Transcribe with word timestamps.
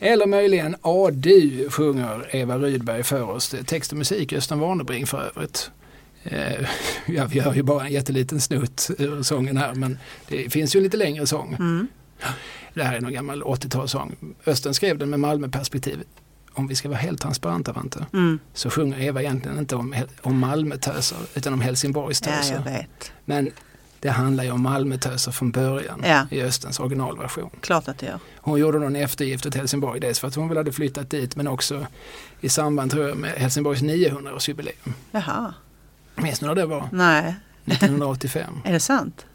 Eller 0.00 0.26
möjligen 0.26 0.76
A 0.82 1.10
du 1.12 1.68
sjunger 1.70 2.36
Eva 2.36 2.58
Rydberg 2.58 3.02
för 3.02 3.22
oss. 3.30 3.54
Text 3.66 3.92
och 3.92 3.98
musik 3.98 4.32
Östen 4.32 4.58
Warnerbring 4.58 5.06
för 5.06 5.30
övrigt. 5.36 5.70
Eh, 6.24 6.66
ja, 7.06 7.26
vi 7.30 7.40
hör 7.40 7.54
ju 7.54 7.62
bara 7.62 7.84
en 7.86 7.92
jätteliten 7.92 8.40
snutt 8.40 8.90
ur 8.98 9.22
sången 9.22 9.56
här 9.56 9.74
men 9.74 9.98
det 10.28 10.52
finns 10.52 10.76
ju 10.76 10.78
en 10.78 10.84
lite 10.84 10.96
längre 10.96 11.26
sång. 11.26 11.54
Mm. 11.54 11.88
Det 12.74 12.82
här 12.84 12.96
är 12.96 13.00
någon 13.00 13.12
gammal 13.12 13.42
80-talssång. 13.42 14.14
Östen 14.46 14.74
skrev 14.74 14.98
den 14.98 15.10
med 15.10 15.20
Malmöperspektiv. 15.20 16.02
Om 16.52 16.66
vi 16.68 16.74
ska 16.74 16.88
vara 16.88 16.98
helt 16.98 17.20
transparenta 17.20 17.72
Vante, 17.72 18.06
Mm. 18.12 18.38
så 18.54 18.70
sjunger 18.70 19.00
Eva 19.00 19.20
egentligen 19.22 19.58
inte 19.58 19.76
om, 19.76 19.94
om 20.22 20.38
Malmötöser 20.38 21.18
utan 21.34 21.52
om 21.52 21.60
Ja, 21.60 21.64
Helsingborgstöser. 21.66 22.62
vet. 22.64 23.12
Men 23.24 23.50
det 24.00 24.10
handlar 24.10 24.44
ju 24.44 24.50
om 24.50 24.62
Malmötöser 24.62 25.32
från 25.32 25.50
början 25.50 26.02
Ja. 26.06 26.26
i 26.30 26.42
Östens 26.42 26.80
originalversion. 26.80 27.50
Klart 27.60 27.88
att 27.88 27.98
det 27.98 28.06
gör. 28.06 28.18
Hon 28.36 28.58
gjorde 28.60 28.78
någon 28.78 28.96
eftergift 28.96 29.46
åt 29.46 29.54
Helsingborg, 29.54 30.00
dels 30.00 30.20
för 30.20 30.28
att 30.28 30.34
hon 30.34 30.48
väl 30.48 30.56
hade 30.56 30.72
flyttat 30.72 31.10
dit 31.10 31.36
men 31.36 31.48
också 31.48 31.86
i 32.40 32.48
samband 32.48 32.90
tror 32.90 33.08
jag 33.08 33.16
med 33.16 33.30
Helsingborgs 33.30 33.82
900-årsjubileum. 33.82 34.92
Jaha. 35.10 35.54
Minns 36.14 36.40
ni 36.40 36.46
när 36.48 36.54
det 36.54 36.66
var? 36.66 36.88
Nej, 36.92 37.34
1985. 37.64 38.54
är 38.64 38.72
det 38.72 38.80
sant? 38.80 39.26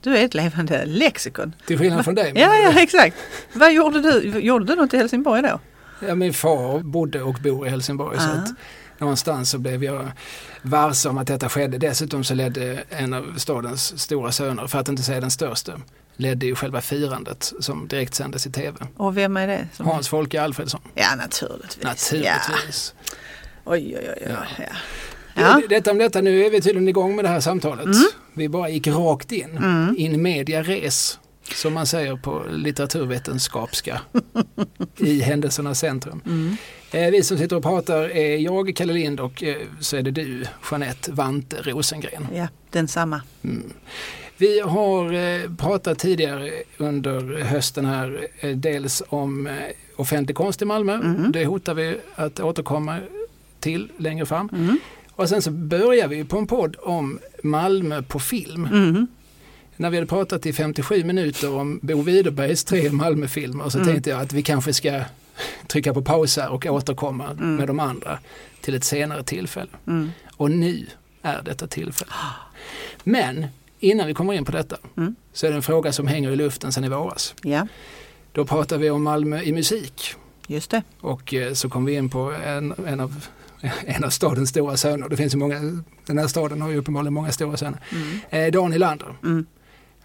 Du 0.00 0.16
är 0.16 0.24
ett 0.24 0.34
levande 0.34 0.84
lexikon. 0.86 1.54
Till 1.66 1.78
skillnad 1.78 2.04
från 2.04 2.14
dig. 2.14 2.32
Ja, 2.36 2.54
ja, 2.54 2.80
exakt. 2.82 3.16
Vad 3.52 3.72
gjorde 3.72 4.00
du? 4.02 4.20
Gjorde 4.40 4.64
du 4.64 4.74
något 4.74 4.94
i 4.94 4.96
Helsingborg 4.96 5.42
då? 5.42 5.60
Ja, 6.08 6.14
min 6.14 6.34
far 6.34 6.78
bodde 6.78 7.22
och 7.22 7.34
bor 7.34 7.66
i 7.66 7.70
Helsingborg 7.70 8.18
så 8.20 8.24
Ah. 8.28 8.32
att 8.32 8.48
någonstans 9.04 9.50
så 9.50 9.58
blev 9.58 9.84
jag 9.84 10.12
varse 10.62 11.08
om 11.08 11.18
att 11.18 11.26
detta 11.26 11.48
skedde. 11.48 11.78
Dessutom 11.78 12.24
så 12.24 12.34
ledde 12.34 12.84
en 12.88 13.14
av 13.14 13.34
stadens 13.36 14.00
stora 14.00 14.32
söner, 14.32 14.66
för 14.66 14.78
att 14.78 14.88
inte 14.88 15.02
säga 15.02 15.20
den 15.20 15.30
största, 15.30 15.80
ledde 16.16 16.46
ju 16.46 16.54
själva 16.54 16.80
firandet 16.80 17.52
som 17.60 17.88
direkt 17.88 18.14
sändes 18.14 18.46
i 18.46 18.50
tv. 18.50 18.76
Och 18.96 19.16
vem 19.16 19.36
är 19.36 19.46
det? 19.46 19.68
Som... 19.72 19.86
Hans 19.86 20.08
Folke 20.08 20.42
Alfredsson, 20.42 20.80
Ja, 20.94 21.14
naturligtvis. 21.16 21.78
Ja. 21.82 21.88
naturligtvis. 21.88 22.94
Oj, 23.64 23.96
oj, 23.98 24.08
oj. 24.08 24.14
oj. 24.20 24.26
Ja. 24.30 24.36
Ja. 24.58 24.64
Ja. 25.36 25.60
Ja. 25.60 25.60
Detta 25.68 25.90
om 25.90 25.98
detta, 25.98 26.20
nu 26.20 26.44
är 26.46 26.50
vi 26.50 26.60
tydligen 26.60 26.88
igång 26.88 27.16
med 27.16 27.24
det 27.24 27.28
här 27.28 27.40
samtalet. 27.40 27.84
Mm. 27.84 27.96
Vi 28.34 28.48
bara 28.48 28.68
gick 28.68 28.86
rakt 28.86 29.32
in, 29.32 29.56
Mm. 29.56 29.94
in 29.98 30.22
media 30.22 30.62
res, 30.62 31.18
som 31.54 31.74
man 31.74 31.86
säger 31.86 32.16
på 32.16 32.42
litteraturvetenskapska, 32.50 34.00
i 34.96 35.20
händelsernas 35.20 35.78
centrum. 35.78 36.20
Mm. 36.26 36.56
Eh, 36.94 37.10
vi 37.10 37.22
som 37.22 37.38
sitter 37.38 37.56
och 37.56 37.62
pratar 37.62 38.02
är 38.16 38.36
jag, 38.36 38.76
Kalle 38.76 38.92
Lind 38.92 39.20
och 39.20 39.42
eh, 39.42 39.56
så 39.80 39.96
är 39.96 40.02
det 40.02 40.10
du, 40.10 40.44
Jeanette 40.70 41.12
Vante 41.12 41.56
Rosengren. 41.62 42.26
ja, 42.34 42.48
densamma. 42.70 43.22
Mm. 43.44 43.72
Vi 44.36 44.60
har 44.60 45.12
eh, 45.12 45.50
pratat 45.58 45.98
tidigare 45.98 46.50
under 46.76 47.42
hösten 47.42 47.84
här 47.84 48.26
dels 48.54 49.02
om 49.08 49.48
offentlig 49.96 50.36
konst 50.36 50.62
i 50.62 50.64
Malmö. 50.64 50.96
Mhm. 50.96 51.32
Det 51.32 51.44
hotar 51.44 51.74
vi 51.74 51.96
att 52.14 52.40
återkomma 52.40 52.98
till 53.60 53.88
längre 53.96 54.26
fram. 54.26 54.48
Mm. 54.52 54.78
Och 55.12 55.28
sen 55.28 55.42
så 55.42 55.50
börjar 55.50 56.08
vi 56.08 56.24
på 56.24 56.38
en 56.38 56.46
podd 56.46 56.76
om 56.82 57.18
Malmö 57.42 58.02
på 58.02 58.18
film. 58.18 58.64
Mm. 58.72 59.06
När 59.76 59.90
vi 59.90 59.96
hade 59.96 60.06
pratat 60.06 60.46
i 60.46 60.52
57 60.52 61.04
minuter 61.04 61.54
om 61.54 61.78
Bo 61.82 62.02
Widerbergs 62.02 62.64
tre 62.64 62.90
Malmöfilmer 62.90 63.68
så 63.68 63.78
Mm. 63.78 63.88
tänkte 63.92 64.10
jag 64.10 64.20
att 64.20 64.32
vi 64.32 64.42
kanske 64.42 64.72
ska 64.72 65.00
trycka 65.66 65.94
på 65.94 66.02
paus 66.02 66.36
här 66.36 66.48
och 66.50 66.66
återkomma 66.66 67.30
Mm. 67.30 67.56
med 67.56 67.66
de 67.66 67.80
andra 67.80 68.18
till 68.60 68.74
ett 68.74 68.84
senare 68.84 69.22
tillfälle. 69.22 69.70
Mm. 69.86 70.10
Och 70.36 70.50
nu 70.50 70.86
är 71.22 71.42
detta 71.42 71.66
tillfälle. 71.66 72.12
Men 73.04 73.46
innan 73.80 74.06
vi 74.06 74.14
kommer 74.14 74.32
in 74.32 74.44
på 74.44 74.52
detta 74.52 74.76
Mm. 74.96 75.14
så 75.32 75.46
är 75.46 75.50
det 75.50 75.56
en 75.56 75.62
fråga 75.62 75.92
som 75.92 76.06
hänger 76.06 76.30
i 76.30 76.36
luften 76.36 76.72
sedan 76.72 76.84
i 76.84 76.88
våras. 76.88 77.34
Ja, 77.42 77.66
Då 78.32 78.44
pratar 78.44 78.78
vi 78.78 78.90
om 78.90 79.02
Malmö 79.02 79.42
i 79.42 79.52
musik 79.52 80.14
just 80.46 80.70
det. 80.70 80.82
och 81.00 81.34
eh, 81.34 81.52
så 81.52 81.68
kom 81.68 81.84
vi 81.84 81.94
in 81.94 82.10
på 82.10 82.32
en, 82.46 82.74
en, 82.86 83.00
av, 83.00 83.24
en 83.86 84.04
av 84.04 84.10
stadens 84.10 84.50
stora 84.50 84.76
söner. 84.76 85.08
Det 85.08 85.16
finns 85.16 85.34
ju 85.34 85.38
många, 85.38 85.82
den 86.06 86.18
här 86.18 86.26
staden 86.26 86.62
har 86.62 86.70
ju 86.70 86.76
uppenbarligen 86.76 87.14
många 87.14 87.32
stora 87.32 87.56
söner. 87.56 87.78
Mm. 87.92 88.18
Eh, 88.30 88.52
Dan 88.52 88.70
Nylander. 88.70 89.16
Mm. 89.22 89.46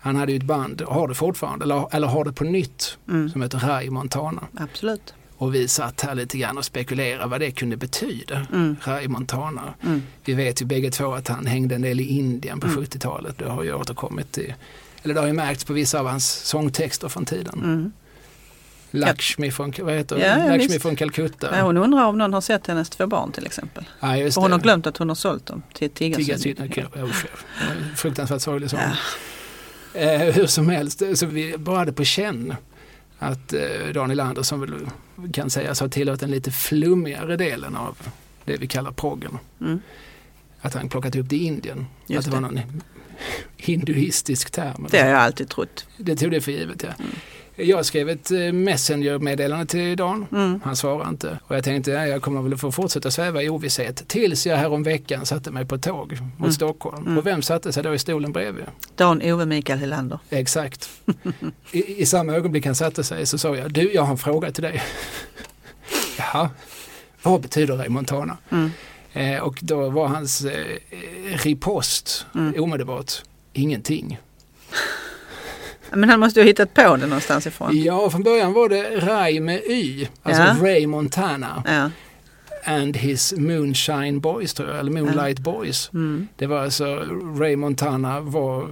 Han 0.02 0.16
hade 0.16 0.32
ju 0.32 0.38
ett 0.38 0.44
band, 0.44 0.82
har 0.82 1.08
det 1.08 1.16
fortfarande, 1.16 1.64
eller, 1.66 1.96
eller 1.96 2.08
har 2.08 2.26
det 2.26 2.34
på 2.34 2.44
nytt, 2.44 2.98
Mm. 3.10 3.30
som 3.30 3.42
heter 3.42 3.60
Rai 3.60 3.90
Montana. 3.90 4.44
Absolut. 4.58 5.14
Och 5.42 5.56
vi 5.56 5.68
satt 5.68 6.02
här 6.02 6.16
lite 6.16 6.38
grann 6.38 6.58
och 6.58 6.66
spekulerade 6.66 7.26
vad 7.28 7.40
det 7.42 7.52
kunde 7.52 7.78
betyda, 7.78 8.46
Mm. 8.54 8.76
Rai 8.84 9.08
Montana. 9.08 9.74
Mm. 9.84 10.04
Vi 10.26 10.34
vet 10.34 10.62
ju 10.62 10.66
bägge 10.66 10.92
två 10.92 11.14
att 11.14 11.28
han 11.28 11.46
hängde 11.46 11.76
en 11.76 11.82
del 11.82 12.00
i 12.00 12.04
Indien 12.04 12.60
på 12.60 12.68
Mm. 12.68 12.80
70-talet. 12.84 13.38
Det 13.38 13.50
har 13.50 13.64
ju 13.64 13.74
återkommit 13.74 14.32
till, 14.32 14.54
eller 15.04 15.14
det 15.14 15.20
har 15.20 15.28
ju 15.28 15.34
märkts 15.34 15.64
på 15.64 15.74
vissa 15.74 16.00
av 16.00 16.08
hans 16.08 16.30
sångtexter 16.32 17.10
från 17.10 17.26
tiden. 17.26 17.60
Mm. 17.64 17.92
Lakshmi 18.92 19.52
från, 19.52 19.74
vad 19.82 19.94
heter 19.94 20.18
Ja, 20.18 20.26
ja? 20.28 20.56
Lakshmi 20.58 20.80
från 20.80 20.96
Calcutta. 20.96 21.58
Ja, 21.58 21.64
hon 21.64 21.78
undrar 21.78 22.06
om 22.06 22.18
någon 22.18 22.34
har 22.34 22.42
sett 22.42 22.68
hennes 22.68 22.90
två 22.90 23.08
barn 23.08 23.32
till 23.32 23.46
exempel. 23.46 23.84
ja, 24.00 24.18
just 24.18 24.38
Och 24.38 24.44
hon 24.44 24.52
det. 24.52 24.58
har 24.58 24.62
glömt 24.62 24.88
att 24.88 24.98
hon 24.98 25.08
har 25.10 25.16
sålt 25.16 25.46
dem 25.46 25.62
till 25.74 25.90
Tiggarsyn. 25.90 26.40
tiggarsyn. 26.56 26.90
Ja, 26.96 27.04
usch, 27.04 27.26
ja. 27.26 27.68
Fruktansvärt 27.96 28.42
sorglig 28.42 28.70
sång. 28.70 28.80
Ja. 29.94 30.00
Eh, 30.00 30.20
hur 30.34 30.46
som 30.48 30.70
helst, 30.70 31.02
så 31.16 31.26
vi 31.26 31.58
bara 31.58 31.78
hade 31.78 31.94
på 31.94 32.04
känn 32.04 32.56
att 33.20 33.54
eh, 33.54 33.62
Daniel 33.94 34.18
Lander 34.18 34.42
som 34.44 34.60
väl 34.62 34.74
kan 35.34 35.50
sägas 35.50 35.80
ha 35.80 35.90
tillhört 35.90 36.20
den 36.20 36.32
lite 36.32 36.52
flummigare 36.52 37.38
delen 37.38 37.76
av 37.76 37.98
det 38.46 38.58
vi 38.58 38.68
kallar 38.68 38.92
proggen. 38.92 39.38
Mm. 39.62 39.82
Att 40.62 40.74
han 40.74 40.90
plockat 40.90 41.16
upp 41.16 41.30
det 41.30 41.36
i 41.36 41.44
Indien. 41.44 41.86
Just 42.08 42.20
att 42.20 42.26
det, 42.26 42.42
var 42.42 42.42
någon 42.42 42.60
hinduistisk 43.58 44.52
term. 44.52 44.88
Det 44.92 45.02
har 45.02 45.10
jag 45.10 45.20
alltid 45.20 45.50
trott. 45.50 45.88
Det 45.98 46.16
tog 46.16 46.32
det 46.32 46.42
för 46.42 46.52
givet 46.52 46.84
ja. 46.84 46.90
Mm. 47.00 47.12
Jag 47.60 47.86
skrev 47.86 48.10
ett 48.10 48.32
eh, 48.32 48.38
messenger-meddelande 48.52 49.66
till 49.66 49.98
Dan. 49.98 50.26
Mm. 50.32 50.62
Han 50.64 50.76
svarade 50.76 51.10
inte. 51.10 51.40
Och 51.44 51.56
jag 51.56 51.64
tänkte 51.64 51.92
ja, 51.92 52.08
jag 52.08 52.22
kommer 52.22 52.42
väl 52.42 52.58
få 52.58 52.72
fortsätta 52.72 53.12
sväva 53.12 53.44
i 53.44 53.50
ovisshet. 53.50 54.08
Tills 54.08 54.46
jag 54.48 54.58
här 54.58 54.72
om 54.72 54.84
veckan 54.84 55.26
satte 55.26 55.52
mig 55.52 55.66
på 55.66 55.78
tåg 55.78 56.12
mot 56.22 56.40
Mm. 56.40 56.52
Stockholm. 56.52 57.06
Mm. 57.06 57.18
Och 57.18 57.26
vem 57.28 57.42
satte 57.42 57.74
sig 57.74 57.84
då 57.84 57.94
i 57.94 58.00
stolen 58.00 58.32
bredvid? 58.32 58.66
Dan 58.96 59.22
Ove 59.22 59.46
Mikael 59.46 59.80
Helander. 59.80 60.20
Exakt. 60.30 60.90
I, 61.72 62.02
I 62.02 62.06
samma 62.06 62.34
ögonblick 62.34 62.66
han 62.66 62.76
satte 62.76 63.04
sig 63.04 63.26
så 63.26 63.38
sa 63.38 63.56
jag, 63.56 63.74
du 63.74 63.94
jag 63.94 64.02
har 64.02 64.12
en 64.12 64.18
fråga 64.18 64.52
till 64.52 64.64
dig. 64.64 64.84
Jaha, 66.18 66.50
vad 67.24 67.42
betyder 67.42 67.78
Ray 67.78 67.90
Montana? 67.90 68.38
Mm. 68.50 68.72
Eh, 69.14 69.40
och 69.42 69.60
då 69.62 69.90
var 69.90 70.08
hans 70.08 70.46
eh, 70.46 70.66
ripost 71.36 72.26
Mm. 72.36 72.64
omedelbart, 72.64 73.12
ingenting. 73.54 74.20
Men 75.94 76.10
han 76.10 76.20
måste 76.20 76.40
ju 76.40 76.44
ha 76.44 76.48
hittat 76.48 76.74
på 76.74 76.96
det 76.98 77.06
någonstans 77.08 77.48
ifrån. 77.48 77.82
Ja, 77.84 78.10
från 78.10 78.24
början 78.24 78.54
var 78.54 78.70
det 78.70 78.84
Ray 79.00 79.40
med 79.40 79.62
Y, 79.68 80.08
alltså 80.24 80.44
Ja. 80.44 80.56
Ray 80.62 80.88
Montana 80.88 81.64
Ja. 81.68 81.90
and 82.74 82.98
his 82.98 83.34
Moonshine 83.38 84.20
Boys 84.20 84.54
tror 84.54 84.70
jag, 84.70 84.80
eller 84.80 84.92
Moonlight 84.92 85.40
Boys. 85.40 85.90
Mm. 85.94 86.28
Det 86.36 86.46
var 86.48 86.64
alltså, 86.64 86.96
Ray 87.40 87.56
Montana 87.56 88.20
var 88.20 88.68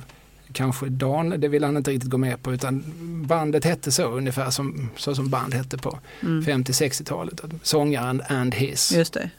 kanske 0.54 0.86
Dan, 0.90 1.30
det 1.30 1.48
ville 1.48 1.66
han 1.66 1.78
inte 1.78 1.92
riktigt 1.92 2.10
gå 2.10 2.18
med 2.18 2.44
på 2.44 2.54
utan 2.54 2.84
bandet 3.28 3.66
hette 3.66 3.92
så 3.92 4.04
ungefär 4.06 4.50
som, 4.50 4.90
så 4.98 5.16
som 5.16 5.30
band 5.30 5.54
hette 5.54 5.78
på 5.78 6.00
Mm. 6.22 6.44
50-60-talet. 6.46 7.42
Sångaren 7.64 8.22
and 8.30 8.56
his. 8.56 8.92
Just 8.92 9.14
det. 9.14 9.30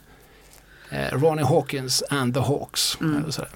Eh, 0.91 1.17
Ronnie 1.19 1.43
Hawkins 1.45 2.03
and 2.09 2.33
the 2.33 2.39
Hawks. 2.39 2.97
Mm. 3.01 3.17
Eller 3.17 3.31
sådär. 3.31 3.49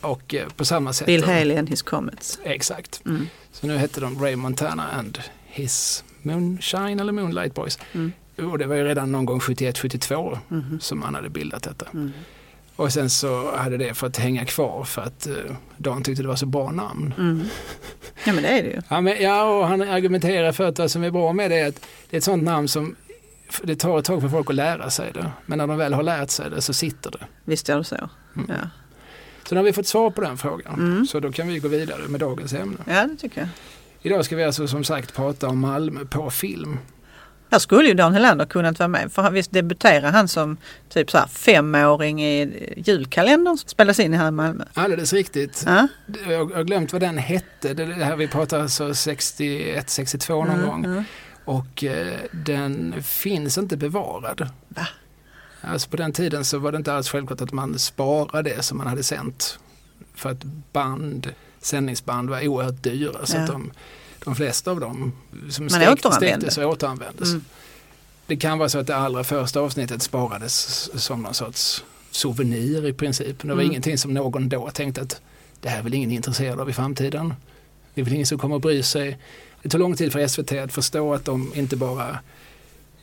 Och 0.00 0.34
eh, 0.34 0.48
på 0.48 0.64
samma 0.64 0.92
sätt. 0.92 1.06
Bill 1.06 1.24
Haley 1.24 1.56
and 1.56 1.68
his 1.68 1.82
Comets. 1.82 2.38
Exakt. 2.44 3.02
Mm. 3.06 3.26
Så 3.52 3.66
nu 3.66 3.76
hette 3.76 4.00
de 4.00 4.18
Ray 4.24 4.36
Montana 4.36 4.88
and 4.88 5.18
his 5.46 6.04
Moonshine 6.22 7.00
eller 7.00 7.12
Moonlight 7.12 7.54
Boys. 7.54 7.78
Mm. 7.92 8.12
Och 8.50 8.58
det 8.58 8.66
var 8.66 8.76
ju 8.76 8.84
redan 8.84 9.12
någon 9.12 9.24
gång 9.26 9.40
71-72 9.40 10.38
Mhm. 10.48 10.80
som 10.80 10.98
man 11.00 11.14
hade 11.14 11.28
bildat 11.28 11.62
detta. 11.62 11.86
Mm. 11.92 12.12
Och 12.76 12.92
sen 12.92 13.10
så 13.10 13.56
hade 13.56 13.76
det 13.76 13.94
fått 13.94 14.16
hänga 14.16 14.44
kvar 14.44 14.84
för 14.84 15.02
att 15.02 15.26
eh, 15.26 15.34
Dan 15.76 16.02
tyckte 16.02 16.22
det 16.22 16.28
var 16.28 16.36
så 16.36 16.46
bra 16.46 16.70
namn. 16.72 17.14
Mm. 17.18 17.44
Ja 18.24 18.32
men 18.32 18.42
det 18.42 18.48
är 18.48 18.62
det 18.62 18.68
ju. 18.68 18.80
Ja, 18.88 19.00
men, 19.00 19.22
ja, 19.22 19.42
och 19.58 19.66
han 19.68 19.82
argumenterar 19.82 20.52
för 20.52 20.68
att 20.68 20.78
vad 20.78 20.90
som 20.90 21.02
är 21.04 21.10
bra 21.10 21.32
med 21.32 21.50
det 21.50 21.56
är 21.58 21.68
att 21.68 21.86
det 22.10 22.16
är 22.16 22.18
ett 22.18 22.24
sånt 22.24 22.42
namn 22.42 22.68
som 22.68 22.96
det 23.62 23.76
tar 23.76 23.98
ett 23.98 24.04
tag 24.04 24.20
för 24.20 24.28
folk 24.28 24.50
att 24.50 24.56
lära 24.56 24.90
sig 24.90 25.10
det. 25.14 25.30
Men 25.46 25.58
när 25.58 25.66
de 25.66 25.76
väl 25.76 25.94
har 25.94 26.02
lärt 26.02 26.30
sig 26.30 26.50
det 26.50 26.60
så 26.62 26.72
sitter 26.72 27.10
det. 27.10 27.26
Visst 27.44 27.68
är 27.68 27.76
det 27.76 27.84
så. 27.84 27.96
Mm. 28.36 28.48
Ja. 28.48 28.68
Så 29.48 29.54
nu 29.54 29.58
har 29.58 29.64
vi 29.64 29.72
fått 29.72 29.86
svar 29.86 30.10
på 30.10 30.20
den 30.20 30.38
frågan. 30.38 30.74
Mm. 30.74 31.06
Så 31.06 31.20
då 31.20 31.32
kan 31.32 31.48
vi 31.48 31.58
gå 31.58 31.68
vidare 31.68 32.08
med 32.08 32.20
dagens 32.20 32.52
ämne. 32.52 32.76
ja, 32.88 33.06
det 33.06 33.16
tycker 33.16 33.40
jag. 33.40 33.48
Idag 34.02 34.24
ska 34.24 34.36
vi 34.36 34.44
alltså 34.44 34.68
som 34.68 34.84
sagt 34.84 35.14
prata 35.14 35.48
om 35.48 35.58
Malmö 35.58 36.04
på 36.04 36.30
film. 36.30 36.78
Här 37.50 37.58
skulle 37.58 37.88
ju 37.88 37.94
Dan 37.94 38.12
Helander 38.14 38.44
kunnat 38.46 38.78
vara 38.78 38.88
med 38.88 39.12
för 39.12 39.22
han- 39.22 39.32
visst 39.34 39.52
debuterade 39.52 40.08
han 40.08 40.28
som 40.28 40.56
typ 40.88 41.10
så 41.10 41.18
här 41.18 41.26
femåring 41.26 42.22
i 42.24 42.74
julkalendern 42.86 43.56
som 43.58 43.68
spelas 43.68 44.00
in 44.00 44.12
här 44.12 44.28
i 44.28 44.30
Malmö. 44.30 44.64
Alldeles 44.74 45.12
riktigt. 45.12 45.62
Ja? 45.66 45.88
Jag 46.28 46.54
har 46.54 46.64
glömt 46.64 46.92
vad 46.92 47.02
den 47.02 47.18
hette. 47.18 47.74
Det 47.74 47.84
det 47.86 48.04
här 48.04 48.16
vi 48.16 48.28
pratar 48.28 48.60
alltså 48.60 48.94
61, 48.94 49.90
62 49.90 50.34
någon 50.44 50.50
Mm, 50.54 50.66
gång. 50.66 50.84
mm. 50.84 51.04
Och 51.44 51.84
eh, 51.84 52.14
den 52.32 52.94
finns 53.02 53.58
inte 53.58 53.76
bevarad. 53.76 54.48
Va? 54.68 54.86
Alltså 55.60 55.88
på 55.90 55.96
den 55.96 56.12
tiden 56.12 56.44
så 56.44 56.58
var 56.58 56.72
det 56.72 56.78
inte 56.78 56.92
alls 56.94 57.08
självklart 57.08 57.40
att 57.40 57.52
man 57.52 57.78
sparade 57.78 58.50
det 58.56 58.62
som 58.62 58.78
man 58.78 58.86
hade 58.86 59.02
sänt. 59.02 59.58
För 60.14 60.30
att 60.30 60.44
band, 60.72 61.32
sändningsband 61.60 62.30
var 62.30 62.46
oerhört 62.48 62.82
dyra. 62.82 63.26
Så 63.26 63.36
Ja. 63.36 63.40
att 63.40 63.46
de, 63.46 63.70
de 64.24 64.34
flesta 64.36 64.70
av 64.70 64.80
dem 64.80 65.12
som 65.50 65.68
sträcktes 66.38 66.58
och 66.58 66.70
återanvändes. 66.70 67.28
Mm. 67.30 67.44
det 68.26 68.36
kan 68.36 68.58
vara 68.58 68.68
så 68.68 68.78
att 68.78 68.86
det 68.86 68.96
allra 68.96 69.24
första 69.24 69.60
avsnittet 69.60 70.02
sparades 70.02 70.90
som 71.04 71.22
någon 71.22 71.34
sorts 71.34 71.84
souvenir 72.10 72.86
i 72.86 72.92
princip. 72.92 73.38
Det 73.42 73.48
var 73.48 73.54
Mm. 73.54 73.66
ingenting 73.66 73.98
som 73.98 74.14
någon 74.14 74.48
då 74.48 74.70
tänkte 74.70 75.00
att 75.02 75.20
det 75.60 75.68
här 75.68 75.78
är 75.78 75.82
väl 75.82 75.94
ingen 75.94 76.10
intresserad 76.10 76.60
av 76.60 76.70
i 76.70 76.72
framtiden. 76.72 77.34
Det 77.94 78.00
är 78.00 78.04
väl 78.04 78.14
ingen 78.14 78.26
som 78.26 78.38
kommer 78.38 78.56
att 78.56 78.62
bry 78.62 78.82
sig. 78.82 79.18
Det 79.62 79.68
tog 79.68 79.80
lång 79.80 79.96
tid 79.96 80.12
för 80.12 80.26
SVT 80.28 80.52
att 80.52 80.72
förstå 80.72 81.14
att 81.14 81.24
de 81.24 81.52
inte 81.54 81.76
bara 81.76 82.18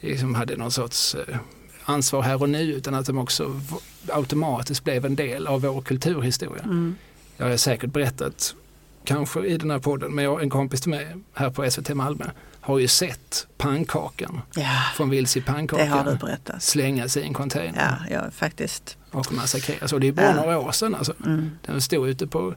liksom 0.01 0.35
hade 0.35 0.55
någon 0.57 0.71
sorts 0.71 1.15
eh, 1.15 1.37
ansvar 1.85 2.21
här 2.21 2.41
och 2.41 2.49
nu 2.49 2.61
utan 2.61 2.93
att 2.93 3.05
de 3.05 3.17
också 3.17 3.61
automatiskt 4.09 4.83
blev 4.83 5.05
en 5.05 5.15
del 5.15 5.47
av 5.47 5.61
vår 5.61 5.81
kulturhistoria. 5.81 6.63
Mm. 6.63 6.95
Jag 7.37 7.49
har 7.49 7.57
säkert 7.57 7.91
berättat, 7.93 8.55
kanske 9.03 9.45
i 9.45 9.57
den 9.57 9.71
här 9.71 9.79
podden, 9.79 10.15
men 10.15 10.23
jag, 10.25 10.41
en 10.43 10.49
kompis 10.49 10.81
till 10.81 10.89
mig 10.89 11.07
här 11.33 11.49
på 11.49 11.71
SVT 11.71 11.89
Malmö 11.93 12.25
har 12.61 12.79
ju 12.79 12.87
sett 12.87 13.47
pannkakan 13.57 14.41
Ja, 14.55 14.69
från 14.95 15.09
Vilse 15.09 15.39
i 15.39 15.41
pannkakan 15.41 16.17
slängas 16.59 17.17
i 17.17 17.23
en 17.23 17.33
container 17.33 18.05
Ja, 18.09 18.15
jag 18.23 18.33
faktiskt. 18.33 18.97
och 19.11 19.33
massakreras. 19.33 19.93
Och 19.93 19.99
det 19.99 20.07
är 20.07 20.11
bara 20.11 20.25
Ja. 20.25 20.35
några 20.35 20.59
år 20.59 20.71
sedan 20.71 20.95
alltså. 20.95 21.13
Mm. 21.25 21.49
Den 21.65 21.81
stod 21.81 22.07
ute 22.09 22.27
på 22.27 22.55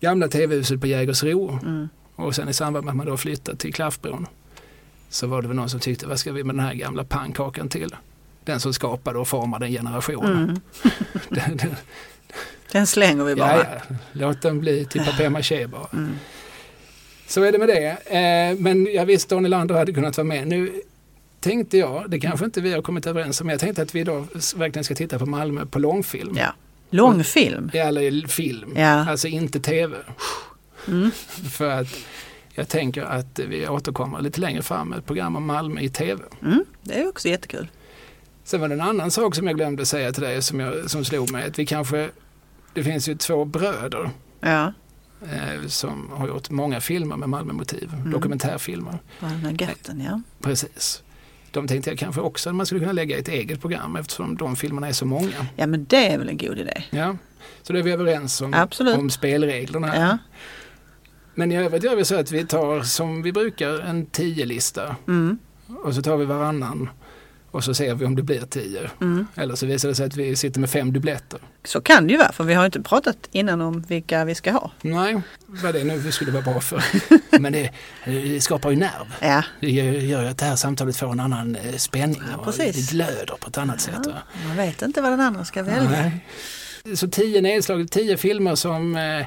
gamla 0.00 0.28
tv-huset 0.28 0.80
på 0.80 0.86
Jägersro 0.86 1.58
Mm. 1.62 1.88
och 2.16 2.34
sen 2.34 2.48
i 2.48 2.52
samband 2.52 2.84
med 2.84 2.92
att 2.92 2.96
man 2.96 3.06
då 3.06 3.16
flyttade 3.16 3.58
till 3.58 3.74
Klaffbron 3.74 4.26
så 5.08 5.26
var 5.26 5.42
det 5.42 5.48
väl 5.48 5.56
någon 5.56 5.70
som 5.70 5.80
tyckte 5.80 6.06
vad 6.06 6.18
ska 6.20 6.32
vi 6.32 6.44
med 6.44 6.54
den 6.56 6.64
här 6.64 6.74
gamla 6.74 7.04
pannkakan 7.04 7.68
till? 7.68 7.96
Den 8.44 8.60
som 8.60 8.72
skapade 8.74 9.18
och 9.18 9.28
formade 9.28 9.66
en 9.66 9.72
generation. 9.72 10.26
Mm. 10.26 10.60
Den, 11.28 11.56
den, 11.56 11.74
Den 12.72 12.86
slänger 12.86 13.24
vi 13.24 13.34
bara. 13.34 13.56
ja, 13.56 13.64
ja, 13.88 13.96
låt 14.12 14.42
den 14.42 14.60
bli 14.60 14.84
till 14.84 15.00
papier-maché 15.04 15.66
bara. 15.66 15.88
Mm. 15.92 16.10
Så 17.26 17.42
är 17.42 17.52
det 17.52 17.58
med 17.58 17.68
det. 17.68 17.88
Eh, 17.90 18.58
men 18.58 18.86
jag 18.94 19.06
visste 19.06 19.34
Donny 19.34 19.48
Lander 19.48 19.74
hade 19.74 19.92
kunnat 19.92 20.16
vara 20.16 20.24
med. 20.26 20.46
Nu 20.48 20.72
tänkte 21.40 21.78
jag, 21.78 22.10
det 22.10 22.20
kanske 22.20 22.44
inte 22.44 22.60
vi 22.60 22.72
har 22.72 22.82
kommit 22.82 23.06
överens 23.06 23.40
om, 23.40 23.46
men 23.46 23.52
jag 23.54 23.60
tänkte 23.60 23.82
att 23.82 23.94
vi 23.94 24.00
idag 24.00 24.26
verkligen 24.56 24.84
ska 24.84 24.94
titta 24.94 25.18
på 25.18 25.26
Malmö 25.26 25.66
på 25.66 25.78
långfilm. 25.78 26.36
Ja. 26.38 26.54
Långfilm. 26.90 27.70
Eller 27.74 28.26
film, 28.28 28.72
Ja. 28.76 29.10
alltså 29.10 29.28
inte 29.28 29.60
tv. 29.60 29.96
Mm. 30.88 31.10
För 31.50 31.70
att 31.70 31.88
jag 32.54 32.68
tänker 32.68 33.02
att 33.02 33.38
vi 33.48 33.68
återkommer 33.68 34.20
lite 34.20 34.40
längre 34.40 34.62
fram 34.62 34.88
med 34.88 34.98
ett 34.98 35.06
program 35.06 35.36
om 35.36 35.46
Malmö 35.46 35.80
i 35.80 35.88
tv. 35.88 36.22
Mm. 36.42 36.64
Det 36.82 36.94
är 37.00 37.08
också 37.08 37.28
jättekul. 37.28 37.68
Sen 38.44 38.60
var 38.60 38.68
det 38.68 38.74
en 38.74 38.80
annan 38.80 39.10
sak 39.10 39.34
som 39.34 39.46
jag 39.46 39.56
glömde 39.56 39.86
säga 39.86 40.12
till 40.12 40.22
dig 40.22 40.42
som, 40.42 40.60
jag, 40.60 40.90
som 40.90 41.04
slog 41.04 41.30
mig. 41.30 41.46
Att 41.46 41.58
vi 41.58 41.66
kanske, 41.66 42.10
det 42.74 42.84
finns 42.84 43.08
ju 43.08 43.14
två 43.14 43.44
bröder 43.44 44.10
Ja, 44.40 44.72
eh, 45.22 45.66
som 45.66 46.10
har 46.12 46.28
gjort 46.28 46.50
många 46.50 46.80
filmer 46.80 47.16
med 47.16 47.28
Malmömotiv, 47.28 47.90
Mm. 47.94 48.10
dokumentärfilmer. 48.10 48.98
Gatten 49.52 50.00
ja. 50.00 50.20
Precis. 50.42 51.02
De 51.50 51.66
tänkte 51.68 51.90
jag 51.90 51.98
kanske 51.98 52.20
också 52.20 52.48
att 52.50 52.54
man 52.56 52.66
skulle 52.66 52.80
kunna 52.80 52.92
lägga 52.92 53.18
ett 53.18 53.28
eget 53.28 53.60
program 53.60 53.96
eftersom 53.96 54.36
de 54.36 54.56
filmerna 54.56 54.88
är 54.88 54.92
så 54.92 55.06
många. 55.06 55.46
Ja 55.56 55.66
men 55.66 55.84
det 55.84 56.12
är 56.12 56.18
väl 56.18 56.28
en 56.28 56.36
god 56.36 56.58
idé. 56.58 56.82
Ja. 56.90 57.16
Så 57.62 57.72
då 57.72 57.78
är 57.78 57.82
vi 57.82 57.92
överens 57.92 58.40
om, 58.40 58.54
Absolut. 58.54 58.96
om 58.98 59.10
spelreglerna. 59.10 59.96
Ja. 59.96 60.18
Men 61.34 61.52
i 61.52 61.56
övrigt 61.56 61.82
gör 61.84 61.96
vi 61.96 62.04
så 62.04 62.14
att 62.20 62.30
vi 62.30 62.46
tar 62.46 62.82
som 62.82 63.22
vi 63.22 63.32
brukar 63.32 63.80
en 63.80 64.06
tio-lista 64.06 64.96
Mm. 65.08 65.38
och 65.84 65.94
så 65.94 66.02
tar 66.02 66.16
vi 66.16 66.24
varannan 66.24 66.88
och 67.54 67.64
så 67.64 67.74
ser 67.74 67.94
vi 67.94 68.04
om 68.04 68.14
det 68.16 68.22
blir 68.22 68.40
tio. 68.40 68.90
Mm. 69.00 69.26
Eller 69.34 69.54
så 69.54 69.66
visar 69.66 69.88
det 69.88 69.94
sig 69.94 70.06
att 70.06 70.16
vi 70.16 70.36
sitter 70.36 70.60
med 70.60 70.70
fem 70.70 70.92
dubbletter. 70.92 71.40
Så 71.64 71.80
kan 71.80 72.06
det 72.06 72.12
ju 72.12 72.18
vara 72.18 72.32
för 72.32 72.44
vi 72.44 72.54
har 72.54 72.66
inte 72.66 72.80
pratat 72.80 73.16
innan 73.32 73.60
om 73.60 73.80
vilka 73.82 74.24
vi 74.24 74.34
ska 74.34 74.52
ha. 74.52 74.70
Nej, 74.82 75.20
vad 75.46 75.74
det 75.74 75.84
nu 75.84 76.12
skulle 76.12 76.32
vara 76.32 76.42
bra 76.42 76.60
för. 76.60 76.82
Men 77.38 77.52
det, 77.52 77.70
det 78.04 78.40
skapar 78.40 78.70
ju 78.70 78.76
nerv. 78.76 79.14
Ja, 79.20 79.42
Det 79.60 79.70
gör 79.70 80.22
ju 80.22 80.28
att 80.28 80.38
det 80.38 80.44
här 80.44 80.56
samtalet 80.56 80.96
får 80.96 81.12
en 81.12 81.20
annan 81.20 81.56
eh, 81.56 81.76
spänning 81.76 82.22
Ja, 82.36 82.44
precis. 82.44 82.88
det 82.88 82.96
glöder 82.96 83.34
på 83.40 83.48
ett 83.48 83.58
annat 83.58 83.80
sätt. 83.80 83.94
ja. 84.04 84.10
Va? 84.12 84.18
man 84.48 84.56
vet 84.56 84.82
inte 84.82 85.00
vad 85.02 85.12
den 85.12 85.20
andra 85.20 85.44
ska 85.44 85.62
välja. 85.62 85.90
Nej. 85.90 86.26
Så 86.96 87.08
tio 87.08 87.40
nedslag, 87.40 87.90
tio 87.90 88.16
filmer 88.16 88.54
som 88.54 88.96
eh, 88.96 89.26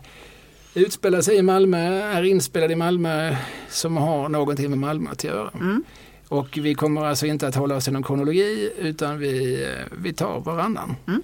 utspelar 0.74 1.22
sig 1.22 1.36
i 1.36 1.42
Malmö, 1.42 2.02
är 2.02 2.24
inspelade 2.24 2.74
i 2.74 2.76
Malmö, 2.76 3.36
som 3.70 3.98
har 3.98 4.30
någonting 4.30 4.70
med 4.70 4.80
Malmö 4.80 5.10
att 5.12 5.24
göra. 5.24 5.50
Mm. 5.54 5.84
Och 6.28 6.58
vi 6.62 6.76
kommer 6.76 7.06
alltså 7.06 7.26
inte 7.26 7.48
att 7.48 7.56
hålla 7.56 7.76
oss 7.76 7.88
i 7.88 7.92
någon 7.92 8.04
kronologi 8.04 8.72
utan 8.78 9.18
vi, 9.18 9.64
eh, 9.64 9.70
vi 9.98 10.14
tar 10.14 10.40
varannan. 10.40 10.96
Mm. 11.08 11.22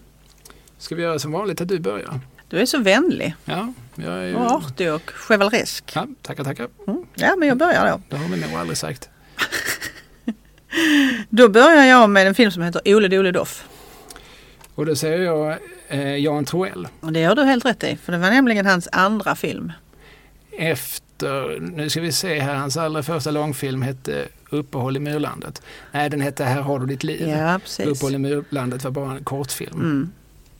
Ska 0.77 0.95
vi 0.95 1.01
göra 1.01 1.19
som 1.19 1.31
vanligt 1.31 1.61
att 1.61 1.67
du 1.67 1.79
börjar? 1.79 2.19
Du 2.47 2.59
är 2.59 2.65
så 2.65 2.79
vänlig 2.79 3.35
Ja, 3.45 3.73
jag 3.95 4.13
är 4.13 4.27
ju... 4.27 4.35
och 4.35 4.51
artig 4.51 4.93
och 4.93 5.09
chevaleresk. 5.09 5.91
Ja, 5.95 6.07
tackar, 6.21 6.43
tackar. 6.43 6.67
Mm. 6.87 7.03
Ja 7.15 7.35
men 7.37 7.47
jag 7.47 7.57
börjar 7.57 7.91
då. 7.91 8.01
Det 8.09 8.17
har 8.17 8.35
vi 8.35 8.41
nog 8.41 8.51
aldrig 8.59 8.77
sagt. 8.77 9.09
Då 11.29 11.49
börjar 11.49 11.83
jag 11.83 12.09
med 12.09 12.27
en 12.27 12.35
film 12.35 12.51
som 12.51 12.63
heter 12.63 12.95
Ole 12.95 13.07
Dole 13.07 13.31
Doff. 13.31 13.63
Och 14.75 14.85
då 14.85 14.95
säger 14.95 15.19
jag 15.19 15.57
eh, 15.87 16.15
Jan 16.15 16.45
Troell. 16.45 16.87
Det 17.01 17.19
gör 17.19 17.35
du 17.35 17.43
helt 17.43 17.65
rätt 17.65 17.83
i 17.83 17.97
för 18.03 18.11
det 18.11 18.17
var 18.17 18.29
nämligen 18.29 18.65
hans 18.65 18.89
andra 18.91 19.35
film. 19.35 19.71
Efter, 20.51 21.59
nu 21.59 21.89
ska 21.89 22.01
vi 22.01 22.11
se 22.11 22.39
här, 22.39 22.55
hans 22.55 22.77
allra 22.77 23.03
första 23.03 23.31
långfilm 23.31 23.81
hette 23.81 24.27
Uppehåll 24.53 24.97
i 24.97 24.99
myrlandet. 24.99 25.61
Nej, 25.91 26.09
den 26.09 26.21
hette 26.21 26.43
Här 26.43 26.61
har 26.61 26.79
du 26.79 26.85
ditt 26.85 27.03
liv. 27.03 27.27
Ja 27.27 27.59
precis. 27.59 27.87
Uppehåll 27.87 28.15
i 28.15 28.17
myrlandet 28.17 28.83
var 28.83 28.91
bara 28.91 29.11
en 29.11 29.23
kortfilm. 29.23 29.79
Mm. 29.79 30.11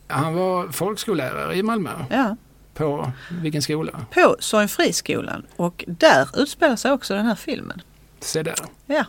Han 0.07 0.34
var 0.34 0.68
folkskollärare 0.68 1.56
i 1.56 1.63
Malmö. 1.63 1.90
Ja, 2.10 2.36
På 2.74 3.12
vilken 3.42 3.62
skola? 3.62 4.06
på 4.13 4.36
Sorgenfriskolan 4.40 5.45
och 5.56 5.86
där 5.88 6.28
utspelar 6.38 6.75
sig 6.75 6.92
också 6.92 7.13
den 7.13 7.25
här 7.25 7.36
filmen. 7.36 7.81
Se 8.19 8.44
där. 8.44 8.56
Ja. 8.86 9.06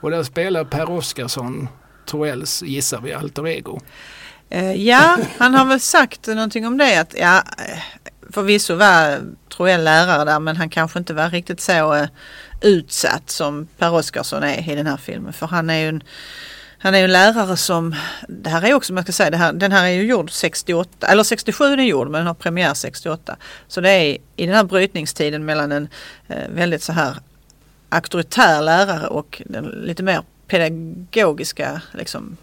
Och 0.00 0.10
där 0.10 0.22
spelar 0.22 0.64
Per 0.64 0.90
Oscarsson 0.90 1.68
Troells, 2.06 2.62
gissar 2.62 3.00
vi, 3.00 3.12
alter 3.12 3.46
ego. 3.46 3.80
Eh, 4.50 4.72
ja, 4.72 5.18
han 5.38 5.54
har 5.54 5.64
väl 5.64 5.80
sagt 5.80 6.26
någonting 6.26 6.66
om 6.66 6.78
det 6.78 7.00
att 7.00 7.14
ja, 7.18 7.36
eh, 7.36 7.78
förvisso 8.30 8.74
var 8.74 9.18
Troell 9.56 9.84
lärare 9.84 10.24
där 10.24 10.40
men 10.40 10.56
han 10.56 10.70
kanske 10.70 10.98
inte 10.98 11.14
var 11.14 11.30
riktigt 11.30 11.60
så 11.60 11.94
eh, 11.94 12.08
utsatt 12.60 13.30
som 13.30 13.66
Per 13.78 13.92
Oscarsson 13.92 14.42
är 14.42 14.72
i 14.72 14.74
den 14.74 14.86
här 14.86 14.96
filmen. 14.96 15.32
För 15.32 15.46
han 15.46 15.70
är 15.70 15.78
ju 15.78 15.88
en, 15.88 16.02
han 16.78 16.94
är 16.94 17.04
en 17.04 17.12
lärare 17.12 17.56
som, 17.56 17.94
det 18.28 18.50
här 18.50 18.62
är 18.62 18.74
också, 18.74 18.92
man 18.92 19.02
ska 19.02 19.12
säga, 19.12 19.30
det 19.30 19.36
här, 19.36 19.52
den 19.52 19.72
här 19.72 19.84
är 19.84 19.90
ju 19.90 20.02
gjord 20.02 20.30
68, 20.30 21.06
eller 21.06 21.22
67 21.22 21.64
är 21.64 21.76
gjord 21.76 22.06
men 22.08 22.18
den 22.20 22.26
har 22.26 22.34
premiär 22.34 22.74
68. 22.74 23.36
Så 23.68 23.80
det 23.80 23.90
är 23.90 24.18
i 24.36 24.46
den 24.46 24.54
här 24.54 24.64
brytningstiden 24.64 25.44
mellan 25.44 25.72
en 25.72 25.88
eh, 26.28 26.48
väldigt 26.48 26.82
så 26.82 26.92
här 26.92 27.16
auktoritär 27.88 28.62
lärare 28.62 29.06
och 29.06 29.42
den 29.46 29.64
lite 29.64 30.02
mer 30.02 30.22
pedagogiska 30.46 31.80
liksom, 31.92 32.36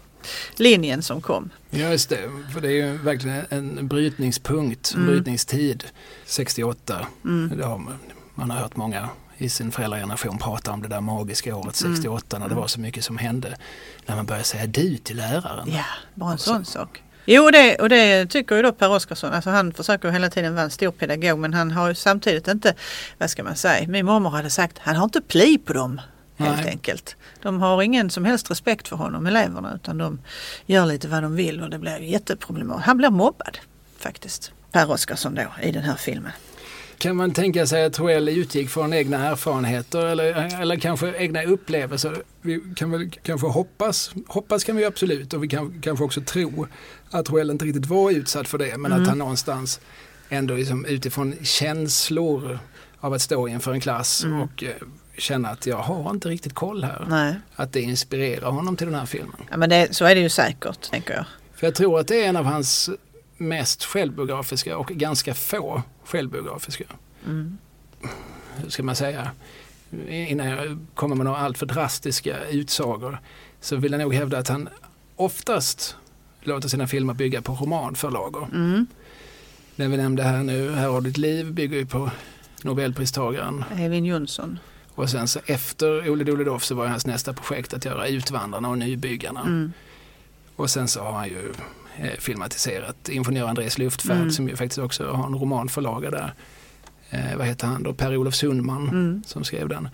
linjen 0.56 1.02
som 1.02 1.20
kom. 1.20 1.50
Ja, 1.70 1.88
just 1.90 2.08
det. 2.08 2.30
För 2.54 2.60
det 2.60 2.68
är 2.68 2.72
ju 2.86 2.96
verkligen 2.96 3.44
en 3.48 3.88
brytningspunkt, 3.88 4.94
Mm. 4.94 5.06
brytningstid. 5.06 5.84
68. 6.24 7.06
Mm. 7.24 7.58
Det 7.58 7.64
har 7.64 7.78
man, 7.78 7.98
man 8.34 8.50
har 8.50 8.58
hört 8.58 8.76
många 8.76 9.08
i 9.38 9.48
sin 9.48 9.72
föräldrageneration 9.72 10.38
prata 10.38 10.72
om 10.72 10.82
det 10.82 10.88
där 10.88 11.00
magiska 11.00 11.56
året 11.56 11.80
Mm. 11.82 11.96
68 11.96 12.38
när 12.38 12.48
det 12.48 12.54
var 12.54 12.66
så 12.66 12.80
mycket 12.80 13.04
som 13.04 13.18
hände. 13.18 13.56
När 14.06 14.16
man 14.16 14.26
började 14.26 14.44
säga 14.44 14.66
du 14.66 14.96
till 14.96 15.16
läraren. 15.16 15.70
Ja, 15.72 15.84
bara 16.14 16.32
en 16.32 16.38
sån 16.38 16.64
sak. 16.64 17.02
Jo, 17.24 17.44
och 17.44 17.52
det, 17.52 17.76
och 17.76 17.88
det 17.88 18.26
tycker 18.26 18.56
ju 18.56 18.62
då 18.62 18.72
Per 18.72 18.90
Oscarsson. 18.90 19.32
Alltså 19.32 19.50
han 19.50 19.72
försöker 19.72 20.10
hela 20.10 20.30
tiden 20.30 20.54
vara 20.54 20.64
en 20.64 20.70
stor 20.70 20.90
pedagog 20.90 21.38
men 21.38 21.54
han 21.54 21.70
har 21.70 21.88
ju 21.88 21.94
samtidigt 21.94 22.48
inte, 22.48 22.74
vad 23.18 23.30
ska 23.30 23.44
man 23.44 23.56
säga, 23.56 23.88
min 23.88 24.06
mormor 24.06 24.30
hade 24.30 24.50
sagt, 24.50 24.78
han 24.78 24.96
har 24.96 25.04
inte 25.04 25.20
pli 25.20 25.58
på 25.58 25.72
dem. 25.72 26.00
Helt 26.38 26.56
Nej. 26.56 26.68
enkelt. 26.68 27.16
De 27.42 27.60
har 27.60 27.82
ingen 27.82 28.10
som 28.10 28.24
helst 28.24 28.50
respekt 28.50 28.88
för 28.88 28.96
honom, 28.96 29.26
eleverna, 29.26 29.72
utan 29.74 29.98
de 29.98 30.18
gör 30.66 30.86
lite 30.86 31.08
vad 31.08 31.22
de 31.22 31.36
vill 31.36 31.62
och 31.62 31.70
det 31.70 31.78
blir 31.78 31.98
jätteproblematiskt. 31.98 32.86
Han 32.86 32.96
blir 32.96 33.10
mobbad 33.10 33.58
faktiskt. 33.98 34.52
Per 34.72 34.90
Oscarsson 34.90 35.34
då 35.34 35.42
i 35.62 35.72
den 35.72 35.82
här 35.82 35.94
filmen. 35.96 36.32
Kan 36.98 37.16
man 37.16 37.32
tänka 37.32 37.66
sig 37.66 37.84
att 37.84 37.92
Troell 37.92 38.28
utgick 38.28 38.68
från 38.70 38.92
egna 38.92 39.26
erfarenheter 39.28 40.06
eller, 40.06 40.60
eller 40.62 40.76
kanske 40.76 41.14
egna 41.16 41.42
upplevelser? 41.42 42.22
Vi 42.42 42.62
kan 42.76 42.90
väl 42.90 43.10
kanske 43.22 43.46
hoppas, 43.46 44.10
hoppas 44.26 44.64
kan 44.64 44.76
vi 44.76 44.84
absolut 44.84 45.32
och 45.32 45.44
vi 45.44 45.48
kan 45.48 45.80
kanske 45.82 46.04
också 46.04 46.20
tro 46.20 46.66
att 47.10 47.26
Troell 47.26 47.50
inte 47.50 47.64
riktigt 47.64 47.86
var 47.86 48.10
utsatt 48.10 48.48
för 48.48 48.58
det 48.58 48.76
men 48.78 48.92
Mm. 48.92 49.02
att 49.02 49.08
han 49.08 49.18
någonstans 49.18 49.80
ändå 50.28 50.54
liksom 50.54 50.84
utifrån 50.84 51.34
känslor 51.42 52.58
av 53.00 53.12
att 53.12 53.22
stå 53.22 53.48
inför 53.48 53.72
en 53.72 53.80
klass 53.80 54.24
Mm. 54.24 54.40
och 54.40 54.64
eh, 54.64 54.70
känna 55.18 55.48
att 55.48 55.66
jag 55.66 55.76
har 55.78 56.10
inte 56.10 56.28
riktigt 56.28 56.54
koll 56.54 56.84
här. 56.84 57.06
Nej, 57.08 57.34
Att 57.56 57.72
det 57.72 57.80
inspirerar 57.80 58.50
honom 58.50 58.76
till 58.76 58.86
den 58.86 58.94
här 58.96 59.06
filmen. 59.06 59.36
ja, 59.50 59.56
men 59.56 59.70
det, 59.70 59.94
så 59.96 60.04
är 60.04 60.14
det 60.14 60.20
ju 60.20 60.28
säkert, 60.28 60.90
tänker 60.90 61.14
jag. 61.14 61.24
För 61.54 61.66
jag 61.66 61.74
tror 61.74 62.00
att 62.00 62.08
det 62.08 62.24
är 62.24 62.28
en 62.28 62.36
av 62.36 62.44
hans 62.44 62.90
mest 63.36 63.84
självbiografiska 63.84 64.76
och 64.78 64.86
ganska 64.88 65.34
få 65.34 65.82
självbiografiska 66.06 66.84
Mm. 67.26 67.58
hur 68.56 68.70
ska 68.70 68.82
man 68.82 68.96
säga, 68.96 69.30
innan 70.08 70.46
jag 70.46 70.78
kommer 70.94 71.16
med 71.16 71.24
några 71.24 71.38
alltför 71.38 71.66
drastiska 71.66 72.44
utsagor 72.44 73.18
så 73.60 73.76
vill 73.76 73.92
jag 73.92 74.00
nog 74.00 74.14
hävda 74.14 74.38
att 74.38 74.48
han 74.48 74.68
oftast 75.16 75.96
låter 76.40 76.68
sina 76.68 76.86
filmer 76.86 77.14
bygga 77.14 77.42
på 77.42 77.52
romanförlagor. 77.54 78.48
Mm. 78.52 78.86
Den 79.76 79.90
vi 79.90 79.96
nämnde 79.96 80.22
här 80.22 80.42
nu, 80.42 80.70
Här 80.70 80.88
har 80.88 81.00
ditt 81.00 81.16
liv, 81.16 81.52
bygger 81.52 81.76
ju 81.76 81.86
på 81.86 82.10
Nobelpristagaren 82.62 83.64
Evin 83.78 84.04
Jönsson. 84.04 84.58
Och 84.94 85.10
sen 85.10 85.28
så 85.28 85.40
efter 85.46 86.10
Ole 86.10 86.24
Dole 86.24 86.44
Doff 86.44 86.64
så 86.64 86.74
var 86.74 86.86
hans 86.86 87.06
nästa 87.06 87.32
projekt 87.32 87.74
att 87.74 87.84
göra 87.84 88.08
Utvandrarna 88.08 88.68
och 88.68 88.78
Nybyggarna. 88.78 89.40
Mm. 89.40 89.72
Och 90.56 90.70
sen 90.70 90.88
så 90.88 91.00
har 91.00 91.12
han 91.12 91.28
ju 91.28 91.52
eh, 91.98 92.10
filmatiserat 92.18 93.08
Ingenjör 93.08 93.46
Andres 93.48 93.78
luftfärd 93.78 94.16
Mm. 94.16 94.30
som 94.30 94.48
ju 94.48 94.56
faktiskt 94.56 94.78
också 94.78 95.10
har 95.12 95.26
en 95.26 95.34
romanförlaga 95.34 96.10
där. 96.10 96.34
Eh, 97.10 97.36
vad 97.36 97.46
heter 97.46 97.66
han 97.66 97.82
då? 97.82 97.92
Per-Olof 97.94 98.34
Sundman 98.34 98.88
Mm. 98.88 99.22
som 99.26 99.44
skrev 99.44 99.68
den. 99.68 99.88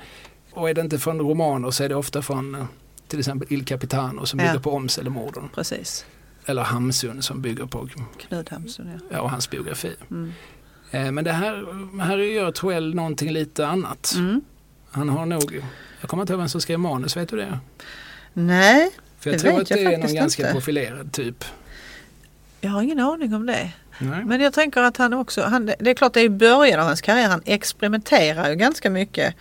Och 0.52 0.70
är 0.70 0.74
det 0.74 0.80
inte 0.80 0.98
från 0.98 1.18
romaner 1.18 1.70
så 1.70 1.84
är 1.84 1.88
det 1.88 1.94
ofta 1.94 2.22
från 2.22 2.54
eh, 2.54 2.64
till 3.08 3.18
exempel 3.18 3.52
Il 3.52 3.64
Capitano 3.64 4.26
som 4.26 4.40
Ja. 4.40 4.46
bygger 4.46 4.58
på 4.60 4.72
Åmselemorden. 4.74 5.48
Precis. 5.54 6.06
Eller 6.46 6.62
Hamsun 6.62 7.22
som 7.22 7.42
bygger 7.42 7.66
på 7.66 7.88
Knut 8.20 8.48
Hamsun 8.48 8.90
ja. 8.92 9.16
ja, 9.16 9.26
hans 9.28 9.50
biografi. 9.50 9.94
Mm. 10.10 10.32
Eh, 10.90 11.12
men 11.12 11.24
det 11.24 11.32
här, 11.32 11.64
här 12.00 12.16
gör 12.18 12.52
Troell 12.52 12.94
någonting 12.94 13.30
lite 13.30 13.66
annat. 13.66 14.12
Mm. 14.16 14.40
Han 14.90 15.08
har 15.08 15.26
nog, 15.26 15.62
jag 16.00 16.10
kommer 16.10 16.22
inte 16.22 16.32
ihåg 16.32 16.40
vem 16.40 16.48
som 16.48 16.60
skrev 16.60 16.78
manus, 16.78 17.16
vet 17.16 17.28
du 17.28 17.36
det? 17.36 17.58
Nej, 18.32 18.90
För 19.18 19.30
jag 19.30 19.38
Det 19.38 19.42
tror 19.42 19.60
att 19.60 19.70
jag 19.70 19.78
det 19.78 19.84
är 19.94 19.98
någon 19.98 20.14
ganska 20.14 20.42
inte. 20.42 20.52
profilerad 20.52 21.12
typ. 21.12 21.44
Jag 22.62 22.70
har 22.70 22.82
ingen 22.82 23.00
aning 23.00 23.34
om 23.34 23.46
det. 23.46 23.70
Nej. 23.98 24.24
Men 24.24 24.40
jag 24.40 24.52
tänker 24.52 24.82
att 24.82 24.96
han 24.96 25.12
också, 25.12 25.42
han, 25.42 25.66
det 25.66 25.90
är 25.90 25.94
klart 25.94 26.12
det 26.12 26.20
är 26.20 26.24
i 26.24 26.28
början 26.28 26.80
av 26.80 26.86
hans 26.86 27.00
karriär, 27.00 27.28
han 27.28 27.42
experimenterar 27.44 28.50
ju 28.50 28.54
ganska 28.54 28.90
mycket 28.90 29.34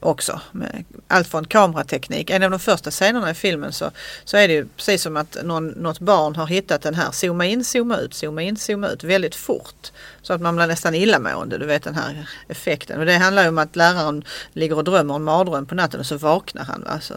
också 0.00 0.40
med 0.52 0.84
allt 1.08 1.28
från 1.28 1.44
kamerateknik. 1.44 2.30
En 2.30 2.42
av 2.42 2.50
de 2.50 2.60
första 2.60 2.90
scenerna 2.90 3.30
i 3.30 3.34
filmen 3.34 3.72
så, 3.72 3.90
så 4.24 4.36
är 4.36 4.48
det 4.48 4.54
ju 4.54 4.66
precis 4.76 5.02
som 5.02 5.16
att 5.16 5.36
någon, 5.44 5.68
något 5.68 6.00
barn 6.00 6.36
har 6.36 6.46
hittat 6.46 6.82
den 6.82 6.94
här 6.94 7.10
zooma 7.10 7.46
in, 7.46 7.64
zooma 7.64 7.96
ut, 7.96 8.14
zooma 8.14 8.42
in, 8.42 8.56
zooma 8.56 8.88
ut 8.88 9.04
väldigt 9.04 9.34
fort. 9.34 9.92
Så 10.22 10.32
att 10.32 10.40
man 10.40 10.56
blir 10.56 10.66
nästan 10.66 10.94
illamående, 10.94 11.58
du 11.58 11.66
vet 11.66 11.82
den 11.82 11.94
här 11.94 12.28
effekten. 12.48 13.00
Och 13.00 13.06
det 13.06 13.16
handlar 13.16 13.42
ju 13.42 13.48
om 13.48 13.58
att 13.58 13.76
läraren 13.76 14.24
ligger 14.52 14.76
och 14.76 14.84
drömmer 14.84 15.14
en 15.14 15.24
mardröm 15.24 15.66
på 15.66 15.74
natten 15.74 16.00
och 16.00 16.06
så 16.06 16.16
vaknar 16.16 16.64
han. 16.64 16.82
Va? 16.82 17.00
Så, 17.00 17.14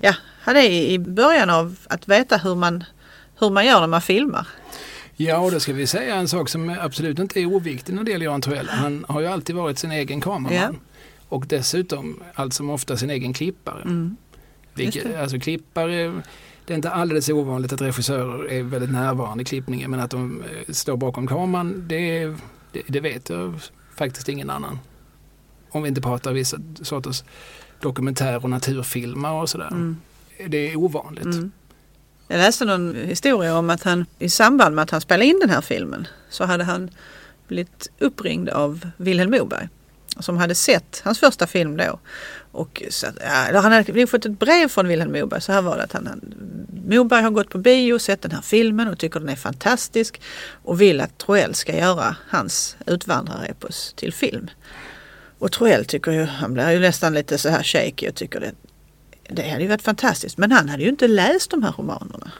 ja, 0.00 0.14
han 0.40 0.56
är 0.56 0.62
i 0.62 0.92
i 0.92 0.98
början 0.98 1.50
av 1.50 1.76
att 1.86 2.08
veta 2.08 2.36
hur 2.36 2.54
man, 2.54 2.84
hur 3.38 3.50
man 3.50 3.66
gör 3.66 3.80
när 3.80 3.86
man 3.86 4.02
filmar. 4.02 4.46
Ja, 5.16 5.38
och 5.38 5.50
då 5.50 5.60
ska 5.60 5.72
vi 5.72 5.86
säga 5.86 6.14
en 6.14 6.28
sak 6.28 6.48
som 6.48 6.76
absolut 6.80 7.18
inte 7.18 7.40
är 7.40 7.46
oviktig 7.46 7.94
när 7.94 8.04
det 8.04 8.10
gäller 8.10 8.26
Jan 8.26 8.40
Troell. 8.40 8.68
Han 8.68 9.04
har 9.08 9.20
ju 9.20 9.26
alltid 9.26 9.56
varit 9.56 9.78
sin 9.78 9.92
egen 9.92 10.20
kameraman. 10.20 10.78
Och 11.28 11.46
dessutom 11.46 12.22
allt 12.34 12.54
som 12.54 12.70
ofta 12.70 12.96
sin 12.96 13.10
egen 13.10 13.32
klippare. 13.32 13.82
Mm. 13.82 14.16
Vilket, 14.74 15.16
alltså 15.16 15.38
klippare, 15.38 16.22
det 16.66 16.72
är 16.72 16.76
inte 16.76 16.90
alldeles 16.90 17.28
ovanligt 17.28 17.72
att 17.72 17.80
regissörer 17.80 18.52
är 18.52 18.62
väldigt 18.62 18.90
närvarande 18.90 19.42
i 19.42 19.44
klippningen 19.44 19.90
men 19.90 20.00
att 20.00 20.10
de 20.10 20.42
eh, 20.42 20.72
står 20.72 20.96
bakom 20.96 21.26
kameran, 21.26 21.88
det, 21.88 22.26
det, 22.72 22.82
det 22.88 23.00
vet 23.00 23.28
jag 23.28 23.60
faktiskt 23.96 24.28
ingen 24.28 24.50
annan. 24.50 24.78
Om 25.70 25.82
vi 25.82 25.88
inte 25.88 26.00
pratar 26.00 26.32
vissa 26.32 26.58
sorters 26.82 27.24
dokumentär 27.80 28.44
och 28.44 28.50
naturfilmer 28.50 29.32
och 29.32 29.48
sådär. 29.48 29.68
Mm. 29.70 29.96
Det 30.46 30.72
är 30.72 30.76
ovanligt. 30.76 31.24
Mm. 31.24 31.52
Jag 32.34 32.38
läste 32.38 32.64
någon 32.64 32.94
historia 32.94 33.58
om 33.58 33.70
att 33.70 33.82
han 33.82 34.06
i 34.18 34.28
samband 34.28 34.74
med 34.74 34.82
att 34.82 34.90
han 34.90 35.00
spelade 35.00 35.26
in 35.26 35.38
den 35.40 35.50
här 35.50 35.60
filmen 35.60 36.06
så 36.30 36.44
hade 36.44 36.64
han 36.64 36.90
blivit 37.48 37.90
uppringd 37.98 38.48
av 38.48 38.90
Vilhelm 38.96 39.30
Moberg 39.30 39.68
som 40.18 40.36
hade 40.36 40.54
sett 40.54 41.00
hans 41.04 41.20
första 41.20 41.46
film 41.46 41.76
då. 41.76 42.00
Och 42.52 42.82
så, 42.90 43.06
ja, 43.20 43.60
han 43.60 43.72
hade 43.72 43.92
nog 43.92 44.08
fått 44.08 44.26
ett 44.26 44.38
brev 44.38 44.68
från 44.68 44.88
Vilhelm 44.88 45.12
Moberg. 45.12 45.40
Så 45.40 45.52
här 45.52 45.62
var 45.62 45.76
det 45.76 45.82
att 45.82 45.92
han, 45.92 46.34
Moberg 46.88 47.22
har 47.22 47.30
gått 47.30 47.50
på 47.50 47.58
bio 47.58 47.92
och 47.94 48.00
sett 48.00 48.22
den 48.22 48.30
här 48.30 48.42
filmen 48.42 48.88
och 48.88 48.98
tycker 48.98 49.20
den 49.20 49.28
är 49.28 49.36
fantastisk 49.36 50.20
och 50.64 50.80
vill 50.80 51.00
att 51.00 51.18
Troell 51.18 51.54
ska 51.54 51.76
göra 51.76 52.16
hans 52.28 52.76
utvandrarepos 52.86 53.92
till 53.96 54.12
film. 54.12 54.50
Och 55.38 55.52
Troell 55.52 55.84
tycker 55.84 56.12
ju, 56.12 56.24
han 56.24 56.54
blir 56.54 56.70
ju 56.70 56.80
nästan 56.80 57.14
lite 57.14 57.38
så 57.38 57.48
här 57.48 57.62
shaky 57.62 58.08
och 58.08 58.14
tycker 58.14 58.40
det, 58.40 58.52
det 59.28 59.50
hade 59.50 59.62
ju 59.62 59.68
varit 59.68 59.82
fantastiskt. 59.82 60.38
Men 60.38 60.52
han 60.52 60.68
hade 60.68 60.82
ju 60.82 60.88
inte 60.88 61.08
läst 61.08 61.50
de 61.50 61.62
här 61.62 61.72
romanerna. 61.72 62.30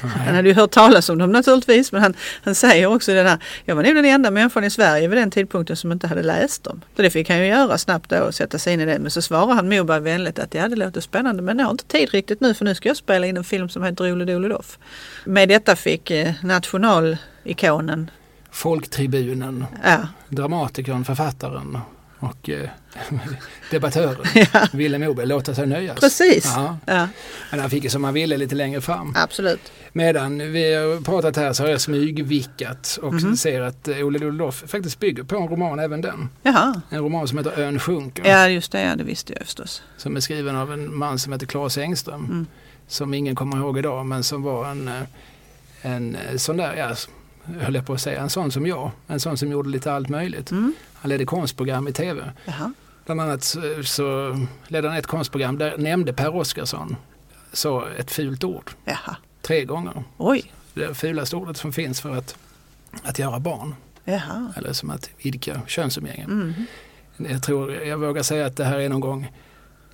Han 0.00 0.34
hade 0.34 0.48
ju 0.48 0.54
hört 0.54 0.70
talas 0.70 1.08
om 1.08 1.18
dem 1.18 1.32
naturligtvis 1.32 1.92
men 1.92 2.02
han, 2.02 2.14
han 2.42 2.54
säger 2.54 2.86
också 2.86 3.14
det 3.14 3.22
där, 3.22 3.38
jag 3.64 3.76
var 3.76 3.82
nog 3.82 3.94
den 3.94 4.04
enda 4.04 4.30
människan 4.30 4.64
i 4.64 4.70
Sverige 4.70 5.08
vid 5.08 5.18
den 5.18 5.30
tidpunkten 5.30 5.76
som 5.76 5.92
inte 5.92 6.06
hade 6.06 6.22
läst 6.22 6.64
dem. 6.64 6.80
Så 6.96 7.02
det 7.02 7.10
fick 7.10 7.28
han 7.30 7.38
ju 7.38 7.46
göra 7.46 7.78
snabbt 7.78 8.10
då 8.10 8.18
och 8.18 8.34
sätta 8.34 8.58
sig 8.58 8.74
in 8.74 8.80
i 8.80 8.86
det. 8.86 8.98
Men 8.98 9.10
så 9.10 9.22
svarar 9.22 9.54
han 9.54 9.68
Moberg 9.68 10.00
vänligt 10.00 10.38
att 10.38 10.54
ja 10.54 10.68
det 10.68 10.76
låter 10.76 11.00
spännande 11.00 11.42
men 11.42 11.58
jag 11.58 11.66
har 11.66 11.70
inte 11.70 11.84
tid 11.84 12.10
riktigt 12.10 12.40
nu 12.40 12.54
för 12.54 12.64
nu 12.64 12.74
ska 12.74 12.88
jag 12.88 12.96
spela 12.96 13.26
in 13.26 13.36
en 13.36 13.44
film 13.44 13.68
som 13.68 13.82
heter 13.82 14.12
Ole 14.12 14.24
Dole 14.24 14.48
Doff. 14.48 14.78
Med 15.24 15.48
detta 15.48 15.76
fick 15.76 16.10
eh, 16.10 16.32
nationalikonen, 16.42 18.10
Folktribunen, 18.50 19.64
ja, 19.84 20.08
dramatikern, 20.28 21.04
författaren 21.04 21.78
och 22.20 22.48
eh, 22.50 22.68
debattören 23.70 24.16
ja 24.52 24.98
Moberg 24.98 25.26
låta 25.26 25.54
sig 25.54 25.66
nöjas. 25.66 26.00
precis. 26.00 26.44
Ja, 26.56 26.76
Ja, 26.86 27.08
men 27.50 27.60
han 27.60 27.70
fick 27.70 27.84
ju 27.84 27.90
som 27.90 28.04
han 28.04 28.14
ville 28.14 28.36
lite 28.36 28.54
längre 28.54 28.80
fram. 28.80 29.12
absolut. 29.16 29.72
Medan 29.92 30.38
vi 30.52 30.74
har 30.74 31.00
pratat 31.04 31.36
här 31.36 31.52
så 31.52 31.62
har 31.62 31.70
jag 31.70 31.80
smygvickat 31.80 32.98
och 33.02 33.14
Mhm. 33.14 33.36
ser 33.36 33.60
att 33.60 33.88
eh, 33.88 34.06
Olle 34.06 34.18
Dolof 34.18 34.64
faktiskt 34.66 34.98
bygger 35.00 35.22
på 35.22 35.36
en 35.36 35.48
roman 35.48 35.78
även 35.78 36.00
den. 36.00 36.28
Jaha, 36.42 36.80
En 36.90 36.98
roman 36.98 37.28
som 37.28 37.38
heter 37.38 37.60
Ön 37.60 37.78
sjunker. 37.80 38.24
ja 38.28 38.48
just 38.48 38.72
det, 38.72 38.82
ja, 38.82 38.96
det 38.96 39.04
visste 39.04 39.32
jag 39.32 39.42
förstås. 39.42 39.82
Som 39.96 40.16
är 40.16 40.20
skriven 40.20 40.56
av 40.56 40.72
en 40.72 40.96
man 40.98 41.18
som 41.18 41.32
heter 41.32 41.46
Claes 41.46 41.78
Engström. 41.78 42.24
Mm. 42.24 42.46
Som 42.88 43.14
ingen 43.14 43.34
kommer 43.34 43.56
ihåg 43.56 43.78
idag 43.78 44.06
men 44.06 44.24
som 44.24 44.42
var 44.42 44.66
en, 44.70 44.88
eh, 44.88 44.94
en 45.82 46.14
eh, 46.14 46.36
sån 46.36 46.56
där, 46.56 46.74
ja, 46.76 46.94
höll 47.60 47.74
jag 47.74 47.86
på 47.86 47.92
att 47.92 48.00
säga, 48.00 48.20
en 48.20 48.30
sån 48.30 48.50
som 48.50 48.66
jag. 48.66 48.90
En 49.06 49.20
sån 49.20 49.36
som 49.36 49.50
gjorde 49.52 49.68
lite 49.68 49.92
allt 49.92 50.08
möjligt. 50.08 50.50
Mm. 50.50 50.74
Han 50.94 51.08
ledde 51.08 51.24
konstprogram 51.24 51.88
i 51.88 51.92
tv. 51.92 52.32
Jaha. 52.44 52.72
Bland 53.06 53.20
annat 53.20 53.42
så, 53.44 53.60
så 53.82 54.36
ledde 54.68 54.88
han 54.88 54.96
ett 54.96 55.06
konstprogram 55.06 55.58
där 55.58 55.78
nämnde 55.78 56.12
Per 56.12 56.34
Oscarsson 56.36 56.96
så 57.52 57.84
ett 57.98 58.10
fult 58.10 58.44
ord 58.44 58.70
Jaha. 58.84 59.16
tre 59.42 59.64
gånger. 59.64 60.04
Oj, 60.16 60.52
Det 60.74 60.94
fulaste 60.94 61.36
ordet 61.36 61.56
som 61.56 61.72
finns 61.72 62.00
för 62.00 62.16
att, 62.16 62.36
att 63.02 63.18
göra 63.18 63.38
barn. 63.40 63.74
jaha. 64.04 64.52
Eller 64.56 64.72
som 64.72 64.90
att 64.90 65.10
idka 65.18 65.60
könsumgänge. 65.66 66.24
Mm. 66.24 66.54
Jag 67.16 67.42
tror, 67.42 67.72
jag 67.74 67.98
vågar 67.98 68.22
säga 68.22 68.46
att 68.46 68.56
det 68.56 68.64
här 68.64 68.78
är 68.78 68.88
någon 68.88 69.00
gång 69.00 69.32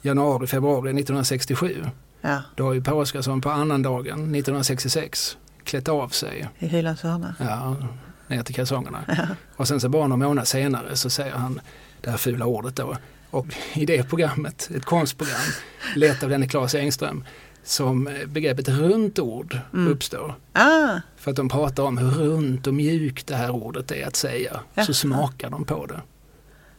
januari, 0.02 0.46
februari 0.46 0.90
1967. 0.90 1.84
Ja, 2.20 2.42
Då 2.56 2.64
har 2.64 2.72
ju 2.72 2.82
Per 2.82 2.94
Oscarsson 2.94 3.40
på 3.40 3.50
annandagen 3.50 4.34
1966 4.34 5.36
klätt 5.64 5.88
av 5.88 6.08
sig 6.08 6.48
i 6.58 6.66
hyllans 6.66 7.02
hörna. 7.02 7.34
ja, 7.38 7.76
ner 8.28 8.42
till 8.42 8.54
kalsongerna. 8.54 9.04
Ja. 9.18 9.26
Och 9.56 9.68
sen 9.68 9.80
så 9.80 9.88
bara 9.88 10.06
någon 10.06 10.18
månad 10.18 10.48
senare 10.48 10.96
så 10.96 11.10
säger 11.10 11.32
han 11.32 11.60
det 12.00 12.10
här 12.10 12.16
fula 12.16 12.46
ordet 12.46 12.76
då. 12.76 12.96
Och 13.30 13.46
i 13.72 13.86
det 13.86 14.02
programmet, 14.08 14.70
ett 14.76 14.84
konstprogram, 14.84 15.40
lett 15.96 16.22
av 16.22 16.28
denne 16.28 16.48
Claes 16.48 16.74
Engström, 16.74 17.24
som 17.64 18.06
eh, 18.06 18.26
begreppet 18.26 18.68
runt 18.68 19.18
ord 19.18 19.58
Mm. 19.74 19.92
uppstår. 19.92 20.34
Ah, 20.52 21.00
För 21.16 21.30
att 21.30 21.36
de 21.36 21.48
pratar 21.48 21.82
om 21.82 21.98
hur 21.98 22.10
runt 22.10 22.66
och 22.66 22.74
mjukt 22.74 23.26
det 23.26 23.36
här 23.36 23.50
ordet 23.50 23.90
är 23.90 24.06
att 24.06 24.16
säga. 24.16 24.60
Jaha. 24.74 24.86
Så 24.86 24.94
smakar 24.94 25.50
de 25.50 25.64
på 25.64 25.86
det 25.86 26.00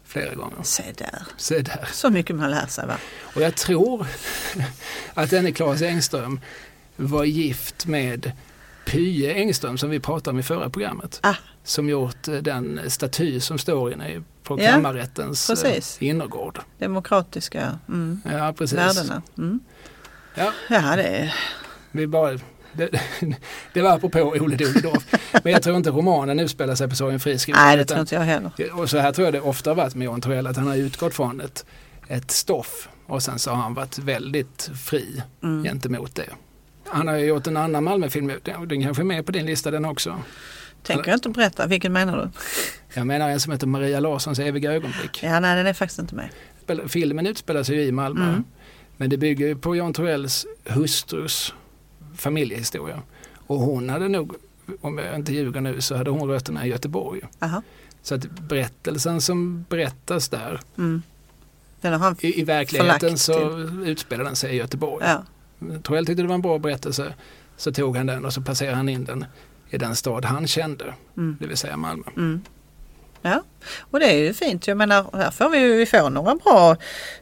flera 0.05 0.35
gånger. 0.35 0.63
se 0.63 0.83
där. 0.97 1.23
Se 1.37 1.59
där. 1.59 1.87
Så 1.93 2.09
mycket 2.09 2.35
man 2.35 2.51
lär 2.51 2.65
sig 2.67 2.87
va? 2.87 2.97
Och 3.35 3.41
jag 3.41 3.55
tror 3.55 4.07
att 5.13 5.29
denne 5.29 5.51
Claes 5.51 5.81
Engström 5.81 6.39
var 6.95 7.23
gift 7.23 7.85
med 7.85 8.31
Pye 8.85 9.33
Engström 9.33 9.77
som 9.77 9.89
vi 9.89 9.99
pratade 9.99 10.29
om 10.29 10.39
i 10.39 10.43
förra 10.43 10.69
programmet. 10.69 11.19
Ah. 11.23 11.35
Som 11.63 11.89
gjort 11.89 12.27
eh, 12.27 12.33
den 12.33 12.79
staty 12.87 13.39
som 13.39 13.57
står 13.57 13.93
inne 13.93 14.23
på 14.43 14.61
Ja, 14.61 14.71
kammarrättens 14.71 15.49
eh, 15.49 15.53
precis. 15.55 16.01
innergård. 16.01 16.59
Demokratiska 16.79 17.79
mm, 17.87 18.21
Ja, 18.31 18.53
precis. 18.57 18.77
värdena. 18.77 19.21
Mm. 19.37 19.59
Ja, 20.35 20.51
Ja, 20.69 20.95
det 20.95 21.03
är... 21.03 21.33
vi 21.91 22.07
bara, 22.07 22.39
det, 22.73 22.89
det 23.73 23.81
var 23.81 23.91
apropå 23.95 24.19
Ole 24.19 24.55
Doledorf. 24.55 25.03
Men 25.43 25.53
jag 25.53 25.63
tror 25.63 25.77
inte 25.77 25.89
romanen 25.89 26.39
utspelar 26.39 26.75
sig 26.75 26.89
på 26.89 26.95
Sorgenfri 26.95 27.37
Nej, 27.47 27.77
det 27.77 27.85
tror 27.85 27.99
inte 27.99 28.15
jag 28.15 28.21
heller. 28.21 28.51
Och 28.73 28.89
så 28.89 28.97
här 28.97 29.11
tror 29.11 29.25
jag 29.27 29.33
det 29.33 29.41
ofta 29.41 29.73
varit 29.73 29.95
med 29.95 30.05
Jan 30.05 30.21
Troell, 30.21 30.47
att 30.47 30.57
han 30.57 30.67
har 30.67 30.75
utgått 30.75 31.13
från 31.13 31.41
ett, 31.41 31.65
ett 32.07 32.31
stoff 32.31 32.89
och 33.07 33.23
sen 33.23 33.39
så 33.39 33.49
har 33.51 33.57
han 33.57 33.73
varit 33.73 33.97
väldigt 33.97 34.69
fri 34.85 35.21
Mm. 35.43 35.63
gentemot 35.63 36.15
det. 36.15 36.29
Han 36.85 37.07
har 37.07 37.15
ju 37.15 37.25
gjort 37.25 37.47
en 37.47 37.57
annan 37.57 37.83
Malmöfilm, 37.83 38.31
den 38.43 38.67
den 38.67 38.83
kanske 38.83 39.03
är 39.03 39.05
med 39.05 39.25
på 39.25 39.31
din 39.31 39.45
lista 39.45 39.71
den 39.71 39.85
också. 39.85 40.19
Tänker 40.83 41.11
jag 41.11 41.17
inte 41.17 41.29
berätta. 41.29 41.67
Vilken 41.67 41.93
menar 41.93 42.17
du? 42.17 42.29
Jag 42.93 43.07
menar 43.07 43.29
en 43.29 43.39
som 43.39 43.51
heter 43.51 43.67
Maria 43.67 43.99
Larssons 43.99 44.39
eviga 44.39 44.71
ögonblick. 44.73 45.23
Ja, 45.23 45.39
nej, 45.39 45.55
den 45.55 45.67
är 45.67 45.73
faktiskt 45.73 45.99
inte 45.99 46.15
med. 46.15 46.29
Filmen 46.87 47.27
utspelar 47.27 47.63
sig 47.63 47.75
ju 47.75 47.81
i 47.81 47.91
Malmö. 47.91 48.29
Mm. 48.29 48.43
Men 48.97 49.09
det 49.09 49.17
bygger 49.17 49.47
ju 49.47 49.55
på 49.55 49.75
Jan 49.75 49.93
Troells 49.93 50.45
hustrus 50.65 51.53
familjehistoria. 52.15 53.01
Och 53.47 53.59
hon 53.59 53.89
hade 53.89 54.07
nog, 54.07 54.35
om 54.81 54.97
jag 54.97 55.15
inte 55.15 55.33
ljuger 55.33 55.61
nu, 55.61 55.81
så 55.81 55.95
hade 55.95 56.09
hon 56.09 56.29
rötterna 56.29 56.65
i 56.65 56.69
Göteborg. 56.69 57.21
Aha. 57.39 57.61
Så 58.01 58.15
att 58.15 58.39
berättelsen 58.39 59.21
som 59.21 59.65
berättas 59.69 60.29
där, 60.29 60.61
Mm. 60.77 61.01
I, 62.19 62.41
i 62.41 62.43
verkligheten 62.43 63.17
så 63.17 63.59
utspelar 63.85 64.23
den 64.23 64.35
sig 64.35 64.53
i 64.53 64.55
Göteborg. 64.55 65.05
Ja. 65.07 65.23
Troell 65.83 66.05
tyckte 66.05 66.21
det 66.21 66.27
var 66.27 66.35
en 66.35 66.41
bra 66.41 66.57
berättelse. 66.59 67.13
Så 67.57 67.71
tog 67.71 67.97
han 67.97 68.05
den 68.05 68.25
och 68.25 68.33
så 68.33 68.41
placerade 68.41 68.75
han 68.75 68.89
in 68.89 69.05
den 69.05 69.25
i 69.69 69.77
den 69.77 69.95
stad 69.95 70.25
han 70.25 70.47
kände, 70.47 70.93
Mm. 71.17 71.37
det 71.39 71.47
vill 71.47 71.57
säga 71.57 71.77
Malmö. 71.77 72.03
Mm. 72.17 72.41
Ja, 73.21 73.43
och 73.79 73.99
det 73.99 74.05
är 74.13 74.17
ju 74.17 74.33
fint. 74.33 74.67
Jag 74.67 74.77
menar, 74.77 75.05
här 75.13 75.31
får 75.31 75.49
vi, 75.49 75.77
vi 75.77 75.85
får 75.85 76.09
några 76.09 76.35
bra 76.35 76.75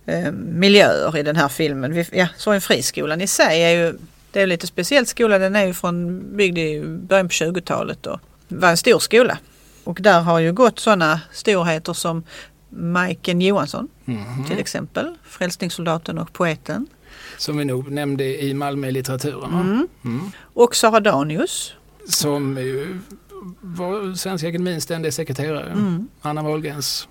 eh, 0.06 0.32
miljöer 0.32 1.18
i 1.18 1.24
den 1.24 1.36
här 1.36 1.48
filmen. 1.48 1.94
Vi, 1.94 2.06
ja, 2.12 2.28
så 2.38 2.52
en 2.52 2.62
friskolan 2.62 3.22
i 3.22 3.28
sig 3.28 3.64
är 3.64 3.70
ju 3.70 3.98
det 4.32 4.42
är 4.42 4.48
lite 4.48 4.68
speciellt 4.68 5.08
skola. 5.10 5.38
Den 5.40 5.56
är 5.56 5.66
ju 5.66 5.74
från, 5.74 6.24
byggd 6.38 6.58
i 6.58 6.84
början 6.86 7.28
på 7.28 7.32
20-talet 7.32 8.06
och 8.08 8.20
var 8.48 8.70
en 8.70 8.78
stor 8.78 9.00
skola. 9.00 9.38
Och 9.84 9.98
där 10.02 10.22
har 10.22 10.40
ju 10.40 10.54
gått 10.54 10.80
sådana 10.80 11.22
storheter 11.32 11.94
som 11.94 12.24
Majken 12.70 13.42
Johansson 13.42 13.88
Mhm. 14.06 14.46
till 14.50 14.60
exempel. 14.60 15.16
Frälsningssoldaten 15.24 16.18
och 16.18 16.34
poeten. 16.34 16.88
Som 17.38 17.58
vi 17.58 17.66
nog 17.66 17.92
nämnde 17.92 18.44
i 18.44 18.54
Malmö 18.54 18.88
i 18.88 18.92
litteraturen. 18.92 19.52
va? 19.54 19.60
Mm. 19.60 19.88
Mm. 20.06 20.32
Och 20.54 20.76
Sara 20.76 21.00
Danius. 21.00 21.74
Som 22.08 22.56
var 23.62 24.16
Svenska 24.16 24.48
Akademins 24.48 24.84
ständiga 24.84 25.12
sekreterare. 25.12 25.72
Mm. 25.72 26.08
Anna 26.22 26.44
Wahlgrens, 26.44 27.08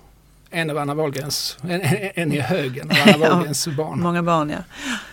en 0.49 0.69
av 0.69 0.77
Anna 0.77 0.93
Wahlgrens, 0.93 1.57
en, 1.61 1.81
en, 2.15 2.33
i 2.33 2.39
högen 2.39 2.91
av 2.91 2.97
Anna 3.03 3.25
Ja. 3.25 3.29
Wahlgrens 3.33 3.67
barn. 3.67 3.99
Många 4.01 4.23
barn 4.23 4.49
ja. 4.49 4.57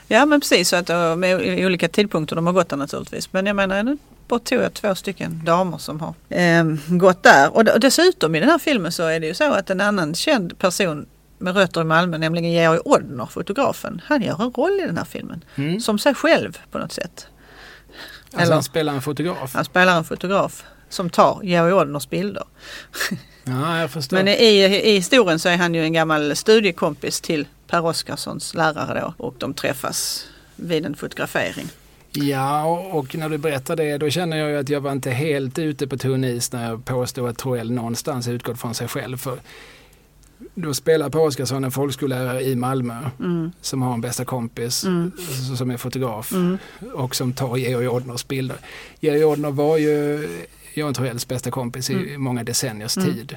Ja 0.09 0.27
men 0.27 0.41
precis 0.41 0.69
så 0.69 0.77
att 0.77 1.19
med 1.19 1.65
olika 1.67 1.89
tidpunkter 1.89 2.37
de 2.37 2.47
har 2.47 2.53
gått 2.53 2.69
där 2.69 2.77
naturligtvis. 2.77 3.33
Men 3.33 3.47
jag 3.47 3.57
menar 3.57 3.83
nu 3.83 3.99
tog 4.39 4.59
jag 4.59 4.75
två 4.75 4.95
stycken 4.95 5.41
damer 5.45 5.79
som 5.79 6.01
har 6.01 6.15
eh, 6.29 6.65
gått 6.89 7.23
där. 7.23 7.57
Och 7.57 7.81
dessutom 7.81 8.35
i 8.35 8.41
den 8.41 8.49
här 8.49 8.59
filmen 8.59 8.93
så 8.93 9.03
är 9.07 9.21
det 9.21 9.27
ju 9.27 9.35
så 9.35 9.53
att 9.53 9.71
en 9.71 9.81
annan 9.81 10.15
känd 10.15 10.59
person 10.59 11.07
med 11.41 11.55
rötter 11.57 11.81
i 11.81 11.85
Malmö, 11.85 12.19
nämligen 12.19 12.53
Georg 12.53 12.79
Odner, 12.85 13.27
fotografen, 13.27 14.01
han 14.05 14.23
gör 14.23 14.43
en 14.43 14.51
roll 14.51 14.81
i 14.81 14.87
den 14.87 14.97
här 14.97 15.05
filmen. 15.05 15.45
Mm. 15.55 15.81
Som 15.81 15.99
sig 15.99 16.15
själv 16.15 16.59
på 16.71 16.79
något 16.79 16.93
sätt. 16.93 17.27
Alltså 18.33 18.43
Eller- 18.43 18.55
han 18.55 18.63
spelar 18.63 18.93
en 18.95 19.03
fotograf. 19.03 19.55
Han 19.55 19.65
spelar 19.65 19.97
en 19.97 20.05
fotograf 20.05 20.65
som 20.89 21.11
tar 21.11 21.41
Georg 21.43 21.73
Odners 21.73 22.09
bilder. 22.09 22.45
Ja, 23.45 23.79
jag 23.81 23.91
förstår. 23.91 24.17
Men 24.17 24.29
i, 24.29 24.65
i 24.85 24.95
historien 24.95 25.39
så 25.39 25.49
är 25.49 25.57
han 25.57 25.75
ju 25.75 25.83
en 25.83 25.93
gammal 25.93 26.37
studiekompis 26.37 27.21
till 27.21 27.47
Per 27.69 27.85
Oskarssons 27.85 28.55
lärare 28.55 29.01
då 29.01 29.25
och 29.25 29.35
de 29.39 29.55
träffas 29.55 30.27
vid 30.57 30.87
en 30.87 30.97
fotografering. 30.97 31.67
Ja, 32.13 32.65
och 32.65 32.99
och 32.99 33.15
när 33.15 33.29
du 33.29 33.39
berättar 33.39 33.77
det 33.77 33.99
då 33.99 34.11
känner 34.11 34.37
jag 34.37 34.51
ju 34.51 34.57
att 34.59 34.69
jag 34.69 34.81
var 34.81 34.93
inte 34.93 35.11
helt 35.11 35.59
ute 35.59 35.87
på 35.87 35.97
tunn 35.97 36.25
is 36.25 36.53
när 36.53 36.69
jag 36.71 36.85
påstod 36.85 37.29
att 37.29 37.39
Troell 37.39 37.71
någonstans 37.71 38.29
utgått 38.29 38.61
från 38.61 38.75
sig 38.75 38.89
själv. 38.89 39.17
För 39.17 39.39
då 40.55 40.75
spelar 40.75 41.11
Per 41.11 41.21
Oscarsson 41.21 41.65
en 41.65 41.71
folkskollärare 41.71 42.43
i 42.43 42.57
Malmö 42.57 43.11
Mm. 43.21 43.51
som 43.61 43.83
har 43.83 43.95
en 43.95 44.01
bästa 44.01 44.25
kompis 44.25 44.85
Mm. 44.85 45.13
som 45.57 45.71
är 45.71 45.77
fotograf 45.77 46.33
Mm. 46.33 46.59
och 46.95 47.17
som 47.17 47.33
tar 47.33 47.57
Georg 47.57 47.89
Odners 47.89 48.27
bilder. 48.29 48.57
Georg 49.01 49.25
Odner 49.25 49.51
var 49.51 49.77
ju 49.79 50.29
Johan 50.75 50.95
Troells 50.95 51.29
bästa 51.29 51.51
kompis 51.51 51.91
i 51.91 51.95
Mm. 51.95 52.23
många 52.23 52.45
decenniers 52.45 52.97
Mm. 52.97 53.13
tid. 53.15 53.37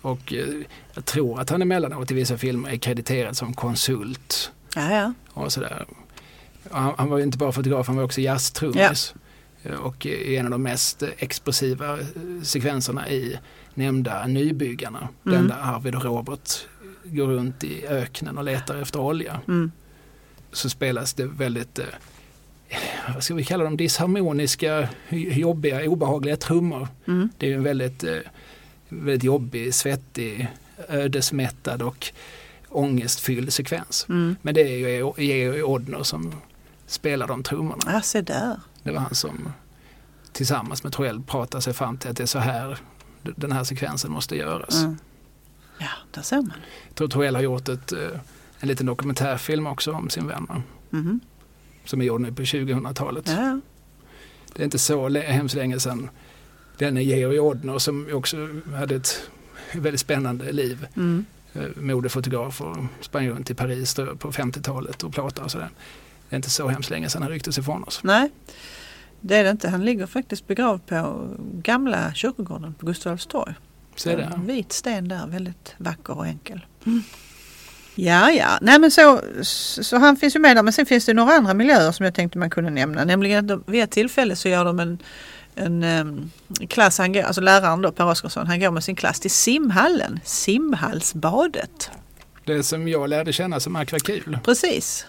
Och 0.00 0.32
eh, 0.32 0.46
jag 0.94 1.04
tror 1.04 1.40
att 1.40 1.50
han 1.50 1.62
emellanåt 1.62 2.10
i 2.10 2.14
vissa 2.14 2.38
filmer 2.38 2.70
är 2.70 2.76
krediterad 2.76 3.36
som 3.36 3.54
konsult 3.54 4.52
Ja, 4.76 4.90
ja. 4.94 5.12
och 5.32 5.52
sådär. 5.52 5.84
Han, 6.70 6.92
han 6.98 7.08
var 7.10 7.18
ju 7.18 7.24
inte 7.24 7.38
bara 7.38 7.52
fotograf, 7.52 7.86
han 7.86 7.96
var 7.96 8.04
också 8.04 8.20
jazztrummis. 8.20 9.14
Eh, 9.62 9.72
Och 9.74 10.06
i 10.06 10.36
en 10.36 10.44
av 10.44 10.50
de 10.50 10.62
mest 10.62 11.02
explosiva 11.18 11.92
eh, 11.92 12.06
sekvenserna 12.42 13.10
i 13.10 13.38
nämnda 13.74 14.26
Nybyggarna, 14.26 15.08
Mm. 15.26 15.38
den 15.38 15.48
där 15.48 15.58
Arvid 15.62 15.94
och 15.94 16.04
Robert 16.04 16.66
går 17.04 17.26
runt 17.26 17.64
i 17.64 17.86
öknen 17.86 18.38
och 18.38 18.44
letar 18.44 18.76
efter 18.76 19.00
olja, 19.00 19.40
Mm. 19.48 19.72
så 20.52 20.70
spelas 20.70 21.14
det 21.14 21.26
väldigt, 21.26 21.78
eh, 21.78 21.84
vad 23.14 23.24
ska 23.24 23.34
vi 23.34 23.44
kalla 23.44 23.64
dem, 23.64 23.76
disharmoniska, 23.76 24.88
jobbiga, 25.10 25.90
obehagliga 25.90 26.36
trummor. 26.36 26.88
Mm. 27.06 27.28
Det 27.38 27.50
är 27.52 27.54
en 27.54 27.62
väldigt, 27.62 28.04
eh, 28.04 28.16
väldigt 28.88 29.22
jobbig, 29.24 29.74
svettig, 29.74 30.48
ödesmättad 30.88 31.82
och 31.82 32.12
ångestfylld 32.68 33.52
sekvens. 33.52 34.06
Mm. 34.08 34.36
Men 34.42 34.54
det 34.54 34.60
är 34.60 34.76
ju 34.78 35.12
Georg 35.18 35.62
Odner 35.62 36.02
som 36.02 36.34
spelar 36.86 37.26
de 37.26 37.42
trummorna. 37.42 37.82
Ja, 37.92 38.00
se 38.00 38.20
där. 38.20 38.60
Det 38.82 38.90
var 38.90 39.00
han 39.00 39.14
som 39.14 39.48
tillsammans 40.32 40.82
med 40.82 40.92
Troell 40.92 41.22
pratade 41.22 41.62
sig 41.62 41.72
fram 41.72 41.96
till 41.98 42.10
att 42.10 42.16
det 42.16 42.22
är 42.22 42.26
så 42.26 42.38
här 42.38 42.78
den 43.36 43.52
här 43.52 43.64
sekvensen 43.64 44.12
måste 44.12 44.36
göras. 44.36 44.82
Mm. 44.82 44.98
Ja, 45.78 45.88
där 46.10 46.22
ser 46.22 46.36
man. 46.36 46.52
Jag 46.88 46.94
tror 46.94 47.08
Troell 47.08 47.34
har 47.34 47.42
gjort 47.42 47.68
ett, 47.68 47.92
eh, 47.92 48.08
en 48.60 48.68
liten 48.68 48.86
dokumentärfilm 48.86 49.66
också 49.66 49.92
om 49.92 50.10
sin 50.10 50.26
vän? 50.26 50.62
Mhm. 50.90 51.20
som 51.84 52.00
är 52.00 52.04
gjord 52.04 52.20
nu 52.20 52.32
på 52.32 52.42
2000-talet. 52.42 53.28
Ja. 53.28 53.60
Det 54.54 54.62
är 54.62 54.64
inte 54.64 54.78
så 54.78 55.08
hemskt 55.08 55.54
länge 55.54 55.80
sedan 55.80 56.10
den 56.78 56.96
är 56.96 57.00
Georg 57.00 57.40
Odner 57.40 57.78
som 57.78 58.08
också 58.12 58.48
hade 58.76 58.94
ett 58.94 59.30
väldigt 59.72 60.00
spännande 60.00 60.52
liv. 60.52 60.86
Mm. 60.96 61.24
eh, 61.52 61.62
modefotograf 61.76 62.60
och 62.60 62.76
sprang 63.00 63.28
runt 63.28 63.50
i 63.50 63.54
Paris 63.54 63.94
på 63.94 64.32
50-talet 64.32 65.02
och 65.02 65.12
plåtade 65.12 65.44
och 65.44 65.50
sådär. 65.50 65.68
Det 66.28 66.34
är 66.34 66.36
inte 66.36 66.50
så 66.50 66.68
hemskt 66.68 66.90
länge 66.90 67.08
sedan 67.08 67.22
han 67.22 67.30
rycktes 67.30 67.58
ifrån 67.58 67.84
oss. 67.84 68.00
Nej, 68.02 68.30
det 69.26 69.36
är 69.36 69.44
det 69.44 69.50
inte. 69.50 69.68
Han 69.68 69.84
ligger 69.84 70.06
faktiskt 70.06 70.46
begravd 70.46 70.86
på 70.86 71.28
gamla 71.52 72.14
kyrkogården 72.14 72.74
på 72.74 72.86
Gustav 72.86 73.10
Adolfs 73.10 73.26
torg. 73.26 73.54
En 74.06 74.46
vit 74.46 74.72
sten 74.72 75.08
där, 75.08 75.26
väldigt 75.26 75.74
vacker 75.78 76.18
och 76.18 76.26
enkel. 76.26 76.66
Ja, 77.94 78.30
ja. 78.30 78.58
Nej 78.60 78.78
men 78.78 78.90
så, 78.90 79.20
så 79.42 79.96
han 79.96 80.16
finns 80.16 80.36
ju 80.36 80.40
med 80.40 80.56
där. 80.56 80.62
Men 80.62 80.72
sen 80.72 80.86
finns 80.86 81.06
det 81.06 81.14
några 81.14 81.32
andra 81.32 81.54
miljöer 81.54 81.92
som 81.92 82.04
jag 82.04 82.14
tänkte 82.14 82.38
man 82.38 82.50
kunde 82.50 82.70
nämna. 82.70 83.04
Nämligen 83.04 83.38
att 83.38 83.48
de, 83.48 83.72
vid 83.72 83.82
ett 83.82 83.90
tillfälle 83.90 84.36
så 84.36 84.48
gör 84.48 84.64
de 84.64 84.80
en, 84.80 84.98
en 85.54 85.82
um, 85.82 86.30
klass, 86.68 86.98
han 86.98 87.12
går, 87.12 87.22
alltså 87.22 87.40
läraren 87.40 87.82
då, 87.82 87.92
Per 87.92 88.06
Oskarsson, 88.06 88.46
han 88.46 88.60
går 88.60 88.70
med 88.70 88.84
sin 88.84 88.96
klass 88.96 89.20
till 89.20 89.30
simhallen, 89.30 90.20
simhallsbadet. 90.24 91.90
Det 92.44 92.62
som 92.62 92.88
jag 92.88 93.08
lärde 93.08 93.32
känna 93.32 93.60
som 93.60 93.76
akvakul. 93.76 94.38
Precis. 94.44 95.06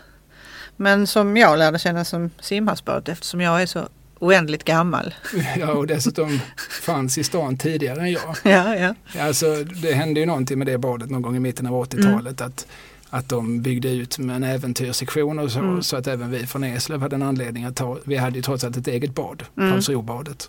Men 0.76 1.08
som 1.08 1.38
jag 1.38 1.60
lärde 1.60 1.80
känna 1.80 2.06
som 2.06 2.30
simhallsbadet 2.40 3.10
eftersom 3.10 3.42
jag 3.42 3.62
är 3.62 3.66
så 3.66 3.90
oändligt 4.20 4.64
gammal. 4.64 5.14
Ja, 5.60 5.72
och 5.72 5.88
dessutom 5.88 6.40
fanns 6.82 7.18
i 7.18 7.24
stan 7.24 7.58
tidigare 7.58 8.02
än 8.02 8.12
jag. 8.12 8.36
Ja, 8.44 8.76
ja. 8.76 8.96
Alltså, 9.22 9.56
det 9.82 9.94
hände 9.94 10.20
ju 10.20 10.26
någonting 10.26 10.58
med 10.58 10.68
det 10.68 10.78
badet 10.78 11.10
någon 11.10 11.22
gång 11.22 11.36
i 11.36 11.40
mitten 11.40 11.68
av 11.68 11.74
80-talet. 11.86 12.42
Att, 12.42 12.68
att 13.10 13.30
de 13.30 13.62
byggde 13.62 13.90
ut 13.90 14.18
med 14.20 14.36
en 14.36 14.44
äventyrssektion 14.44 15.40
och 15.40 15.52
så, 15.52 15.60
Mm. 15.60 15.84
så 15.84 15.98
att 15.98 16.08
även 16.08 16.32
vi 16.32 16.46
från 16.48 16.64
Eslöv 16.64 17.02
hade 17.02 17.16
en 17.16 17.24
anledning 17.24 17.64
att 17.66 17.76
ta, 17.76 17.98
vi 18.04 18.18
hade 18.18 18.36
ju 18.36 18.42
trots 18.42 18.64
allt 18.64 18.78
ett 18.78 18.88
eget 18.88 19.16
bad, 19.16 19.44
Mm. 19.58 19.82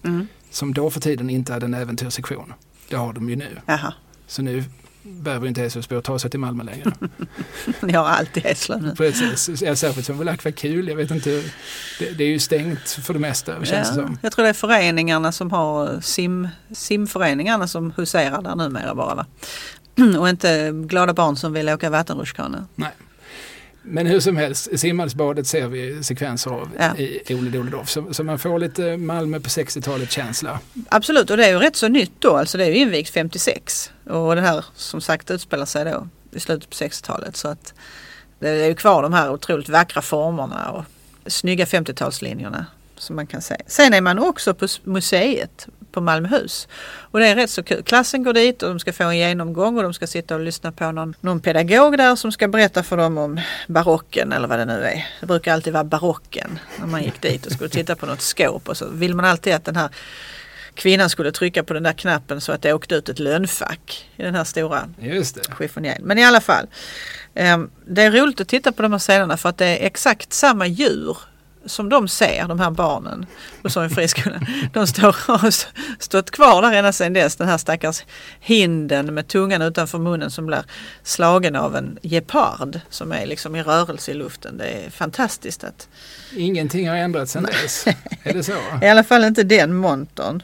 Mm. 0.04 0.26
som 0.50 0.74
då 0.74 0.90
för 0.90 1.00
tiden 1.00 1.30
inte 1.30 1.52
hade 1.52 1.66
en 1.66 1.74
äventyrssektion. 1.74 2.52
Det 2.88 2.96
har 2.96 3.12
de 3.12 3.30
ju 3.30 3.36
nu. 3.36 3.48
Jaha. 3.66 3.94
Så 4.26 4.42
nu 4.42 4.64
behöver 5.06 5.46
inte 5.48 5.62
Eslövsbor 5.64 6.00
ta 6.00 6.18
sig 6.18 6.30
till 6.30 6.40
Malmö 6.40 6.64
längre. 6.64 6.92
Ni 7.80 7.92
har 7.92 8.04
alltid 8.04 8.46
Eslöv 8.46 8.82
nu. 8.82 8.94
Precis, 8.94 9.40
särskilt 9.78 10.06
som 10.06 10.18
väl 10.18 10.28
akvakul, 10.28 10.88
jag 10.88 10.96
vet 10.96 11.10
inte, 11.10 11.30
det, 11.98 12.10
det 12.10 12.24
är 12.24 12.28
ju 12.28 12.38
stängt 12.38 12.88
för 12.90 13.12
det 13.12 13.18
mesta 13.20 13.64
känns 13.64 13.70
det 13.70 13.76
Ja, 14.00 14.06
som. 14.06 14.18
jag 14.22 14.32
tror 14.32 14.42
det 14.42 14.48
är 14.48 14.52
föreningarna 14.54 15.32
som 15.32 15.50
har 15.50 16.00
sim, 16.00 16.48
simföreningarna 16.72 17.68
som 17.68 17.92
huserar 17.96 18.42
där 18.42 18.56
numera 18.56 18.94
bara 18.94 19.14
va? 19.14 19.26
Och 20.18 20.28
inte 20.28 20.70
glada 20.74 21.14
barn 21.14 21.36
som 21.36 21.52
vill 21.52 21.68
åka 21.68 21.90
vattenrutschkana. 21.90 22.66
Men 23.88 24.06
hur 24.06 24.20
som 24.20 24.36
helst, 24.36 24.78
simhallsbadet 24.78 25.46
ser 25.46 25.66
vi 25.68 26.04
sekvenser 26.04 26.50
av 26.50 26.68
Ja. 26.78 26.96
i 26.96 27.34
Ole 27.34 27.50
Doledorf. 27.50 27.88
Så, 27.88 28.14
så 28.14 28.24
man 28.24 28.38
får 28.38 28.58
lite 28.58 28.96
Malmö 28.96 29.40
på 29.40 29.48
60-talet 29.48 30.10
känsla. 30.10 30.60
Absolut 30.88 31.30
och 31.30 31.36
det 31.36 31.46
är 31.46 31.50
ju 31.50 31.58
rätt 31.58 31.76
så 31.76 31.88
nytt 31.88 32.12
då, 32.18 32.36
alltså 32.36 32.58
det 32.58 32.64
är 32.64 32.68
ju 32.68 32.76
invigt 32.76 33.10
56. 33.10 33.92
Och 34.04 34.34
det 34.34 34.40
här 34.40 34.64
som 34.74 35.00
sagt 35.00 35.30
utspelar 35.30 35.66
sig 35.66 35.84
då 35.84 36.08
i 36.32 36.40
slutet 36.40 36.70
på 36.70 36.76
60-talet. 36.76 37.36
Så 37.36 37.48
att 37.48 37.74
det 38.38 38.48
är 38.48 38.68
ju 38.68 38.74
kvar 38.74 39.02
de 39.02 39.12
här 39.12 39.30
otroligt 39.30 39.68
vackra 39.68 40.02
formerna 40.02 40.70
och 40.70 40.84
snygga 41.32 41.64
50-talslinjerna 41.64 42.64
som 42.96 43.16
man 43.16 43.26
kan 43.26 43.42
se. 43.42 43.56
Sen 43.66 43.94
är 43.94 44.00
man 44.00 44.18
också 44.18 44.54
på 44.54 44.66
museet 44.84 45.68
på 45.96 46.00
Malmöhus. 46.00 46.68
Och 47.10 47.18
det 47.20 47.26
är 47.26 47.34
rätt 47.34 47.50
så 47.50 47.62
kul. 47.62 47.82
Klassen 47.82 48.22
går 48.22 48.32
dit 48.32 48.62
och 48.62 48.68
de 48.68 48.78
ska 48.78 48.92
få 48.92 49.04
en 49.04 49.18
genomgång 49.18 49.76
och 49.76 49.82
de 49.82 49.94
ska 49.94 50.06
sitta 50.06 50.34
och 50.34 50.40
lyssna 50.40 50.72
på 50.72 50.92
någon, 50.92 51.14
någon 51.20 51.40
pedagog 51.40 51.98
där 51.98 52.16
som 52.16 52.32
ska 52.32 52.48
berätta 52.48 52.82
för 52.82 52.96
dem 52.96 53.18
om 53.18 53.40
barocken 53.68 54.32
eller 54.32 54.48
vad 54.48 54.58
det 54.58 54.64
nu 54.64 54.84
är. 54.84 55.06
Det 55.20 55.26
brukar 55.26 55.52
alltid 55.52 55.72
vara 55.72 55.84
barocken 55.84 56.58
när 56.78 56.86
man 56.86 57.02
gick 57.02 57.22
dit 57.22 57.46
och 57.46 57.52
skulle 57.52 57.70
titta 57.70 57.96
på 57.96 58.06
något 58.06 58.20
skåp 58.20 58.68
och 58.68 58.76
så 58.76 58.88
vill 58.88 59.14
man 59.14 59.24
alltid 59.24 59.54
att 59.54 59.64
den 59.64 59.76
här 59.76 59.88
kvinnan 60.74 61.10
skulle 61.10 61.32
trycka 61.32 61.62
på 61.62 61.74
den 61.74 61.82
där 61.82 61.92
knappen 61.92 62.40
så 62.40 62.52
att 62.52 62.62
det 62.62 62.72
åkte 62.72 62.94
ut 62.94 63.08
ett 63.08 63.18
lönnfack 63.18 64.08
i 64.16 64.22
den 64.22 64.34
här 64.34 64.44
stora 64.44 64.88
chiffonieren. 65.58 66.02
Men 66.04 66.18
i 66.18 66.24
alla 66.24 66.40
fall. 66.40 66.66
ehm, 67.34 67.70
det 67.86 68.02
är 68.02 68.10
roligt 68.10 68.40
att 68.40 68.48
titta 68.48 68.72
på 68.72 68.82
de 68.82 68.92
här 68.92 68.98
scenerna 68.98 69.36
för 69.36 69.48
att 69.48 69.58
det 69.58 69.66
är 69.66 69.86
exakt 69.86 70.32
samma 70.32 70.66
djur 70.66 71.16
som 71.68 71.88
de 71.88 72.08
ser, 72.08 72.48
de 72.48 72.60
här 72.60 72.70
barnen 72.70 73.26
på 73.62 73.70
Sorgen 73.70 73.90
friskolan. 73.90 74.46
De 74.72 74.86
står, 74.86 75.16
har 75.38 75.48
st- 75.48 75.70
stått 75.98 76.30
kvar 76.30 76.62
där 76.62 76.72
ända 76.72 76.92
sedan 76.92 77.12
dess. 77.12 77.36
Den 77.36 77.48
här 77.48 77.58
stackars 77.58 78.04
hinden 78.40 79.14
med 79.14 79.28
tungan 79.28 79.62
utanför 79.62 79.98
munnen 79.98 80.30
som 80.30 80.46
blir 80.46 80.64
slagen 81.02 81.56
av 81.56 81.76
en 81.76 81.98
gepard 82.02 82.80
som 82.90 83.12
är 83.12 83.26
liksom 83.26 83.56
i 83.56 83.62
rörelse 83.62 84.10
i 84.10 84.14
luften. 84.14 84.58
Det 84.58 84.64
är 84.66 84.90
fantastiskt 84.90 85.64
att 85.64 85.88
Ingenting 86.36 86.88
har 86.88 86.96
ändrats 86.96 87.32
sedan 87.32 87.42
dess. 87.62 87.86
är 88.22 88.32
det 88.32 88.42
så? 88.42 88.52
i 88.82 88.88
alla 88.88 89.04
fall 89.04 89.24
inte 89.24 89.42
den 89.42 89.74
montern. 89.74 90.42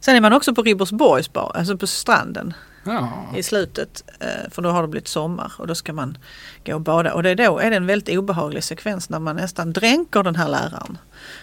Sen 0.00 0.16
är 0.16 0.20
man 0.20 0.32
också 0.32 0.54
på 0.54 0.62
Ribersborgs 0.62 1.32
bar, 1.32 1.52
alltså 1.54 1.76
på 1.76 1.86
stranden. 1.86 2.54
Ja. 2.88 3.36
i 3.36 3.42
slutet. 3.42 4.04
Eh, 4.20 4.50
för 4.50 4.62
då 4.62 4.70
har 4.70 4.82
det 4.82 4.88
blivit 4.88 5.08
sommar 5.08 5.52
och 5.58 5.66
då 5.66 5.74
ska 5.74 5.92
man 5.92 6.18
gå 6.64 6.74
och 6.74 6.80
bada. 6.80 7.14
Och 7.14 7.22
det 7.22 7.30
är 7.30 7.34
då 7.34 7.58
är 7.58 7.70
det 7.70 7.76
en 7.76 7.86
väldigt 7.86 8.18
obehaglig 8.18 8.64
sekvens 8.64 9.08
när 9.08 9.18
man 9.18 9.36
nästan 9.36 9.72
dränker 9.72 10.22
den 10.22 10.36
här 10.36 10.48
läraren. 10.48 10.98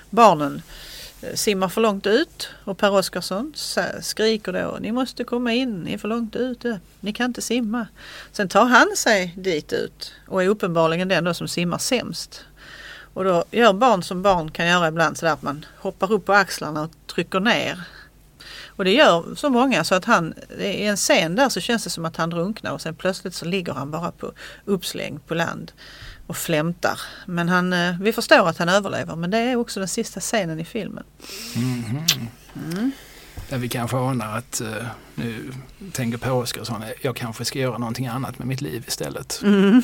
Barnen 0.10 0.62
eh, 1.22 1.36
simmar 1.36 1.70
för 1.70 1.82
långt 1.82 2.08
ut 2.08 2.50
och 2.64 2.78
Per 2.78 2.92
Oscarsson 2.92 3.54
skriker 4.02 4.54
då 4.54 4.78
Ni 4.82 4.92
måste 4.92 5.24
komma 5.24 5.54
in, 5.54 5.80
ni 5.80 5.94
är 5.94 5.98
för 5.98 6.08
långt 6.08 6.36
ute. 6.36 6.70
Eh, 6.70 6.76
ni 7.00 7.14
kan 7.14 7.26
inte 7.26 7.42
simma. 7.42 7.88
Sen 8.32 8.50
tar 8.50 8.66
han 8.66 8.88
sig 8.96 9.34
dit 9.38 9.74
ut 9.74 10.14
och 10.28 10.44
är 10.44 10.48
uppenbarligen 10.48 11.08
den 11.08 11.24
då 11.24 11.34
som 11.34 11.48
simmar 11.48 11.78
sämst. 11.78 12.46
Och 13.16 13.24
då 13.24 13.44
gör 13.52 13.74
barn 13.74 14.04
som 14.04 14.22
barn 14.22 14.52
kan 14.52 14.68
göra 14.68 14.88
ibland 14.88 15.18
sådär 15.18 15.34
att 15.34 15.42
man 15.42 15.66
hoppar 15.78 16.12
upp 16.12 16.26
på 16.26 16.34
axlarna 16.34 16.82
och 16.82 16.92
trycker 17.08 17.40
ner. 17.40 17.80
Och 18.76 18.86
det 18.86 18.92
gör 18.92 19.36
så 19.36 19.50
många 19.50 19.84
så 19.84 19.96
att 19.96 20.06
han, 20.06 20.34
i 20.60 20.84
en 20.86 20.98
scen 20.98 21.36
där 21.36 21.50
så 21.50 21.60
känns 21.60 21.84
det 21.84 21.90
som 21.90 22.06
att 22.06 22.16
han 22.18 22.30
drunknar 22.30 22.72
och 22.72 22.82
sen 22.82 22.96
plötsligt 22.96 23.34
så 23.36 23.46
ligger 23.46 23.74
han 23.74 23.92
bara 23.92 24.12
på 24.12 24.32
uppslängd 24.66 25.26
på 25.28 25.34
land 25.34 25.72
och 26.28 26.38
flämtar. 26.38 27.00
Men 27.26 27.50
han, 27.50 27.74
eh, 27.74 27.96
vi 28.02 28.14
förstår 28.14 28.50
att 28.50 28.58
han 28.58 28.70
överlever 28.70 29.16
men 29.16 29.32
det 29.32 29.38
är 29.38 29.56
också 29.56 29.80
den 29.80 29.88
sista 29.90 30.20
scenen 30.20 30.60
i 30.60 30.66
filmen. 30.66 31.04
Mhm. 31.56 32.92
Där 33.50 33.58
vi 33.58 33.70
kanske 33.70 33.98
anar 33.98 34.38
att 34.38 34.62
eh, 34.62 34.86
nu 35.16 35.52
tänker 35.92 36.18
Per 36.18 36.32
Oscarsson 36.32 36.84
jag 37.02 37.16
kanske 37.16 37.46
ska 37.46 37.60
göra 37.60 37.78
någonting 37.78 38.08
annat 38.08 38.40
med 38.40 38.48
mitt 38.48 38.62
liv 38.62 38.84
istället. 38.88 39.42
Mm. 39.44 39.84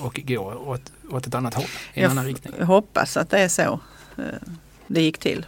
Och 0.00 0.20
gå 0.26 0.38
åt, 0.52 0.92
åt 1.10 1.26
ett 1.26 1.34
annat 1.34 1.54
håll, 1.54 1.64
i 1.64 1.98
en 1.98 2.02
Jag, 2.02 2.10
annan 2.10 2.24
riktning. 2.24 2.54
jag 2.58 2.66
hoppas 2.66 3.16
att 3.16 3.30
det 3.30 3.38
är 3.38 3.48
så 3.48 3.80
eh, 4.18 4.24
det 4.86 5.02
gick 5.02 5.18
till. 5.18 5.46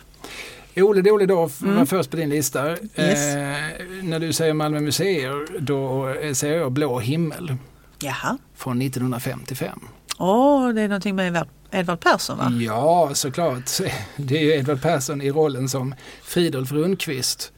Ole 0.77 1.27
dag 1.27 1.51
f- 1.51 1.63
Mm. 1.63 1.87
först 1.87 2.11
på 2.11 2.17
din 2.17 2.29
lista. 2.29 2.71
Yes. 2.71 3.35
Eh, 3.35 3.55
när 4.03 4.19
du 4.19 4.33
säger 4.33 4.53
Malmö 4.55 4.81
museer 4.81 5.61
då 5.61 6.15
säger 6.35 6.59
jag 6.59 6.73
Blå 6.73 6.99
himmel 6.99 7.57
Jaha. 8.03 8.39
från 8.57 8.79
1955. 8.83 9.81
Åh, 10.19 10.69
det 10.69 10.83
är 10.83 10.89
någonting 10.89 11.17
med 11.17 11.27
Edvard, 11.27 11.49
Edvard 11.71 12.01
Persson 12.01 12.39
va? 12.39 12.53
Ja, 12.61 13.11
såklart. 13.15 13.71
Det 14.17 14.39
är 14.39 14.43
ju 14.43 14.53
Edvard 14.55 14.83
Persson 14.83 15.21
i 15.23 15.31
rollen 15.31 15.69
som 15.69 15.95
Fridolf 16.23 16.73
Rundqvist. 16.73 17.53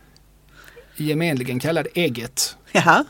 Gemenligen 0.96 1.60
kallad 1.60 1.86
Ägget. 1.94 2.56
Jaha. 2.72 3.04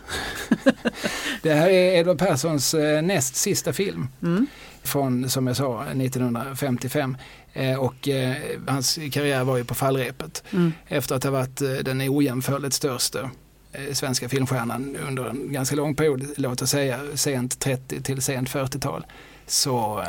Det 1.43 1.55
här 1.55 1.69
är 1.71 1.99
Edvard 1.99 2.19
Perssons 2.19 2.75
eh, 2.75 3.03
näst 3.03 3.37
sista 3.37 3.73
film. 3.73 4.09
Mm. 4.23 4.47
Från, 4.83 5.31
som 5.31 5.47
jag 5.47 5.57
sa, 5.57 5.83
1955. 5.85 7.17
Eh, 7.53 7.79
och 7.79 8.09
eh, 8.09 8.37
hans 8.67 8.99
karriär 9.13 9.45
var 9.45 9.57
ju 9.57 9.65
på 9.65 9.75
fallrepet. 9.75 10.45
Mm. 10.51 10.73
Efter 10.87 11.15
att 11.15 11.25
ha 11.25 11.31
varit 11.31 11.63
eh, 11.63 11.71
den 11.71 12.01
ojämförligt 12.01 12.75
största 12.75 13.31
eh, 13.73 13.93
svenska 13.93 14.29
filmstjärnan 14.29 14.97
under 15.09 15.25
en 15.25 15.53
ganska 15.53 15.77
lång 15.77 15.95
period, 15.95 16.27
låt 16.37 16.63
oss 16.63 16.71
säga 16.71 17.01
sent 17.15 17.61
30 17.61 18.03
till 18.03 18.23
sent 18.23 18.51
40-tal. 18.51 19.07
Så, 19.47 20.05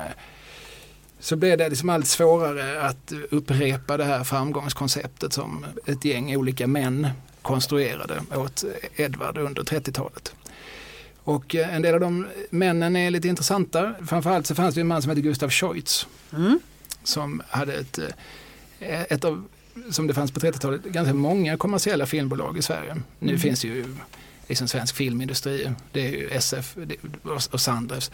så 1.20 1.36
blev 1.36 1.58
det 1.58 1.70
liksom 1.70 1.90
allt 1.90 2.08
svårare 2.08 2.82
att 2.82 3.14
upprepa 3.30 3.98
det 3.98 4.06
här 4.06 4.24
framgångskonceptet 4.24 5.34
som 5.34 5.66
ett 5.86 6.06
gäng 6.06 6.36
olika 6.36 6.68
män 6.68 7.08
konstruerade 7.42 8.22
åt 8.36 8.64
Edvard 8.96 9.38
under 9.38 9.64
30-talet. 9.64 10.36
Och 11.24 11.56
en 11.56 11.82
del 11.82 11.94
av 11.94 12.00
de 12.00 12.28
männen 12.50 12.96
är 12.96 13.12
lite 13.12 13.28
intressanta. 13.28 13.94
Framförallt 14.08 14.48
så 14.48 14.56
fanns 14.56 14.76
det 14.76 14.82
en 14.82 14.88
man 14.88 15.02
som 15.02 15.10
hette 15.10 15.22
Gustav 15.22 15.50
Scheutz 15.50 16.08
Mm. 16.34 16.60
Som 17.04 17.42
hade 17.48 17.74
ett, 17.74 18.00
eh, 18.80 19.02
ett 19.02 19.26
av, 19.26 19.48
som 19.90 20.08
det 20.08 20.14
fanns 20.14 20.32
på 20.32 20.40
30-talet, 20.40 20.84
ganska 20.84 21.14
många 21.14 21.58
kommersiella 21.58 22.06
filmbolag 22.06 22.58
i 22.58 22.62
Sverige. 22.62 22.96
Nu 23.20 23.28
Mm. 23.30 23.40
finns 23.40 23.66
ju 23.66 23.86
liksom 24.48 24.68
svensk 24.68 24.96
filmindustri, 24.96 25.72
det 25.92 26.08
är 26.08 26.12
ju 26.12 26.30
SF 26.30 26.76
det, 26.76 26.96
och, 27.52 27.62
Sandrews. 27.62 28.12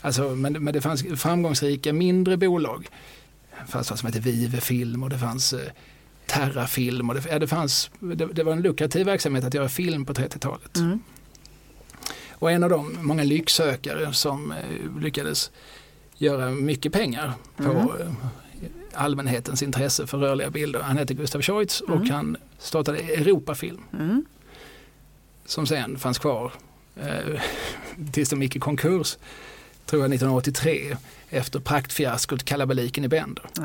Alltså, 0.00 0.22
men, 0.30 0.52
men 0.52 0.74
det 0.74 0.80
fanns 0.80 1.04
framgångsrika 1.16 1.92
mindre 1.92 2.36
bolag. 2.36 2.88
Det 3.66 3.72
fanns 3.72 3.90
vad 3.90 3.98
som 3.98 4.06
hette 4.06 4.20
Vive 4.20 4.60
Film 4.60 5.02
och 5.02 5.10
det 5.10 5.18
fanns 5.18 5.52
eh, 5.52 5.72
Terra 6.26 6.66
Film 6.66 7.08
och 7.10 7.14
det, 7.14 7.22
ja, 7.30 7.38
det, 7.38 7.46
fanns, 7.48 7.90
det, 8.00 8.26
det 8.26 8.42
var 8.42 8.52
en 8.52 8.62
lukrativ 8.62 9.06
verksamhet 9.06 9.44
att 9.44 9.54
göra 9.54 9.68
film 9.68 10.04
på 10.06 10.12
30-talet. 10.12 10.76
Mm. 10.76 11.00
Och 12.30 12.50
en 12.52 12.64
av 12.64 12.70
de 12.70 12.98
många 13.00 13.22
lycksökare 13.22 14.12
som 14.12 14.52
eh, 14.52 15.00
lyckades 15.02 15.50
göra 16.20 16.50
mycket 16.50 16.92
pengar 16.92 17.32
på 17.56 17.62
Mm. 17.62 17.78
eh, 18.00 18.12
allmänhetens 18.94 19.62
intresse 19.62 20.06
för 20.06 20.18
rörliga 20.18 20.50
bilder. 20.50 20.80
Han 20.80 20.98
hette 20.98 21.14
Gustav 21.14 21.42
Scheutz 21.42 21.80
och 21.80 21.96
Mm. 21.96 22.10
han 22.10 22.36
startade 22.58 22.98
Europafilm 22.98 23.80
Mm. 23.92 24.24
som 25.46 25.66
sen 25.66 25.98
fanns 25.98 26.18
kvar 26.18 26.52
eh, 26.96 27.40
tills 28.12 28.28
de 28.30 28.42
gick 28.42 28.56
i 28.56 28.58
konkurs, 28.58 29.18
tror 29.86 30.02
jag 30.02 30.08
1983, 30.14 30.96
efter 31.30 31.60
praktfiaskot 31.60 32.44
Kalabaliken 32.44 33.04
i 33.04 33.08
Bender 33.08 33.44
Ah. 33.60 33.64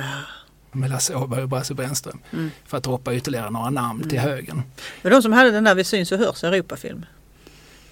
med 0.71 0.89
Lasse 0.89 1.15
Åberg 1.15 1.43
och 1.43 1.49
Brasse 1.49 1.73
Brännström. 1.73 2.19
Mm. 2.33 2.51
För 2.65 2.77
att 2.77 2.83
droppa 2.83 3.13
ytterligare 3.15 3.49
några 3.49 3.69
namn 3.69 4.09
till 4.09 4.17
Mm. 4.19 4.29
högen. 4.31 4.63
Det 5.01 5.09
var 5.09 5.11
de 5.11 5.21
som 5.21 5.33
hade 5.33 5.51
den 5.51 5.63
där 5.63 5.75
Vi 5.75 5.83
syns 5.83 6.11
och 6.11 6.17
hörs 6.19 6.43
Europafilm. 6.43 7.05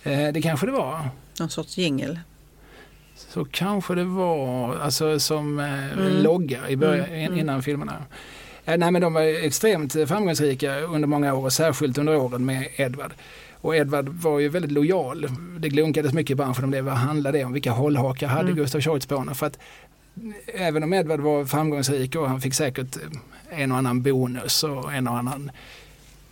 Eh, 0.04 0.34
det 0.34 0.42
kanske 0.42 0.66
det 0.66 0.72
var. 0.72 1.10
Någon 1.40 1.50
sorts 1.50 1.78
jingel. 1.78 2.20
Så 3.30 3.46
kanske 3.46 3.96
det 3.96 4.04
var, 4.04 4.76
alltså 4.76 5.20
som 5.20 5.60
eh, 5.60 5.92
Mm. 5.94 6.24
logga 6.24 6.70
i 6.70 6.76
början, 6.76 7.06
Mm, 7.06 7.26
mm. 7.26 7.40
innan 7.40 7.64
filmerna. 7.64 7.94
Eh, 8.66 8.78
nej 8.78 8.92
men 8.92 9.02
de 9.02 9.14
var 9.14 9.22
extremt 9.22 9.94
framgångsrika 9.94 10.80
under 10.80 11.08
många 11.08 11.34
år 11.34 11.46
och 11.46 11.54
särskilt 11.54 11.98
under 11.98 12.16
åren 12.16 12.46
med 12.46 12.68
Edvard. 12.76 13.14
Och 13.54 13.76
Edvard 13.76 14.10
var 14.10 14.40
ju 14.40 14.50
väldigt 14.50 14.72
lojal. 14.72 15.28
Det 15.60 15.70
glunkades 15.70 16.14
mycket 16.14 16.32
i 16.32 16.36
branschen 16.36 16.64
om 16.64 16.72
det. 16.72 16.82
Vad 16.82 16.94
handlade 16.94 17.38
det 17.38 17.44
om? 17.46 17.54
Vilka 17.54 17.72
hållhakar 17.72 18.28
hade 18.28 18.52
Mm. 18.52 18.56
Gustav 18.56 19.00
honom? 19.10 19.36
För 19.36 19.46
att 19.46 19.60
eh, 20.48 20.62
även 20.68 20.84
om 20.84 20.94
Edvard 20.94 21.20
var 21.20 21.46
framgångsrik 21.46 22.16
och 22.16 22.30
han 22.30 22.42
fick 22.42 22.54
säkert 22.54 22.98
en 23.50 23.72
och 23.72 23.78
annan 23.78 24.02
bonus 24.02 24.64
och 24.64 24.94
en 24.94 25.08
och 25.08 25.18
annan 25.18 25.52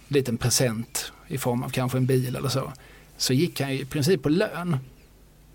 liten 0.07 0.37
present 0.37 1.11
i 1.27 1.37
form 1.37 1.63
av 1.63 1.69
kanske 1.69 1.97
en 1.97 2.05
bil 2.05 2.35
eller 2.35 2.49
så. 2.49 2.71
Så 3.17 3.33
gick 3.33 3.61
han 3.61 3.73
ju 3.73 3.79
i 3.81 3.85
princip 3.85 4.23
på 4.23 4.29
lön 4.29 4.77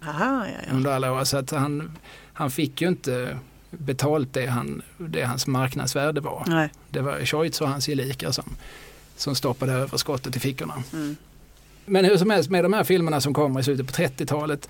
Aha, 0.07 0.47
ja, 0.47 0.53
ja. 0.67 0.73
under 0.73 0.91
alla 0.93 1.13
år. 1.13 1.25
Så 1.25 1.37
att 1.37 1.51
han, 1.51 1.99
han 2.33 2.51
fick 2.51 2.81
ju 2.83 2.89
inte 2.89 3.39
betalt 3.71 4.29
det, 4.33 4.47
han, 4.47 4.83
det 4.99 5.23
hans 5.23 5.47
marknadsvärde 5.47 6.21
var. 6.21 6.45
Nej. 6.47 6.69
Det 6.91 7.01
var 7.01 7.25
Scheutz 7.25 7.61
och 7.61 7.69
hans 7.69 7.87
gelikar 7.87 8.31
som, 8.31 8.45
som 9.17 9.35
stoppade 9.35 9.73
överskottet 9.73 10.37
i 10.37 10.41
fickorna. 10.41 10.75
Mm. 10.93 11.17
Men 11.87 12.05
hur 12.05 12.17
som 12.17 12.31
helst 12.31 12.51
med 12.51 12.65
de 12.65 12.73
här 12.73 12.85
filmerna 12.85 13.21
som 13.21 13.35
kommer 13.35 13.61
i 13.61 13.63
slutet 13.63 13.87
på 13.87 13.93
30-talet 13.93 14.69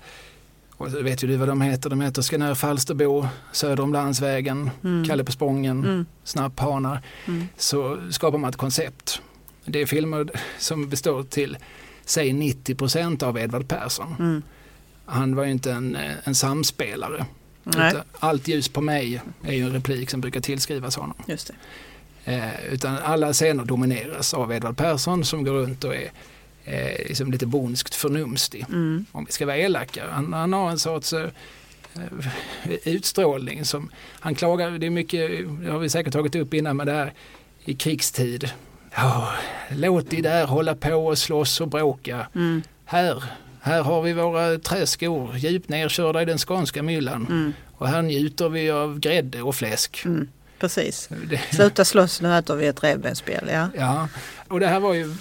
och 0.77 0.91
så 0.91 1.01
vet 1.01 1.23
ju 1.23 1.27
du 1.27 1.35
vad 1.37 1.47
de 1.47 1.61
heter. 1.61 1.89
De 1.89 2.01
heter 2.01 2.21
Skanör 2.21 2.55
Falsterbo, 2.55 3.27
Söder 3.51 3.83
om 3.83 3.93
landsvägen, 3.93 4.69
Mm. 4.83 5.05
Kalle 5.05 5.23
på 5.23 5.31
Spången, 5.31 5.85
Mm. 5.85 6.05
Snapphanar. 6.23 7.01
Mm. 7.25 7.47
Så 7.57 7.97
skapar 8.11 8.37
man 8.37 8.49
ett 8.49 8.55
koncept. 8.55 9.21
Det 9.65 9.81
är 9.81 9.85
filmer 9.85 10.27
som 10.59 10.89
består 10.89 11.23
till 11.23 11.57
säg 12.05 12.31
90% 12.31 13.23
av 13.23 13.37
Edvard 13.37 13.67
Persson. 13.67 14.15
Mm. 14.19 14.41
Han 15.07 15.35
var 15.35 15.43
ju 15.43 15.51
inte 15.51 15.71
en, 15.71 15.95
eh, 15.95 16.11
en 16.23 16.35
samspelare. 16.35 17.25
Allt 18.19 18.47
ljus 18.47 18.69
på 18.69 18.81
mig 18.81 19.21
är 19.43 19.53
ju 19.53 19.63
en 19.63 19.73
replik 19.73 20.09
som 20.09 20.21
brukar 20.21 20.39
tillskrivas 20.39 20.95
honom. 20.95 21.17
just. 21.27 21.51
Eh, 22.25 22.65
utan 22.71 22.97
alla 22.97 23.33
scener 23.33 23.65
domineras 23.65 24.33
av 24.33 24.53
Edvard 24.53 24.77
Persson 24.77 25.25
som 25.25 25.43
går 25.43 25.53
runt 25.53 25.83
och 25.83 25.95
är 25.95 26.11
eh, 26.65 27.07
liksom 27.07 27.31
lite 27.31 27.45
bonskt 27.45 27.95
förnumstig. 27.95 28.65
Mm. 28.69 29.05
Om 29.11 29.25
vi 29.25 29.31
ska 29.31 29.45
vara 29.45 29.57
elaka. 29.57 30.03
Han, 30.11 30.33
han 30.33 30.53
har 30.53 30.69
en 30.71 30.79
sorts 30.79 31.13
eh, 31.13 31.29
utstrålning 32.83 33.65
som 33.65 33.89
han 34.19 34.35
klagar, 34.35 34.71
det 34.71 34.85
är 34.85 34.89
mycket, 34.89 35.31
det 35.61 35.71
har 35.71 35.79
vi 35.79 35.89
säkert 35.89 36.13
tagit 36.13 36.35
upp 36.35 36.53
innan 36.53 36.77
med 36.77 36.87
det 36.87 36.93
här 36.93 37.13
i 37.65 37.73
krigstid. 37.73 38.49
Ja, 38.95 39.33
låt 39.69 40.09
de 40.09 40.21
där 40.21 40.45
hålla 40.45 40.75
på 40.75 40.95
och 40.95 41.17
slåss 41.17 41.61
och 41.61 41.67
bråka. 41.67 42.27
Mm. 42.35 42.61
Här, 42.85 43.23
här 43.67 43.83
har 43.83 44.01
vi 44.01 44.13
våra 44.13 44.57
träskor 44.59 45.35
djupt 45.37 45.69
nerkörda 45.69 46.21
i 46.21 46.25
den 46.25 46.37
skånska 46.37 46.83
myllan. 46.83 47.27
Mm. 47.29 47.53
Och 47.77 47.87
här 47.87 48.01
njuter 48.01 48.49
vi 48.49 48.71
av 48.71 48.99
grädde 48.99 49.41
och 49.41 49.55
fläsk. 49.55 50.01
Mm. 50.05 50.27
Precis. 50.59 51.09
Det, 51.29 51.37
Sluta 51.55 51.85
slåss, 51.85 52.21
nu 52.21 52.37
äter 52.37 52.55
vi 52.55 52.67
ett 52.67 52.83
revbensspjäll. 52.83 53.49
Ja. 53.53 53.69
ja, 53.77 54.07
och 54.47 54.59
det 54.59 54.67
här 54.67 54.79
var 54.79 54.93
ju, 54.93 55.15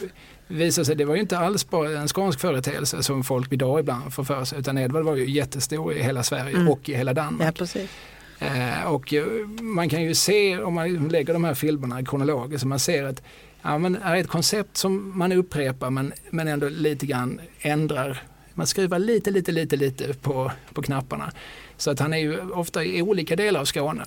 visade 0.46 0.84
sig, 0.84 0.96
det 0.96 1.04
var 1.04 1.14
ju 1.14 1.20
inte 1.20 1.38
alls 1.38 1.70
bara 1.70 1.90
en 1.90 2.08
skånsk 2.08 2.40
företeelse 2.40 3.02
som 3.02 3.24
folk 3.24 3.52
idag 3.52 3.80
ibland 3.80 4.14
får 4.14 4.24
för 4.24 4.44
sig, 4.44 4.58
utan 4.58 4.78
Edvard 4.78 5.04
var 5.04 5.16
ju 5.16 5.30
jättestor 5.30 5.92
i 5.92 6.02
hela 6.02 6.22
Sverige 6.22 6.56
Mm. 6.56 6.68
och 6.68 6.88
i 6.88 6.94
hela 6.94 7.10
ja, 7.10 7.14
Danmark. 7.14 7.58
precis. 7.58 7.90
Eh, 8.38 8.82
och 8.86 9.14
eh, 9.14 9.24
man 9.60 9.88
kan 9.88 10.02
ju 10.02 10.14
se, 10.14 10.58
om 10.58 10.74
man 10.74 11.08
lägger 11.08 11.32
de 11.32 11.44
här 11.44 11.54
filmerna 11.54 12.04
kronologiskt, 12.04 12.60
så 12.62 12.68
man 12.68 12.78
ser 12.78 13.04
att 13.04 13.22
ja, 13.62 13.78
men 13.78 13.96
är 13.96 14.16
ett 14.16 14.28
koncept 14.28 14.76
som 14.76 15.18
man 15.18 15.32
upprepar 15.32 15.90
men, 15.90 16.12
men 16.30 16.48
ändå 16.48 16.68
lite 16.68 17.06
grann 17.06 17.40
ändrar. 17.60 18.22
Man 18.58 18.66
skruvar 18.66 18.98
lite, 18.98 19.30
lite, 19.30 19.52
lite, 19.52 19.76
lite 19.76 20.14
på, 20.14 20.52
på 20.72 20.82
knapparna. 20.82 21.32
Så 21.76 21.90
att 21.90 21.98
han 22.00 22.12
är 22.12 22.18
ju 22.18 22.40
ofta 22.50 22.84
i 22.84 23.02
olika 23.02 23.36
delar 23.36 23.60
av 23.60 23.64
Skåne. 23.64 24.04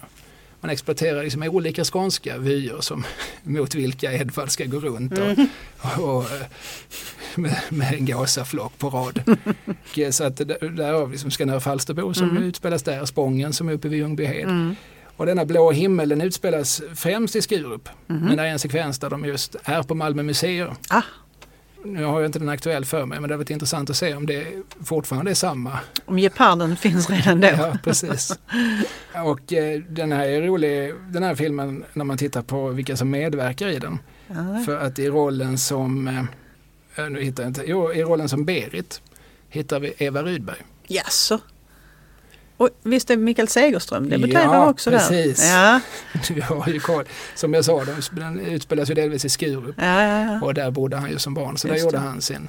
Man 0.61 0.69
exploaterar 0.71 1.23
liksom 1.23 1.43
olika 1.43 1.83
skånska 1.83 2.37
vyer 2.37 2.81
som, 2.81 3.03
mot 3.43 3.75
vilka 3.75 4.13
Edvard 4.13 4.49
ska 4.51 4.65
gå 4.65 4.79
runt 4.79 5.11
och, 5.11 5.25
Mm. 5.25 5.47
och, 5.97 6.23
eh, 6.23 6.41
med, 7.35 7.57
med 7.69 7.93
en 7.93 8.05
gåsaflock 8.05 8.77
på 8.77 8.89
rad. 8.89 9.21
Och 10.07 10.13
så 10.15 10.23
att 10.23 10.37
där 10.37 10.69
där 10.69 10.93
har 10.93 11.05
vi 11.05 11.17
som 11.17 11.31
Skanör 11.31 11.59
Falsterbo 11.59 12.13
som 12.13 12.29
Mm. 12.29 12.43
utspelas 12.43 12.83
där, 12.83 13.05
Spången 13.05 13.53
som 13.53 13.69
är 13.69 13.73
uppe 13.73 13.87
vid 13.87 13.99
Ljungbyhed. 13.99 14.43
Mm. 14.43 14.75
Och 15.17 15.25
denna 15.25 15.45
blå 15.45 15.71
himmelen 15.71 16.21
utspelas 16.21 16.81
främst 16.95 17.35
i 17.35 17.41
Skurup. 17.41 17.89
Mhm. 18.07 18.19
Men 18.25 18.37
det 18.37 18.43
är 18.43 18.47
en 18.47 18.59
sekvens 18.59 18.99
där 18.99 19.09
de 19.09 19.25
just 19.25 19.55
är 19.63 19.83
på 19.83 19.95
Malmö 19.95 20.23
museer. 20.23 20.73
Ah, 20.89 21.01
Nu 21.83 22.03
har 22.03 22.19
jag 22.19 22.27
inte 22.27 22.39
den 22.39 22.49
aktuell 22.49 22.85
för 22.85 23.05
mig 23.05 23.19
men 23.19 23.27
det 23.29 23.33
har 23.33 23.37
varit 23.37 23.49
intressant 23.49 23.89
att 23.89 23.95
se 23.95 24.13
om 24.15 24.25
det 24.25 24.47
fortfarande 24.83 25.31
är 25.31 25.35
samma. 25.35 25.79
om 26.05 26.19
geparden 26.19 26.75
finns 26.75 27.09
redan 27.09 27.41
då. 27.41 27.47
Ja, 27.47 27.77
precis. 27.83 28.39
Och 29.25 29.53
eh, 29.53 29.81
den 29.89 30.11
här 30.11 30.25
är 30.27 30.41
rolig, 30.41 30.93
den 31.09 31.23
här 31.23 31.35
filmen 31.35 31.83
när 31.93 32.05
man 32.05 32.17
tittar 32.17 32.41
på 32.41 32.69
vilka 32.69 32.97
som 32.97 33.09
medverkar 33.09 33.67
i 33.67 33.79
den. 33.79 33.99
Ja. 34.27 34.63
För 34.65 34.77
att 34.77 34.99
i 34.99 35.09
rollen 35.09 35.57
som, 35.57 36.07
eh, 36.95 37.09
nu 37.09 37.21
hittar 37.21 37.43
jag 37.43 37.49
inte, 37.49 37.63
jo 37.65 37.93
i 37.93 38.03
rollen 38.03 38.29
som 38.29 38.45
Berit 38.45 39.01
hittar 39.49 39.79
vi 39.79 39.93
Eva 39.97 40.23
Rydberg. 40.23 40.57
Jaså? 40.87 41.39
Och 42.59 42.69
visst 42.83 43.09
är 43.09 43.17
Mikael 43.17 43.47
Segerström 43.47 44.09
debuterar 44.09 44.43
Ja, 44.43 44.69
också 44.69 44.91
precis. 44.91 45.37
där? 45.39 45.57
Ja, 45.57 45.79
Du 46.35 46.41
har 46.41 46.67
ju 46.67 46.79
koll. 46.79 47.05
Som 47.35 47.53
jag 47.53 47.65
sa, 47.65 47.83
den- 48.11 48.39
utspelas 48.39 48.89
ju 48.89 48.93
delvis 48.93 49.25
i 49.25 49.29
Skurup. 49.29 49.75
ja, 49.77 50.01
ja, 50.03 50.23
ja. 50.33 50.41
Och 50.41 50.53
där 50.53 50.71
bodde 50.71 50.97
han 50.97 51.09
ju 51.11 51.19
som 51.19 51.33
barn. 51.33 51.57
Så 51.57 51.67
där 51.67 51.73
Just 51.75 51.85
gjorde 51.85 51.97
det. 51.97 52.01
han 52.03 52.21
sin, 52.21 52.47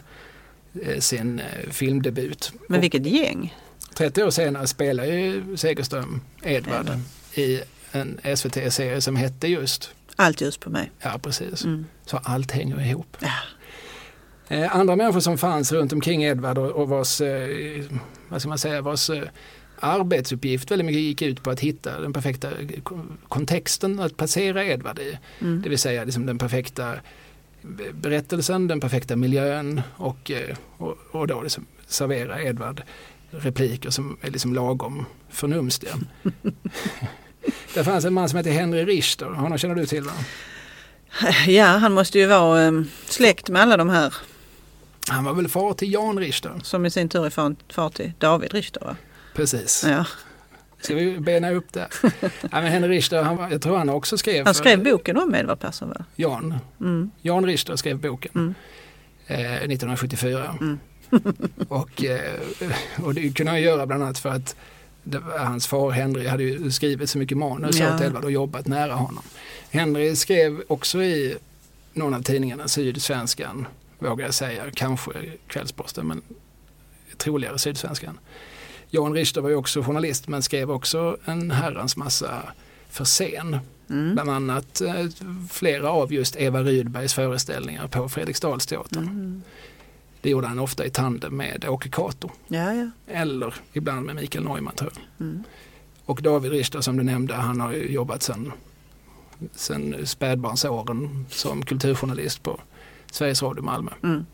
eh, 0.82 0.98
sin 0.98 1.38
eh, 1.38 1.70
filmdebut. 1.70 2.52
Men 2.68 2.78
Och 2.78 2.82
vilket 2.82 3.06
gäng. 3.06 3.56
30 3.94 4.22
år 4.24 4.30
senare 4.30 4.66
spelar 4.66 5.04
ju 5.04 5.56
Segerström 5.56 6.20
Edvard 6.42 6.80
Edvard. 6.80 6.98
i 7.34 7.60
en 7.92 8.20
SVT-serie 8.36 9.00
som 9.00 9.16
hette 9.16 9.48
just, 9.48 9.90
Allt 10.16 10.40
ljus 10.40 10.56
på 10.56 10.70
mig. 10.70 10.90
ja 11.00 11.18
precis, 11.22 11.64
Mm. 11.64 11.86
så 12.06 12.16
allt 12.16 12.50
hänger 12.50 12.86
ihop. 12.86 13.16
Ja. 13.20 13.28
Eh, 14.48 14.76
andra 14.76 14.96
människor 14.96 15.20
som 15.20 15.38
fanns 15.38 15.72
runt 15.72 15.92
omkring 15.92 16.22
Edvard 16.24 16.58
och, 16.58 16.70
och 16.70 16.88
vars, 16.88 17.20
eh, 17.20 17.84
vad 18.28 18.40
ska 18.40 18.48
man 18.48 18.58
säga, 18.58 18.82
vars 18.82 19.10
eh, 19.10 19.22
arbetsuppgift 19.80 20.70
väldigt 20.70 20.86
mycket 20.86 21.02
gick 21.02 21.22
ut 21.22 21.42
på 21.42 21.50
att 21.50 21.60
hitta 21.60 22.00
den 22.00 22.12
perfekta 22.12 22.48
ko- 22.82 23.06
kontexten 23.28 24.00
att 24.00 24.16
placera 24.16 24.64
Edvard 24.64 24.98
i. 24.98 25.18
Mm. 25.40 25.62
Det 25.62 25.68
vill 25.68 25.78
säga 25.78 26.04
liksom 26.04 26.26
den 26.26 26.38
perfekta 26.38 26.94
berättelsen, 27.92 28.66
den 28.68 28.80
perfekta 28.80 29.16
miljön 29.16 29.82
och, 29.96 30.30
eh, 30.30 30.56
och, 30.76 30.96
och 31.10 31.26
då 31.26 31.42
liksom 31.42 31.66
servera 31.86 32.42
Edvard 32.42 32.82
repliker 33.30 33.90
som 33.90 34.16
är 34.20 34.30
liksom 34.30 34.54
lagom 34.54 35.06
förnumstiga. 35.30 35.92
Det 37.74 37.84
fanns 37.84 38.04
en 38.04 38.14
man 38.14 38.28
som 38.28 38.36
heter 38.36 38.50
Henry 38.50 38.84
Richter, 38.84 39.26
honom 39.26 39.58
känner 39.58 39.74
du 39.74 39.86
till 39.86 40.02
va? 40.02 40.12
Ja, 41.46 41.64
han 41.66 41.92
måste 41.92 42.18
ju 42.18 42.26
vara 42.26 42.66
um, 42.68 42.88
släkt 43.04 43.48
med 43.48 43.62
alla 43.62 43.76
de 43.76 43.88
här 43.90 44.14
Han 45.08 45.24
var 45.24 45.34
väl 45.34 45.48
far 45.48 45.74
till 45.74 45.92
Jan 45.92 46.18
Richter? 46.18 46.60
som 46.62 46.86
i 46.86 46.90
sin 46.90 47.08
tur 47.08 47.26
är 47.26 47.30
far, 47.30 47.56
far 47.68 47.90
till 47.90 48.12
David 48.18 48.52
Richter. 48.54 48.80
Va? 48.84 48.96
Precis. 49.34 49.84
Ja. 49.88 50.04
Ska 50.80 50.94
vi 50.94 51.18
bena 51.20 51.50
upp 51.50 51.72
det? 51.72 51.88
ja, 52.22 52.28
men 52.52 52.66
Henry 52.66 52.88
Richter, 52.96 53.22
han, 53.22 53.50
jag 53.50 53.62
tror 53.62 53.76
han 53.76 53.88
också 53.88 54.18
skrev 54.18 54.44
Han 54.44 54.54
skrev 54.54 54.84
boken 54.84 55.16
om 55.16 55.34
Edvard 55.34 55.60
Persson 55.60 55.88
va? 55.88 56.04
Jan. 56.16 56.58
Mm. 56.80 57.10
Jan 57.22 57.46
Richter 57.46 57.76
skrev 57.76 57.98
boken 57.98 58.30
Mm. 58.34 58.54
eh, 59.26 59.52
1974. 59.54 60.56
Mm. 60.60 60.78
och, 61.68 62.04
eh, 62.04 62.40
och 63.02 63.14
det 63.14 63.32
kunde 63.36 63.52
han 63.52 63.62
göra 63.62 63.86
bland 63.86 64.02
annat 64.02 64.18
för 64.18 64.28
att 64.28 64.56
hans 65.38 65.66
far 65.66 65.90
Henry 65.90 66.26
hade 66.26 66.42
ju 66.42 66.70
skrivit 66.70 67.10
så 67.10 67.18
mycket 67.18 67.38
manus 67.38 67.78
Ja. 67.78 67.94
åt 67.94 68.00
Edvard 68.00 68.24
och 68.24 68.30
jobbat 68.32 68.66
nära 68.66 68.92
honom. 68.94 69.22
Henry 69.70 70.16
skrev 70.16 70.62
också 70.68 71.02
i 71.02 71.36
någon 71.92 72.14
av 72.14 72.22
tidningarna, 72.22 72.68
Sydsvenskan, 72.68 73.66
vågar 73.98 74.24
jag 74.24 74.34
säga, 74.34 74.62
kanske 74.74 75.10
Kvällsposten, 75.46 76.06
men 76.06 76.22
troligare 77.16 77.58
Sydsvenskan. 77.58 78.18
Jan 78.90 79.14
Richter 79.14 79.40
var 79.40 79.48
ju 79.48 79.57
också 79.57 79.83
journalist 79.83 80.29
men 80.29 80.42
skrev 80.42 80.70
också 80.70 81.16
en 81.24 81.50
herrans 81.50 81.96
massa 81.96 82.42
för 82.88 83.05
scen. 83.05 83.59
Mm. 83.90 84.14
Bland 84.14 84.31
annat 84.31 84.81
eh, 84.81 85.07
flera 85.50 85.90
av 85.90 86.12
just 86.12 86.37
Eva 86.37 86.62
Rydbergs 86.62 87.14
föreställningar 87.14 87.88
på 87.88 88.09
Fredriksdalsteatern. 88.09 89.05
Mm. 89.05 89.42
Det 90.20 90.31
gjorde 90.31 90.46
han 90.46 90.59
ofta 90.59 90.87
i 90.87 90.90
tandem 90.90 91.37
med 91.37 91.64
Åke 91.68 91.88
Cato. 91.88 92.31
Ja, 92.48 92.74
ja. 92.74 92.90
Eller 93.07 93.55
ibland 93.72 94.07
med 94.07 94.14
Mikael 94.14 94.44
Neumann 94.44 94.74
tror 94.74 94.92
jag. 94.94 95.26
Mm. 95.26 95.42
Och 96.05 96.22
David 96.22 96.50
Richter 96.50 96.81
som 96.81 96.96
du 96.96 97.03
nämnde, 97.03 97.35
han 97.35 97.61
har 97.61 97.72
ju 97.72 97.92
jobbat 97.92 98.22
sedan 98.22 98.53
sen 99.53 100.07
spädbarnsåren 100.07 101.26
som 101.31 101.64
kulturjournalist 101.64 102.42
på 102.42 102.61
Sveriges 103.11 103.42
Radio 103.42 103.62
Malmö. 103.62 103.90
Mm. 104.03 104.26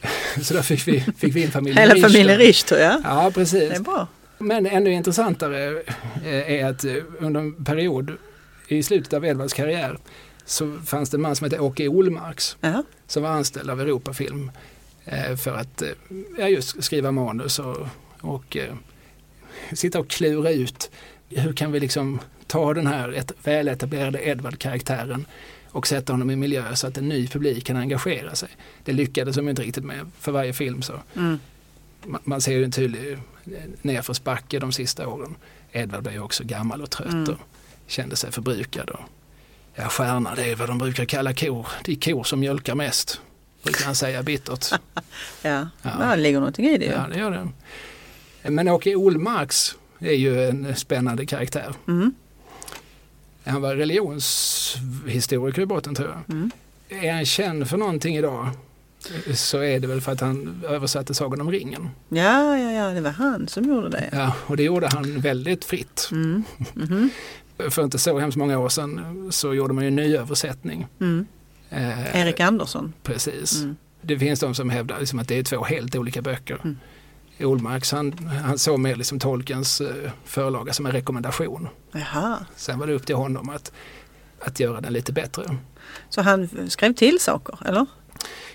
Så 0.42 0.54
där 0.54 0.62
fick 0.62 0.88
vi, 0.88 1.00
fick 1.00 1.36
vi 1.36 1.42
in 1.42 1.50
familjen 1.50 1.88
Hela 1.88 2.08
familjen 2.08 2.38
Richter 2.38 2.78
ja. 2.80 3.00
Ja, 3.04 3.24
Det 3.24 3.32
precis. 3.34 3.70
är 3.72 3.80
bra. 3.80 4.06
Men 4.38 4.66
ännu 4.66 4.92
intressantare 4.92 5.82
eh, 6.24 6.52
är 6.52 6.64
att 6.66 6.84
eh, 6.84 6.94
under 7.20 7.40
en 7.40 7.64
period 7.64 8.12
i 8.68 8.82
slutet 8.82 9.12
av 9.12 9.24
Edvards 9.24 9.52
karriär 9.52 9.98
så 10.44 10.78
fanns 10.86 11.10
det 11.10 11.16
en 11.16 11.20
man 11.20 11.36
som 11.36 11.44
hette 11.44 11.58
Åke 11.60 11.88
Olmarks 11.88 12.56
Ja. 12.60 12.82
som 13.06 13.22
var 13.22 13.30
anställd 13.30 13.70
av 13.70 13.80
Europafilm 13.80 14.50
eh, 15.04 15.36
för 15.36 15.54
att 15.56 15.82
ja, 16.38 16.48
just 16.48 16.82
skriva 16.84 17.12
manus 17.12 17.58
och, 17.58 17.76
och 18.20 18.56
sitta 19.72 19.98
och 20.00 20.08
klura 20.08 20.50
ut 20.50 20.90
hur 21.28 21.52
kan 21.52 21.72
vi 21.72 21.80
liksom 21.80 22.20
ta 22.46 22.74
den 22.74 22.86
här 22.86 23.22
väletablerade 23.42 24.18
Edvard-karaktären 24.28 25.26
och 25.70 25.86
sätta 25.86 26.12
honom 26.12 26.30
i 26.30 26.36
miljö 26.36 26.74
så 26.76 26.86
att 26.86 26.98
en 26.98 27.08
ny 27.08 27.28
publik 27.28 27.66
kan 27.66 27.76
engagera 27.76 28.34
sig. 28.34 28.48
Det 28.84 28.92
lyckades 28.92 29.36
de 29.36 29.48
inte 29.48 29.62
riktigt 29.62 29.84
med 29.84 30.10
för 30.18 30.32
varje 30.32 30.52
film 30.52 30.82
så. 30.82 30.92
Mm. 31.16 31.38
Man, 32.06 32.20
man 32.24 32.40
ser 32.40 32.52
ju 32.52 32.64
en 32.64 32.70
tydlig 32.72 33.12
eh, 33.12 33.18
nedförsbacke 33.82 34.58
de 34.58 34.72
sista 34.72 35.08
åren. 35.08 35.34
Edvard 35.72 36.02
blev 36.02 36.22
också 36.22 36.44
gammal 36.44 36.82
och 36.82 36.90
trött 36.90 37.12
Mm. 37.12 37.28
och 37.28 37.38
kände 37.86 38.16
sig 38.16 38.32
förbrukad. 38.32 38.90
Och, 38.90 39.00
ja, 39.74 39.88
stjärna 39.88 40.34
det 40.34 40.50
är 40.50 40.56
vad 40.56 40.68
de 40.68 40.78
brukar 40.78 41.04
kalla 41.04 41.32
kor. 41.34 41.66
Det 41.84 41.92
är 41.92 41.96
kor 41.96 42.24
som 42.24 42.40
mjölkar 42.40 42.74
mest. 42.74 43.20
Brukar 43.62 43.84
han 43.84 43.94
säga 43.94 44.22
bittert. 44.22 44.66
Ja. 45.42 45.68
Ja. 45.82 45.90
ja, 46.00 46.16
det 46.16 46.22
ligger 46.22 46.38
någonting 46.38 46.66
i 46.66 46.78
det 46.78 46.84
ju. 46.84 46.90
Ja, 46.92 47.06
det 47.12 47.18
gör 47.18 47.30
det. 47.30 48.50
Men 48.50 48.68
Åke 48.68 48.94
Olmarks 48.94 49.76
är 49.98 50.12
ju 50.12 50.44
en 50.48 50.76
spännande 50.76 51.26
karaktär. 51.26 51.74
Mm. 51.88 52.14
Han 53.48 53.62
var 53.62 53.74
religionshistoriker 53.76 55.62
i 55.62 55.66
botten 55.66 55.94
tror 55.94 56.08
jag. 56.08 56.34
Mm. 56.36 56.50
Är 56.88 57.12
han 57.12 57.24
känd 57.24 57.68
för 57.68 57.76
någonting 57.76 58.16
idag 58.16 58.48
så 59.34 59.58
är 59.58 59.80
det 59.80 59.86
väl 59.86 60.00
för 60.00 60.12
att 60.12 60.20
han 60.20 60.64
översatte 60.68 61.14
Sagan 61.14 61.40
om 61.40 61.50
ringen. 61.50 61.88
Ja, 62.08 62.58
ja, 62.58 62.72
ja, 62.72 62.88
det 62.90 63.00
var 63.00 63.10
han 63.10 63.48
som 63.48 63.64
gjorde 63.64 63.88
det. 63.88 64.08
Ja, 64.12 64.34
och 64.46 64.56
det 64.56 64.62
gjorde 64.62 64.88
han 64.92 65.20
väldigt 65.20 65.64
fritt. 65.64 66.08
Mm. 66.12 66.44
Mhm. 66.74 67.10
För 67.70 67.84
inte 67.84 67.98
så 67.98 68.18
hemskt 68.18 68.36
många 68.36 68.58
år 68.58 68.68
sedan 68.68 69.28
så 69.32 69.54
gjorde 69.54 69.74
man 69.74 69.84
ju 69.84 69.88
en 69.88 69.96
ny 69.96 70.16
översättning. 70.16 70.86
Mm. 71.00 71.26
Eh, 71.70 72.20
Erik 72.20 72.40
Andersson. 72.40 72.92
Precis. 73.02 73.62
Mm. 73.62 73.76
Det 74.02 74.18
finns 74.18 74.40
de 74.40 74.54
som 74.54 74.70
hävdar 74.70 74.98
liksom 75.00 75.18
att 75.18 75.28
det 75.28 75.38
är 75.38 75.42
två 75.42 75.64
helt 75.64 75.96
olika 75.96 76.22
böcker. 76.22 76.58
Mm. 76.64 76.78
Olmarks 77.40 77.92
han, 77.92 78.12
han 78.44 78.58
såg 78.58 78.78
mer 78.80 78.96
liksom 78.96 79.18
Tolkiens 79.18 79.80
eh, 79.80 80.10
förlaga 80.24 80.72
som 80.72 80.86
en 80.86 80.92
rekommendation. 80.92 81.68
Jaha, 81.92 82.38
Sen 82.56 82.78
var 82.78 82.86
det 82.86 82.92
upp 82.92 83.06
till 83.06 83.14
honom 83.16 83.48
att, 83.48 83.72
att 84.40 84.60
göra 84.60 84.80
den 84.80 84.92
lite 84.92 85.12
bättre. 85.12 85.56
så 86.08 86.22
han 86.22 86.48
skrev 86.68 86.92
till 86.94 87.20
saker, 87.20 87.58
eller? 87.68 87.86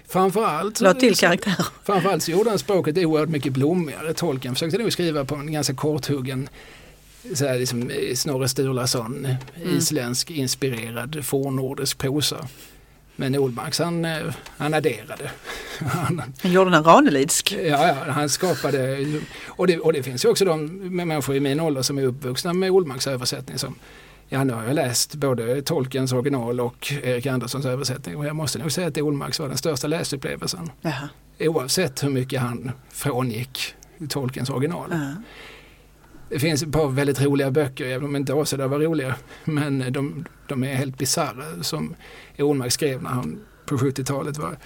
Framförallt, 0.07 0.99
till 0.99 1.15
karaktärer. 1.17 1.65
framförallt 1.83 2.23
så 2.23 2.31
gjorde 2.31 2.49
han 2.49 2.59
språket 2.59 2.97
oerhört 2.97 3.29
mycket 3.29 3.53
blommigare. 3.53 4.13
Tolkien 4.13 4.55
försökte 4.55 4.77
nog 4.77 4.91
skriva 4.93 5.25
på 5.25 5.35
en 5.35 5.53
ganska 5.53 5.73
korthuggen 5.75 6.49
så 7.33 7.47
här 7.47 7.59
liksom 7.59 7.89
eh, 7.89 8.15
Snorre 8.15 8.47
Sturlason, 8.47 9.25
Mm. 9.25 9.77
isländsk 9.77 10.31
inspirerad 10.31 11.25
fornnordisk 11.25 11.97
prosa. 11.97 12.47
Men 13.15 13.35
Olmarks 13.35 13.79
han, 13.79 14.05
eh, 14.05 14.33
han 14.57 14.73
adderade. 14.73 15.31
Han, 15.79 16.21
Han 16.41 16.51
gjorde 16.51 16.71
den 16.71 16.83
Ranelidsk. 16.83 17.51
Ja, 17.51 17.87
ja, 17.87 18.11
han 18.11 18.29
skapade, 18.29 19.05
och 19.47 19.67
det, 19.67 19.79
och 19.79 19.93
det 19.93 20.03
finns 20.03 20.25
ju 20.25 20.29
också 20.29 20.45
de 20.45 20.65
människor 20.95 21.35
i 21.35 21.39
min 21.39 21.59
ålder 21.59 21.81
som 21.81 21.97
är 21.97 22.03
uppvuxna 22.03 22.53
med 22.53 22.71
Olmarks 22.71 23.07
översättning 23.07 23.57
som, 23.57 23.75
ja 24.29 24.43
nu 24.43 24.53
har 24.53 24.63
jag 24.63 24.75
läst 24.75 25.15
både 25.15 25.61
Tolkiens 25.61 26.13
original 26.13 26.59
och 26.59 26.93
Erik 27.03 27.25
Anderssons 27.25 27.65
översättning 27.65 28.15
och 28.17 28.25
jag 28.25 28.35
måste 28.35 28.59
nog 28.59 28.71
säga 28.71 28.87
att 28.87 28.97
Olmarks 28.97 29.39
var 29.39 29.47
den 29.47 29.57
största 29.57 29.87
läsupplevelsen. 29.87 30.71
Jaha. 30.81 31.09
Oavsett 31.39 32.03
hur 32.03 32.09
mycket 32.09 32.41
han 32.41 32.71
frångick 32.91 33.75
Tolkiens 34.09 34.49
original. 34.49 34.89
Ja. 34.91 35.13
Det 36.29 36.39
finns 36.39 36.63
ett 36.63 36.71
par 36.71 36.89
väldigt 36.89 37.21
roliga 37.21 37.51
böcker, 37.51 37.85
även 37.85 38.05
om 38.05 38.15
inte 38.15 38.33
Åseda 38.33 38.67
var 38.67 38.79
roliga. 38.79 39.15
Men 39.45 39.93
de, 39.93 40.25
de 40.47 40.63
är 40.63 40.75
helt 40.75 40.97
bisarra 40.97 41.63
som 41.63 41.95
Olmark 42.37 42.71
skrev 42.71 43.03
när 43.03 43.09
han 43.09 43.39
på 43.65 43.77
70-talet 43.77 44.37
var 44.37 44.57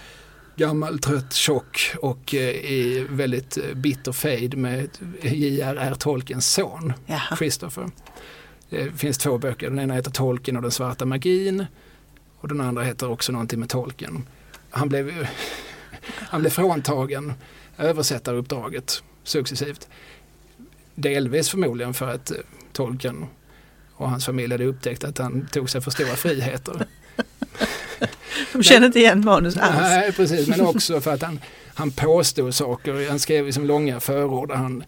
gammal, 0.56 1.00
trött, 1.00 1.34
tjock 1.34 1.96
och 2.02 2.36
eh, 2.36 2.50
i 2.50 3.08
väldigt 3.10 3.58
eh, 3.58 3.74
bitter 3.74 4.12
fejd 4.12 4.58
med 4.58 4.89
J.R.R. 5.22 5.96
Tolkiens 5.96 6.54
son, 6.54 6.93
Jaha. 7.06 7.38
Christopher. 7.38 7.89
Det 8.70 8.91
finns 8.91 9.17
två 9.17 9.38
böcker, 9.38 9.70
den 9.70 9.80
ena 9.80 9.93
heter 9.93 10.12
Tolkien 10.12 10.56
och 10.56 10.62
den 10.62 10.72
svarta 10.72 11.06
magin 11.06 11.65
och 12.39 12.48
den 12.48 12.62
andra 12.62 12.84
heter 12.84 13.10
också 13.10 13.32
någonting 13.32 13.60
med 13.60 13.70
Tolkien. 13.70 14.28
Han 14.70 14.89
blev, 14.89 15.28
Han 16.06 16.41
blev 16.41 16.52
fråntagen 16.52 17.34
översättaruppdraget 17.78 19.04
successivt. 19.24 19.88
Delvis 20.99 21.49
förmodligen 21.49 21.93
för 21.93 22.07
att 22.10 22.31
eh, 22.31 22.38
tolken 22.73 23.25
och 23.93 24.10
hans 24.10 24.25
familj 24.25 24.53
hade 24.53 24.65
upptäckt 24.65 25.03
att 25.03 25.17
han 25.17 25.47
tog 25.51 25.69
sig 25.69 25.81
för 25.81 25.91
stora 25.91 26.15
friheter. 26.15 26.86
De 28.53 28.63
känner 28.63 28.88
inte 28.88 28.99
igen 28.99 29.25
manus 29.25 29.57
alls. 29.57 29.77
Nej, 29.77 30.12
precis, 30.12 30.47
men 30.47 30.62
också 30.62 31.01
för 31.01 31.13
att 31.13 31.21
han, 31.21 31.39
han 31.73 31.91
påstod 31.91 32.55
saker. 32.55 33.10
Han 33.10 33.19
skrev 33.19 33.45
liksom 33.45 33.65
långa 33.65 33.99
förord 33.99 34.47
där 34.47 34.55
han 34.55 34.83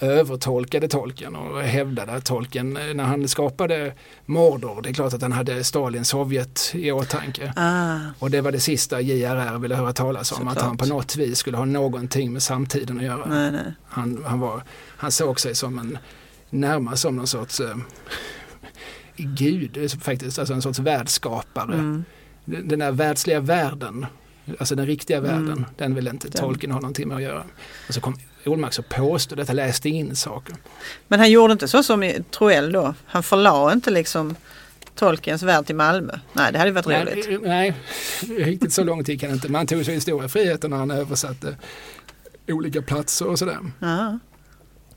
övertolkade 0.00 0.88
tolken 0.88 1.36
och 1.36 1.62
hävdade 1.62 2.12
att 2.12 2.24
tolken, 2.24 2.76
eh, 2.76 2.94
när 2.94 3.04
han 3.04 3.28
skapade 3.28 3.92
Mordor, 4.26 4.82
det 4.82 4.88
är 4.88 4.92
klart 4.92 5.12
att 5.14 5.22
han 5.22 5.32
hade 5.32 5.64
Stalin 5.64 6.04
Sovjet 6.04 6.70
i 6.74 6.92
åtanke. 6.92 7.52
Ah, 7.56 7.98
Och 8.18 8.30
det 8.30 8.40
var 8.40 8.52
det 8.52 8.60
sista 8.60 9.00
JRR 9.00 9.58
ville 9.58 9.74
höra 9.74 9.92
talas 9.92 10.32
om, 10.32 10.36
Såklart. 10.38 10.56
att 10.56 10.62
han 10.62 10.76
på 10.76 10.86
något 10.86 11.16
vis 11.16 11.38
skulle 11.38 11.56
ha 11.56 11.64
någonting 11.64 12.32
med 12.32 12.42
samtiden 12.42 12.98
att 12.98 13.04
göra. 13.04 13.26
nej, 13.26 13.52
nej. 13.52 13.72
Han, 13.84 14.24
han, 14.26 14.40
var, 14.40 14.62
han 14.96 15.12
såg 15.12 15.40
sig 15.40 15.54
som 15.54 15.78
en, 15.78 15.98
närmast 16.50 17.02
som 17.02 17.16
någon 17.16 17.26
sorts 17.26 17.60
eh, 17.60 17.76
gud 19.16 19.90
faktiskt, 20.02 20.38
alltså 20.38 20.54
en 20.54 20.62
sorts 20.62 20.78
världsskapare. 20.78 21.74
Mm. 21.74 22.04
Den 22.44 22.68
den 22.68 22.78
där 22.78 22.92
världsliga 22.92 23.40
världen, 23.40 24.06
alltså 24.58 24.74
den 24.74 24.86
riktiga 24.86 25.18
Mm. 25.18 25.30
världen, 25.30 25.66
den 25.76 25.94
vill 25.94 26.08
inte 26.08 26.28
Den. 26.28 26.40
tolken 26.42 26.70
ha 26.70 26.80
någonting 26.80 27.08
med 27.08 27.16
att 27.16 27.22
göra. 27.22 27.44
Och 27.88 27.94
så 27.94 28.00
kom 28.00 28.16
Olmark 28.48 28.78
och 28.78 28.88
påstod 28.88 29.40
han 29.40 29.56
läste 29.56 29.88
in 29.88 30.16
saker. 30.16 30.56
Men 31.08 31.18
han 31.18 31.30
gjorde 31.30 31.52
inte 31.52 31.68
så 31.68 31.82
som 31.82 32.12
Troell 32.30 32.72
då. 32.72 32.94
Han 33.06 33.22
förlade 33.22 33.72
inte 33.72 33.90
liksom 33.90 34.36
Tolkiens 34.94 35.42
värld 35.42 35.66
till 35.66 35.76
Malmö. 35.76 36.12
Nej, 36.32 36.52
det 36.52 36.58
hade 36.58 36.70
varit 36.70 36.86
roligt. 36.86 37.42
Nej, 37.42 37.74
nej, 38.22 38.44
riktigt 38.44 38.72
så 38.72 38.84
långt 38.84 39.08
gick 39.08 39.22
han 39.22 39.32
inte. 39.32 39.48
Men 39.48 39.54
han 39.54 39.66
tog 39.66 39.84
sig 39.84 39.94
historiefriheten 39.94 40.70
när 40.70 40.76
han 40.76 40.90
översatte 40.90 41.56
olika 42.48 42.82
platser 42.82 43.26
och 43.26 43.38
sådär. 43.38 43.58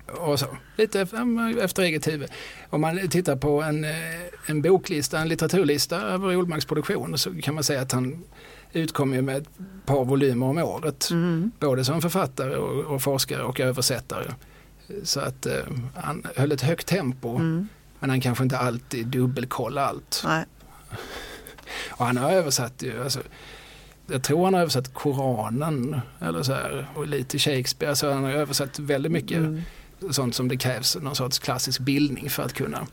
Och 0.08 0.40
så. 0.40 0.46
Lite 0.78 1.02
efter, 1.02 1.60
efter 1.64 1.84
eget 1.84 2.08
huvud. 2.08 2.30
Om 2.70 2.82
man 2.82 3.10
tittar 3.10 3.36
på 3.36 3.62
en, 3.62 3.84
eh, 3.84 3.92
en 4.46 4.62
boklista, 4.62 5.20
en 5.20 5.28
litteraturlista 5.28 6.02
över 6.02 6.36
Olmarks 6.36 6.66
produktion 6.66 7.18
så 7.18 7.42
kan 7.42 7.56
man 7.56 7.64
säga 7.64 7.82
att 7.82 7.92
han 7.92 8.24
utkommer 8.74 9.16
ju 9.16 9.22
med 9.22 9.38
ett 9.38 9.50
par 9.86 10.06
volymer 10.06 10.46
om 10.46 10.58
året. 10.58 11.10
Mm. 11.12 11.52
Både 11.60 11.86
som 11.86 12.02
författare 12.02 12.56
och, 12.56 12.96
och 12.96 13.02
forskare 13.02 13.44
och 13.44 13.60
översättare. 13.60 14.34
Så 15.04 15.20
att 15.20 15.46
eh, 15.46 15.54
han 15.96 16.28
höll 16.36 16.52
ett 16.52 16.62
högt 16.62 16.88
tempo 16.88 17.36
Mm. 17.36 17.68
men 18.00 18.10
han 18.10 18.22
kanske 18.22 18.44
inte 18.44 18.58
alltid 18.58 19.08
dubbelkollade 19.08 19.88
allt. 19.88 20.22
Nej. 20.26 20.46
Och 21.92 22.06
han 22.06 22.18
har 22.18 22.32
översatt 22.32 22.82
ju, 22.84 23.04
alltså, 23.04 23.20
jag 24.08 24.24
tror 24.24 24.46
han 24.46 24.54
har 24.54 24.62
översatt 24.62 24.94
Koranen 24.94 26.02
eller 26.20 26.44
så 26.44 26.54
här, 26.54 26.88
och 26.96 27.08
lite 27.08 27.40
Shakespeare. 27.40 27.96
Så 27.96 28.12
han 28.12 28.24
har 28.24 28.32
översatt 28.32 28.80
väldigt 28.80 29.12
mycket 29.12 29.38
Mm. 29.38 29.62
sånt 30.12 30.36
som 30.36 30.48
det 30.48 30.58
krävs 30.58 30.96
någon 31.02 31.16
sorts 31.16 31.40
klassisk 31.40 31.80
bildning 31.80 32.30
för 32.30 32.44
att 32.44 32.54
kunna 32.54 32.88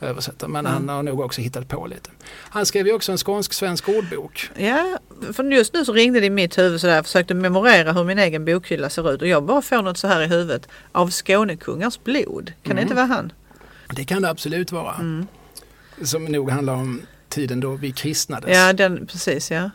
översätta. 0.00 0.48
Men 0.48 0.66
Mm. 0.66 0.72
han 0.72 0.88
har 0.96 1.02
nog 1.02 1.20
också 1.20 1.40
hittat 1.40 1.68
på 1.68 1.86
lite. 1.86 2.10
Han 2.50 2.66
skrev 2.66 2.86
ju 2.86 2.92
också 2.92 3.12
en 3.12 3.18
skånsk-svensk 3.18 3.88
ordbok. 3.88 4.50
Ja, 4.56 4.98
för 5.32 5.44
just 5.44 5.74
nu 5.74 5.84
så 5.84 5.92
ringde 5.92 6.20
det 6.20 6.26
i 6.26 6.30
mitt 6.30 6.58
huvud 6.58 6.80
sådär. 6.80 6.94
Jag 6.94 7.04
försökte 7.06 7.34
memorera 7.34 7.92
hur 7.92 8.04
min 8.04 8.18
egen 8.18 8.44
bokhylla 8.44 8.90
ser 8.90 9.12
ut 9.12 9.22
och 9.22 9.28
jag 9.28 9.42
bara 9.44 9.62
får 9.62 9.82
något 9.82 9.98
så 9.98 10.06
här 10.08 10.22
i 10.22 10.26
huvudet. 10.26 10.68
Av 10.92 11.10
Skånekungars 11.10 12.00
blod. 12.04 12.46
Kan 12.62 12.76
det 12.76 12.82
Mm. 12.82 12.82
inte 12.82 12.94
vara 12.94 13.06
han? 13.06 13.32
Det 13.96 14.04
kan 14.04 14.22
det 14.22 14.30
absolut 14.30 14.72
vara. 14.72 14.94
Mm. 14.94 15.26
Som 16.02 16.24
nog 16.24 16.50
handlar 16.50 16.74
om 16.74 17.02
tiden 17.28 17.60
då 17.60 17.70
vi 17.70 17.92
kristnades. 17.92 18.50
Ja, 18.56 18.72
den, 18.72 19.06
precis 19.06 19.50
ja. 19.50 19.70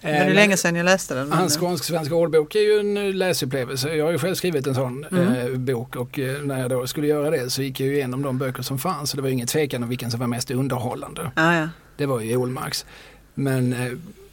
Det 0.00 0.08
Eh, 0.08 0.26
är 0.26 0.34
länge 0.34 0.56
sedan 0.56 0.76
jag 0.76 0.84
läste 0.84 1.14
den. 1.14 1.28
men- 1.28 1.38
Hans 1.38 1.56
skånsk-svenska 1.56 2.14
ordbok 2.14 2.54
är 2.54 2.60
ju 2.60 2.80
en 2.80 2.96
eh, 2.96 3.14
läsupplevelse. 3.14 3.94
Jag 3.96 4.04
har 4.04 4.12
ju 4.12 4.18
själv 4.18 4.34
skrivit 4.34 4.66
en 4.66 4.74
sån 4.74 5.04
Mm. 5.10 5.32
eh, 5.34 5.58
bok 5.58 5.96
och 5.96 6.18
när 6.42 6.60
jag 6.60 6.70
då 6.70 6.86
skulle 6.86 7.06
göra 7.06 7.30
det 7.30 7.50
så 7.50 7.62
gick 7.62 7.80
jag 7.80 7.88
igenom 7.88 8.22
de 8.22 8.38
böcker 8.38 8.62
som 8.62 8.78
fanns. 8.78 9.10
Så 9.10 9.16
det 9.16 9.22
var 9.22 9.28
ingen 9.28 9.46
tvekan 9.46 9.82
om 9.82 9.88
vilken 9.88 10.10
som 10.10 10.20
var 10.20 10.26
mest 10.26 10.50
underhållande. 10.50 11.30
Ja, 11.36 11.54
ja. 11.58 11.68
Det 11.96 12.06
var 12.06 12.20
ju 12.20 12.36
Olmarks. 12.36 12.86
Men 13.34 13.70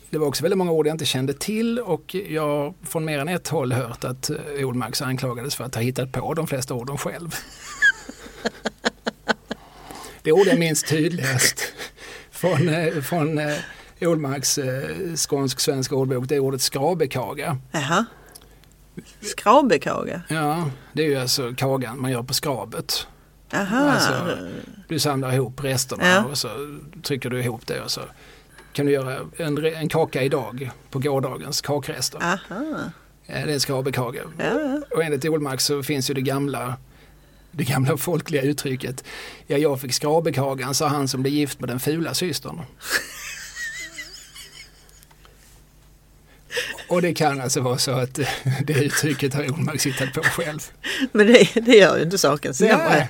det 0.09 0.17
var 0.17 0.27
också 0.27 0.43
väldigt 0.43 0.57
många 0.57 0.71
ord 0.71 0.87
jag 0.87 0.93
inte 0.93 1.05
kände 1.05 1.33
till 1.33 1.79
och 1.79 2.15
jag 2.29 2.41
har 2.47 2.73
från 2.85 3.05
mer 3.05 3.19
än 3.19 3.27
ett 3.29 3.47
håll 3.47 3.73
hört 3.73 4.03
att 4.03 4.29
Olmarks 4.63 5.01
anklagades 5.01 5.55
för 5.55 5.63
att 5.63 5.75
ha 5.75 5.81
hittat 5.81 6.11
på 6.11 6.33
de 6.33 6.47
flesta 6.47 6.73
orden 6.73 6.97
själv. 6.97 7.35
det 10.21 10.31
ord 10.31 10.47
jag 10.47 10.59
minns 10.59 10.83
tydligast 10.83 11.63
från, 12.31 12.59
från 13.03 13.39
Olmarks 14.07 14.57
eh, 14.57 15.13
skånsk-svenska 15.15 15.95
ordbok 15.95 16.27
det 16.27 16.35
är 16.35 16.39
ordet 16.39 16.61
skrabekaga. 16.61 17.57
Jaha. 17.71 18.05
Skrabekage. 19.21 20.19
Ja, 20.29 20.69
det 20.93 21.01
är 21.03 21.07
ju 21.07 21.15
alltså 21.15 21.53
kagan 21.57 22.01
man 22.01 22.11
gör 22.11 22.23
på 22.23 22.33
skrabet. 22.33 23.07
Jaha. 23.49 23.91
Alltså, 23.91 24.37
Du 24.87 24.99
samlar 24.99 25.33
ihop 25.33 25.63
resterna 25.63 26.07
Ja. 26.07 26.23
och 26.25 26.37
så 26.37 26.49
trycker 27.03 27.29
du 27.29 27.39
ihop 27.43 27.67
det 27.67 27.81
och 27.81 27.91
så 27.91 28.01
kan 28.73 28.85
du 28.85 28.91
göra 28.91 29.19
en, 29.37 29.65
en 29.65 29.89
kaka 29.89 30.23
idag 30.23 30.71
på 30.89 30.99
gårdagens 30.99 31.61
kakrester. 31.61 32.19
Aha. 32.23 32.65
Det 33.27 33.33
är 33.33 33.47
en 33.47 33.59
skrabekage. 33.59 34.15
Ja, 34.37 34.43
ja. 34.45 34.81
Och 34.91 35.03
enligt 35.03 35.25
Olmark 35.25 35.61
så 35.61 35.83
finns 35.83 36.09
ju 36.09 36.13
det 36.13 36.21
gamla 36.21 36.75
det 37.51 37.63
gamla 37.63 37.97
folkliga 37.97 38.41
uttrycket 38.41 39.03
Ja, 39.47 39.57
jag 39.57 39.81
fick 39.81 39.93
skrabekagan, 39.93 40.73
sa 40.73 40.87
han 40.87 41.07
som 41.07 41.21
blev 41.21 41.33
gift 41.33 41.59
med 41.59 41.69
den 41.69 41.79
fula 41.79 42.13
systern. 42.13 42.59
Och 46.87 47.01
det 47.01 47.13
kan 47.13 47.41
alltså 47.41 47.61
vara 47.61 47.77
så 47.77 47.91
att 47.91 48.19
eh, 48.19 48.27
det 48.65 48.73
uttrycket 48.73 49.33
har 49.33 49.51
Olmark 49.51 49.85
hittat 49.85 50.13
på 50.13 50.21
själv. 50.21 50.59
Men 51.11 51.27
det, 51.27 51.47
det 51.53 51.75
gör 51.77 51.97
ju 51.97 52.03
inte 52.03 52.17
saken 52.17 52.53
sämre. 52.53 52.77
Nej. 52.89 53.09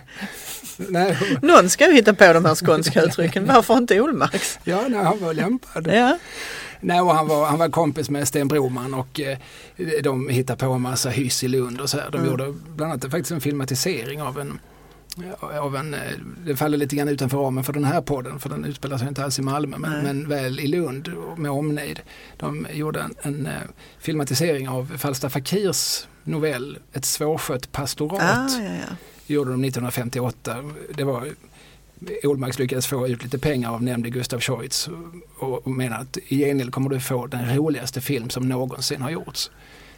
Nej, 0.77 1.17
Någon 1.41 1.69
ska 1.69 1.87
ju 1.87 1.93
hitta 1.93 2.13
på 2.13 2.33
de 2.33 2.45
här 2.45 2.55
skånska 2.55 3.01
uttrycken. 3.01 3.45
Varför 3.45 3.77
inte 3.77 4.01
Olmarks? 4.01 4.59
ja, 4.63 4.83
nej, 4.87 4.99
han 5.03 5.19
var 5.19 5.33
lämpad. 5.33 5.87
Ja. 5.93 6.17
Nej, 6.79 7.01
och 7.01 7.15
han, 7.15 7.27
var, 7.27 7.45
han 7.45 7.59
var 7.59 7.69
kompis 7.69 8.09
med 8.09 8.27
Sten 8.27 8.47
Broman 8.47 8.93
och 8.93 9.19
eh, 9.19 9.37
de 10.03 10.29
hittade 10.29 10.59
på 10.59 10.65
en 10.71 10.81
massa 10.81 11.09
hyss 11.09 11.43
i 11.43 11.47
Lund 11.47 11.81
och 11.81 11.89
så 11.89 11.97
här. 11.97 12.09
De 12.11 12.17
Mm. 12.17 12.29
gjorde 12.31 12.53
bland 12.75 12.91
annat 12.91 13.03
faktiskt 13.11 13.31
en 13.31 13.41
filmatisering 13.41 14.21
av 14.21 14.39
en, 14.39 14.59
av 15.39 15.75
en, 15.75 15.93
eh, 15.93 15.99
det 16.45 16.55
faller 16.55 16.77
lite 16.77 16.95
grann 16.95 17.07
utanför 17.07 17.37
ramen 17.37 17.63
för 17.63 17.73
den 17.73 17.83
här 17.83 18.01
podden 18.01 18.39
för 18.39 18.49
den 18.49 18.65
utspelar 18.65 18.97
sig 18.97 19.07
inte 19.07 19.23
alls 19.23 19.39
i 19.39 19.41
Malmö 19.41 19.77
men, 19.77 20.03
men 20.03 20.29
väl 20.29 20.59
i 20.59 20.67
Lund 20.67 21.11
med 21.37 21.51
omnejd. 21.51 22.01
De 22.37 22.67
gjorde 22.73 23.01
en, 23.01 23.15
en 23.21 23.45
eh, 23.45 23.53
filmatisering 23.99 24.69
av 24.69 24.97
Falstaff 24.97 25.33
Fakirs 25.33 26.07
novell 26.23 26.77
Ett 26.93 27.05
svårskött 27.05 27.71
pastorat. 27.71 28.21
Ah, 28.21 28.61
ja, 28.61 28.73
ja. 28.73 28.95
gjorde 29.27 29.51
de 29.51 29.63
1958. 29.63 30.57
Det 30.95 31.03
var 31.03 31.27
Olmarks 32.23 32.59
lyckades 32.59 32.87
få 32.87 33.07
ut 33.07 33.23
lite 33.23 33.39
pengar 33.39 33.71
av 33.71 33.83
nämnde 33.83 34.09
Gustav 34.09 34.39
Scheutz 34.39 34.89
och, 35.39 35.67
och 35.67 35.71
menar 35.71 35.99
att 35.99 36.17
i 36.27 36.37
gengäld 36.37 36.71
kommer 36.71 36.89
du 36.89 36.99
få 36.99 37.27
den 37.27 37.55
roligaste 37.55 38.01
film 38.01 38.29
som 38.29 38.49
någonsin 38.49 39.01
har 39.01 39.09
gjorts. 39.09 39.51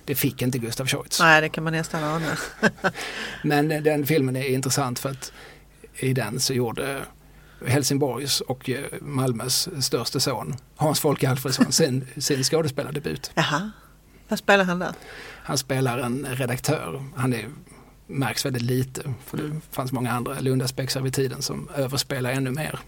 Det 0.06 0.16
fick 0.16 0.42
inte 0.42 0.58
Gustav 0.58 0.88
Scheutz. 0.88 1.20
Nej, 1.20 1.42
det 1.42 1.50
kan 1.50 1.64
man 1.64 1.74
nästan 1.74 2.04
ana. 2.04 2.38
Men 3.44 3.68
den 3.68 4.06
filmen 4.06 4.36
är 4.36 4.50
intressant 4.50 5.00
för 5.00 5.10
att 5.10 5.32
i 5.96 6.14
den 6.14 6.40
så 6.40 6.54
gjorde 6.54 7.02
Helsingborgs 7.68 8.42
och 8.42 8.70
eh, 8.70 8.86
Malmös 9.02 9.70
största 9.86 10.20
son 10.20 10.56
Hans 10.76 11.00
Folke 11.00 11.30
Alfredsson 11.30 11.72
sin, 11.72 12.08
sin 12.18 12.44
skådespelardebut. 12.44 13.32
Jaha. 13.36 13.72
Vad 14.28 14.40
spelar 14.40 14.64
han 14.64 14.80
där? 14.80 14.94
Han 15.44 15.58
spelar 15.58 15.98
en 15.98 16.26
redaktör. 16.30 17.04
Han 17.16 17.34
är, 17.34 17.46
märks 18.08 18.46
väldigt 18.46 18.62
lite 18.62 19.14
för 19.26 19.38
det 19.38 19.62
fanns 19.72 19.92
många 19.92 20.12
andra 20.12 20.40
Lundaspexar 20.40 21.02
vid 21.02 21.14
tiden 21.14 21.42
som 21.42 21.70
överspelar 21.76 22.32
ännu 22.32 22.52
mer. 22.52 22.80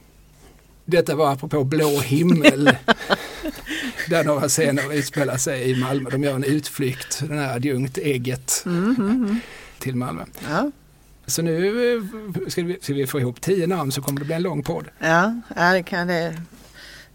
Detta 0.90 1.16
var 1.16 1.32
apropå 1.34 1.64
blå 1.64 2.00
himmel. 2.00 2.66
där 4.10 4.24
några 4.24 4.50
scener 4.50 4.94
utspelar 4.94 5.38
sig 5.38 5.72
i 5.72 5.76
Malmö. 5.76 6.10
De 6.10 6.24
gör 6.24 6.36
en 6.36 6.44
utflykt, 6.44 7.20
den 7.28 7.38
här 7.38 7.56
adjunkt-ägget 7.56 8.64
Mm, 8.66 8.96
mm, 9.00 9.10
mm. 9.10 9.40
till 9.80 9.96
Malmö. 9.96 10.24
Ja. 10.50 10.72
Så 11.26 11.42
nu 11.42 11.96
eh, 11.96 12.02
ska 12.50 12.64
vi, 12.64 12.78
ska 12.82 12.94
vi 12.94 13.08
få 13.08 13.20
ihop 13.20 13.42
tio 13.42 13.68
namn 13.68 13.92
så 13.92 14.02
kommer 14.02 14.20
det 14.20 14.26
bli 14.26 14.36
en 14.36 14.42
lång 14.42 14.64
podd. 14.64 14.86
Ja, 15.00 15.42
ja, 15.56 15.74
det 15.74 15.84
kan 15.84 16.08
det. 16.08 16.42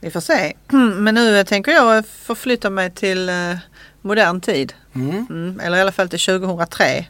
Vi 0.01 0.11
får 0.11 0.21
se. 0.21 0.53
Men 0.97 1.15
nu 1.15 1.45
tänker 1.45 1.73
jag 1.73 2.07
förflytta 2.07 2.71
mig 2.71 2.91
till 2.91 3.29
eh, 3.29 3.57
modern 4.03 4.41
tid. 4.41 4.75
Mm. 4.95 5.27
Mm, 5.31 5.61
eller 5.61 5.79
i 5.79 5.81
alla 5.81 5.93
fall 5.93 6.09
till 6.09 6.19
2003. 6.21 7.05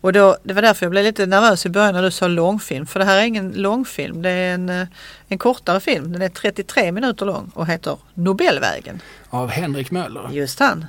Och 0.00 0.12
då, 0.12 0.36
det 0.42 0.54
var 0.54 0.62
därför 0.62 0.86
jag 0.86 0.90
blev 0.90 1.04
lite 1.04 1.26
nervös 1.26 1.66
i 1.66 1.68
början 1.68 1.94
när 1.94 2.02
du 2.02 2.10
sa 2.10 2.28
långfilm. 2.28 2.86
För 2.86 2.98
det 2.98 3.04
här 3.04 3.18
är 3.18 3.22
ingen 3.22 3.52
långfilm. 3.52 4.22
Det 4.22 4.30
är 4.30 4.54
en, 4.54 4.68
eh, 4.68 4.86
en 5.28 5.38
kortare 5.38 5.80
film. 5.80 6.12
Den 6.12 6.22
är 6.22 6.28
33 6.28 6.92
minuter 6.92 7.26
lång 7.26 7.50
och 7.54 7.66
heter 7.66 7.98
Nobelvägen. 8.14 9.00
Av 9.30 9.48
Henrik 9.48 9.90
Möller. 9.90 10.30
Just 10.32 10.60
han. 10.60 10.86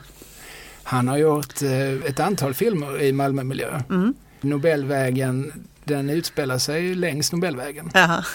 Han 0.83 1.07
har 1.07 1.17
gjort 1.17 1.61
eh, 1.61 2.09
ett 2.09 2.19
antal 2.19 2.53
filmer 2.53 3.01
i 3.01 3.11
Malmömiljö. 3.11 3.81
Mm. 3.89 4.13
Nobelvägen, 4.41 5.65
den 5.83 6.09
utspelar 6.09 6.57
sig 6.57 6.95
längs 6.95 7.31
Nobelvägen. 7.31 7.91
Jaha. 7.93 8.25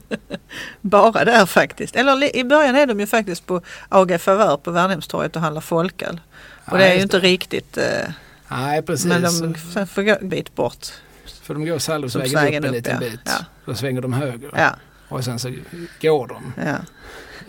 Bara 0.80 1.24
där 1.24 1.46
faktiskt. 1.46 1.96
Eller 1.96 2.36
i 2.36 2.44
början 2.44 2.76
är 2.76 2.86
de 2.86 3.00
ju 3.00 3.06
faktiskt 3.06 3.46
på 3.46 3.62
AG 3.88 4.20
Favör 4.20 4.56
på 4.56 4.70
Värnhemstorget 4.70 5.36
och 5.36 5.42
handlar 5.42 5.60
folköl. 5.60 6.20
Och 6.64 6.78
det 6.78 6.84
är 6.84 6.94
ju 6.94 7.02
inte 7.02 7.18
riktigt. 7.18 7.76
Eh, 7.76 8.10
Nej 8.50 8.82
precis. 8.82 9.06
Men 9.06 9.22
de 9.22 9.86
får 9.86 10.02
gå 10.02 10.16
en 10.20 10.28
bit 10.28 10.54
bort. 10.54 10.86
För 11.42 11.54
de 11.54 11.64
går 11.66 11.78
Sallusvägen 11.78 12.64
upp 12.64 12.68
en 12.68 12.72
liten 12.74 12.94
ja. 12.94 13.00
bit. 13.10 13.20
Ja. 13.24 13.44
Då 13.64 13.74
svänger 13.74 14.00
de 14.00 14.12
höger. 14.12 14.50
Ja. 14.56 14.70
Och 15.08 15.24
sen 15.24 15.38
så 15.38 15.48
går 16.00 16.26
de 16.26 16.52
Ja. 16.66 16.76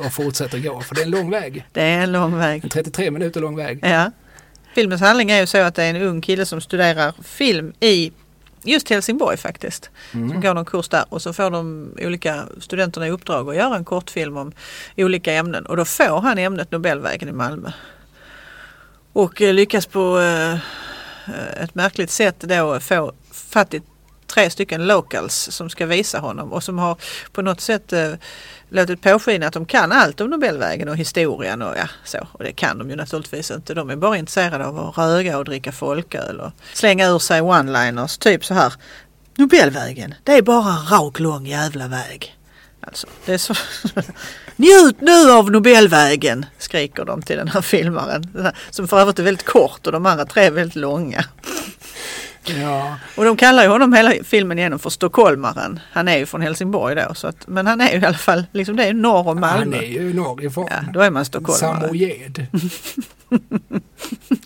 och 0.06 0.14
fortsätter 0.14 0.60
gå. 0.60 0.82
För 0.82 0.96
det 0.96 1.02
är 1.02 1.06
en 1.06 1.12
lång 1.12 1.30
väg. 1.32 1.66
Det 1.72 1.82
är 1.82 2.02
en 2.02 2.12
lång 2.12 2.38
väg. 2.38 2.64
En 2.64 2.70
33 2.70 3.12
minuter 3.12 3.42
lång 3.42 3.56
väg. 3.56 3.80
Ja. 3.82 4.12
Filmens 4.76 5.02
handling 5.02 5.32
är 5.32 5.40
ju 5.40 5.46
så 5.48 5.58
att 5.58 5.76
det 5.76 5.84
är 5.84 5.90
en 5.96 6.02
ung 6.02 6.22
kille 6.22 6.46
som 6.46 6.62
studerar 6.62 7.14
film 7.24 7.74
i 7.80 8.12
just 8.64 8.90
Helsingborg 8.90 9.38
faktiskt. 9.38 9.90
Som 10.12 10.24
Mm. 10.24 10.42
går 10.42 10.54
någon 10.54 10.66
kurs 10.66 10.90
där 10.90 11.06
och 11.10 11.22
så 11.22 11.34
får 11.34 11.52
de 11.52 11.92
olika 12.02 12.44
studenterna 12.60 13.08
i 13.08 13.12
uppdrag 13.12 13.50
att 13.50 13.56
göra 13.56 13.76
en 13.76 13.86
kortfilm 13.86 14.38
om 14.38 14.52
olika 14.98 15.34
ämnen 15.34 15.66
och 15.66 15.78
då 15.78 15.86
får 15.86 16.22
han 16.22 16.38
ämnet 16.38 16.72
Nobelvägen 16.72 17.30
i 17.30 17.32
Malmö. 17.32 17.72
Och 19.14 19.42
eh, 19.42 19.54
lyckas 19.54 19.86
på 19.86 20.20
eh, 20.20 20.58
Eh, 21.32 21.64
ett 21.64 21.76
märkligt 21.76 22.12
sätt 22.12 22.40
då 22.40 22.80
få 22.80 23.14
fatt 23.32 23.74
i 23.74 23.82
tre 24.34 24.50
stycken 24.50 24.88
locals 24.88 25.50
som 25.52 25.70
ska 25.70 25.86
visa 25.86 26.20
honom 26.20 26.54
och 26.54 26.64
som 26.64 26.80
har 26.80 26.98
på 27.32 27.42
något 27.42 27.62
sätt 27.62 27.94
eh, 27.94 28.14
låtit 28.70 29.02
påskina 29.02 29.48
att 29.48 29.54
de 29.54 29.66
kan 29.66 29.92
allt 29.92 30.22
om 30.22 30.30
Nobelvägen 30.30 30.90
och 30.90 30.98
historien 30.98 31.62
och 31.62 31.78
ja, 31.78 31.88
så. 32.06 32.28
Och 32.32 32.44
det 32.44 32.52
kan 32.52 32.78
de 32.78 32.90
ju 32.90 32.96
naturligtvis 32.96 33.52
inte. 33.52 33.74
De 33.74 33.90
är 33.90 33.96
bara 33.96 34.18
intresserade 34.18 34.66
av 34.66 34.80
att 34.80 34.98
röga 34.98 35.38
och 35.38 35.46
dricka 35.46 35.72
folköl 35.72 36.40
och 36.40 36.52
slänga 36.74 37.08
ur 37.08 37.20
sig 37.20 37.42
one-liners. 37.42 38.20
Typ 38.20 38.46
så 38.46 38.54
här. 38.54 38.74
Nobelvägen, 39.36 40.14
det 40.24 40.34
är 40.34 40.42
bara 40.42 40.70
en 40.72 40.86
rak 40.86 41.20
lång 41.20 41.46
jävla 41.46 41.88
väg. 41.88 42.38
Alltså, 42.82 43.08
det 43.26 43.34
är 43.34 43.38
så... 43.38 43.54
Njut 44.56 45.02
nu 45.02 45.32
av 45.32 45.52
Nobelvägen! 45.52 46.46
skriker 46.58 47.06
de 47.06 47.22
till 47.22 47.38
den 47.38 47.48
här 47.48 47.62
filmaren. 47.62 48.52
Som 48.70 48.88
för 48.88 49.00
övrigt 49.00 49.20
är 49.20 49.24
väldigt 49.24 49.46
kort 49.46 49.88
och 49.88 49.92
de 49.94 50.06
andra 50.06 50.26
tre 50.26 50.44
är 50.44 50.52
väldigt 50.52 50.76
långa. 50.76 51.26
Ja, 52.46 52.96
Och 53.16 53.26
de 53.26 53.38
kallar 53.38 53.64
ju 53.64 53.70
honom 53.70 53.94
hela 53.94 54.14
filmen 54.24 54.60
igenom 54.60 54.80
för 54.80 54.90
stockholmaren. 54.90 55.80
Han 55.92 56.08
är 56.08 56.18
ju 56.18 56.26
från 56.26 56.42
Helsingborg 56.42 56.96
då. 56.96 57.14
Så 57.14 57.28
att, 57.28 57.48
men 57.48 57.68
han 57.68 57.82
är 57.82 57.94
ju 57.94 58.00
i 58.00 58.06
alla 58.06 58.18
fall, 58.18 58.44
liksom 58.52 58.76
det 58.76 58.84
är 58.84 58.88
ju 58.88 58.94
norr 58.94 59.28
om 59.28 59.28
han 59.28 59.40
Malmö. 59.60 59.78
är 59.78 59.82
ju 59.82 60.14
norrifrån. 60.14 60.68
Ja, 60.70 60.78
då 60.94 61.00
är 61.02 61.12
man 61.12 61.26
stockholmare. 61.26 61.82
Samojed. 61.82 62.46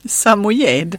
Samojed. 0.10 0.98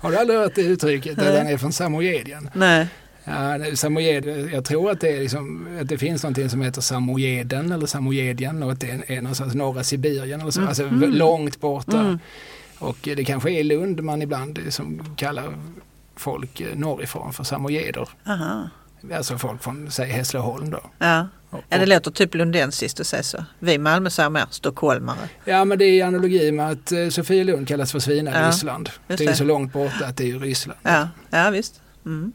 Har 0.00 0.10
du 0.10 0.18
aldrig 0.18 0.38
hört 0.38 0.54
det 0.54 0.62
uttrycket? 0.62 1.18
Att 1.18 1.24
han 1.38 1.46
är 1.46 1.58
från 1.58 1.72
Samojedien? 1.72 2.50
Nej. 2.54 2.86
Ja, 3.24 3.58
Samojed, 3.76 4.48
jag 4.52 4.64
tror 4.64 4.90
att 4.90 5.00
det, 5.00 5.20
liksom, 5.20 5.66
att 5.80 5.88
det 5.88 5.98
finns 5.98 6.22
någonting 6.22 6.50
som 6.50 6.60
heter 6.62 6.80
Samojeden 6.80 7.72
eller 7.72 7.86
Samojedien 7.86 8.62
och 8.62 8.72
att 8.72 8.80
det 8.80 9.00
är, 9.06 9.20
någonstans 9.22 9.54
norra 9.54 9.84
Sibirien 9.84 10.40
eller 10.40 10.50
så, 10.50 10.60
Mm. 10.60 10.68
alltså 10.68 10.82
Mm. 10.82 11.10
långt 11.12 11.60
borta. 11.60 12.00
Mm. 12.00 12.18
Och 12.78 12.96
det 13.02 13.24
kanske 13.24 13.50
är 13.50 13.64
Lund 13.64 14.02
man 14.02 14.22
ibland 14.22 14.58
som 14.68 15.14
kallar 15.16 15.44
folk 16.16 16.60
eh, 16.60 16.66
norrifrån 16.76 17.32
för 17.32 17.44
samojeder. 17.44 18.08
Aha. 18.26 18.68
Alltså 19.14 19.38
folk 19.38 19.62
från, 19.62 19.90
säg 19.90 20.10
Hässleholm 20.10 20.70
då. 20.70 20.80
Ja. 20.98 21.28
Ja, 21.68 21.78
det 21.78 21.86
låter 21.86 22.10
typ 22.10 22.34
lundensiskt 22.34 23.00
att 23.00 23.06
säga 23.06 23.22
så. 23.22 23.44
Vi 23.58 23.78
Malmö 23.78 24.10
säger 24.10 24.30
mer 24.30 24.46
stockholmare. 24.50 25.16
ja 25.44 25.64
men 25.64 25.78
det 25.78 25.84
är 25.84 25.92
i 25.92 26.02
analogi 26.02 26.52
med 26.52 26.70
att 26.70 26.92
eh, 26.92 27.08
Sofielund 27.08 27.68
kallas 27.68 27.92
för 27.92 27.98
Svina 27.98 28.30
i 28.30 28.34
Ja, 28.34 28.48
Ryssland. 28.48 28.90
Det 29.06 29.20
är 29.26 29.32
så 29.32 29.44
långt 29.44 29.72
borta 29.72 30.06
att 30.06 30.16
det 30.16 30.30
är 30.30 30.38
Ryssland. 30.38 30.78
Ja, 30.82 31.08
ja 31.30 31.50
visst. 31.50 31.80
Mm. 32.06 32.32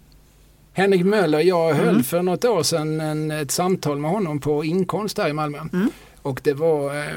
Henrik 0.74 1.06
Möller, 1.06 1.40
jag 1.40 1.74
höll 1.74 1.88
Mm. 1.90 2.04
för 2.04 2.22
något 2.22 2.46
år 2.46 2.64
sedan 2.64 3.02
en, 3.02 3.32
ett 3.32 3.52
samtal 3.52 3.98
med 4.00 4.12
honom 4.12 4.40
på 4.40 4.66
Inkomst 4.66 5.18
här 5.18 5.30
i 5.30 5.34
Malmö. 5.34 5.58
Mm. 5.74 5.90
Och 6.22 6.42
det 6.44 6.54
var 6.54 6.96
eh, 6.98 7.16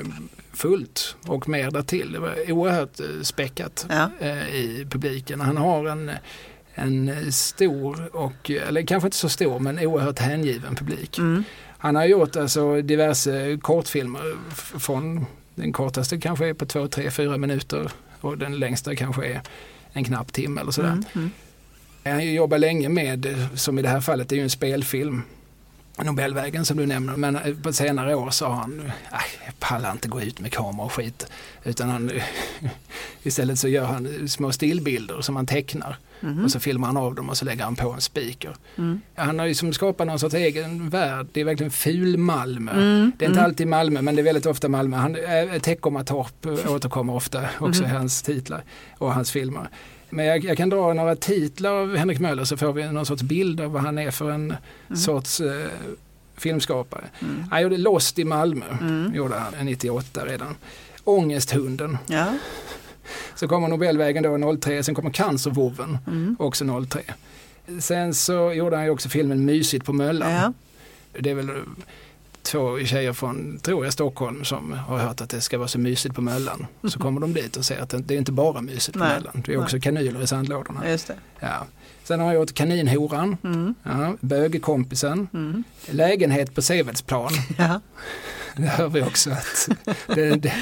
fullt 0.53 1.17
och 1.27 1.49
mer 1.49 1.71
därtill. 1.71 2.13
Det 2.13 2.19
var 2.19 2.51
oerhört 2.53 3.01
eh, 3.01 3.07
späckat 3.23 3.87
Ja. 3.89 4.11
eh, 4.21 4.55
i 4.55 4.87
publiken. 4.91 5.41
Han 5.41 5.57
har 5.57 5.87
en, 5.89 6.11
en 6.75 7.33
stor 7.33 8.17
och, 8.17 8.51
eller 8.51 8.83
kanske 8.83 9.07
inte 9.07 9.17
så 9.17 9.29
stor, 9.29 9.59
men 9.59 9.79
oerhört 9.79 10.19
hängiven 10.19 10.75
publik. 10.75 11.19
Mm. 11.19 11.45
Han 11.79 11.97
har 11.97 12.05
gjort 12.05 12.37
alltså 12.37 12.83
diverse 12.83 13.59
kortfilmer 13.63 14.37
från 14.79 15.27
den 15.55 15.73
kortaste 15.73 16.19
kanske 16.19 16.47
är 16.49 16.55
på 16.55 16.67
två, 16.67 16.89
tre, 16.89 17.11
fyra 17.11 17.37
minuter 17.39 17.91
och 18.21 18.39
den 18.39 18.59
längsta 18.59 18.97
kanske 18.97 19.27
är 19.27 19.41
en 19.93 20.05
knapp 20.05 20.33
timme 20.33 20.61
eller 20.61 20.73
sådär. 20.73 20.89
Mm. 20.89 21.05
Mm. 21.15 21.31
Han 22.05 22.33
jobbat 22.35 22.61
länge 22.61 22.89
med, 22.89 23.49
som 23.55 23.79
i 23.79 23.83
det 23.83 23.89
här 23.89 24.01
fallet, 24.01 24.29
det 24.29 24.35
är 24.35 24.37
ju 24.37 24.43
en 24.43 24.51
spelfilm. 24.51 25.23
Nobelvägen 26.05 26.65
som 26.65 26.77
du 26.77 26.87
nämner, 26.87 27.17
men 27.17 27.37
eh, 27.37 27.55
på 27.63 27.73
senare 27.73 28.15
år 28.15 28.31
sa 28.31 28.53
han, 28.55 28.77
"Nej, 29.13 29.21
jag 29.47 29.59
pallar 29.59 29.93
inte 29.93 30.09
gå 30.09 30.21
ut 30.23 30.41
med 30.41 30.53
kamera 30.53 30.85
och 30.87 30.93
skit. 30.93 31.27
Utan 31.65 31.89
han, 31.89 32.11
istället 33.23 33.59
så 33.59 33.69
gör 33.69 33.85
han 33.85 34.29
små 34.29 34.53
stillbilder 34.53 35.21
som 35.21 35.37
han 35.37 35.47
tecknar 35.47 35.97
Mhm. 36.21 36.45
och 36.45 36.51
så 36.51 36.61
filmar 36.61 36.87
han 36.87 36.97
av 36.97 37.15
dem 37.15 37.29
och 37.29 37.37
så 37.37 37.45
lägger 37.45 37.65
han 37.65 37.77
på 37.77 37.91
en 37.93 38.01
speaker. 38.01 38.57
Mm. 38.79 39.01
Han 39.15 39.39
har 39.39 39.47
ju 39.47 39.55
som 39.55 39.73
skapat 39.73 40.07
någon 40.07 40.19
sorts 40.19 40.35
egen 40.35 40.89
värld, 40.91 41.27
det 41.33 41.41
är 41.41 41.45
verkligen 41.45 41.71
ful-Malmö. 41.71 42.73
Mm. 42.73 43.13
Det 43.19 43.25
är 43.25 43.29
inte 43.29 43.41
Mm. 43.41 43.45
alltid 43.51 43.67
Malmö 43.67 44.03
men 44.03 44.15
det 44.17 44.23
är 44.23 44.25
väldigt 44.25 44.47
ofta 44.47 44.69
Malmö. 44.69 44.97
Han, 44.97 45.17
äh, 45.17 45.59
Teckomatorp 45.61 46.47
eh, 46.47 46.73
återkommer 46.73 47.15
ofta 47.15 47.43
också 47.59 47.83
i 47.83 47.87
Mhm. 47.87 47.97
hans 47.97 48.23
titlar 48.23 48.63
och 48.99 49.15
hans 49.15 49.31
filmer. 49.31 49.69
Men 50.15 50.27
jag, 50.27 50.45
jag 50.45 50.57
kan 50.57 50.69
dra 50.71 50.93
några 50.93 51.17
titlar 51.17 51.71
av 51.71 51.97
Henrik 51.97 52.19
Möller 52.21 52.45
så 52.45 52.57
får 52.57 52.73
vi 52.73 52.93
någon 52.93 53.07
sorts 53.07 53.23
bild 53.23 53.61
av 53.61 53.73
vad 53.73 53.83
han 53.83 53.99
är 53.99 54.11
för 54.11 54.31
en 54.31 54.55
Mm. 54.87 54.97
sorts 54.97 55.41
eh, 55.41 55.67
filmskapare. 56.37 57.05
Mm. 57.21 57.45
Han 57.51 57.63
gjorde 57.63 57.77
Lost 57.77 58.19
i 58.19 58.25
Malmö, 58.25 58.65
Mm. 58.81 59.15
gjorde 59.15 59.35
han 59.35 59.67
98 59.67 60.25
redan. 60.27 60.55
Ångesthunden, 61.05 61.99
Ja. 62.07 62.27
så 63.35 63.49
kommer 63.49 63.69
Nobelvägen 63.69 64.23
då 64.23 64.57
03, 64.57 64.83
sen 64.83 64.95
kommer 64.95 65.11
Cancervovven 65.11 65.99
Mm. 66.07 66.37
också 66.39 66.65
03. 66.87 67.01
Sen 67.81 68.15
så 68.15 68.53
gjorde 68.53 68.77
han 68.77 68.85
ju 68.85 68.91
också 68.91 69.09
filmen 69.09 69.45
Mysigt 69.45 69.85
på 69.85 69.93
Möllan. 69.93 70.31
Ja. 70.33 70.53
Det 71.21 71.31
är 71.31 71.35
väl 71.35 71.51
två 72.43 72.79
tjejer 72.85 73.13
från, 73.13 73.59
tror 73.59 73.85
jag, 73.85 73.93
Stockholm 73.93 74.45
som 74.45 74.73
har 74.73 74.99
hört 74.99 75.21
att 75.21 75.31
det 75.31 75.41
ska 75.41 75.59
vara 75.59 75.69
så 75.69 75.79
mysigt 75.79 76.15
på 76.15 76.21
Möllan. 76.21 76.67
Så 76.89 76.99
kommer 76.99 77.21
de 77.21 77.33
dit 77.35 77.57
och 77.57 77.65
ser 77.65 77.81
att 77.81 77.95
det, 78.09 78.15
är 78.15 78.19
inte 78.19 78.33
bara 78.33 78.61
mysigt 78.61 78.93
på 78.93 78.99
Nej. 79.05 79.15
Möllan. 79.15 79.43
Det 79.47 79.53
är 79.53 79.61
också 79.63 79.81
kanyler 79.81 80.23
i 80.23 80.27
sandlådorna. 80.27 80.89
Just 80.91 81.07
det. 81.07 81.15
Ja. 81.41 81.67
Sen 82.05 82.21
har 82.21 82.27
jag 82.27 82.35
gjort 82.35 82.55
Kaninhoran, 82.55 83.37
Mm. 83.45 83.75
ja, 83.83 84.17
Bögkompisen, 84.21 85.29
Mm. 85.35 85.65
Lägenhet 85.91 86.55
på 86.55 86.63
Sevedsplan. 86.63 87.33
Ja. 87.59 87.81
Det 88.57 88.63
hör 88.67 88.89
vi 88.89 89.03
också 89.03 89.31
att 89.31 89.69
det, 90.07 90.31
det, 90.37 90.53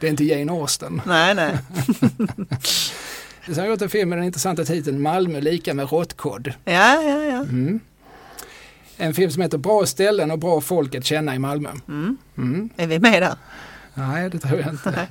det 0.00 0.06
är 0.06 0.10
inte 0.10 0.24
Jane 0.24 0.52
Austen. 0.52 1.02
Nej, 1.06 1.34
nej. 1.34 1.58
Sen 3.46 3.54
har 3.54 3.62
jag 3.62 3.70
gjort 3.70 3.82
en 3.82 3.88
film 3.88 4.08
med 4.08 4.18
den 4.18 4.24
intressanta 4.24 4.64
titeln 4.64 5.02
Malmö 5.02 5.40
lika 5.40 5.74
med 5.74 5.92
råttkodd. 5.92 6.52
Ja, 6.64 7.02
ja, 7.02 7.24
ja. 7.24 7.40
Mm. 7.42 7.80
En 9.00 9.14
film 9.14 9.30
som 9.30 9.42
heter 9.42 9.58
Bra 9.58 9.86
ställen 9.86 10.30
och 10.30 10.38
bra 10.38 10.60
folk 10.60 10.94
att 10.94 11.04
känna 11.04 11.34
i 11.34 11.38
Malmö. 11.38 11.70
Mm. 11.88 12.16
Mm. 12.38 12.70
Är 12.76 12.86
vi 12.86 12.98
med 12.98 13.22
där? 13.22 13.34
Nej, 13.94 14.30
det 14.30 14.38
tror 14.38 14.60
jag 14.60 14.68
inte. 14.70 14.90
Nej. 14.96 15.08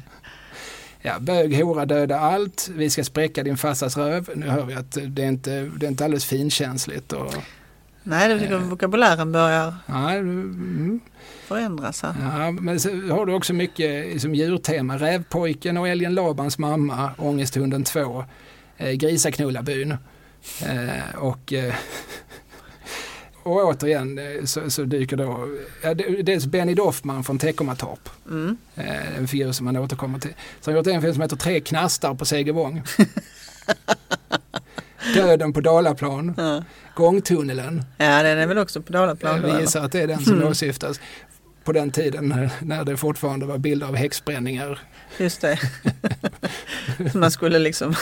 Ja, 1.02 1.20
bög, 1.20 1.56
hora, 1.56 1.86
döda 1.86 2.20
allt. 2.20 2.70
Vi 2.76 2.90
ska 2.90 3.04
spräcka 3.04 3.44
din 3.44 3.58
farsas 3.58 3.98
röv. 3.98 4.30
Nu 4.36 4.48
hör 4.48 4.64
vi 4.66 4.74
att 4.74 4.98
det 5.08 5.24
är 5.24 5.28
inte, 5.28 5.70
det 5.78 5.86
är 5.86 5.90
inte 5.90 6.06
alldeles 6.06 6.26
finkänsligt. 6.26 7.14
Och, 7.14 7.34
Nej, 8.04 8.30
det 8.30 8.40
tycker 8.40 8.54
Eh. 8.56 8.60
vokabulären 8.62 9.32
börjar 9.32 9.74
ja, 9.86 10.12
mm, 10.12 11.00
förändras 11.48 12.02
här. 12.04 12.16
ja, 12.44 12.52
men 12.52 12.80
så 12.80 12.90
har 12.90 13.26
du 13.26 13.34
också 13.34 13.54
mycket 13.54 14.22
som 14.22 14.36
djurtema. 14.36 14.98
Rävpojken 14.98 15.78
och 15.78 15.88
älgen 15.88 16.14
Labans 16.16 16.58
mamma, 16.58 17.12
Ångesthunden 17.18 17.84
2, 17.84 18.26
eh, 18.78 18.92
Grisaknullarbyn. 18.92 19.92
Eh, 20.66 21.16
och, 21.18 21.54
eh, 21.54 21.74
och 23.44 23.56
återigen 23.68 24.18
eh, 24.20 24.44
så, 24.46 24.70
så 24.70 24.84
dyker 24.84 25.18
då 25.18 25.48
ja, 25.84 25.94
det- 25.94 26.22
dels 26.22 26.46
Benny 26.46 26.74
Doffman 26.74 27.24
från 27.24 27.40
Teckomatorp. 27.40 28.10
Mm. 28.30 28.58
Eh, 28.76 29.18
en 29.18 29.28
figur 29.28 29.52
som 29.52 29.66
man 29.66 29.78
återkommer 29.78 30.20
till. 30.20 30.34
Så 30.62 30.72
har 30.72 30.78
gjort 30.78 30.88
en 30.88 31.02
film 31.02 31.14
som 31.14 31.22
heter 31.22 31.36
Tre 31.36 31.60
knastar 31.60 32.14
på 32.14 32.26
Segervång. 32.26 32.84
Döden 35.16 35.54
på 35.54 35.62
Dalaplan, 35.62 36.34
Ja. 36.38 36.64
Gångtunneln. 36.96 37.84
ja, 37.98 38.24
den 38.24 38.38
är 38.38 38.48
väl 38.48 38.58
också 38.58 38.82
på 38.82 38.94
Dalaplan? 38.94 39.42
Vi 39.44 39.60
gissar 39.62 39.86
att 39.86 39.92
det 39.92 40.02
är 40.02 40.08
den 40.08 40.20
som 40.26 40.34
Mm. 40.34 40.48
åsyftas. 40.48 41.00
På 41.64 41.72
den 41.72 41.92
tiden 41.92 42.28
när, 42.30 42.50
när 42.62 42.84
det 42.84 42.98
fortfarande 42.98 43.46
var 43.46 43.58
bilder 43.58 43.88
av 43.88 43.96
häxbränningar. 43.96 44.80
Just 45.18 45.42
det. 45.42 45.60
Man 47.14 47.32
skulle 47.32 47.60
liksom 47.60 47.96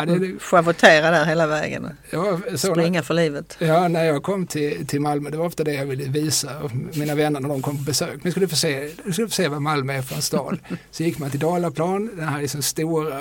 Ja, 0.00 0.06
det, 0.06 0.18
det, 0.18 0.38
schavottera 0.38 1.10
där 1.10 1.24
hela 1.24 1.46
vägen. 1.46 1.88
jag, 2.10 2.42
så, 2.60 2.74
Springa 2.74 3.02
för 3.02 3.14
livet. 3.14 3.56
ja, 3.58 3.88
när 3.88 4.04
jag 4.04 4.22
kom 4.22 4.46
till, 4.46 4.86
till 4.86 5.00
Malmö, 5.00 5.30
det 5.30 5.36
var 5.36 5.46
ofta 5.46 5.64
det 5.64 5.74
jag 5.74 5.86
ville 5.86 6.04
visa 6.04 6.70
mina 6.94 7.14
vänner 7.14 7.40
när 7.40 7.48
de 7.48 7.62
kom 7.62 7.76
på 7.76 7.82
besök. 7.82 8.20
Men 8.22 8.32
skulle 8.32 8.48
få 8.48 8.56
se, 8.56 8.90
du 9.04 9.12
skulle 9.12 9.28
få 9.28 9.34
se 9.34 9.48
vad 9.48 9.62
Malmö 9.62 9.92
är 9.92 10.02
för 10.02 10.16
en 10.16 10.22
stad. 10.22 10.58
Så 10.90 11.02
gick 11.02 11.18
man 11.18 11.30
till 11.30 11.40
Dalaplan, 11.40 12.16
den 12.16 12.28
här 12.28 12.40
liksom 12.40 12.62
stora 12.62 13.20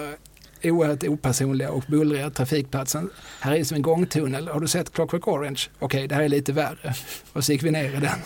oerhört 0.63 1.03
opersonliga 1.03 1.71
och 1.71 1.83
bullriga 1.87 2.29
trafikplatsen. 2.29 3.09
Här 3.39 3.55
är 3.55 3.63
som 3.63 3.75
en 3.75 3.81
gångtunnel. 3.81 4.47
Har 4.47 4.59
du 4.59 4.67
sett 4.67 4.93
Clockwork 4.93 5.27
Orange? 5.27 5.61
Okej, 5.79 6.07
det 6.07 6.15
här 6.15 6.21
är 6.21 6.29
lite 6.29 6.53
värre. 6.53 6.93
Och 7.33 7.43
så 7.43 7.51
gick 7.51 7.63
vi 7.63 7.71
ner 7.71 7.97
i 7.97 7.99
den. 7.99 8.19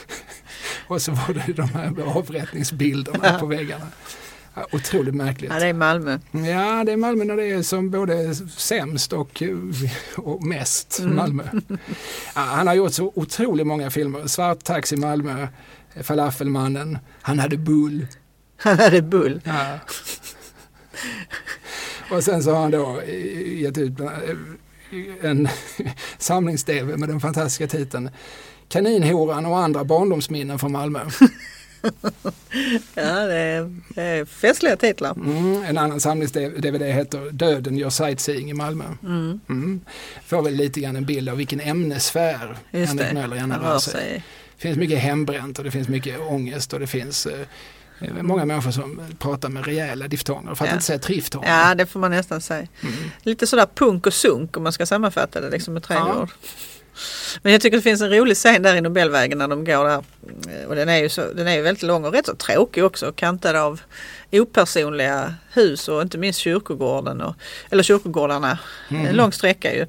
och 0.86 1.02
så 1.02 1.12
var 1.12 1.34
det 1.34 1.52
de 1.52 1.68
här 1.68 2.16
avrättningsbilderna 2.16 3.38
på 3.38 3.46
väggarna. 3.46 3.86
Otroligt 4.72 5.14
märkligt. 5.14 5.50
Ja, 5.52 5.58
det 5.58 5.66
är 5.66 5.72
Malmö. 5.72 6.18
Ja, 6.32 6.84
det 6.84 6.92
är 6.92 6.96
Malmö 6.96 7.24
när 7.24 7.36
det 7.36 7.46
är 7.46 7.62
som 7.62 7.90
både 7.90 8.34
sämst 8.56 9.12
och, 9.12 9.42
och 10.16 10.42
mest 10.46 10.98
Mm. 10.98 11.16
Malmö. 11.16 11.42
Ja, 12.34 12.40
han 12.40 12.66
har 12.66 12.74
gjort 12.74 12.92
så 12.92 13.12
otroligt 13.14 13.66
många 13.66 13.90
filmer. 13.90 14.26
Svart 14.26 14.64
taxi 14.64 14.96
Malmö, 14.96 15.48
Falafelmannen, 16.02 16.98
Han 17.22 17.38
hade 17.38 17.56
bull. 17.56 18.06
Han 18.56 18.78
hade 18.78 19.02
bull. 19.02 19.40
Ja. 19.44 19.78
Och 22.10 22.24
sen 22.24 22.42
så 22.42 22.52
har 22.52 22.60
han 22.60 22.70
då 22.70 23.02
gett 23.44 23.78
ut 23.78 23.92
en 25.22 25.48
samlings-TV 26.18 26.96
med 26.96 27.08
den 27.08 27.20
fantastiska 27.20 27.66
titeln 27.66 28.10
Kaninhoran 28.68 29.46
och 29.46 29.58
andra 29.58 29.84
barndomsminnen 29.84 30.58
från 30.58 30.72
Malmö. 30.72 31.00
Ja, 32.94 33.02
det 33.26 33.34
är, 33.36 33.76
det 33.94 34.02
är 34.02 34.24
festliga 34.24 34.76
titlar. 34.76 35.10
Mm, 35.12 35.62
en 35.64 35.78
annan 35.78 36.00
samlings-DVD 36.00 36.82
heter 36.92 37.30
Döden 37.30 37.76
gör 37.76 37.90
sightseeing 37.90 38.50
i 38.50 38.54
Malmö. 38.54 38.84
Mm, 39.02 39.40
Mm. 39.48 39.80
Får 40.26 40.42
väl 40.42 40.54
lite 40.54 40.80
grann 40.80 40.96
en 40.96 41.04
bild 41.04 41.28
av 41.28 41.36
vilken 41.36 41.60
ämnesfär 41.60 42.56
Henrik. 42.72 43.12
Möller 43.12 43.36
gärna 43.36 43.58
rör 43.58 43.78
sig. 43.78 43.92
sig. 43.92 44.24
Det 44.56 44.62
finns 44.62 44.78
mycket 44.78 44.98
hembränt 44.98 45.58
och 45.58 45.64
det 45.64 45.70
finns 45.70 45.88
mycket 45.88 46.20
ångest 46.20 46.72
och 46.72 46.80
det 46.80 46.86
finns 46.86 47.26
eh, 47.26 47.40
eh, 48.00 48.22
många 48.22 48.44
människor 48.44 48.70
som 48.70 49.00
pratar 49.18 49.48
med 49.48 49.66
rejäla 49.66 50.08
diftonger, 50.08 50.54
för 50.54 50.64
att 50.64 50.68
Ja. 50.70 50.74
inte 50.74 50.84
säga 50.86 50.98
triftonger. 50.98 51.48
Ja, 51.48 51.74
det 51.74 51.86
får 51.86 52.00
man 52.00 52.10
nästan 52.10 52.40
säga. 52.40 52.66
Mm. 52.82 52.94
Lite 53.22 53.46
sådär 53.46 53.66
punk 53.74 54.06
och 54.06 54.14
sunk 54.14 54.56
om 54.56 54.62
man 54.62 54.72
ska 54.72 54.86
sammanfatta 54.86 55.40
det 55.40 55.50
liksom 55.50 55.74
med 55.74 55.82
tre 55.82 55.96
Ja. 55.96 56.20
ord. 56.22 56.30
Men 57.42 57.52
jag 57.52 57.60
tycker 57.60 57.76
det 57.76 57.82
finns 57.82 58.02
en 58.02 58.10
rolig 58.10 58.36
scen 58.36 58.62
där 58.62 58.76
i 58.76 58.80
Nobelvägen 58.80 59.38
när 59.38 59.48
de 59.48 59.64
går 59.64 59.84
där. 59.84 60.02
Och 60.68 60.74
den 60.74 60.88
är 60.88 60.98
ju, 60.98 61.08
så, 61.08 61.32
den 61.32 61.48
är 61.48 61.56
ju 61.56 61.62
väldigt 61.62 61.82
lång 61.82 62.04
och 62.04 62.12
rätt 62.12 62.26
så 62.26 62.34
tråkig 62.34 62.84
också. 62.84 63.12
Kantad 63.12 63.56
av 63.56 63.80
opersonliga 64.32 65.34
hus 65.52 65.88
och 65.88 66.02
inte 66.02 66.18
minst 66.18 66.40
kyrkogården. 66.40 67.20
Och, 67.20 67.34
eller 67.70 67.82
kyrkogårdarna. 67.82 68.58
Mm. 68.90 69.06
En 69.06 69.16
lång 69.16 69.32
sträcka 69.32 69.74
ju. 69.74 69.80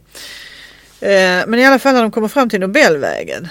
Eh, 1.10 1.44
Men 1.48 1.56
i 1.56 1.66
alla 1.66 1.80
fall 1.80 1.94
när 1.94 2.02
de 2.02 2.12
kommer 2.12 2.28
fram 2.28 2.50
till 2.50 2.60
Nobelvägen, 2.60 3.48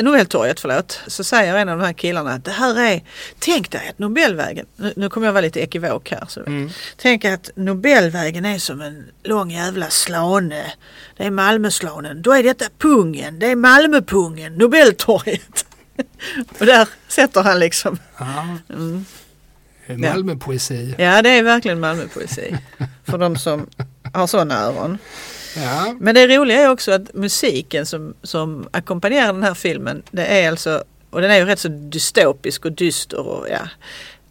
Nobeltorget 0.00 0.60
förlåt, 0.60 1.00
så 1.06 1.24
säger 1.24 1.56
en 1.56 1.68
av 1.68 1.78
de 1.78 1.84
här 1.84 1.92
killarna 1.92 2.32
att 2.32 2.44
det 2.44 2.50
här 2.50 2.80
är, 2.80 3.02
tänk 3.38 3.70
dig 3.70 3.88
att 3.88 3.98
Nobelvägen, 3.98 4.66
nu, 4.76 4.92
nu 4.96 5.08
kommer 5.08 5.26
jag 5.26 5.32
vara 5.32 5.40
lite 5.40 5.60
ekivok 5.60 6.10
här, 6.10 6.24
så 6.28 6.40
Mm. 6.40 6.70
Tänk 6.96 7.24
att 7.24 7.50
Nobelvägen 7.54 8.44
är 8.44 8.58
som 8.58 8.80
en 8.80 9.04
lång 9.22 9.50
jävla 9.50 9.90
slane. 9.90 10.72
Det 11.16 11.24
är 11.24 11.30
Malmöslanen. 11.30 12.22
Då 12.22 12.32
är 12.32 12.42
detta 12.42 12.64
pungen. 12.78 13.38
Det 13.38 13.46
är 13.46 13.56
Malmöpungen. 13.56 14.54
Nobeltorget. 14.54 15.66
Och 16.58 16.66
där 16.66 16.88
sätter 17.08 17.42
han 17.42 17.58
liksom. 17.58 17.98
Ja. 18.18 18.58
Mm. 18.74 19.04
Malmöpoesi. 19.88 20.94
Ja 20.98 21.22
det 21.22 21.30
är 21.30 21.42
verkligen 21.42 21.80
Malmöpoesi. 21.80 22.56
För 23.04 23.18
de 23.18 23.36
som 23.36 23.66
har 24.12 24.26
sådana 24.26 24.62
öron. 24.62 24.98
Ja. 25.56 25.96
Men 26.00 26.14
det 26.14 26.26
roliga 26.26 26.60
är 26.60 26.70
också 26.70 26.92
att 26.92 27.14
musiken 27.14 27.86
som, 27.86 28.14
som 28.22 28.68
ackompanjerar 28.70 29.32
den 29.32 29.42
här 29.42 29.54
filmen. 29.54 30.02
Det 30.10 30.26
är 30.26 30.50
alltså, 30.50 30.84
och 31.10 31.20
den 31.20 31.30
är 31.30 31.36
ju 31.36 31.44
rätt 31.44 31.58
så 31.58 31.68
dystopisk 31.68 32.64
och 32.64 32.72
dyster. 32.72 33.26
Och, 33.26 33.46
ja. 33.50 33.68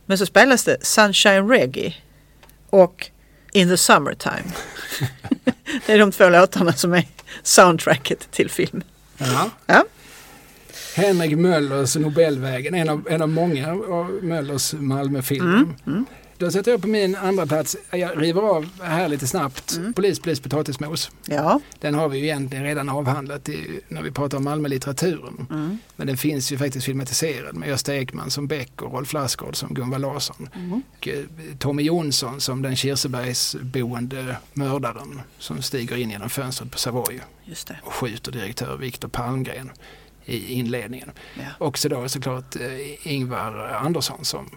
Men 0.05 0.17
så 0.17 0.25
spelas 0.25 0.63
det 0.63 0.77
Sunshine 0.81 1.49
Reggae 1.49 1.93
och 2.69 3.09
In 3.51 3.69
the 3.69 3.77
Summertime. 3.77 4.51
det 5.85 5.93
är 5.93 5.99
de 5.99 6.11
två 6.11 6.29
låtarna 6.29 6.73
som 6.73 6.93
är 6.93 7.07
soundtracket 7.43 8.31
till 8.31 8.49
filmen. 8.49 8.83
Ja. 9.17 9.49
Ja. 9.65 9.85
Henrik 10.95 11.37
Möllers 11.37 11.95
Nobelvägen, 11.95 12.75
en 12.75 12.89
av, 12.89 13.07
en 13.09 13.21
av 13.21 13.29
många 13.29 13.71
av 13.71 14.19
Möllers 14.21 14.73
Malmöfilmer. 14.73 15.57
Mm, 15.57 15.75
mm. 15.87 16.05
Då 16.39 16.51
sätter 16.51 16.71
jag 16.71 16.81
på 16.81 16.87
min 16.87 17.15
andra 17.15 17.45
plats, 17.45 17.77
jag 17.91 18.21
river 18.21 18.41
av 18.41 18.81
här 18.81 19.07
lite 19.07 19.27
snabbt, 19.27 19.75
Mm. 19.77 19.93
Polis, 19.93 20.19
polis, 20.19 20.39
potatismos. 20.39 21.11
Ja. 21.25 21.59
Den 21.79 21.95
har 21.95 22.09
vi 22.09 22.17
ju 22.17 22.23
egentligen 22.23 22.63
redan 22.63 22.89
avhandlat 22.89 23.49
i, 23.49 23.81
när 23.87 24.01
vi 24.01 24.11
pratar 24.11 24.37
om 24.37 24.43
Malmölitteraturen. 24.43 25.47
Mm. 25.49 25.77
Men 25.95 26.07
den 26.07 26.17
finns 26.17 26.51
ju 26.51 26.57
faktiskt 26.57 26.85
filmatiserad 26.85 27.55
med 27.55 27.69
Gösta 27.69 27.95
Ekman 27.95 28.31
som 28.31 28.47
Beck 28.47 28.81
och 28.81 28.93
Rolf 28.93 29.13
Lassgård 29.13 29.55
som 29.55 29.73
Gunvar 29.73 29.99
Larsson. 29.99 30.49
Mm. 30.55 30.71
Och 30.97 31.07
eh, 31.07 31.23
Tommy 31.59 31.83
Jonsson 31.83 32.41
som 32.41 32.61
den 32.61 32.75
Kirsebergsboende 32.75 34.37
mördaren 34.53 35.21
som 35.37 35.61
stiger 35.61 35.97
in 35.97 36.09
genom 36.09 36.29
fönstret 36.29 36.71
på 36.71 36.77
Savoy 36.77 37.19
och 37.83 37.93
skjuter 37.93 38.31
direktör 38.31 38.77
Viktor 38.77 39.07
Palmgren 39.07 39.71
i 40.25 40.53
inledningen. 40.53 41.11
Ja. 41.35 41.43
Också 41.57 41.89
då 41.89 42.09
såklart 42.09 42.55
eh, 42.55 43.07
Ingvar 43.13 43.79
Andersson 43.83 44.25
som, 44.25 44.49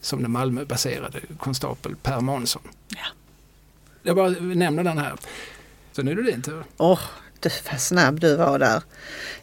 som 0.00 0.22
den 0.22 0.30
Malmöbaserade 0.30 1.20
konstapel 1.38 1.96
Per 2.02 2.20
Månsson. 2.20 2.62
Ja. 2.88 3.06
Jag 4.02 4.16
bara 4.16 4.28
nämner 4.30 4.84
den 4.84 4.98
här. 4.98 5.12
Så 5.92 6.02
nu 6.02 6.10
är 6.10 6.14
det 6.16 6.22
din 6.22 6.42
tur. 6.42 6.64
Åh, 6.76 7.00
du, 7.40 7.50
vad 7.70 7.80
snabb 7.80 8.20
du 8.20 8.36
var 8.36 8.58
där. 8.58 8.82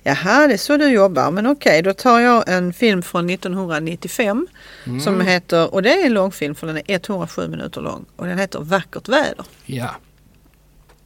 Jaha, 0.04 0.48
det 0.48 0.54
är 0.54 0.58
så 0.58 0.78
du 0.78 0.88
jobbar. 0.90 1.32
Men 1.32 1.48
okej, 1.48 1.82
då 1.82 1.94
tar 1.94 2.20
jag 2.20 2.44
en 2.50 2.74
film 2.74 3.02
från 3.02 3.30
1995 3.30 4.48
Mm. 4.86 5.00
som 5.00 5.22
heter, 5.22 5.74
och 5.74 5.82
det 5.84 6.02
är 6.02 6.06
en 6.06 6.14
långfilm 6.14 6.56
för 6.56 6.68
den 6.68 6.78
är 6.78 6.84
107 6.88 7.48
minuter 7.48 7.82
lång 7.82 8.06
och 8.16 8.26
den 8.26 8.38
heter 8.40 8.60
Vackert 8.60 9.08
väder. 9.10 9.46
Ja, 9.66 9.90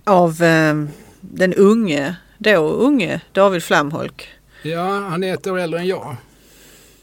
Av 0.04 0.43
eh, 0.43 0.86
den 1.22 1.54
unge, 1.54 2.16
då 2.38 2.56
unge 2.70 3.22
David 3.32 3.64
Flamholk. 3.64 4.30
ja, 4.64 4.99
han 5.10 5.24
är 5.24 5.34
ett 5.34 5.47
år 5.47 5.60
äldre 5.60 5.80
än 5.80 5.88
jag. 5.88 6.16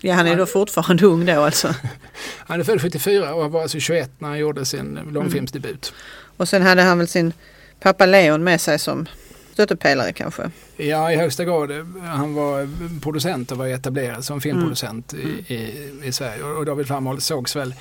Ja, 0.01 0.15
han 0.15 0.27
är 0.27 0.37
då 0.37 0.47
fortfarande 0.47 1.07
ung 1.07 1.27
då 1.27 1.41
alltså. 1.41 1.75
Han 2.39 2.61
är 2.61 2.65
född 2.65 2.83
74 2.83 3.35
och 3.35 3.53
var 3.53 3.63
alltså 3.63 3.81
21 3.81 4.11
när 4.19 4.29
han 4.29 4.39
gjorde 4.39 4.65
sin 4.65 4.99
långfilmsdebut. 5.13 5.93
Och 6.37 6.49
sen 6.49 6.63
hade 6.63 6.83
han 6.83 6.99
väl 6.99 7.09
sin 7.09 7.33
pappa 7.81 8.07
Leon 8.07 8.45
med 8.45 8.61
sig 8.61 8.79
som 8.79 9.07
stöttepelare 9.53 10.13
kanske. 10.13 10.51
Ja, 10.77 11.13
i 11.13 11.17
högsta 11.17 11.45
grad. 11.45 11.71
Han 12.03 12.35
var 12.35 12.69
producent 13.01 13.53
och 13.53 13.59
var 13.59 13.67
etablerad 13.67 14.25
som 14.25 14.41
filmproducent 14.41 15.15
i, 15.15 15.55
i, 15.55 15.91
i 16.05 16.13
Sverige. 16.13 16.43
Och 16.43 16.65
David 16.65 16.87
Flamholm 16.87 17.21
sågs 17.21 17.57
väl 17.57 17.75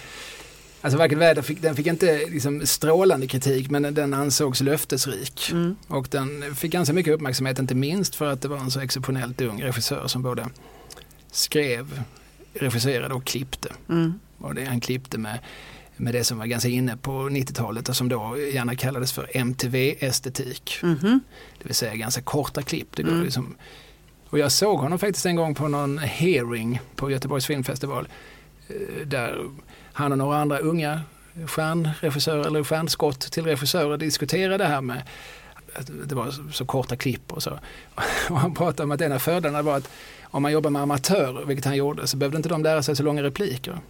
Alltså 0.82 0.98
Vackert 0.98 1.18
väder 1.18 1.42
fick, 1.42 1.62
den 1.62 1.76
fick 1.76 1.88
inte 1.88 2.26
liksom 2.30 2.66
strålande 2.66 3.28
kritik 3.28 3.70
men 3.70 3.94
den 3.94 4.14
ansågs 4.14 4.62
löftesrik. 4.62 5.50
Mm. 5.52 5.76
Och 5.88 6.08
den 6.12 6.56
fick 6.56 6.72
ganska 6.72 6.94
mycket 6.94 7.14
uppmärksamhet, 7.14 7.60
inte 7.60 7.76
minst 7.76 8.16
för 8.16 8.26
att 8.26 8.42
det 8.42 8.48
var 8.48 8.58
en 8.58 8.72
så 8.72 8.80
exceptionellt 8.80 9.42
ung 9.42 9.64
regissör 9.64 10.08
som 10.08 10.22
både 10.22 10.46
skrev, 11.32 12.04
regisserade 12.54 13.14
och 13.14 13.26
klippte. 13.26 13.70
Mm. 13.90 14.20
Och 14.38 14.56
det 14.56 14.66
han 14.66 14.80
klippte 14.80 15.18
med, 15.18 15.40
med 15.98 16.14
det 16.14 16.24
som 16.24 16.38
var 16.38 16.46
ganska 16.46 16.70
inne 16.70 16.98
på 16.98 17.12
90-talet 17.12 17.90
och 17.90 17.96
som 17.96 18.10
då 18.10 18.38
gärna 18.54 18.76
kallades 18.76 19.12
för 19.14 19.30
MTV-estetik. 19.38 20.80
Mhm. 20.84 21.20
Det 21.60 21.66
vill 21.66 21.76
säga 21.76 21.96
ganska 21.96 22.22
korta 22.22 22.62
klipp. 22.62 22.88
Det 22.96 23.04
går 23.04 23.12
Mm. 23.12 23.24
liksom, 23.24 23.56
och 24.30 24.40
jag 24.40 24.52
såg 24.52 24.80
honom 24.80 25.00
faktiskt 25.00 25.26
en 25.26 25.36
gång 25.36 25.56
på 25.56 25.68
någon 25.68 25.98
hearing 25.98 26.80
på 26.96 27.12
Göteborgs 27.12 27.46
filmfestival. 27.46 28.08
eh, 28.68 29.08
Där 29.08 29.46
han 29.94 30.12
och 30.12 30.18
några 30.18 30.38
andra 30.38 30.60
unga 30.60 31.02
stjärnregissörer 31.48 32.46
eller 32.48 32.64
stjärnskott 32.64 33.20
till 33.32 33.44
regissörer 33.46 33.98
diskuterade 33.98 34.58
det 34.58 34.66
här 34.66 34.82
med 34.82 35.02
att 35.76 35.90
det 36.10 36.16
var 36.16 36.32
så, 36.32 36.44
så 36.52 36.66
korta 36.66 36.96
klipp 36.96 37.34
och 37.34 37.44
så. 37.44 37.60
Och 38.30 38.40
han 38.40 38.54
pratade 38.54 38.84
om 38.84 38.92
att 38.92 39.02
en 39.02 39.12
av 39.12 39.20
fördelarna 39.20 39.62
var 39.62 39.78
att 39.78 39.90
om 40.32 40.42
man 40.42 40.52
jobbar 40.52 40.70
med 40.70 40.82
amatörer, 40.82 41.46
vilket 41.46 41.66
han 41.66 41.76
gjorde, 41.76 42.08
så 42.08 42.18
behövde 42.18 42.38
inte 42.38 42.50
de 42.50 42.64
lära 42.64 42.84
sig 42.84 42.96
så 42.96 43.04
långa 43.04 43.24
repliker. 43.24 43.80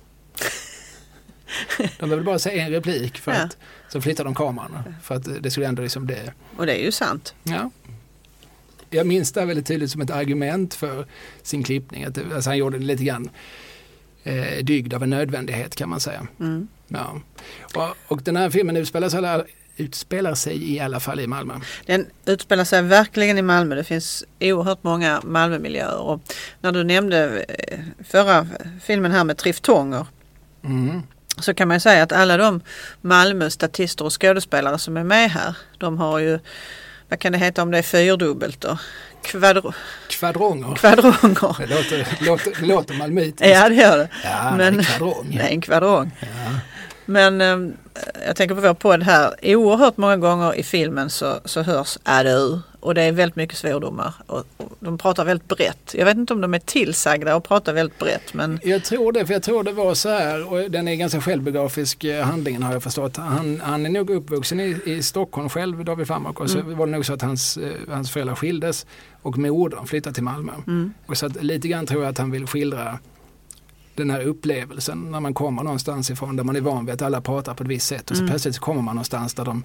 De 1.78 2.10
behövde 2.10 2.24
bara 2.26 2.40
säga 2.40 2.66
en 2.66 2.72
replik 2.72 3.18
för 3.18 3.32
Ja. 3.32 3.38
att 3.44 3.58
så 3.90 4.02
flyttar 4.02 4.24
de 4.24 4.36
kameran. 4.36 4.96
För 5.04 5.16
att 5.16 5.44
det 5.44 5.52
skulle 5.52 5.68
ändå 5.68 5.82
liksom 5.84 6.08
det 6.08 6.34
Och 6.58 6.66
det 6.66 6.74
är 6.82 6.84
ju 6.86 6.92
sant. 6.92 7.34
Ja. 7.44 7.70
Jag 8.90 9.08
minns 9.08 9.32
det 9.32 9.40
här 9.40 9.48
väldigt 9.48 9.68
tydligt 9.68 9.92
som 9.92 10.02
ett 10.02 10.10
argument 10.12 10.74
för 10.74 11.06
sin 11.42 11.64
klippning. 11.64 12.04
Att 12.04 12.16
det, 12.16 12.22
alltså 12.36 12.50
han 12.50 12.58
gjorde 12.58 12.78
det 12.78 12.86
lite 12.86 13.04
grann 13.04 13.30
eh, 14.24 14.64
dygd 14.64 14.94
av 14.94 15.04
en 15.04 15.10
nödvändighet 15.10 15.76
kan 15.76 15.90
man 15.90 16.00
säga. 16.00 16.28
Mm. 16.40 16.68
Ja. 16.88 17.22
Och, 17.76 17.96
och 18.08 18.22
den 18.24 18.36
här 18.36 18.50
filmen 18.50 18.78
utspelar 18.78 19.10
sig, 19.10 19.22
utspelar 19.78 20.36
sig 20.36 20.74
i 20.74 20.80
alla 20.80 21.00
fall 21.00 21.20
i 21.20 21.28
Malmö. 21.28 21.54
Den 21.86 22.06
utspelar 22.26 22.64
sig 22.64 22.82
verkligen 22.82 23.38
i 23.38 23.42
Malmö. 23.42 23.76
Det 23.76 23.84
finns 23.84 24.24
oerhört 24.40 24.84
många 24.84 25.22
Malmömiljöer. 25.24 25.98
Och 25.98 26.22
när 26.62 26.72
du 26.72 26.84
nämnde 26.84 27.46
eh, 27.50 27.80
förra 28.10 28.48
filmen 28.84 29.12
här 29.12 29.24
med 29.24 29.38
triftonger 29.38 30.06
Mm. 30.64 31.02
så 31.40 31.54
kan 31.54 31.68
man 31.68 31.80
säga 31.80 32.04
att 32.04 32.12
alla 32.12 32.38
de 32.38 32.62
Malmö 33.02 33.50
statister 33.50 34.06
och 34.06 34.22
skådespelare 34.22 34.80
som 34.80 34.98
är 34.98 35.04
med 35.04 35.32
här, 35.32 35.56
de 35.78 35.98
har 35.98 36.20
ju, 36.20 36.40
vad 37.10 37.20
kan 37.20 37.32
det 37.32 37.38
heta 37.38 37.62
om 37.62 37.72
det 37.72 37.78
är 37.78 37.82
fyrdubbelt 37.82 38.62
då? 38.62 38.78
Kvadro, 39.24 39.74
Kvadronger. 40.10 40.76
kvadronger. 40.76 41.56
Det 41.60 41.68
låter, 41.76 42.08
låter, 42.26 42.66
låter 42.66 42.94
malmöitiskt. 42.94 43.48
Ja 43.56 43.70
det 43.70 43.76
gör 43.76 43.98
det. 43.98 44.10
Ja, 44.24 44.54
men- 44.58 44.76
men, 44.76 44.84
kvadrong. 44.86 45.28
Det 45.38 45.44
är 45.44 45.48
en 45.48 45.62
kvadrong. 45.62 46.12
Ja. 46.20 46.28
Men 47.06 47.42
eh, 47.42 47.58
jag 48.28 48.36
tänker 48.36 48.56
på 48.56 48.62
vår 48.62 48.74
podd 48.74 49.04
här, 49.04 49.34
oerhört 49.44 49.98
många 49.98 50.18
gånger 50.18 50.56
i 50.56 50.64
filmen 50.64 51.10
så, 51.10 51.40
så 51.46 51.62
hörs 51.62 51.98
adu 52.04 52.60
och 52.80 52.94
det 52.96 53.02
är 53.02 53.12
väldigt 53.12 53.36
mycket 53.36 53.58
svordomar. 53.58 54.14
Och, 54.28 54.44
och 54.58 54.72
de 54.80 54.98
pratar 54.98 55.26
väldigt 55.26 55.48
brett. 55.48 55.94
Jag 55.98 56.06
vet 56.06 56.18
inte 56.18 56.34
om 56.34 56.42
de 56.42 56.54
är 56.54 56.60
tillsagda 56.60 57.36
och 57.36 57.44
pratar 57.44 57.74
väldigt 57.74 58.00
brett 58.00 58.34
men 58.34 58.60
Jag 58.64 58.84
tror 58.84 59.12
det, 59.12 59.26
för 59.26 59.34
jag 59.34 59.44
tror 59.44 59.64
det 59.64 59.72
var 59.72 59.94
så 59.94 60.10
här, 60.10 60.52
och 60.54 60.72
den 60.72 60.88
är 60.88 60.96
ganska 60.96 61.22
självbiografisk 61.22 62.04
eh, 62.04 62.24
handlingen 62.26 62.64
har 62.64 62.74
jag 62.74 62.84
förstått. 62.84 63.18
Han, 63.18 63.62
han 63.64 63.86
är 63.86 63.90
nog 63.90 64.10
uppvuxen 64.10 64.60
i, 64.60 64.82
i 64.86 65.04
Stockholm 65.04 65.50
själv, 65.50 65.86
David 65.86 66.08
Farmak, 66.08 66.40
och 66.40 66.50
så 66.50 66.60
Mm. 66.60 66.78
var 66.78 66.86
det 66.86 66.92
nog 66.92 67.06
så 67.06 67.14
att 67.14 67.22
hans, 67.22 67.58
eh, 67.58 67.72
hans 67.90 68.12
föräldrar 68.12 68.36
skildes 68.36 68.86
och 69.22 69.38
modern 69.38 69.86
flyttade 69.88 70.14
till 70.14 70.24
Malmö. 70.24 70.52
mm, 70.68 70.94
Och 71.06 71.18
så 71.18 71.26
att, 71.26 71.44
lite 71.44 71.68
grann 71.68 71.86
tror 71.86 72.04
jag 72.04 72.10
att 72.12 72.18
han 72.18 72.32
vill 72.32 72.48
skildra 72.48 73.00
den 73.98 74.10
här 74.10 74.22
upplevelsen 74.22 75.12
när 75.12 75.20
man 75.20 75.34
kommer 75.34 75.64
någonstans 75.64 76.10
ifrån 76.10 76.36
där 76.36 76.44
man 76.44 76.56
är 76.56 76.62
van 76.62 76.86
vid 76.86 76.94
att 76.94 77.02
alla 77.02 77.22
pratar 77.22 77.54
på 77.54 77.64
ett 77.64 77.70
visst 77.70 77.88
sätt 77.88 78.12
och 78.12 78.18
så 78.18 78.24
Mm. 78.24 78.32
plötsligt 78.32 78.56
så 78.56 78.62
kommer 78.62 78.82
man 78.82 78.96
någonstans 78.96 79.34
där 79.34 79.46
de 79.46 79.64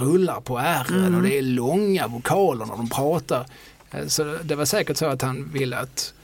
rullar 0.00 0.40
på 0.40 0.58
ärren 0.58 0.98
Mm. 1.04 1.14
och 1.14 1.22
det 1.22 1.38
är 1.38 1.42
långa 1.42 2.06
vokaler 2.08 2.66
när 2.66 2.76
de 2.76 2.88
pratar. 2.88 3.46
Eh, 3.90 4.06
Så 4.06 4.36
det 4.44 4.54
var 4.54 4.64
säkert 4.64 4.96
så 4.96 5.06
att 5.06 5.22
han 5.22 5.50
ville 5.52 5.78
att, 5.78 6.14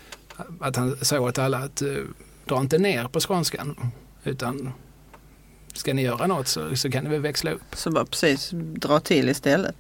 att 0.61 0.77
han 0.77 0.97
sa 1.03 1.21
åt 1.21 1.39
alla 1.39 1.59
att 1.59 1.83
uh, 1.83 2.05
dra 2.45 2.61
inte 2.61 2.79
ner 2.79 3.05
på 3.09 3.21
skånskan 3.21 3.77
utan 4.25 4.73
ska 5.75 5.95
ni 5.95 6.03
göra 6.03 6.27
något 6.27 6.49
så, 6.49 6.77
så 6.77 6.91
kan 6.91 7.05
ni 7.05 7.11
väl 7.11 7.21
växla 7.21 7.51
upp. 7.51 7.63
så 7.77 7.91
bara 7.91 8.05
precis 8.05 8.51
dra 8.53 9.01
till 9.01 9.29
istället. 9.29 9.75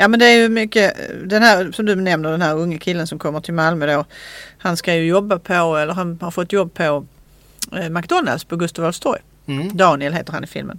Ja 0.00 0.08
men 0.08 0.20
det 0.20 0.26
är 0.26 0.34
ju 0.36 0.48
mycket, 0.48 0.94
den 1.24 1.42
här 1.42 1.72
som 1.72 1.86
du 1.86 1.94
nämner 1.94 2.30
den 2.30 2.42
här 2.42 2.56
unge 2.56 2.78
killen 2.78 3.06
som 3.06 3.18
kommer 3.18 3.40
till 3.40 3.54
Malmö 3.54 3.86
då. 3.86 4.04
Han 4.58 4.76
ska 4.76 4.94
ju 4.94 5.06
jobba 5.06 5.38
på, 5.38 5.76
eller 5.76 5.92
han 5.94 6.18
har 6.20 6.30
fått 6.30 6.52
jobb 6.52 6.74
på 6.74 7.06
eh, 7.76 7.88
McDonalds 7.88 8.44
på 8.44 8.56
Gustav 8.56 8.84
Adolfs 8.84 9.00
torg. 9.00 9.20
Mm. 9.46 9.76
Daniel 9.76 10.12
heter 10.12 10.32
han 10.32 10.44
i 10.44 10.46
filmen. 10.46 10.78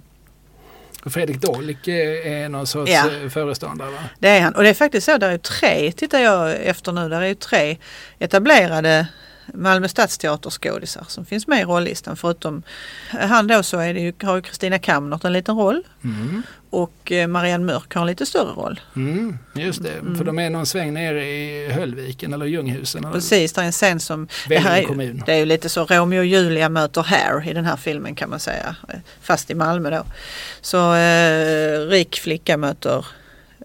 Fredrik 1.06 1.40
Dolik 1.40 1.88
eh, 1.88 2.32
är 2.42 2.48
någon 2.48 2.66
sorts 2.66 2.92
Ja. 2.92 3.10
eh, 3.22 3.28
föreståndare 3.28 3.90
va? 3.90 3.98
Det 4.18 4.28
är 4.28 4.40
han. 4.40 4.54
Och 4.54 4.62
det 4.62 4.68
är 4.68 4.74
faktiskt 4.74 5.06
så, 5.06 5.18
där 5.18 5.30
är 5.30 5.38
tre, 5.38 5.92
tittar 5.92 6.18
jag 6.18 6.56
efter 6.62 6.92
nu, 6.92 7.08
där 7.08 7.20
är 7.20 7.26
ju 7.26 7.34
tre 7.34 7.76
etablerade 8.18 9.06
Malmö 9.54 9.88
stadsteaterskådisar 9.88 11.04
som 11.08 11.24
finns 11.24 11.46
med 11.46 11.60
i 11.60 11.64
rollistan. 11.64 12.16
Förutom 12.16 12.62
han 13.10 13.46
då 13.46 13.62
så 13.62 13.78
är 13.78 13.94
det 13.94 14.00
ju, 14.00 14.12
har 14.22 14.40
Kristina 14.40 14.78
Kamnert 14.78 15.24
en 15.24 15.32
liten 15.32 15.56
roll 15.56 15.82
Mm. 16.04 16.42
och 16.70 17.12
eh, 17.12 17.26
Marianne 17.26 17.64
Mörk 17.64 17.94
har 17.94 18.00
en 18.00 18.06
lite 18.06 18.26
större 18.26 18.52
roll. 18.52 18.80
Mm, 18.96 19.38
just 19.54 19.82
det, 19.82 19.92
Mm. 19.92 20.16
för 20.18 20.24
de 20.24 20.38
är 20.38 20.50
någon 20.50 20.66
sväng 20.66 20.94
nere 20.94 21.26
i 21.28 21.68
Höllviken 21.72 22.32
eller 22.32 22.46
Ljunghusen. 22.46 23.04
Eller 23.04 23.12
Precis, 23.14 23.52
det 23.52 23.60
är 23.60 23.64
en 23.66 23.72
scen 23.72 24.00
som 24.00 24.28
det 24.48 24.58
här 24.58 24.78
är, 24.82 25.22
det 25.26 25.32
är 25.32 25.38
ju 25.38 25.44
lite 25.44 25.68
så 25.68 25.84
Romeo 25.84 26.18
och 26.18 26.26
Julia 26.26 26.68
möter 26.68 27.02
Hair 27.02 27.48
i 27.48 27.52
den 27.52 27.64
här 27.64 27.76
filmen 27.76 28.14
kan 28.14 28.30
man 28.30 28.40
säga. 28.40 28.76
Fast 29.22 29.50
i 29.50 29.54
Malmö 29.54 29.90
då. 29.90 30.04
Så 30.60 30.94
eh, 30.94 31.78
rik 31.88 32.20
flicka 32.20 32.56
möter 32.56 33.06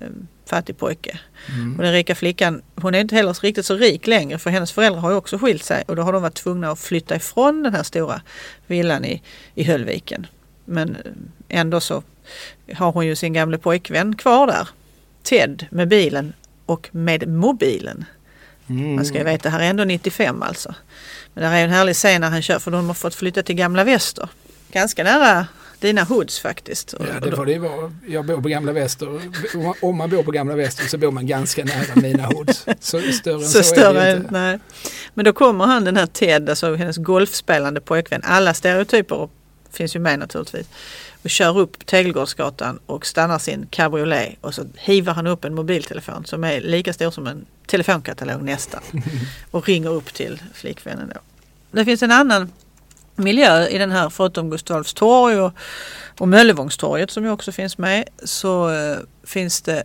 eh, 0.02 0.08
fattig 0.46 0.78
pojke. 0.78 1.20
Mm. 1.50 1.76
Och 1.78 1.84
den 1.84 1.94
rika 1.94 2.16
flickan, 2.16 2.62
hon 2.76 2.96
är 2.96 3.00
inte 3.00 3.16
heller 3.16 3.34
riktigt 3.34 3.66
så 3.66 3.76
rik 3.76 4.08
längre 4.08 4.40
för 4.40 4.50
hennes 4.50 4.72
föräldrar 4.72 5.02
har 5.02 5.10
ju 5.10 5.16
också 5.16 5.38
skilt 5.38 5.64
sig 5.64 5.84
och 5.88 5.96
då 5.96 6.02
har 6.02 6.14
de 6.14 6.22
varit 6.22 6.34
tvungna 6.34 6.72
att 6.72 6.80
flytta 6.80 7.16
ifrån 7.16 7.64
den 7.64 7.74
här 7.74 7.84
stora 7.84 8.22
villan 8.68 9.06
i, 9.06 9.22
i 9.56 9.64
Höllviken. 9.64 10.28
Men 10.66 10.96
eh, 10.96 11.02
ändå 11.50 11.80
så 11.80 12.04
har 12.74 12.92
hon 12.92 13.06
ju 13.06 13.16
sin 13.16 13.34
gamle 13.34 13.58
pojkvän 13.58 14.16
kvar 14.16 14.48
där. 14.48 14.70
Ted 15.24 15.66
med 15.70 15.88
bilen 15.88 16.34
och 16.66 16.90
med 16.92 17.28
mobilen. 17.28 18.06
Mm. 18.68 18.96
Man 18.96 19.06
ska 19.06 19.18
ju 19.18 19.24
veta, 19.24 19.50
här 19.50 19.60
är 19.60 19.70
ändå 19.70 19.84
95 19.84 20.42
alltså. 20.42 20.76
Men 21.34 21.44
det 21.44 21.58
är 21.58 21.64
en 21.64 21.70
härlig 21.70 21.96
scen 21.96 22.22
när 22.22 22.30
han 22.30 22.42
kör 22.42 22.60
för 22.60 22.72
de 22.72 22.88
har 22.88 22.94
fått 22.94 23.16
flytta 23.16 23.44
till 23.44 23.56
Gamla 23.56 23.84
Väster. 23.84 24.30
Ganska 24.72 25.04
nära 25.04 25.48
dina 25.86 26.04
hoods 26.04 26.40
faktiskt. 26.40 26.96
Ja, 27.00 27.20
det 27.20 27.36
får 27.36 27.46
det 27.46 27.60
vara. 27.60 27.94
Jag 28.08 28.26
bor 28.26 28.42
på 28.42 28.50
Gamla 28.50 28.72
Väster. 28.72 29.22
Om 29.82 29.98
man 29.98 30.10
bor 30.10 30.24
på 30.24 30.32
Gamla 30.32 30.56
Väster 30.56 30.86
så 30.86 30.98
bor 30.98 31.12
man 31.12 31.28
ganska 31.28 31.66
nära 31.66 31.96
mina 32.02 32.26
hoods. 32.26 32.66
Så 32.80 33.02
större 33.02 33.34
än 33.36 33.42
så, 33.42 33.48
så 33.48 33.60
är 33.60 33.64
större 33.64 34.00
det 34.00 34.12
än, 34.12 34.18
inte. 34.18 34.32
nej. 34.32 34.60
Men 35.14 35.26
då 35.26 35.34
kommer 35.34 35.66
han 35.66 35.86
den 35.86 35.98
här 35.98 36.06
Ted, 36.06 36.50
alltså 36.50 36.76
hennes 36.76 36.98
golfspelande 36.98 37.82
pojkvän. 37.82 38.22
Alla 38.24 38.54
stereotyper 38.54 39.30
finns 39.72 39.96
ju 39.96 40.00
med 40.00 40.20
naturligtvis. 40.20 40.68
Och 41.24 41.30
kör 41.30 41.58
upp 41.58 41.86
Tegelgårdsgatan 41.86 42.80
och 42.86 43.06
stannar 43.06 43.40
sin 43.40 43.68
cabriolet 43.70 44.36
och 44.42 44.54
så 44.54 44.66
hivar 44.76 45.14
han 45.14 45.28
upp 45.28 45.46
en 45.46 45.56
mobiltelefon 45.56 46.26
som 46.26 46.44
är 46.44 46.62
lika 46.62 46.94
stor 46.94 47.12
som 47.12 47.28
en 47.28 47.46
telefonkatalog 47.68 48.44
nästan. 48.44 48.82
Och 49.52 49.68
ringer 49.68 49.90
upp 49.90 50.14
till 50.14 50.42
flickvännen 50.54 51.12
då. 51.14 51.20
Det 51.72 51.86
finns 51.86 52.04
en 52.04 52.12
annan 52.12 52.52
miljö 53.16 53.68
i 53.68 53.78
den 53.78 53.92
här 53.92 54.10
förutom 54.10 54.50
Gustav 54.50 54.76
Adolfs 54.76 54.94
torg 54.94 55.40
och, 55.40 55.54
och 56.20 56.28
Möllevångstorget 56.28 57.12
som 57.12 57.24
ju 57.24 57.30
också 57.32 57.52
finns 57.52 57.78
med 57.78 58.04
så 58.24 58.70
eh, 58.72 58.98
finns 59.24 59.62
det 59.62 59.84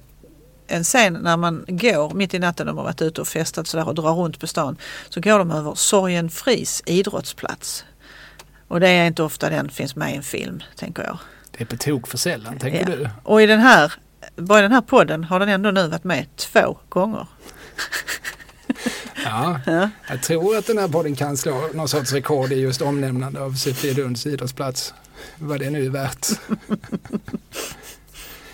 en 0.66 0.84
scen 0.84 1.12
när 1.22 1.36
man 1.36 1.64
går 1.68 2.14
mitt 2.14 2.34
i 2.34 2.38
natten, 2.38 2.66
de 2.66 2.76
har 2.76 2.84
varit 2.84 3.02
ute 3.02 3.20
och 3.20 3.28
festat 3.28 3.66
sådär 3.66 3.88
och 3.88 3.94
drar 3.94 4.12
runt 4.14 4.40
på 4.40 4.46
stan, 4.46 4.76
så 5.08 5.20
går 5.20 5.38
de 5.38 5.50
över 5.50 5.74
Sorgenfris 5.74 6.82
idrottsplats. 6.86 7.84
Och 8.68 8.80
det 8.80 8.88
är 8.88 9.06
inte 9.06 9.22
ofta 9.22 9.50
den 9.50 9.68
finns 9.70 9.96
med 9.96 10.12
i 10.12 10.16
en 10.16 10.22
film, 10.22 10.62
tänker 10.76 11.02
jag. 11.02 11.18
Det 11.50 11.60
är 11.60 11.66
på 11.66 11.76
tok 11.76 12.06
för 12.08 12.18
sällan, 12.18 12.58
tänker 12.58 12.80
Ja. 12.90 12.96
du? 12.96 13.08
Och 13.22 13.42
i 13.42 13.46
den 13.46 13.60
här, 13.60 13.92
bara 14.36 14.58
i 14.58 14.62
den 14.62 14.72
här 14.72 14.80
podden 14.80 15.24
har 15.24 15.40
den 15.40 15.48
ändå 15.48 15.70
nu 15.70 15.88
varit 15.88 16.04
med 16.04 16.36
två 16.36 16.78
gånger. 16.88 17.26
Ja, 19.24 19.60
Ja. 19.66 19.90
jag 20.08 20.22
tror 20.22 20.56
att 20.56 20.66
den 20.66 20.78
här 20.78 20.88
podden 20.88 21.16
kan 21.16 21.36
slå 21.36 21.68
någon 21.74 21.88
sorts 21.88 22.12
rekord 22.12 22.52
i 22.52 22.56
just 22.60 22.82
omnämnande 22.82 23.40
av 23.40 23.54
Sofielunds 23.54 24.26
idrottsplats. 24.26 24.94
Vad 25.38 25.60
det 25.60 25.70
nu 25.70 25.86
är 25.86 25.90
värt. 25.90 26.26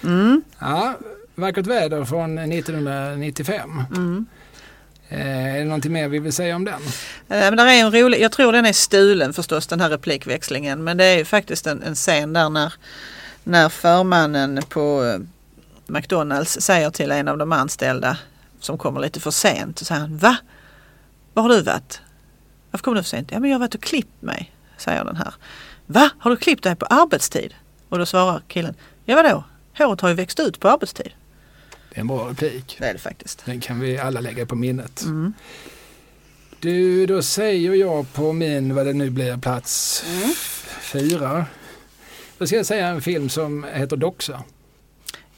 Mm, 0.04 0.42
Ja, 0.58 0.98
vackert 1.34 1.66
väder 1.66 2.04
från 2.04 2.38
1995. 2.38 3.82
mm. 3.96 4.26
Eh, 5.08 5.54
är 5.54 5.58
det 5.58 5.64
någonting 5.64 5.92
mer 5.92 6.08
vi 6.08 6.18
vill 6.18 6.32
säga 6.32 6.56
om 6.56 6.64
den? 6.64 6.74
Eh, 6.84 6.88
Men 7.28 7.56
där 7.56 7.66
är 7.66 7.70
en 7.80 7.92
rolig, 7.92 8.20
jag 8.20 8.32
tror 8.32 8.52
den 8.52 8.66
är 8.66 8.72
stulen 8.72 9.32
förstås 9.32 9.66
den 9.66 9.80
här 9.80 9.90
replikväxlingen 9.90 10.84
men 10.84 10.96
det 10.96 11.04
är 11.04 11.18
ju 11.18 11.24
faktiskt 11.24 11.66
en, 11.66 11.82
en 11.82 11.94
scen 11.94 12.32
där 12.32 12.50
när, 12.50 12.72
när 13.44 13.68
förmannen 13.68 14.62
på 14.68 15.04
eh, 15.04 15.20
McDonalds 15.86 16.60
säger 16.60 16.90
till 16.90 17.10
en 17.12 17.28
av 17.28 17.38
de 17.38 17.52
anställda 17.52 18.18
som 18.66 18.78
kommer 18.78 19.00
lite 19.00 19.20
för 19.20 19.30
sent 19.30 19.80
och 19.80 19.86
säger 19.86 20.00
han 20.00 20.16
Va? 20.16 20.36
Var 21.34 21.42
har 21.42 21.50
du 21.50 21.62
varit? 21.62 22.00
Varför 22.70 22.84
kommer 22.84 22.96
du 22.96 23.02
för 23.02 23.08
sent? 23.10 23.28
Ja 23.32 23.40
men 23.40 23.50
jag 23.50 23.54
har 23.54 23.60
varit 23.60 23.74
och 23.74 23.82
klippt 23.82 24.22
mig, 24.22 24.52
säger 24.76 25.04
den 25.04 25.16
här. 25.16 25.34
Va? 25.86 26.10
Har 26.18 26.30
du 26.30 26.36
klippt 26.36 26.62
dig 26.62 26.76
på 26.76 26.86
arbetstid? 26.86 27.54
Och 27.88 27.98
då 27.98 28.06
svarar 28.06 28.42
killen 28.48 28.74
Ja 29.04 29.16
vadå? 29.16 29.44
Håret 29.78 30.00
har 30.00 30.08
ju 30.08 30.14
växt 30.14 30.40
ut 30.40 30.60
på 30.60 30.68
arbetstid. 30.68 31.12
Det 31.90 31.96
är 31.96 32.00
en 32.00 32.06
bra 32.06 32.28
replik. 32.30 32.76
Det 32.78 32.86
är 32.86 32.92
det 32.92 32.98
faktiskt. 32.98 33.42
Den 33.44 33.60
kan 33.60 33.80
vi 33.80 33.98
alla 33.98 34.20
lägga 34.20 34.46
på 34.46 34.54
minnet. 34.54 35.02
Mm. 35.02 35.32
Du, 36.60 37.06
då 37.06 37.22
säger 37.22 37.74
jag 37.74 38.12
på 38.12 38.32
min, 38.32 38.74
vad 38.74 38.86
det 38.86 38.92
nu 38.92 39.10
blir, 39.10 39.36
plats 39.36 40.04
Mm. 40.08 40.34
fyra. 40.80 41.46
Då 42.38 42.46
ska 42.46 42.56
jag 42.56 42.66
säga 42.66 42.86
en 42.88 43.02
film 43.02 43.28
som 43.28 43.64
heter 43.72 43.96
Doxa. 43.96 44.42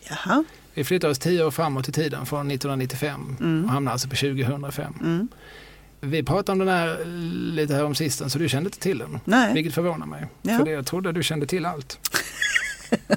Jaha. 0.08 0.44
Vi 0.78 0.84
flyttar 0.84 1.08
oss 1.08 1.18
tio 1.18 1.44
år 1.44 1.50
framåt 1.50 1.88
i 1.88 1.92
tiden 1.92 2.26
från 2.26 2.50
1995 2.50 3.36
Mm. 3.40 3.64
och 3.64 3.70
hamnar 3.70 3.92
alltså 3.92 4.08
på 4.08 4.16
2005. 4.16 4.94
Mm. 5.00 5.28
Vi 6.00 6.22
pratade 6.22 6.52
om 6.52 6.58
den 6.58 6.68
här 6.68 7.04
lite 7.52 7.74
här 7.74 7.84
om 7.84 7.94
sisten 7.94 8.30
så 8.30 8.38
du 8.38 8.48
kände 8.48 8.66
inte 8.68 8.78
till 8.78 8.98
den. 8.98 9.20
Nej. 9.24 9.54
Vilket 9.54 9.74
förvånar 9.74 10.06
mig. 10.06 10.26
Ja. 10.42 10.58
För 10.58 10.64
det 10.64 10.70
jag 10.70 10.86
trodde 10.86 11.12
du 11.12 11.22
kände 11.22 11.46
till 11.46 11.66
allt. 11.66 11.98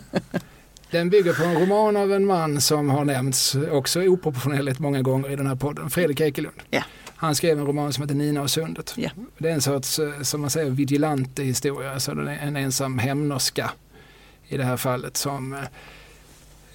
Den 0.91 1.09
bygger 1.09 1.33
på 1.33 1.43
en 1.43 1.55
roman 1.59 1.97
av 1.97 2.11
en 2.13 2.25
man 2.25 2.61
som 2.61 2.89
har 2.89 3.05
nämnts 3.05 3.55
också 3.71 4.01
oproportionerligt 4.01 4.79
många 4.79 5.01
gånger 5.01 5.29
i 5.31 5.35
den 5.35 5.47
här 5.47 5.55
podden, 5.55 5.89
Fredrik 5.89 6.19
Ekelund. 6.21 6.55
Ja. 6.69 6.83
Han 7.15 7.35
skrev 7.35 7.59
en 7.59 7.65
roman 7.65 7.93
som 7.93 8.01
heter 8.03 8.15
Nina 8.15 8.41
och 8.41 8.49
sundet. 8.51 8.93
Ja. 8.97 9.09
Det 9.37 9.49
är 9.49 9.53
en 9.53 9.61
sorts, 9.61 9.99
eh, 9.99 10.21
som 10.21 10.41
man 10.41 10.49
säger, 10.49 10.69
vigilante 10.69 11.43
historia, 11.43 11.93
alltså 11.93 12.11
en 12.11 12.55
ensam 12.55 12.99
hämnerska 12.99 13.71
i 14.47 14.57
det 14.57 14.63
här 14.63 14.77
fallet 14.77 15.17
som 15.17 15.53
Eh, 15.53 15.59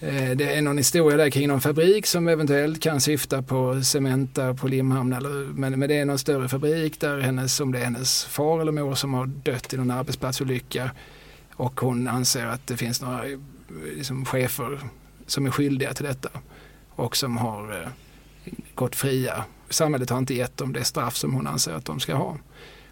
Det 0.00 0.56
är 0.56 0.62
någon 0.62 0.78
historia 0.78 1.16
där 1.16 1.30
kring 1.30 1.48
någon 1.48 1.60
fabrik 1.60 2.06
som 2.06 2.28
eventuellt 2.28 2.82
kan 2.82 3.00
syfta 3.00 3.42
på 3.42 3.82
Cementa 3.82 4.54
på 4.54 4.68
Limhamn. 4.68 5.12
Eller, 5.12 5.30
men, 5.52 5.78
men 5.78 5.88
det 5.88 5.94
är 5.94 6.04
någon 6.04 6.18
större 6.18 6.48
fabrik 6.48 7.00
där 7.00 7.20
hennes, 7.20 7.60
om 7.60 7.72
det 7.72 7.78
är 7.78 7.84
hennes 7.84 8.24
far 8.24 8.60
eller 8.60 8.72
mor 8.72 8.94
som 8.94 9.14
har 9.14 9.26
dött 9.26 9.74
i 9.74 9.76
någon 9.76 9.90
arbetsplatsolycka. 9.90 10.90
Och 11.54 11.80
hon 11.80 12.08
anser 12.08 12.46
att 12.46 12.66
det 12.66 12.76
finns 12.76 13.02
några 13.02 13.26
eh, 13.26 13.38
liksom, 13.96 14.24
chefer 14.24 14.80
som 15.26 15.46
är 15.46 15.50
skyldiga 15.50 15.94
till 15.94 16.04
detta. 16.04 16.28
Och 16.90 17.16
som 17.16 17.36
har 17.36 17.82
eh, 17.82 17.88
gått 18.74 18.96
fria. 18.96 19.44
Samhället 19.70 20.10
har 20.10 20.18
inte 20.18 20.34
gett 20.34 20.56
dem 20.56 20.72
det 20.72 20.84
straff 20.84 21.16
som 21.16 21.34
hon 21.34 21.46
anser 21.46 21.72
att 21.72 21.84
de 21.84 22.00
ska 22.00 22.14
ha. 22.14 22.36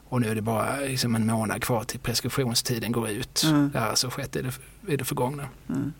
Och 0.08 0.20
nu 0.20 0.28
är 0.28 0.34
det 0.34 0.42
bara 0.42 0.76
liksom, 0.76 1.14
en 1.14 1.26
månad 1.26 1.62
kvar 1.62 1.84
till 1.84 2.00
preskriptionstiden 2.00 2.92
går 2.92 3.08
ut. 3.08 3.42
Mm. 3.44 3.70
Det 3.72 3.78
har 3.78 3.86
alltså 3.86 4.10
skett 4.10 4.36
i 4.36 4.42
det, 4.42 4.52
i 4.92 4.96
det 4.96 5.04
förgångna. 5.04 5.48
Mm. 5.68 5.92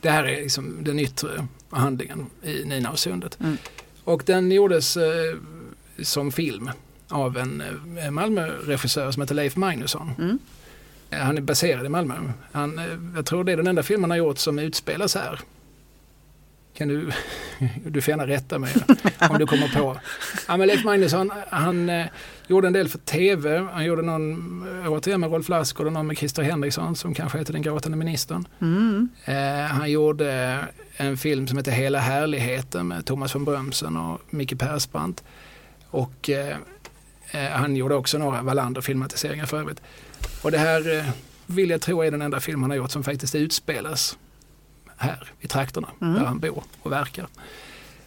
Det 0.00 0.10
här 0.10 0.24
är 0.24 0.42
liksom 0.42 0.84
den 0.84 0.98
yttre 0.98 1.46
handlingen 1.70 2.26
i 2.42 2.64
Nina 2.64 2.90
och 2.90 2.98
sundet. 2.98 3.40
Mm. 3.40 3.56
Och 4.04 4.22
den 4.26 4.52
gjordes 4.52 4.96
eh, 4.96 5.36
som 6.02 6.32
film 6.32 6.70
av 7.08 7.36
en 7.36 7.62
eh, 7.98 8.10
Malmö-regissör 8.10 9.10
som 9.10 9.22
heter 9.22 9.34
Leif 9.34 9.56
Magnusson. 9.56 10.10
Mm. 10.18 10.38
Han 11.10 11.36
är 11.36 11.42
baserad 11.42 11.86
i 11.86 11.88
Malmö. 11.88 12.14
Han, 12.52 12.78
eh, 12.78 12.84
jag 13.14 13.26
tror 13.26 13.44
det 13.44 13.52
är 13.52 13.56
den 13.56 13.66
enda 13.66 13.82
film 13.82 14.02
han 14.02 14.10
har 14.10 14.18
gjort 14.18 14.38
som 14.38 14.58
utspelas 14.58 15.14
här. 15.14 15.40
Kan 16.80 16.88
du, 16.88 17.10
du 17.84 18.00
får 18.00 18.12
gärna 18.12 18.26
rätta 18.26 18.58
mig 18.58 18.74
om 19.30 19.38
du 19.38 19.46
kommer 19.46 19.68
på. 19.68 19.96
Ja, 20.48 20.56
men 20.56 20.68
Leif 20.68 20.84
Magnusson, 20.84 21.32
han 21.50 21.88
eh, 21.88 22.06
gjorde 22.46 22.66
en 22.66 22.72
del 22.72 22.88
för 22.88 22.98
tv. 22.98 23.68
Han 23.72 23.84
gjorde 23.84 24.02
någon, 24.02 24.84
återigen 24.88 25.20
med 25.20 25.30
Rolf 25.30 25.48
Lassgård 25.48 25.86
och 25.86 25.92
någon 25.92 26.06
med 26.06 26.18
Christer 26.18 26.42
Henriksson 26.42 26.96
som 26.96 27.14
kanske 27.14 27.38
heter 27.38 27.52
Den 27.52 27.62
gråtande 27.62 27.98
ministern. 27.98 28.48
Mm. 28.60 29.08
Eh, 29.24 29.34
han 29.66 29.90
gjorde 29.90 30.58
en 30.96 31.16
film 31.16 31.46
som 31.46 31.56
heter 31.56 31.72
Hela 31.72 31.98
härligheten 31.98 32.88
med 32.88 33.06
Thomas 33.06 33.34
von 33.34 33.44
Brömsen 33.44 33.96
och 33.96 34.20
Micke 34.30 34.58
Persbrandt. 34.58 35.24
Och 35.86 36.30
eh, 36.30 36.56
eh, 37.30 37.50
han 37.50 37.76
gjorde 37.76 37.94
också 37.94 38.18
några 38.18 38.42
Wallander-filmatiseringar 38.42 39.46
för 39.46 39.60
övrigt. 39.60 39.82
Och 40.42 40.50
det 40.50 40.58
här 40.58 40.98
eh, 40.98 41.04
vill 41.46 41.70
jag 41.70 41.80
tro 41.80 42.02
är 42.02 42.10
den 42.10 42.22
enda 42.22 42.40
film 42.40 42.62
han 42.62 42.70
har 42.70 42.76
gjort 42.76 42.90
som 42.90 43.04
faktiskt 43.04 43.34
utspelas 43.34 44.16
här 45.00 45.28
i 45.40 45.46
trakterna 45.48 45.88
Mm. 46.00 46.14
där 46.14 46.24
han 46.24 46.38
bor 46.38 46.62
och 46.82 46.92
verkar. 46.92 47.26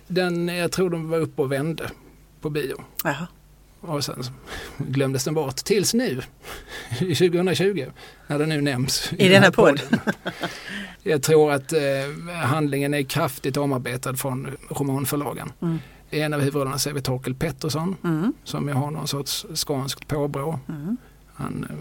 Den, 0.07 0.47
jag 0.47 0.71
tror 0.71 0.89
de 0.89 1.09
var 1.09 1.17
uppe 1.19 1.41
och 1.41 1.51
vände 1.51 1.89
på 2.41 2.49
bio. 2.49 2.83
Jaha. 3.03 3.27
Och 3.81 4.03
sen 4.05 4.23
glömdes 4.77 5.23
den 5.23 5.33
bort 5.33 5.55
tills 5.55 5.93
nu, 5.93 6.21
2020, 6.99 7.85
när 8.27 8.39
den 8.39 8.49
nu 8.49 8.61
nämns. 8.61 9.11
I 9.13 9.15
den 9.15 9.29
denna 9.31 9.43
här 9.45 9.51
podd. 9.51 9.81
podden. 9.89 9.99
Jag 11.03 11.23
tror 11.23 11.51
att 11.51 11.73
eh, 11.73 12.35
handlingen 12.43 12.93
är 12.93 13.03
kraftigt 13.03 13.57
omarbetad 13.57 14.15
från 14.15 14.57
romanförlagen. 14.69 15.51
Mm. 15.61 15.79
I 16.09 16.19
en 16.21 16.33
av 16.33 16.39
huvudrollerna 16.39 16.77
ser 16.79 16.93
vi 16.93 17.01
Torkel 17.01 17.35
Pettersson 17.35 17.95
Mm. 18.03 18.33
som 18.43 18.67
ju 18.67 18.73
har 18.73 18.91
någon 18.91 19.07
sorts 19.07 19.45
skånskt 19.55 20.07
påbrå. 20.07 20.59
Mm. 20.69 20.97
Han 21.33 21.67
eh, 21.69 21.75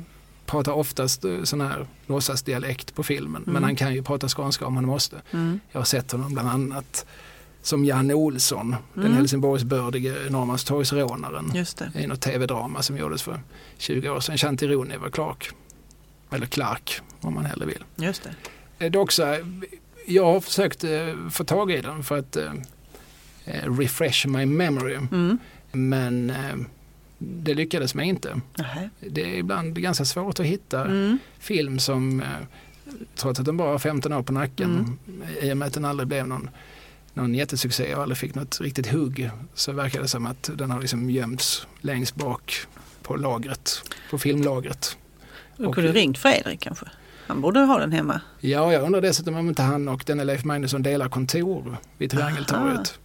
pratar 0.52 0.72
oftast 0.72 1.24
eh, 1.24 1.42
sån 1.42 1.60
här 1.60 1.86
låtsasdialekt 2.06 2.94
på 2.94 3.02
filmen 3.02 3.42
men 3.46 3.50
Mm. 3.56 3.62
han 3.62 3.76
kan 3.76 3.94
ju 3.94 4.02
prata 4.02 4.28
skånska 4.28 4.66
om 4.66 4.76
han 4.76 4.86
måste. 4.86 5.22
Mm. 5.30 5.60
Jag 5.72 5.80
har 5.80 5.84
sett 5.84 6.12
honom 6.12 6.32
bland 6.32 6.48
annat 6.48 7.06
som 7.62 7.84
Janne 7.84 8.14
Olsson, 8.14 8.76
den 8.94 9.04
Mm. 9.04 9.16
Helsingborgsbördige 9.16 10.14
Norrmalmstorgsrånaren 10.30 11.52
i 11.94 12.06
något 12.06 12.20
tv-drama 12.20 12.82
som 12.82 12.96
gjordes 12.98 13.22
för 13.22 13.40
20 13.78 14.08
år 14.08 14.20
sedan. 14.20 14.38
Shanti 14.38 14.66
Rooney 14.66 14.98
Clark. 15.12 15.50
Eller 16.30 16.46
Clark 16.46 17.00
om 17.20 17.34
man 17.34 17.44
hellre 17.44 17.66
vill. 17.66 17.84
Just 17.96 18.22
det. 18.78 18.84
Eh, 18.86 18.90
Dock 18.90 19.12
så, 19.12 19.22
eh, 19.32 19.38
jag 20.06 20.24
har 20.24 20.40
försökt 20.40 20.84
få 21.30 21.44
tag 21.44 21.70
i 21.72 21.80
den 21.80 22.04
för 22.04 22.18
att 22.18 22.36
refresh 23.78 24.26
my 24.28 24.46
memory. 24.46 24.94
Mm. 24.94 25.38
Men 25.72 26.32
det 27.22 27.54
lyckades 27.54 27.94
mig 27.94 28.08
inte. 28.08 28.40
Nähä. 28.58 28.90
Det 29.00 29.22
är 29.22 29.34
ibland 29.38 29.74
ganska 29.82 30.04
svårt 30.04 30.40
att 30.40 30.46
hitta 30.46 30.84
Mm. 30.84 31.18
film 31.38 31.78
som, 31.78 32.20
eh, 32.20 32.26
trots 33.16 33.40
att 33.40 33.46
den 33.46 33.56
bara 33.56 33.70
har 33.70 33.78
15 33.78 34.12
år 34.12 34.22
på 34.22 34.32
nacken, 34.32 34.98
i 35.42 35.52
och 35.52 35.56
med 35.56 35.66
att 35.68 35.74
den 35.74 35.84
aldrig 35.84 36.08
blev 36.08 36.26
någon, 36.26 36.50
någon 37.14 37.34
jättesuccé 37.34 37.94
och 37.94 38.02
aldrig 38.02 38.18
fick 38.18 38.34
något 38.34 38.60
riktigt 38.60 38.86
hugg, 38.86 39.30
så 39.54 39.72
verkar 39.72 40.02
det 40.02 40.08
som 40.08 40.26
att 40.26 40.50
den 40.54 40.70
har 40.70 40.80
liksom 40.80 41.10
gömts 41.10 41.66
längst 41.80 42.14
bak 42.14 42.54
på 43.02 43.16
lagret, 43.16 43.82
på 44.10 44.18
filmlagret. 44.18 44.96
Du 45.56 45.66
Och- 45.66 45.74
kunde 45.74 45.92
ringt 45.92 46.18
Fredrik 46.18 46.60
kanske. 46.60 46.86
Han 47.26 47.40
borde 47.40 47.60
ha 47.60 47.78
den 47.78 47.92
hemma. 47.92 48.20
Ja, 48.40 48.72
jag 48.72 48.82
undrar 48.82 49.00
dessutom 49.00 49.36
om 49.36 49.48
inte 49.48 49.62
han 49.62 49.88
och 49.88 50.02
denne 50.06 50.24
Leif 50.24 50.44
Magnusson 50.44 50.82
delar 50.82 51.08
kontor 51.08 51.76
vid 51.98 52.10
Triangeltorget. 52.10 52.98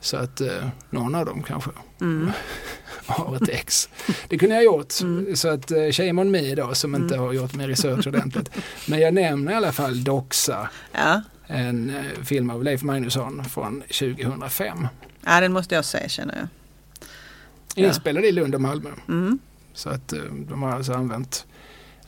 Så 0.00 0.16
att 0.16 0.40
eh, 0.40 0.68
någon 0.90 1.14
av 1.14 1.26
dem 1.26 1.42
kanske 1.42 1.70
Mm. 2.00 2.30
har 3.06 3.36
ett 3.36 3.48
ex. 3.48 3.88
Det 4.28 4.38
kunde 4.38 4.54
jag 4.54 4.64
gjort. 4.64 5.00
Mm. 5.00 5.36
Så 5.36 5.48
att 5.48 5.70
eh, 5.70 5.90
shame 5.90 6.20
on 6.22 6.30
me 6.30 6.54
då 6.54 6.74
som 6.74 6.94
inte 6.94 7.14
Mm. 7.14 7.26
har 7.26 7.32
gjort 7.32 7.54
min 7.54 7.66
research 7.68 8.06
ordentligt. 8.06 8.50
Men 8.88 9.00
jag 9.00 9.14
nämner 9.14 9.52
i 9.52 9.54
alla 9.54 9.72
fall 9.72 10.04
Doxa, 10.04 10.68
Ja. 10.92 11.22
en 11.46 11.90
eh, 11.90 12.22
film 12.24 12.50
av 12.50 12.64
Leif 12.64 12.82
Magnusson 12.82 13.44
från 13.44 13.80
2005. 13.82 14.88
ja, 15.24 15.40
den 15.40 15.52
måste 15.52 15.74
jag 15.74 15.84
se 15.84 16.08
känner 16.08 16.36
jag. 16.38 16.48
Ja. 17.74 17.86
Inspelad 17.88 18.24
i 18.24 18.32
Lund 18.32 18.54
och 18.54 18.60
Malmö. 18.60 18.90
Mm. 19.08 19.38
Så 19.74 19.90
att 19.90 20.12
eh, 20.12 20.22
de 20.48 20.62
har 20.62 20.70
alltså 20.72 20.92
använt 20.92 21.46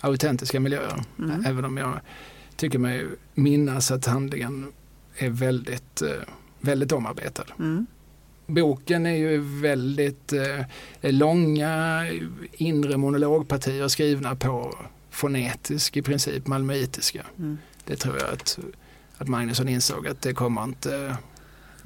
autentiska 0.01 0.61
miljöer. 0.61 1.03
Mm. 1.19 1.45
Även 1.47 1.65
om 1.65 1.77
jag 1.77 2.01
tycker 2.57 2.79
mig 2.79 3.07
minnas 3.35 3.91
att 3.91 4.07
handlingen 4.07 4.73
är 5.17 5.31
väldigt, 5.31 6.03
eh, 6.03 6.09
väldigt 6.63 6.93
omarbetad. 6.93 7.45
Mm. 7.59 7.87
Boken 8.47 9.07
är 9.07 9.15
ju 9.17 9.39
väldigt 9.61 10.33
eh, 10.33 10.61
långa 11.13 12.07
inre 12.53 12.97
monologpartier 12.97 13.89
skrivna 13.89 14.37
på 14.37 14.79
fonetisk 15.11 15.97
i 15.97 16.03
princip, 16.03 16.47
malmöitiska. 16.47 17.23
Mm. 17.39 17.59
Det 17.85 17.97
tror 17.97 18.19
jag 18.19 18.31
att, 18.33 18.59
att 19.19 19.29
Magnusson 19.29 19.69
insåg 19.69 20.07
att 20.09 20.23
det 20.23 20.35
kommer 20.35 20.65
inte 20.65 21.17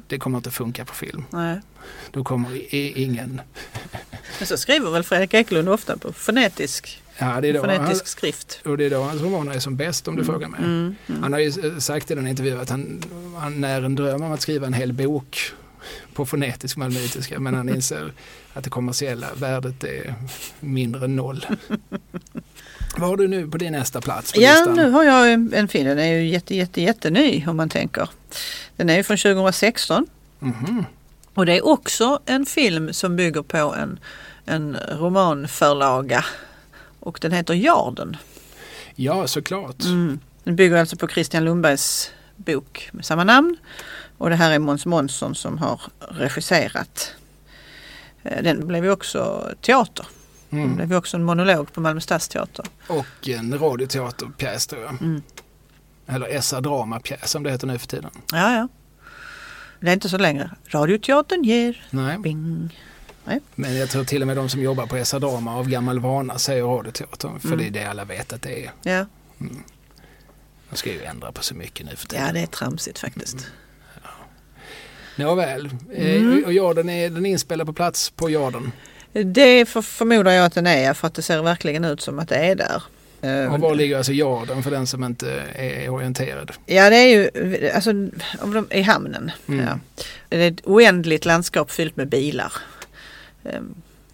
det 0.08 0.18
kommer 0.18 0.38
inte 0.38 0.50
funka 0.50 0.84
på 0.84 0.94
film. 0.94 1.24
Nej. 1.30 1.60
Då 2.10 2.24
kommer 2.24 2.74
i- 2.74 3.02
ingen... 3.02 3.40
Men 4.38 4.46
så 4.46 4.56
skriver 4.56 4.90
väl 4.90 5.02
Fredrik 5.02 5.34
Ekelund 5.34 5.68
ofta 5.68 5.96
på 5.96 6.12
fonetisk, 6.12 7.02
Ja, 7.18 7.40
det 7.40 7.48
är 7.48 7.52
då, 7.52 7.66
han, 7.66 7.76
fonetisk 7.76 8.06
skrift. 8.06 8.60
och 8.64 8.76
det 8.78 8.84
är 8.84 8.90
då 8.90 9.02
hans 9.02 9.22
romaner 9.22 9.54
är 9.54 9.58
som 9.58 9.76
bäst 9.76 10.08
om 10.08 10.16
du 10.16 10.24
frågar 10.24 10.48
mig. 10.48 10.60
Mm. 10.60 10.94
Mm. 11.06 11.22
Han 11.22 11.32
har 11.32 11.40
ju 11.40 11.48
eh, 11.72 11.78
sagt 11.78 12.10
i 12.10 12.14
den 12.14 12.26
intervjun 12.26 12.60
att 12.60 12.70
han, 12.70 13.02
han 13.38 13.60
när 13.60 13.82
en 13.82 13.94
dröm 13.94 14.22
om 14.22 14.32
att 14.32 14.40
skriva 14.40 14.66
en 14.66 14.72
hel 14.72 14.92
bok 14.92 15.52
på 16.14 16.26
fonetisk 16.26 16.76
malmöitiska 16.76 17.40
men 17.40 17.54
han 17.54 17.68
inser 17.68 18.12
att 18.52 18.64
det 18.64 18.70
kommersiella 18.70 19.26
värdet 19.36 19.84
är 19.84 20.14
mindre 20.60 21.04
än 21.04 21.16
noll. 21.16 21.46
Vad 22.98 23.08
har 23.08 23.16
du 23.16 23.28
nu 23.28 23.50
på 23.50 23.58
din 23.58 23.72
nästa 23.72 24.00
plats 24.00 24.32
Ja, 24.36 24.50
listan? 24.50 24.74
nu 24.76 24.90
har 24.90 25.04
jag 25.04 25.32
en 25.32 25.68
film. 25.68 25.88
Den 25.88 25.98
är 25.98 26.12
ju 26.18 26.26
jätte, 26.28 26.56
jätte, 26.56 26.80
jätteny 26.82 27.44
om 27.48 27.56
man 27.56 27.68
tänker. 27.68 28.08
Den 28.76 28.90
är 28.90 28.96
ju 28.96 29.02
från 29.02 29.16
2016 29.16 30.06
Mhm. 30.38 30.84
och 31.34 31.46
det 31.46 31.56
är 31.56 31.66
också 31.66 32.20
en 32.26 32.46
film 32.46 32.92
som 32.92 33.16
bygger 33.16 33.42
på 33.42 33.56
en, 33.74 33.98
en 34.46 34.76
romanförlaga 34.98 36.24
och 37.06 37.18
den 37.22 37.32
heter 37.32 37.54
Jarden. 37.54 38.16
Ja, 38.94 39.26
såklart. 39.26 39.84
Mm. 39.84 40.20
Den 40.44 40.56
bygger 40.56 40.76
alltså 40.76 40.96
på 40.96 41.08
Christian 41.08 41.44
Lundbergs 41.44 42.10
bok 42.36 42.88
med 42.92 43.04
samma 43.04 43.24
namn 43.24 43.56
och 44.18 44.30
det 44.30 44.36
här 44.36 44.50
är 44.50 44.58
Måns 44.58 44.86
Månsson 44.86 45.34
som 45.34 45.58
har 45.58 45.80
regisserat. 46.10 47.14
Eh, 48.22 48.42
Den 48.42 48.66
blev 48.66 48.84
ju 48.84 48.90
också 48.90 49.50
teater. 49.60 50.06
Den 50.50 50.62
Mm. 50.62 50.76
blev 50.76 50.90
ju 50.90 50.96
också 50.96 51.16
en 51.16 51.24
monolog 51.24 51.72
på 51.72 51.80
Malmö 51.80 52.00
stadsteater. 52.00 52.64
Och 52.88 53.28
en 53.28 53.58
radioteaterpjäs 53.58 54.66
tror 54.66 54.82
jag. 54.82 54.92
Mm. 55.02 55.22
Eller 56.06 56.40
SR 56.40 56.60
Dramapjäs 56.60 57.30
som 57.30 57.42
det 57.42 57.50
heter 57.50 57.66
nu 57.66 57.78
för 57.78 57.86
tiden. 57.86 58.10
Ja, 58.32 58.52
ja. 58.54 58.68
Det 59.80 59.88
är 59.88 59.92
inte 59.94 60.08
så 60.08 60.18
längre. 60.18 60.50
Radioteatern 60.66 61.42
ger 61.44 61.86
Nej, 61.90 62.18
bing. 62.18 62.78
Men 63.54 63.76
jag 63.76 63.90
tror 63.90 64.04
till 64.04 64.22
och 64.22 64.26
med 64.28 64.36
de 64.36 64.48
som 64.48 64.62
jobbar 64.62 64.86
på 64.86 65.04
SR 65.04 65.18
Drama 65.18 65.56
av 65.56 65.68
gammal 65.68 65.98
vana 66.00 66.38
säger 66.38 66.62
radioteater. 66.64 67.30
För 67.40 67.48
Mm. 67.48 67.58
det 67.58 67.66
är 67.66 67.70
det 67.70 67.90
alla 67.90 68.04
vet 68.04 68.32
att 68.32 68.42
det 68.42 68.64
är. 68.64 68.70
Ja. 68.82 69.06
De 70.70 70.76
ska 70.76 70.90
ju 70.92 71.02
ändra 71.04 71.32
på 71.32 71.42
så 71.42 71.54
mycket 71.54 71.86
nu 71.86 71.96
för 71.96 72.06
tiden. 72.08 72.26
ja, 72.26 72.32
det 72.32 72.40
är 72.40 72.46
tramsigt 72.46 72.98
faktiskt. 72.98 73.46
Nåväl, 75.16 75.70
eh, 75.94 76.16
Mm. 76.16 76.44
och 76.44 76.52
Jarden 76.52 76.88
är 76.88 77.10
den 77.10 77.26
inspelad 77.26 77.66
på 77.66 77.72
plats 77.72 78.10
på 78.10 78.30
Jarden. 78.30 78.72
Det 79.12 79.66
för, 79.68 79.82
förmodar 79.82 80.32
jag 80.32 80.44
att 80.46 80.54
den 80.54 80.66
är 80.66 80.94
för 80.94 81.06
att 81.06 81.14
det 81.14 81.22
ser 81.22 81.42
verkligen 81.42 81.84
ut 81.84 82.00
som 82.00 82.18
att 82.18 82.28
det 82.28 82.36
är 82.36 82.54
där. 82.54 82.82
Eh, 83.22 83.54
Och 83.54 83.60
var 83.60 83.74
ligger 83.74 83.96
alltså 83.96 84.12
Jarden 84.12 84.62
för 84.62 84.70
den 84.70 84.86
som 84.86 85.04
inte 85.04 85.42
är 85.54 85.88
orienterad? 85.88 86.52
Ja 86.66 86.90
det 86.90 86.96
är 86.96 87.06
ju 87.08 87.30
alltså, 87.70 87.90
om 88.40 88.52
de, 88.54 88.66
i 88.70 88.82
hamnen. 88.82 89.30
Mm. 89.48 89.64
Ja. 89.66 89.78
Det 90.28 90.36
är 90.36 90.48
ett 90.50 90.60
oändligt 90.66 91.24
landskap 91.24 91.70
fyllt 91.70 91.96
med 91.96 92.08
bilar. 92.08 92.52
Eh, 93.48 93.60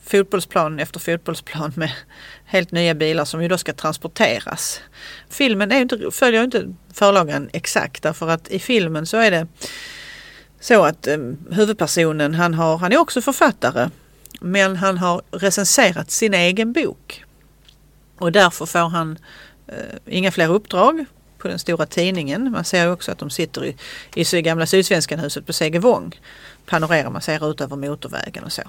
fotbollsplan 0.04 0.78
efter 0.78 1.00
fotbollsplan 1.00 1.72
med 1.76 1.90
helt 2.44 2.72
nya 2.72 2.94
bilar 2.94 3.24
som 3.24 3.42
ju 3.42 3.48
då 3.48 3.58
ska 3.58 3.72
transporteras. 3.72 4.80
Filmen 5.28 5.72
är 5.72 5.80
inte, 5.80 6.10
följer 6.10 6.44
inte 6.44 6.74
förlagan 6.92 7.50
exakt 7.52 8.02
därför 8.02 8.28
att 8.28 8.48
i 8.48 8.58
filmen 8.58 9.06
så 9.06 9.16
är 9.16 9.30
det 9.30 9.46
så 10.60 10.84
att 10.84 11.06
eh, 11.06 11.18
huvudpersonen 11.50 12.34
han, 12.34 12.54
har, 12.54 12.78
han 12.78 12.92
är 12.92 12.98
också 12.98 13.22
författare 13.22 13.90
men 14.40 14.76
han 14.76 14.98
har 14.98 15.22
recenserat 15.30 16.10
sin 16.10 16.34
egen 16.34 16.72
bok. 16.72 17.24
Och 18.18 18.32
därför 18.32 18.66
får 18.66 18.88
han 18.88 19.18
eh, 19.66 19.74
inga 20.06 20.30
fler 20.30 20.48
uppdrag 20.48 21.04
på 21.38 21.48
den 21.48 21.58
stora 21.58 21.86
tidningen. 21.86 22.50
Man 22.50 22.64
ser 22.64 22.84
ju 22.84 22.92
också 22.92 23.12
att 23.12 23.18
de 23.18 23.30
sitter 23.30 23.64
i, 23.64 23.76
i 24.14 24.42
gamla 24.42 24.66
Sydsvenskan 24.66 25.18
huset 25.18 25.46
på 25.46 25.52
Segevång. 25.52 26.20
Panorerar, 26.72 27.10
man 27.10 27.22
ser 27.22 27.50
ut 27.50 27.60
över 27.60 27.76
motorvägen 27.76 28.44
och 28.44 28.52
så. 28.52 28.62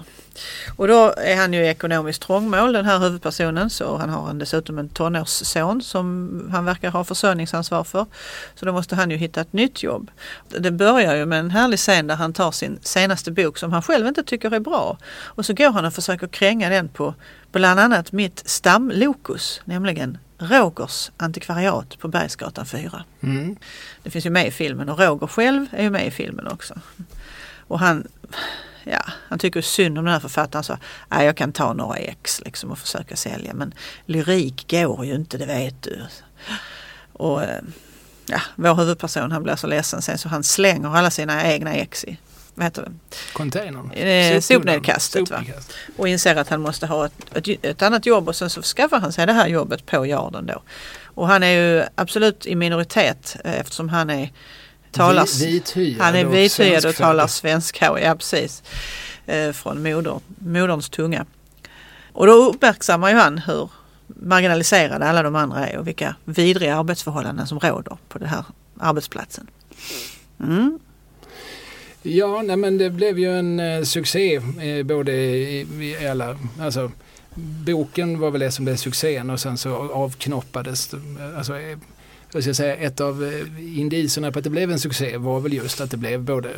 Och 0.76 0.88
då 0.88 1.14
är 1.16 1.36
han 1.36 1.52
ju 1.52 1.66
ekonomiskt 1.66 2.22
trångmål 2.22 2.72
den 2.72 2.84
här 2.84 2.98
huvudpersonen 2.98 3.70
så 3.70 3.96
han 3.96 4.10
har 4.10 4.30
en, 4.30 4.38
dessutom 4.38 4.78
en 4.78 4.88
tonårsson 4.88 5.82
som 5.82 6.48
han 6.52 6.64
verkar 6.64 6.90
ha 6.90 7.04
försörjningsansvar 7.04 7.84
för. 7.84 8.06
Så 8.54 8.66
då 8.66 8.72
måste 8.72 8.96
han 8.96 9.10
ju 9.10 9.16
hitta 9.16 9.40
ett 9.40 9.52
nytt 9.52 9.82
jobb. 9.82 10.10
Det 10.48 10.70
börjar 10.70 11.14
ju 11.14 11.26
med 11.26 11.40
en 11.40 11.50
härlig 11.50 11.78
scen 11.78 12.06
där 12.06 12.16
han 12.16 12.32
tar 12.32 12.52
sin 12.52 12.78
senaste 12.82 13.30
bok 13.30 13.58
som 13.58 13.72
han 13.72 13.82
själv 13.82 14.06
inte 14.06 14.22
tycker 14.22 14.50
är 14.50 14.60
bra 14.60 14.98
och 15.14 15.46
så 15.46 15.54
går 15.54 15.70
han 15.70 15.84
och 15.84 15.94
försöker 15.94 16.26
kränga 16.26 16.68
den 16.68 16.88
på 16.88 17.14
bland 17.52 17.80
annat 17.80 18.12
mitt 18.12 18.42
stamlokus, 18.48 19.60
nämligen 19.64 20.18
Rogers 20.38 21.10
antikvariat 21.16 21.98
på 21.98 22.08
Bergsgatan 22.08 22.66
4. 22.66 23.04
Mm. 23.20 23.56
Det 24.02 24.10
finns 24.10 24.26
ju 24.26 24.30
med 24.30 24.46
i 24.46 24.50
filmen 24.50 24.88
och 24.88 24.98
Roger 24.98 25.26
själv 25.26 25.66
är 25.70 25.82
ju 25.82 25.90
med 25.90 26.06
i 26.06 26.10
filmen 26.10 26.46
också. 26.46 26.74
Och 27.68 27.78
han, 27.78 28.08
ja, 28.84 29.04
han 29.28 29.38
tycker 29.38 29.60
synd 29.60 29.98
om 29.98 30.04
den 30.04 30.14
här 30.14 30.20
författaren. 30.20 30.64
Så, 30.64 30.78
ja, 31.08 31.22
jag 31.22 31.36
kan 31.36 31.52
ta 31.52 31.72
några 31.72 31.96
ex 31.96 32.40
liksom 32.44 32.70
och 32.70 32.78
försöka 32.78 33.16
sälja 33.16 33.54
men 33.54 33.74
lyrik 34.06 34.70
går 34.70 35.04
ju 35.04 35.14
inte, 35.14 35.38
det 35.38 35.46
vet 35.46 35.82
du. 35.82 36.00
Och 37.12 37.42
eh, 37.42 37.62
ja, 38.26 38.40
vår 38.54 38.74
huvudperson 38.74 39.32
han 39.32 39.42
blir 39.42 39.56
så 39.56 39.66
ledsen 39.66 40.02
sen 40.02 40.18
så 40.18 40.28
han 40.28 40.44
slänger 40.44 40.96
alla 40.96 41.10
sina 41.10 41.52
egna 41.52 41.74
ex 41.74 42.04
i 42.04 42.18
vad 42.54 42.64
heter 42.64 42.82
det? 42.82 42.92
Containern? 43.32 43.90
Eh, 43.92 44.40
sopnedkastet. 44.40 45.32
Och 45.96 46.08
inser 46.08 46.36
att 46.36 46.48
han 46.48 46.60
måste 46.60 46.86
ha 46.86 47.06
ett, 47.06 47.12
ett, 47.48 47.64
ett 47.64 47.82
annat 47.82 48.06
jobb 48.06 48.28
och 48.28 48.36
sen 48.36 48.50
så 48.50 48.62
skaffar 48.62 49.00
han 49.00 49.12
sig 49.12 49.26
det 49.26 49.32
här 49.32 49.48
jobbet 49.48 49.86
på 49.86 50.06
Yarden 50.06 50.46
då. 50.46 50.62
Och 51.04 51.28
han 51.28 51.42
är 51.42 51.48
ju 51.50 51.84
absolut 51.94 52.46
i 52.46 52.54
minoritet 52.54 53.36
eh, 53.44 53.60
eftersom 53.60 53.88
han 53.88 54.10
är 54.10 54.32
talar, 54.94 55.26
Vi- 55.40 55.46
vithyad 55.52 56.00
han 56.00 56.14
är 56.14 56.24
vithyad 56.24 56.84
och 56.86 56.94
talar 56.94 57.26
svenska. 57.26 58.00
Ja 58.00 58.14
precis. 58.14 58.62
Eh, 59.26 59.52
från 59.52 59.82
moder, 59.82 60.20
moderns 60.38 60.88
tunga. 60.90 61.26
Och 62.12 62.26
då 62.26 62.32
uppmärksammar 62.32 63.10
ju 63.10 63.16
han 63.16 63.38
hur 63.38 63.70
marginaliserade 64.06 65.04
alla 65.06 65.22
de 65.22 65.36
andra 65.36 65.66
är 65.68 65.78
och 65.78 65.86
vilka 65.86 66.16
vidriga 66.24 66.76
arbetsförhållanden 66.76 67.46
som 67.46 67.58
råder 67.60 67.96
på 68.08 68.18
den 68.18 68.28
här 68.28 68.44
arbetsplatsen. 68.78 69.46
Mm. 70.40 70.78
Ja, 72.02 72.42
nej, 72.42 72.56
men 72.56 72.78
det 72.78 72.90
blev 72.90 73.18
ju 73.18 73.38
en 73.38 73.60
eh, 73.60 73.82
succé 73.82 74.34
eh, 74.36 74.82
både 74.84 75.12
i, 75.12 75.60
i 76.00 76.06
alla, 76.08 76.38
alltså 76.60 76.90
boken 77.66 78.18
var 78.18 78.30
väl 78.30 78.40
det 78.40 78.50
som 78.50 78.64
blev 78.64 78.76
succén 78.76 79.30
och 79.30 79.40
sen 79.40 79.58
så 79.58 79.92
avknoppades, 79.92 80.90
alltså 81.36 81.58
eh, 81.58 81.78
vad 82.34 82.42
ska 82.42 82.48
jag 82.48 82.56
säga, 82.56 82.76
ett 82.76 83.00
av 83.00 83.24
eh, 83.24 83.78
indicierna 83.80 84.32
på 84.32 84.38
att 84.38 84.44
det 84.44 84.50
blev 84.50 84.70
en 84.70 84.78
succé 84.78 85.16
var 85.16 85.40
väl 85.40 85.52
just 85.52 85.80
att 85.80 85.90
det 85.90 85.96
blev 85.96 86.22
både 86.22 86.50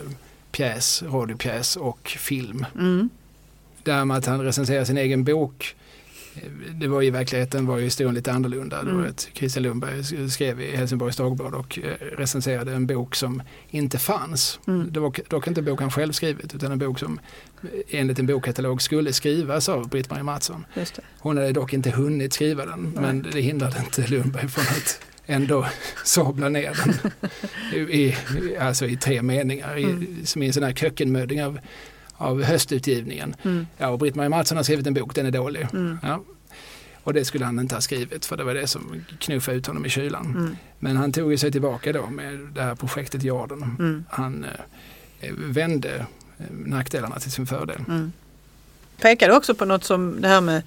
pjäs, 0.52 1.02
radiopjäs 1.02 1.76
och 1.76 2.08
film. 2.08 2.66
Mm. 2.74 3.08
Här 3.86 4.04
med 4.04 4.16
att 4.16 4.26
han 4.26 4.40
recenserar 4.40 4.84
sin 4.84 4.98
egen 4.98 5.24
bok 5.24 5.74
eh, 6.34 6.42
det 6.74 6.88
var 6.88 7.02
i 7.02 7.10
verkligheten 7.10 7.66
var 7.66 7.78
ju 7.78 7.84
historien 7.84 8.14
lite 8.14 8.32
annorlunda. 8.32 8.80
Mm. 8.80 9.04
att 9.04 9.28
Christian 9.32 9.62
Lundberg 9.62 10.30
skrev 10.30 10.60
i 10.60 10.76
Helsingborgs 10.76 11.16
Dagblad 11.16 11.54
och 11.54 11.78
eh, 11.78 12.06
recenserade 12.16 12.72
en 12.72 12.86
bok 12.86 13.14
som 13.14 13.42
inte 13.70 13.98
fanns. 13.98 14.60
Mm. 14.66 14.92
Det 14.92 15.00
var 15.00 15.16
dock 15.28 15.46
inte 15.46 15.60
en 15.60 15.64
bok 15.64 15.80
han 15.80 15.90
själv 15.90 16.12
skrivit 16.12 16.54
utan 16.54 16.72
en 16.72 16.78
bok 16.78 16.98
som 16.98 17.20
enligt 17.88 18.18
en 18.18 18.26
bokkatalog 18.26 18.82
skulle 18.82 19.12
skrivas 19.12 19.68
av 19.68 19.88
Britt-Marie 19.88 20.24
Mattsson. 20.24 20.66
Hon 21.18 21.36
hade 21.36 21.52
dock 21.52 21.72
inte 21.72 21.90
hunnit 21.90 22.32
skriva 22.32 22.66
den 22.66 22.92
men 23.00 23.26
det 23.32 23.40
hindrade 23.40 23.78
inte 23.78 24.06
Lundberg 24.06 24.48
från 24.48 24.64
att 24.64 25.00
ändå 25.26 25.66
sabla 26.04 26.48
ner 26.48 26.72
den 26.84 27.10
i, 27.90 28.16
alltså 28.60 28.86
i 28.86 28.96
tre 28.96 29.22
meningar 29.22 29.78
i, 29.78 29.84
Mm. 29.84 30.26
som 30.26 30.42
i 30.42 30.46
en 30.46 30.52
sån 30.52 30.62
här 30.62 30.72
kökkenmödding 30.72 31.44
av, 31.44 31.58
av 32.16 32.42
höstutgivningen. 32.42 33.36
Mm. 33.42 33.66
Ja, 33.78 33.88
och 33.88 33.98
Britt-Marie 33.98 34.28
Mattsson 34.28 34.56
har 34.56 34.64
skrivit 34.64 34.86
en 34.86 34.94
bok, 34.94 35.14
den 35.14 35.26
är 35.26 35.30
dålig. 35.30 35.68
Mm. 35.72 35.98
Ja. 36.02 36.22
Och 37.02 37.14
det 37.14 37.24
skulle 37.24 37.44
han 37.44 37.58
inte 37.58 37.74
ha 37.74 37.80
skrivit 37.80 38.26
för 38.26 38.36
det 38.36 38.44
var 38.44 38.54
det 38.54 38.66
som 38.66 39.04
knuffade 39.18 39.56
ut 39.56 39.66
honom 39.66 39.86
i 39.86 39.88
kylan. 39.88 40.26
Mm. 40.26 40.56
Men 40.78 40.96
han 40.96 41.12
tog 41.12 41.38
sig 41.38 41.52
tillbaka 41.52 41.92
då 41.92 42.06
med 42.06 42.38
det 42.54 42.62
här 42.62 42.74
projektet 42.74 43.22
Jarden. 43.22 43.76
Mm. 43.78 44.04
Han 44.10 44.46
eh, 45.20 45.32
vände 45.36 46.06
eh, 46.38 46.44
nackdelarna 46.50 47.18
till 47.18 47.30
sin 47.30 47.46
fördel. 47.46 47.80
Mm. 47.88 48.12
Pekade 49.00 49.36
också 49.36 49.54
på 49.54 49.64
något 49.64 49.84
som 49.84 50.20
det 50.20 50.28
här 50.28 50.40
med 50.40 50.62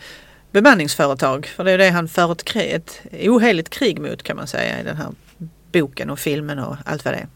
bemanningsföretag. 0.51 1.45
För 1.45 1.63
det 1.63 1.71
är 1.71 1.77
det 1.77 1.89
han 1.89 2.07
för 2.07 2.31
ett, 2.31 2.43
krig, 2.43 2.71
ett 2.71 3.01
oheligt 3.11 3.69
krig 3.69 3.99
mot 3.99 4.23
kan 4.23 4.37
man 4.37 4.47
säga 4.47 4.79
i 4.79 4.83
den 4.83 4.97
här 4.97 5.11
boken 5.71 6.09
och 6.09 6.19
filmen 6.19 6.59
och 6.59 6.75
allt 6.85 7.05
vad 7.05 7.13
det 7.13 7.17
är. 7.17 7.27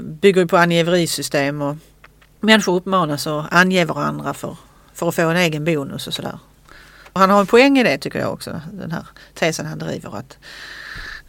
Bygger 0.00 0.40
ju 0.40 0.46
på 0.46 0.56
angiverisystem 0.56 1.62
och 1.62 1.76
människor 2.40 2.76
uppmanas 2.76 3.26
att 3.26 3.52
ange 3.52 3.84
varandra 3.84 4.34
för, 4.34 4.56
för 4.94 5.08
att 5.08 5.14
få 5.14 5.22
en 5.22 5.36
egen 5.36 5.64
bonus 5.64 6.06
och 6.06 6.14
sådär. 6.14 6.38
Och 7.12 7.20
han 7.20 7.30
har 7.30 7.40
en 7.40 7.46
poäng 7.46 7.78
i 7.78 7.82
det 7.82 7.98
tycker 7.98 8.18
jag 8.18 8.32
också, 8.32 8.60
den 8.72 8.90
här 8.90 9.06
tesen 9.34 9.66
han 9.66 9.78
driver 9.78 10.16
att 10.16 10.38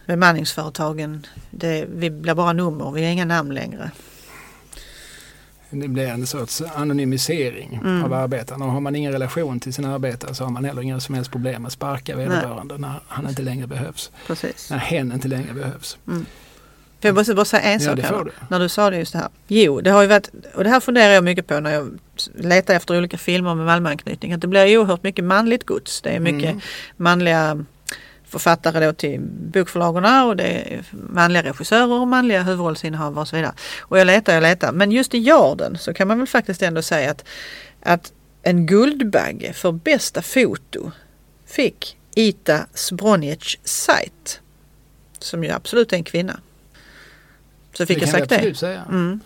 bemanningsföretagen, 0.05 1.25
det, 1.49 1.85
vi 1.89 2.09
blir 2.09 2.33
bara 2.33 2.53
nummer, 2.53 2.91
vi 2.91 3.03
har 3.03 3.11
inga 3.11 3.25
namn 3.25 3.53
längre. 3.53 3.91
Det 5.71 5.87
blir 5.87 6.07
en 6.07 6.27
sorts 6.27 6.61
anonymisering 6.75 7.79
Mm. 7.83 8.03
av 8.03 8.13
arbetarna. 8.13 8.65
Och 8.65 8.71
har 8.71 8.79
man 8.79 8.95
ingen 8.95 9.11
relation 9.11 9.59
till 9.59 9.73
sina 9.73 9.93
arbetare 9.95 10.33
så 10.35 10.43
har 10.43 10.51
man 10.51 10.65
heller 10.65 10.81
inga 10.81 10.99
som 10.99 11.15
helst 11.15 11.31
problem 11.31 11.65
att 11.65 11.71
sparka 11.71 12.15
vederbörande 12.15 12.77
när 12.77 12.93
han 13.07 13.29
inte 13.29 13.41
längre 13.41 13.67
behövs. 13.67 14.11
Precis. 14.27 14.69
När 14.69 14.77
hen 14.77 15.11
inte 15.11 15.27
längre 15.27 15.53
behövs. 15.53 15.97
För 17.01 17.07
jag 17.09 17.15
måste 17.15 17.33
bara 17.33 17.45
säga 17.45 17.61
en 17.63 17.79
Ja, 17.83 17.95
sak 17.95 17.99
här. 17.99 18.31
När 18.49 18.59
du 18.59 18.69
sa 18.69 18.89
det 18.89 18.97
just 18.97 19.13
det 19.13 19.19
här. 19.19 19.27
Jo, 19.47 19.81
det 19.81 19.89
har 19.91 20.01
ju 20.01 20.07
varit, 20.07 20.29
och 20.55 20.63
det 20.63 20.69
här 20.69 20.79
funderar 20.79 21.13
jag 21.13 21.23
mycket 21.23 21.47
på 21.47 21.59
när 21.59 21.71
jag 21.73 21.99
letar 22.35 22.73
efter 22.73 22.97
olika 22.97 23.17
filmer 23.17 23.55
med 23.55 23.65
Malmöanknytning. 23.65 24.33
Att 24.33 24.41
det 24.41 24.47
blir 24.47 24.77
oerhört 24.77 25.03
mycket 25.03 25.25
manligt 25.25 25.65
gods. 25.65 26.01
Det 26.01 26.09
är 26.09 26.19
mycket 26.19 26.49
Mm. 26.49 26.61
manliga 26.97 27.65
författare 28.29 28.85
då 28.85 28.93
till 28.93 29.19
bokförlagorna 29.21 30.25
och 30.25 30.35
det 30.35 30.43
är 30.43 30.83
manliga 30.91 31.43
regissörer 31.43 31.91
och 31.91 32.07
manliga 32.07 32.43
huvudrollsinnehavare 32.43 33.21
och 33.21 33.27
så 33.27 33.35
vidare. 33.35 33.53
Och 33.79 33.99
jag 33.99 34.07
letar, 34.07 34.33
jag 34.33 34.41
letar. 34.41 34.71
Men 34.71 34.91
just 34.91 35.13
i 35.13 35.17
Jarden 35.17 35.77
så 35.77 35.93
kan 35.93 36.07
man 36.07 36.17
väl 36.17 36.27
faktiskt 36.27 36.61
ändå 36.61 36.81
säga 36.81 37.11
att, 37.11 37.25
att 37.83 38.13
en 38.43 38.65
Guldbagge 38.65 39.53
för 39.53 39.71
bästa 39.71 40.21
foto 40.21 40.91
fick 41.45 41.97
Ita 42.15 42.65
Zbroniec 42.73 43.57
Sajt. 43.63 44.41
Som 45.19 45.43
ju 45.43 45.49
absolut 45.49 45.93
är 45.93 45.97
en 45.97 46.03
kvinna. 46.03 46.39
Så 47.73 47.85
fick 47.85 47.99
det 47.99 48.05
jag 48.05 48.09
sagt 48.09 48.29
det. 48.29 48.57
säga. 48.57 48.85
Mm. 48.89 49.19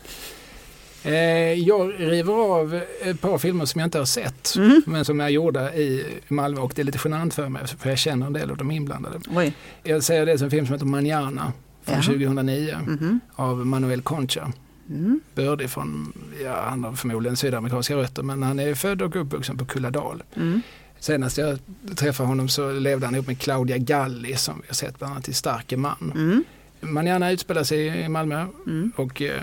Eh, 1.04 1.14
jag 1.54 1.94
river 1.98 2.34
av 2.34 2.82
ett 3.02 3.22
par 3.22 3.38
filmer 3.38 3.66
som 3.66 3.80
jag 3.80 3.88
inte 3.88 3.98
har 3.98 4.06
sett. 4.06 4.56
Mm. 4.56 4.82
Men 4.86 5.06
som 5.06 5.20
är 5.22 5.30
gjorda 5.30 5.74
i 5.76 6.06
Malmö 6.28 6.62
och 6.62 6.72
det 6.76 6.82
är 6.82 6.84
lite 6.84 7.00
genant 7.04 7.34
för 7.34 7.50
mig 7.50 7.68
för 7.68 7.90
jag 7.90 7.98
känner 8.00 8.26
en 8.26 8.34
del 8.34 8.52
av 8.52 8.58
de 8.58 8.72
inblandade. 8.72 9.20
Oj. 9.36 9.54
Jag 9.84 10.04
säger 10.04 10.26
det 10.26 10.38
som 10.38 10.46
en 10.46 10.52
film 10.52 10.66
som 10.66 10.74
heter 10.74 10.86
Manana 10.86 11.54
från 11.84 11.96
Jaha. 11.96 12.04
2009 12.04 12.78
Mhm. 12.88 13.20
av 13.36 13.66
Manuel 13.66 14.02
Concha. 14.02 14.52
Mm. 14.90 15.20
Bördig 15.36 15.70
från, 15.70 16.14
ja 16.44 16.66
han 16.70 16.84
har 16.84 16.94
förmodligen 16.94 17.38
sydamerikanska 17.38 17.96
rötter 17.96 18.24
men 18.24 18.44
han 18.44 18.60
är 18.60 18.76
född 18.76 19.02
och 19.02 19.16
uppvuxen 19.16 19.58
på 19.58 19.66
Kulladal. 19.66 20.24
Mm. 20.36 20.62
Senast 21.00 21.38
jag 21.38 21.60
träffade 21.96 22.28
honom 22.30 22.50
så 22.50 22.72
levde 22.72 23.06
han 23.08 23.16
ihop 23.16 23.28
med 23.28 23.40
Claudia 23.40 23.78
Galli 23.78 24.36
som 24.36 24.56
vi 24.62 24.68
har 24.68 24.74
sett 24.76 24.98
bland 25.00 25.14
annat 25.14 25.28
i 25.30 25.34
Starke 25.34 25.78
man. 25.78 26.12
Mm. 26.16 26.44
Manana 26.82 27.32
utspelar 27.32 27.64
sig 27.64 27.88
i 27.88 28.10
Malmö 28.10 28.46
Mm. 28.68 28.92
och 28.96 29.22
eh, 29.22 29.42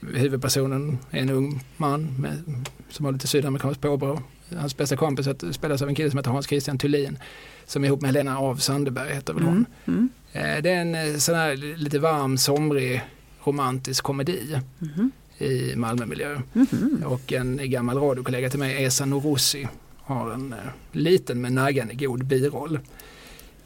huvudpersonen 0.00 0.98
är 1.10 1.20
en 1.22 1.30
ung 1.30 1.60
man 1.76 2.14
med, 2.18 2.42
som 2.90 3.04
har 3.04 3.12
lite 3.12 3.26
sydamerikanskt 3.26 3.80
påbrå. 3.82 4.22
Hans 4.56 4.76
bästa 4.76 4.96
kompis 4.96 5.28
spelas 5.52 5.82
av 5.82 5.88
en 5.88 5.94
kille 5.94 6.10
som 6.10 6.18
heter 6.18 6.30
Hans 6.30 6.46
Christian 6.46 6.78
Thulin 6.78 7.18
som 7.66 7.84
är 7.84 7.88
ihop 7.88 8.00
med 8.00 8.08
Helena 8.08 8.38
av 8.38 8.56
Sandberg 8.56 9.14
heter 9.14 9.32
väl 9.34 9.42
hon. 9.42 9.66
Mm. 9.86 10.08
Mm. 10.32 10.56
Eh, 10.56 10.62
det 10.62 10.70
är 10.70 10.80
en 10.80 10.94
eh, 10.94 11.16
sån 11.18 11.34
här 11.34 11.56
lite 11.76 11.98
varm, 11.98 12.38
somrig, 12.38 13.02
romantisk 13.44 14.04
komedi 14.04 14.60
Mhm. 14.78 15.10
i 15.38 15.76
Malmömiljö. 15.76 16.40
Mhm. 16.52 17.02
Och 17.06 17.32
en 17.32 17.60
gammal 17.70 17.98
radiokollega 17.98 18.50
till 18.50 18.58
mig, 18.58 18.84
Esa 18.84 19.04
Norossi, 19.04 19.68
har 19.98 20.30
en 20.30 20.52
eh, 20.52 20.58
liten 20.92 21.40
men 21.40 21.54
naggande 21.54 21.94
god 21.94 22.24
biroll. 22.24 22.78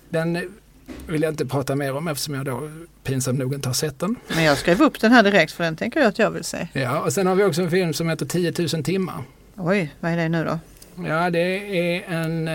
Den 0.08 0.52
vill 1.06 1.22
jag 1.22 1.32
inte 1.32 1.46
prata 1.46 1.74
mer 1.76 1.96
om 1.96 2.08
eftersom 2.08 2.34
jag 2.34 2.44
då 2.44 2.70
pinsamt 3.04 3.38
nog 3.38 3.54
inte 3.54 3.68
har 3.68 3.74
sett 3.74 3.98
den. 3.98 4.16
Men 4.28 4.44
jag 4.44 4.58
skrev 4.58 4.82
upp 4.82 5.00
den 5.00 5.12
här 5.12 5.22
direkt 5.22 5.52
för 5.52 5.64
den 5.64 5.76
tänker 5.76 6.00
jag 6.00 6.08
att 6.08 6.18
jag 6.18 6.30
vill 6.30 6.44
se. 6.44 6.68
Ja, 6.72 7.00
och 7.00 7.12
sen 7.12 7.26
har 7.26 7.34
vi 7.34 7.44
också 7.44 7.62
en 7.62 7.70
film 7.70 7.92
som 7.92 8.08
heter 8.08 8.26
10 8.26 8.52
000 8.58 8.84
timmar. 8.84 9.22
Oj, 9.56 9.94
vad 10.00 10.12
är 10.12 10.16
det 10.16 10.28
nu 10.28 10.44
då? 10.44 10.58
Ja, 11.08 11.30
det 11.30 11.40
är 11.78 12.02
en, 12.08 12.48
eh, 12.48 12.54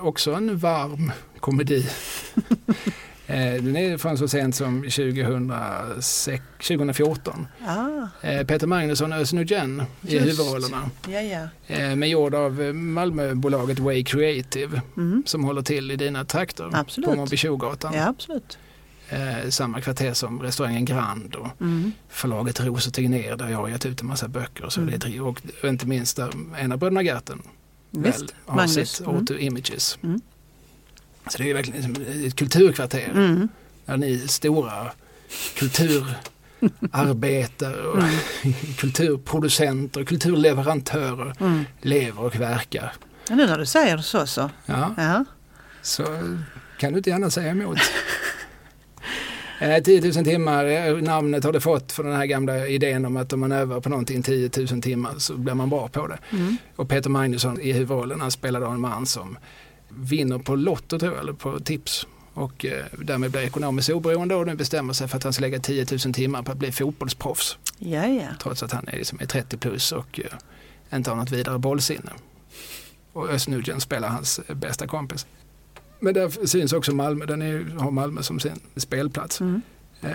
också 0.00 0.32
en 0.32 0.58
varm 0.58 1.12
komedi. 1.40 1.86
eh, 3.30 3.62
den 3.62 3.76
är 3.76 3.98
från 3.98 4.18
så 4.18 4.28
sent 4.28 4.54
som 4.56 4.82
2006, 4.82 6.42
2014. 6.68 7.46
Ah, 7.66 7.86
Eh, 8.22 8.46
Peter 8.46 8.66
Magnusson 8.66 9.12
och 9.12 9.18
Özz 9.18 9.32
Nujen 9.32 9.82
i 10.08 10.18
huvudrollerna. 10.18 10.90
ja 11.08 11.20
ja. 11.20 11.48
Eh, 11.66 11.96
med 11.96 12.08
gjord 12.08 12.34
av 12.34 12.52
Malmöbolaget 12.74 13.78
Way 13.78 14.04
Creative 14.04 14.82
Mm. 14.96 15.22
som 15.26 15.44
håller 15.44 15.62
till 15.62 15.90
i 15.90 15.96
dina 15.96 16.24
trakter 16.24 16.70
Absolut. 16.72 17.10
på 17.10 17.16
Montbetjogatan. 17.16 17.94
Ja, 17.94 18.08
absolut. 18.08 18.58
Samma 19.48 19.80
kvarter 19.80 20.12
som 20.14 20.42
restaurangen 20.42 20.84
Grand 20.84 21.34
och 21.34 21.60
Mm. 21.60 21.92
förlaget 22.08 22.60
Ros 22.60 22.86
och 22.86 22.94
Tegnér 22.94 23.36
där 23.36 23.48
jag 23.48 23.58
har 23.58 23.68
gett 23.68 23.86
ut 23.86 24.00
en 24.00 24.06
massa 24.06 24.28
böcker. 24.28 24.68
Så 24.68 24.80
Mm. 24.80 24.98
det 24.98 25.20
och 25.20 25.40
inte 25.64 25.86
minst 25.86 26.16
där 26.16 26.30
en 26.58 26.72
av 26.72 26.78
bröderna 26.78 27.02
Gerten 27.02 27.42
väl 27.90 28.12
har 28.46 28.56
Magnus. 28.56 28.74
sitt 28.96 29.06
Mm. 29.06 29.16
Auto 29.16 29.34
Images. 29.34 29.98
Mm. 30.02 30.20
Så 31.28 31.38
det 31.38 31.50
är 31.50 31.54
verkligen 31.54 31.96
ett 32.26 32.36
kulturkvarter 32.36 33.10
Mm. 33.14 33.48
där 33.84 33.96
ni 33.96 34.18
stora 34.28 34.90
kulturarbetare 35.56 37.82
och 37.86 37.98
Mm. 37.98 38.10
kulturproducenter 38.78 40.00
och 40.00 40.08
kulturleverantörer 40.08 41.34
Mm. 41.40 41.64
lever 41.80 42.22
och 42.24 42.36
verkar. 42.40 42.92
Ja, 43.28 43.34
nu 43.36 43.46
när 43.46 43.58
du 43.58 43.66
säger 43.66 43.98
så 43.98 44.26
så. 44.26 44.50
Ja, 44.66 44.94
Ja. 44.96 45.24
så 45.82 46.04
kan 46.78 46.92
du 46.92 46.98
inte 46.98 47.10
gärna 47.10 47.30
säga 47.30 47.50
emot. 47.50 47.78
Eh, 49.62 49.82
10 49.82 50.12
000 50.14 50.24
timmar, 50.24 50.64
eh, 50.64 50.96
namnet 50.96 51.44
har 51.44 51.52
det 51.52 51.60
fått 51.60 51.92
för 51.92 52.02
den 52.04 52.16
här 52.16 52.26
gamla 52.26 52.66
idén 52.66 53.04
om 53.06 53.16
att 53.16 53.32
om 53.32 53.40
man 53.40 53.52
övar 53.52 53.80
på 53.80 53.88
någonting 53.88 54.22
10 54.22 54.50
000 54.70 54.82
timmar 54.82 55.14
så 55.18 55.34
blir 55.36 55.54
man 55.54 55.70
bra 55.70 55.88
på 55.88 56.06
det. 56.06 56.18
Mm. 56.30 56.56
Och 56.76 56.88
Peter 56.88 57.10
Magnusson 57.10 57.60
i 57.60 57.72
huvudrollen, 57.72 58.20
han 58.20 58.30
spelar 58.30 58.60
då 58.60 58.66
en 58.66 58.80
man 58.80 59.06
som 59.06 59.38
vinner 59.96 60.38
på 60.38 60.54
Lotto 60.54 60.98
tror 60.98 61.12
jag, 61.12 61.20
eller 61.20 61.32
på 61.32 61.60
tips. 61.60 62.06
Och 62.34 62.64
eh, 62.64 62.84
därmed 62.98 63.30
blir 63.30 63.40
ekonomiskt 63.40 63.90
oberoende 63.90 64.34
och 64.34 64.46
nu 64.46 64.54
bestämmer 64.54 64.92
sig 64.92 65.08
för 65.08 65.16
att 65.16 65.24
han 65.24 65.32
ska 65.32 65.40
lägga 65.40 65.58
10 65.60 65.86
000 65.90 66.14
timmar 66.14 66.42
på 66.42 66.52
att 66.52 66.58
bli 66.58 66.72
fotbollsproffs. 66.72 67.58
Ja, 67.78 68.06
ja. 68.06 68.26
Trots 68.42 68.62
att 68.62 68.72
han 68.72 68.88
är, 68.88 68.96
liksom, 68.96 69.18
är 69.20 69.26
30 69.26 69.56
plus 69.56 69.92
och 69.92 70.20
eh, 70.20 70.96
inte 70.96 71.10
har 71.10 71.16
något 71.16 71.30
vidare 71.30 71.58
bollsinne. 71.58 72.10
Och 73.12 73.30
Özz 73.30 73.48
spelar 73.78 74.08
hans 74.08 74.38
eh, 74.38 74.56
bästa 74.56 74.86
kompis. 74.86 75.26
Men 76.00 76.14
där 76.14 76.46
syns 76.46 76.72
också 76.72 76.94
Malmö, 76.94 77.26
den 77.26 77.42
är, 77.42 77.78
har 77.78 77.90
Malmö 77.90 78.22
som 78.22 78.40
sin 78.40 78.60
spelplats. 78.76 79.40
Mm. 79.40 79.62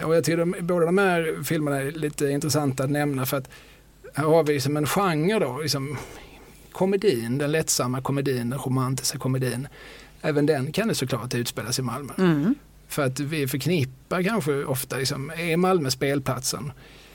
Och 0.04 0.16
jag 0.16 0.24
tycker 0.24 0.38
de, 0.38 0.56
båda 0.62 0.86
de 0.86 0.98
här 0.98 1.44
filmerna 1.44 1.78
är 1.78 1.92
lite 1.92 2.30
intressanta 2.30 2.84
att 2.84 2.90
nämna 2.90 3.26
för 3.26 3.38
att 3.38 3.50
här 4.14 4.24
har 4.24 4.44
vi 4.44 4.54
liksom 4.54 4.78
en 4.78 4.88
genre 4.88 5.40
då, 5.40 5.60
liksom 5.62 5.98
komedin, 6.76 7.38
den 7.38 7.52
lättsamma 7.52 8.02
komedin, 8.02 8.50
den 8.50 8.60
romantiska 8.60 9.18
komedin. 9.18 9.68
Även 10.22 10.46
den 10.46 10.72
kan 10.72 10.88
det 10.88 10.96
såklart 10.96 11.34
utspelas 11.34 11.80
i 11.80 11.82
Malmö. 11.82 12.14
Mm. 12.18 12.56
För 12.88 13.06
att 13.06 13.20
vi 13.20 13.48
förknippar 13.48 14.24
kanske 14.24 14.64
ofta, 14.64 14.98
liksom, 14.98 15.30
är 15.30 15.58
Malmö 15.58 15.92
spelplatsen? 15.92 16.72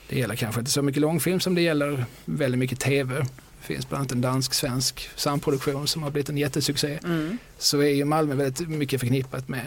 Det 0.09 0.19
gäller 0.19 0.35
kanske 0.35 0.61
inte 0.61 0.71
så 0.71 0.81
mycket 0.81 1.01
långfilm 1.01 1.39
som 1.39 1.55
det 1.55 1.61
gäller 1.61 2.05
väldigt 2.25 2.59
mycket 2.59 2.79
tv. 2.79 3.15
Det 3.59 3.65
finns 3.67 3.89
bland 3.89 3.99
annat 3.99 4.11
en 4.11 4.21
dansk-svensk 4.21 5.09
samproduktion 5.15 5.87
som 5.87 6.03
har 6.03 6.11
blivit 6.11 6.29
en 6.29 6.37
jättesuccé. 6.37 6.99
Mm. 7.03 7.37
Så 7.57 7.79
är 7.79 7.93
ju 7.93 8.05
Malmö 8.05 8.35
väldigt 8.35 8.69
mycket 8.69 8.99
förknippat 8.99 9.49
med, 9.49 9.65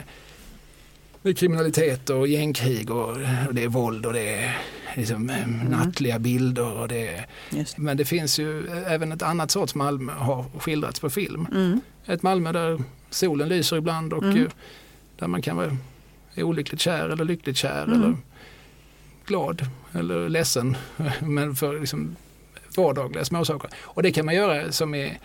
kriminalitet 1.33 2.11
och 2.11 2.29
gängkrig 2.29 2.91
och, 2.91 3.09
och 3.49 3.55
det 3.55 3.63
är 3.65 3.69
våld 3.69 4.07
och 4.07 4.13
det 4.13 4.35
är 4.35 4.57
liksom, 4.95 5.31
eh, 5.31 5.47
nattliga 5.69 6.19
bilder. 6.19 6.73
Och 6.73 6.89
det 6.89 7.09
är, 7.09 7.27
men 7.77 7.97
det 7.97 8.05
finns 8.05 8.39
ju 8.39 8.67
även 8.87 9.13
ett 9.13 9.23
annat 9.23 9.51
sorts 9.51 9.75
Malmö 9.75 10.13
har 10.13 10.45
skildrats 10.59 11.01
på 11.01 11.11
film. 11.11 11.47
Mm. 11.53 11.81
Ett 12.07 12.23
Malmö 12.23 12.53
där 12.53 12.83
solen 13.11 13.49
lyser 13.49 13.77
ibland 13.77 14.13
och 14.13 14.23
Mm. 14.25 14.43
eh, 14.43 14.49
där 15.19 15.27
man 15.27 15.43
kan 15.43 15.57
vara 15.57 15.77
olyckligt 16.37 16.81
kär 16.81 17.09
eller 17.09 17.25
lyckligt 17.25 17.57
kär 17.57 17.85
Mm. 17.85 18.03
eller 18.03 18.17
glad 19.27 19.67
eller 19.93 20.29
ledsen. 20.29 20.77
Men 21.21 21.55
för 21.55 21.81
liksom 21.81 22.17
vardagliga 22.77 23.25
småsaker. 23.25 23.71
Och 23.83 24.03
det 24.03 24.13
kan 24.13 24.27
man 24.27 24.35
göra 24.35 24.73
som 24.73 24.95
i 24.95 25.19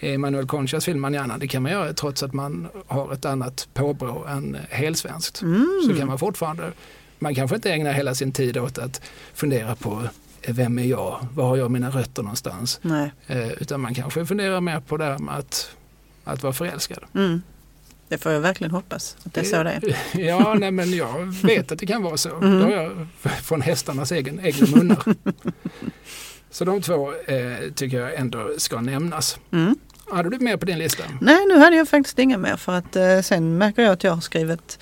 i 0.00 0.18
Manuel 0.18 0.46
Conchas 0.46 0.84
film 0.84 1.00
Manana. 1.00 1.38
Det 1.38 1.48
kan 1.48 1.62
man 1.62 1.72
göra 1.72 1.92
trots 1.92 2.22
att 2.22 2.32
man 2.32 2.68
har 2.86 3.12
ett 3.12 3.24
annat 3.24 3.68
påbrå 3.74 4.24
än 4.24 4.56
helsvenskt. 4.70 5.42
Mm. 5.42 5.82
Så 5.86 5.96
kan 5.98 6.06
man 6.06 6.18
fortfarande, 6.18 6.72
man 7.18 7.34
kanske 7.34 7.56
inte 7.56 7.72
ägnar 7.72 7.92
hela 7.92 8.14
sin 8.14 8.32
tid 8.32 8.58
åt 8.58 8.78
att 8.78 9.02
fundera 9.34 9.74
på 9.74 10.02
eh, 10.42 10.54
vem 10.54 10.78
är 10.78 10.84
jag? 10.84 11.26
Var 11.34 11.48
har 11.48 11.56
jag 11.56 11.70
mina 11.70 11.90
rötter 11.90 12.22
någonstans? 12.22 12.80
Nej. 12.82 13.12
Eh, 13.26 13.52
utan 13.52 13.80
man 13.80 13.94
kanske 13.94 14.26
funderar 14.26 14.60
mer 14.60 14.80
på 14.80 14.96
det 14.96 15.04
här 15.04 15.18
med 15.18 15.34
att, 15.34 15.70
att 16.24 16.42
vara 16.42 16.52
förälskad. 16.52 17.04
Mm. 17.14 17.42
Det 18.08 18.18
får 18.18 18.32
jag 18.32 18.40
verkligen 18.40 18.70
hoppas 18.70 19.16
att 19.24 19.34
det 19.34 19.40
är 19.40 19.44
så 19.44 19.62
det 19.62 19.70
är. 19.70 20.20
Ja, 20.20 20.54
nej, 20.54 20.70
men 20.70 20.96
jag 20.96 21.24
vet 21.42 21.72
att 21.72 21.78
det 21.78 21.86
kan 21.86 22.02
vara 22.02 22.16
så. 22.16 22.36
Mm. 22.36 22.58
Det 22.58 22.64
har 22.64 22.72
jag 22.72 23.08
från 23.42 23.60
hästarnas 23.60 24.12
egen, 24.12 24.40
egna 24.40 24.66
munnar. 24.76 25.04
Så 26.56 26.64
de 26.64 26.80
två 26.82 27.12
eh, 27.26 27.70
tycker 27.74 28.00
jag 28.00 28.14
ändå 28.14 28.48
ska 28.58 28.80
nämnas. 28.80 29.38
Mm. 29.52 29.76
Hade 30.12 30.30
du 30.30 30.38
mer 30.38 30.56
på 30.56 30.64
din 30.66 30.78
lista? 30.78 31.04
Nej, 31.20 31.46
nu 31.46 31.58
hade 31.58 31.76
jag 31.76 31.88
faktiskt 31.88 32.18
inga 32.18 32.38
mer 32.38 32.56
för 32.56 32.72
att 32.72 32.96
eh, 32.96 33.20
sen 33.20 33.58
märker 33.58 33.82
jag 33.82 33.92
att 33.92 34.04
jag 34.04 34.12
har 34.12 34.20
skrivit 34.20 34.78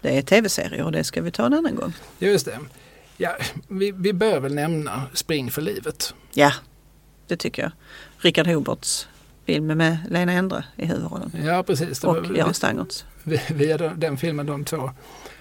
det 0.00 0.18
är 0.18 0.22
tv-serier 0.22 0.82
och 0.84 0.92
det 0.92 1.04
ska 1.04 1.22
vi 1.22 1.30
ta 1.30 1.46
en 1.46 1.54
annan 1.54 1.74
gång. 1.74 1.92
Just 2.18 2.46
det. 2.46 2.58
Ja, 3.16 3.36
vi, 3.68 3.92
vi 3.92 4.12
bör 4.12 4.40
väl 4.40 4.54
nämna 4.54 5.02
Spring 5.14 5.50
för 5.50 5.62
livet. 5.62 6.14
Ja, 6.32 6.52
det 7.26 7.36
tycker 7.36 7.62
jag. 7.62 7.72
Richard 8.18 8.46
Hoberts 8.46 9.08
film 9.46 9.66
med 9.66 9.98
Lena 10.10 10.32
Endre 10.32 10.64
i 10.76 10.86
huvudrollen. 10.86 11.32
Ja, 11.44 11.62
precis. 11.62 12.04
Och 12.04 12.26
Göran 12.36 12.54
Stangertz. 12.54 13.04
vi- 13.22 13.40
Via 13.48 13.78
den- 13.78 14.16
filmen 14.16 14.46
de 14.46 14.64
två 14.64 14.90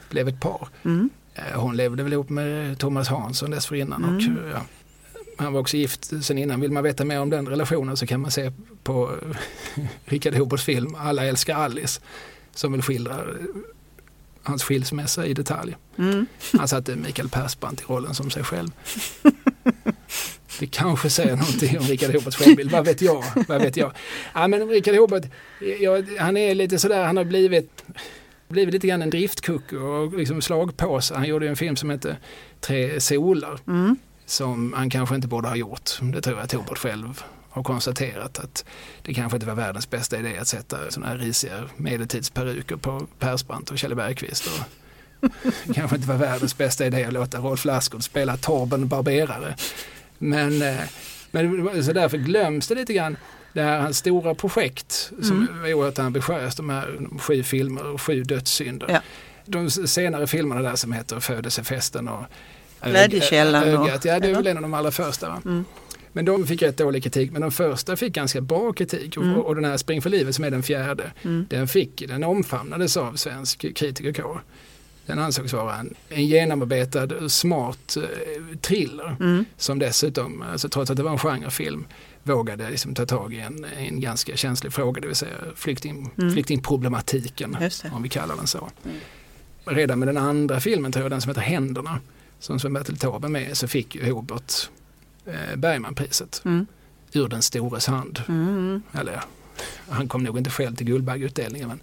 blev 0.09 0.27
ett 0.27 0.39
par. 0.39 0.67
Mm. 0.85 1.09
Eh, 1.35 1.43
Hon 1.59 1.77
levde 1.77 2.03
väl 2.03 2.13
ihop 2.13 2.29
med 2.29 2.77
Thomas 2.79 3.07
Hansson 3.07 3.51
dessförinnan. 3.51 4.03
Och, 4.03 4.21
Mm. 4.21 4.49
ja, 4.53 4.61
han 5.39 5.53
var 5.53 5.59
också 5.59 5.77
gift 5.77 6.23
sen 6.23 6.37
innan. 6.37 6.61
Vill 6.61 6.71
man 6.71 6.83
veta 6.83 7.05
mer 7.05 7.19
om 7.19 7.29
den 7.29 7.47
relationen 7.47 7.97
så 7.97 8.07
kan 8.07 8.21
man 8.21 8.31
se 8.31 8.51
på 8.83 9.11
Richard 10.05 10.35
Hoberts 10.35 10.63
film 10.63 10.95
Alla 10.95 11.25
älskar 11.25 11.55
Alice. 11.55 12.01
Som 12.55 12.71
väl 12.71 12.81
skildrar 12.81 13.37
eh, 13.39 13.45
hans 14.43 14.63
skilsmässa 14.63 15.25
i 15.25 15.33
detalj. 15.33 15.75
Mm. 15.97 16.25
Han 16.57 16.67
satte 16.67 16.95
Mikael 16.95 17.29
Persbrandt 17.29 17.81
i 17.81 17.83
rollen 17.87 18.13
som 18.13 18.29
sig 18.29 18.43
själv. 18.43 18.69
Det 20.59 20.67
kanske 20.67 21.09
säger 21.09 21.35
någonting 21.35 21.79
om 21.79 21.85
Richard 21.85 22.15
Hoberts 22.15 22.37
självbild, 22.37 22.71
vad 22.71 22.85
vet 22.85 23.01
jag? 23.01 23.23
Vad 23.47 23.61
vet 23.61 23.77
jag? 23.77 23.91
Ja, 24.33 24.47
men 24.47 24.69
Richard 24.69 24.95
Hobert, 24.95 25.25
ja, 25.79 26.01
han 26.19 26.37
är 26.37 26.55
lite 26.55 26.79
sådär, 26.79 27.03
han 27.05 27.17
har 27.17 27.23
blivit, 27.23 27.83
blivit 28.47 28.73
lite 28.73 28.87
grann 28.87 29.01
en 29.01 29.09
driftkucku 29.09 29.77
och 29.77 30.17
liksom 30.17 30.41
slagpåse. 30.41 31.15
Han 31.15 31.25
gjorde 31.25 31.49
en 31.49 31.55
film 31.55 31.75
som 31.75 31.89
hette 31.89 32.17
Tre 32.59 32.99
solar 33.01 33.59
Mm. 33.67 33.97
Som 34.29 34.73
han 34.73 34.89
kanske 34.89 35.15
inte 35.15 35.27
borde 35.27 35.47
ha 35.47 35.55
gjort. 35.55 35.91
Det 36.01 36.21
tror 36.21 36.35
jag 36.37 36.43
att 36.43 36.51
Hobart 36.51 36.77
själv 36.77 37.23
har 37.49 37.63
konstaterat 37.63 38.39
att 38.39 38.65
det 39.01 39.13
kanske 39.13 39.35
inte 39.35 39.47
var 39.47 39.55
världens 39.55 39.89
bästa 39.89 40.19
idé 40.19 40.37
att 40.37 40.47
sätta 40.47 40.77
sådana 40.91 41.11
här 41.11 41.17
risiga 41.17 41.63
medeltidsperuker 41.77 42.75
på 42.75 43.07
Persbrandt 43.19 43.71
och 43.71 43.77
Kjell 43.79 43.95
Bergqvist. 43.95 44.47
Och 44.47 45.29
det 45.65 45.73
kanske 45.73 45.95
inte 45.95 46.07
var 46.07 46.15
världens 46.17 46.57
bästa 46.57 46.85
idé 46.85 47.03
att 47.05 47.13
låta 47.13 47.37
Rolf 47.37 47.65
Lassgård 47.65 48.03
spela 48.03 48.37
Torben 48.37 48.87
Barberare. 48.87 49.55
Men, 50.17 50.61
eh, 50.61 50.75
men 51.31 51.83
så 51.83 51.93
därför 51.93 52.17
glöms 52.17 52.67
det 52.67 52.75
lite 52.75 52.93
grann 52.93 53.17
det 53.53 53.61
här 53.61 53.79
hans 53.79 53.97
stora 53.97 54.35
projekt 54.35 55.11
som 55.21 55.31
Mm. 55.47 55.61
var 55.61 55.73
oerhört 55.73 55.99
ambitiöst, 55.99 56.57
de 56.57 56.69
här 56.69 56.99
sju 57.19 57.43
filmer 57.43 57.85
och 57.85 58.01
sju 58.01 58.23
dödssynder. 58.23 58.87
Ja. 58.89 58.99
De 59.45 59.69
senare 59.71 60.27
filmerna 60.27 60.61
där 60.61 60.75
som 60.75 60.91
heter 60.91 61.19
Födelsefesten 61.19 62.07
och 62.07 62.23
Glädjekällan 62.83 63.75
och- 63.77 63.85
Ögat, 63.87 64.05
ja 64.05 64.19
det 64.19 64.29
är 64.29 64.35
väl 64.35 64.47
en 64.47 64.57
av 64.57 64.61
de 64.61 64.73
allra 64.73 64.91
första. 64.91 65.29
Va? 65.29 65.41
Mm. 65.45 65.65
Men 66.13 66.25
de 66.25 66.47
fick 66.47 66.61
rätt 66.61 66.77
dålig 66.77 67.03
kritik, 67.03 67.31
men 67.31 67.41
de 67.41 67.51
första 67.51 67.95
fick 67.95 68.13
ganska 68.13 68.41
bra 68.41 68.73
kritik. 68.73 69.17
Och, 69.17 69.23
Mm. 69.23 69.37
och 69.37 69.55
den 69.55 69.65
här 69.65 69.77
Spring 69.77 70.01
för 70.01 70.09
livet 70.09 70.35
som 70.35 70.43
är 70.45 70.51
den 70.51 70.63
fjärde, 70.63 71.11
Mm. 71.23 71.45
den 71.49 71.67
fick, 71.67 72.07
den 72.07 72.23
omfamnades 72.23 72.97
av 72.97 73.13
svensk 73.15 73.75
kritikerkår. 73.75 74.43
Den 75.05 75.19
ansågs 75.19 75.53
vara 75.53 75.75
en, 75.75 75.93
en 76.09 76.25
genomarbetad, 76.27 77.29
smart 77.29 77.97
eh, 77.97 78.57
thriller 78.61 79.15
Mm. 79.19 79.45
som 79.57 79.79
dessutom, 79.79 80.43
alltså, 80.51 80.69
trots 80.69 80.91
att 80.91 80.97
det 80.97 81.03
var 81.03 81.11
en 81.11 81.17
genrefilm, 81.17 81.85
vågade 82.23 82.69
liksom 82.69 82.93
ta 82.95 83.05
tag 83.05 83.33
i 83.33 83.39
en, 83.39 83.65
en 83.77 84.01
ganska 84.01 84.35
känslig 84.37 84.73
fråga, 84.73 85.01
det 85.01 85.07
vill 85.07 85.15
säga 85.15 85.31
flykting, 85.55 86.11
Mm. 86.17 86.33
flyktingproblematiken, 86.33 87.57
om 87.93 88.03
vi 88.03 88.09
kallar 88.09 88.35
den 88.35 88.47
så. 88.47 88.69
Mm. 88.85 88.97
Redan 89.65 89.99
med 89.99 90.07
den 90.07 90.17
andra 90.17 90.59
filmen, 90.59 90.91
tror 90.91 91.03
jag, 91.03 91.11
den 91.11 91.21
som 91.21 91.29
heter 91.29 91.41
Händerna, 91.41 91.99
som 92.39 92.59
Sven-Bertil 92.59 92.97
Taube 92.97 93.27
med 93.27 93.57
så 93.57 93.67
fick 93.67 93.95
ju 93.95 94.11
Hobert 94.11 94.69
eh, 95.25 95.55
Bergmanpriset 95.55 96.41
Mm. 96.45 96.65
ur 97.13 97.27
den 97.27 97.41
stores 97.41 97.87
hand. 97.87 98.21
Mm. 98.27 98.81
Eller 98.93 99.21
han 99.89 100.07
kom 100.07 100.23
nog 100.23 100.37
inte 100.37 100.49
själv 100.49 100.75
till 100.75 100.85
Guldbaggeutdelningen 100.85 101.67
men 101.67 101.79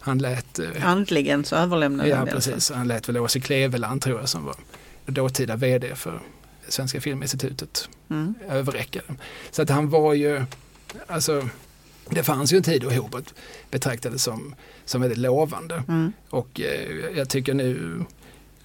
han 0.00 0.18
lät, 0.18 0.58
eh, 0.58 0.86
Andligen 0.88 1.44
så 1.44 1.56
överlämnade 1.56 2.08
ja, 2.08 2.16
han 2.16 2.28
alltså. 2.28 2.50
precis, 2.50 2.70
han 2.76 2.88
lät 2.88 3.08
väl 3.08 3.16
Åse 3.16 3.40
Kleveland 3.40 4.02
tror 4.02 4.20
jag 4.20 4.28
som 4.28 4.44
var 4.44 4.56
dåtida 5.06 5.56
vd 5.56 5.94
för 5.94 6.20
Svenska 6.68 7.00
Filminstitutet 7.00 7.88
Mm. 8.10 8.34
överräcka 8.48 9.00
den. 9.06 9.18
Så 9.50 9.62
att 9.62 9.70
han 9.70 9.88
var 9.88 10.14
ju, 10.14 10.42
alltså 11.06 11.48
det 12.10 12.22
fanns 12.22 12.52
ju 12.52 12.56
en 12.56 12.62
tid 12.62 12.82
då 12.82 12.90
Hobert 12.90 13.34
betraktades 13.70 14.22
som, 14.22 14.54
som 14.84 15.00
väldigt 15.00 15.18
lovande. 15.18 15.82
Mm. 15.88 16.12
Och 16.30 16.60
eh, 16.60 16.90
jag 17.16 17.28
tycker 17.28 17.54
nu 17.54 18.04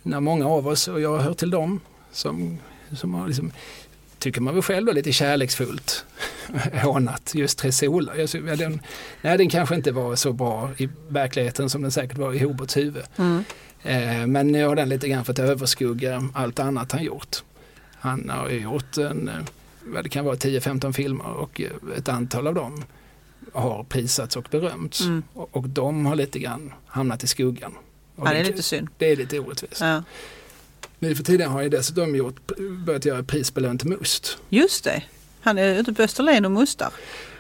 när 0.06 0.20
många 0.20 0.48
av 0.48 0.68
oss, 0.68 0.88
och 0.88 1.02
jag 1.02 1.18
hör 1.18 1.34
till 1.34 1.50
dem, 1.50 1.80
som, 2.12 2.60
som 2.92 3.14
har 3.14 3.28
liksom, 3.28 3.52
tycker 4.20 4.42
man 4.42 4.54
väl 4.54 4.64
själv 4.64 4.86
då 4.86 4.92
lite 4.92 5.12
kärleksfullt 5.12 6.06
hånat 6.84 7.32
just 7.36 7.58
Tre 7.58 7.72
solar. 7.72 8.16
Jag, 8.16 8.30
ja, 8.48 8.56
den, 8.56 8.82
nej, 9.22 9.38
den 9.38 9.50
kanske 9.50 9.76
inte 9.76 9.92
var 9.92 10.16
så 10.16 10.34
bra 10.34 10.70
i 10.78 10.90
verkligheten 11.08 11.70
som 11.70 11.82
den 11.82 11.92
säkert 11.92 12.18
var 12.18 12.34
i 12.34 12.40
Hoberts 12.40 12.78
huvud. 12.78 13.04
Mm. 13.18 13.44
Eh, 13.84 14.28
men 14.28 14.48
nu 14.48 14.66
har 14.66 14.76
den 14.76 14.90
lite 14.90 15.10
grann 15.10 15.26
fått 15.26 15.40
överskugga 15.40 16.30
allt 16.34 16.60
annat 16.60 16.92
han 16.92 17.04
gjort. 17.04 17.44
Han 18.00 18.30
har 18.30 18.50
gjort 18.50 18.98
en, 18.98 19.30
eh, 19.30 19.36
vad 19.84 20.04
det 20.04 20.10
kan 20.10 20.26
vara 20.26 20.36
10-15 20.36 20.92
filmer 20.94 21.28
och 21.28 21.62
eh, 21.62 21.98
ett 21.98 22.10
antal 22.10 22.48
av 22.48 22.54
dem 22.54 22.84
har 23.54 23.84
prisats 23.84 24.36
och 24.36 24.48
berömts. 24.52 25.02
Mm. 25.02 25.24
Och, 25.34 25.58
och 25.58 25.70
de 25.70 26.06
har 26.06 26.16
lite 26.16 26.40
grann 26.40 26.74
hamnat 26.88 27.24
i 27.24 27.28
skuggan. 27.28 27.74
Och 28.16 28.28
Ja, 28.28 28.32
det 28.34 28.40
är 28.40 28.44
lite 28.44 28.64
synd. 28.64 28.88
det 28.98 29.12
är 29.12 29.16
lite 29.16 29.40
orättvist. 29.40 29.82
Ja. 29.82 30.04
Nu 31.00 31.16
för 31.16 31.24
tiden 31.24 31.52
har 31.52 31.62
jag 31.62 31.72
dessutom 31.72 32.16
gjort, 32.16 32.52
börjat 32.86 33.06
göra 33.06 33.24
prisbelönt 33.24 33.84
must. 33.84 34.38
Just 34.50 34.84
det. 34.84 35.04
Han 35.42 35.58
är 35.58 35.80
ute 35.80 35.94
på 35.94 36.02
Österlen 36.04 36.46
och 36.46 36.52
mustar. 36.52 36.90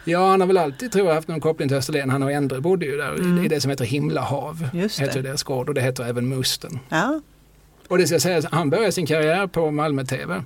Ja, 0.05 0.30
han 0.30 0.39
har 0.41 0.47
väl 0.47 0.57
alltid 0.57 0.91
tror 0.91 1.07
jag 1.07 1.13
haft 1.15 1.28
någon 1.28 1.39
koppling 1.41 1.67
till 1.69 1.78
Österlen. 1.78 2.09
Han 2.09 2.23
och 2.23 2.32
Endre 2.32 2.61
bodde 2.61 2.86
ju 2.86 2.97
där 2.97 3.13
Mm. 3.15 3.45
i 3.45 3.47
det 3.47 3.61
som 3.61 3.69
heter 3.71 3.86
Himlahav. 3.86 4.67
Just 4.73 4.99
Heter 4.99 5.13
det. 5.21 5.21
deras 5.30 5.43
gård 5.43 5.67
och 5.69 5.76
det 5.76 5.82
heter 5.82 6.03
även 6.03 6.28
Musten. 6.30 6.80
Ja, 6.89 7.21
Och 7.88 7.97
det 7.97 8.07
ska 8.07 8.19
sägas, 8.19 8.45
han 8.45 8.69
började 8.69 8.91
sin 8.91 9.05
karriär 9.05 9.47
på 9.47 9.71
Malmö 9.71 10.05
TV. 10.05 10.43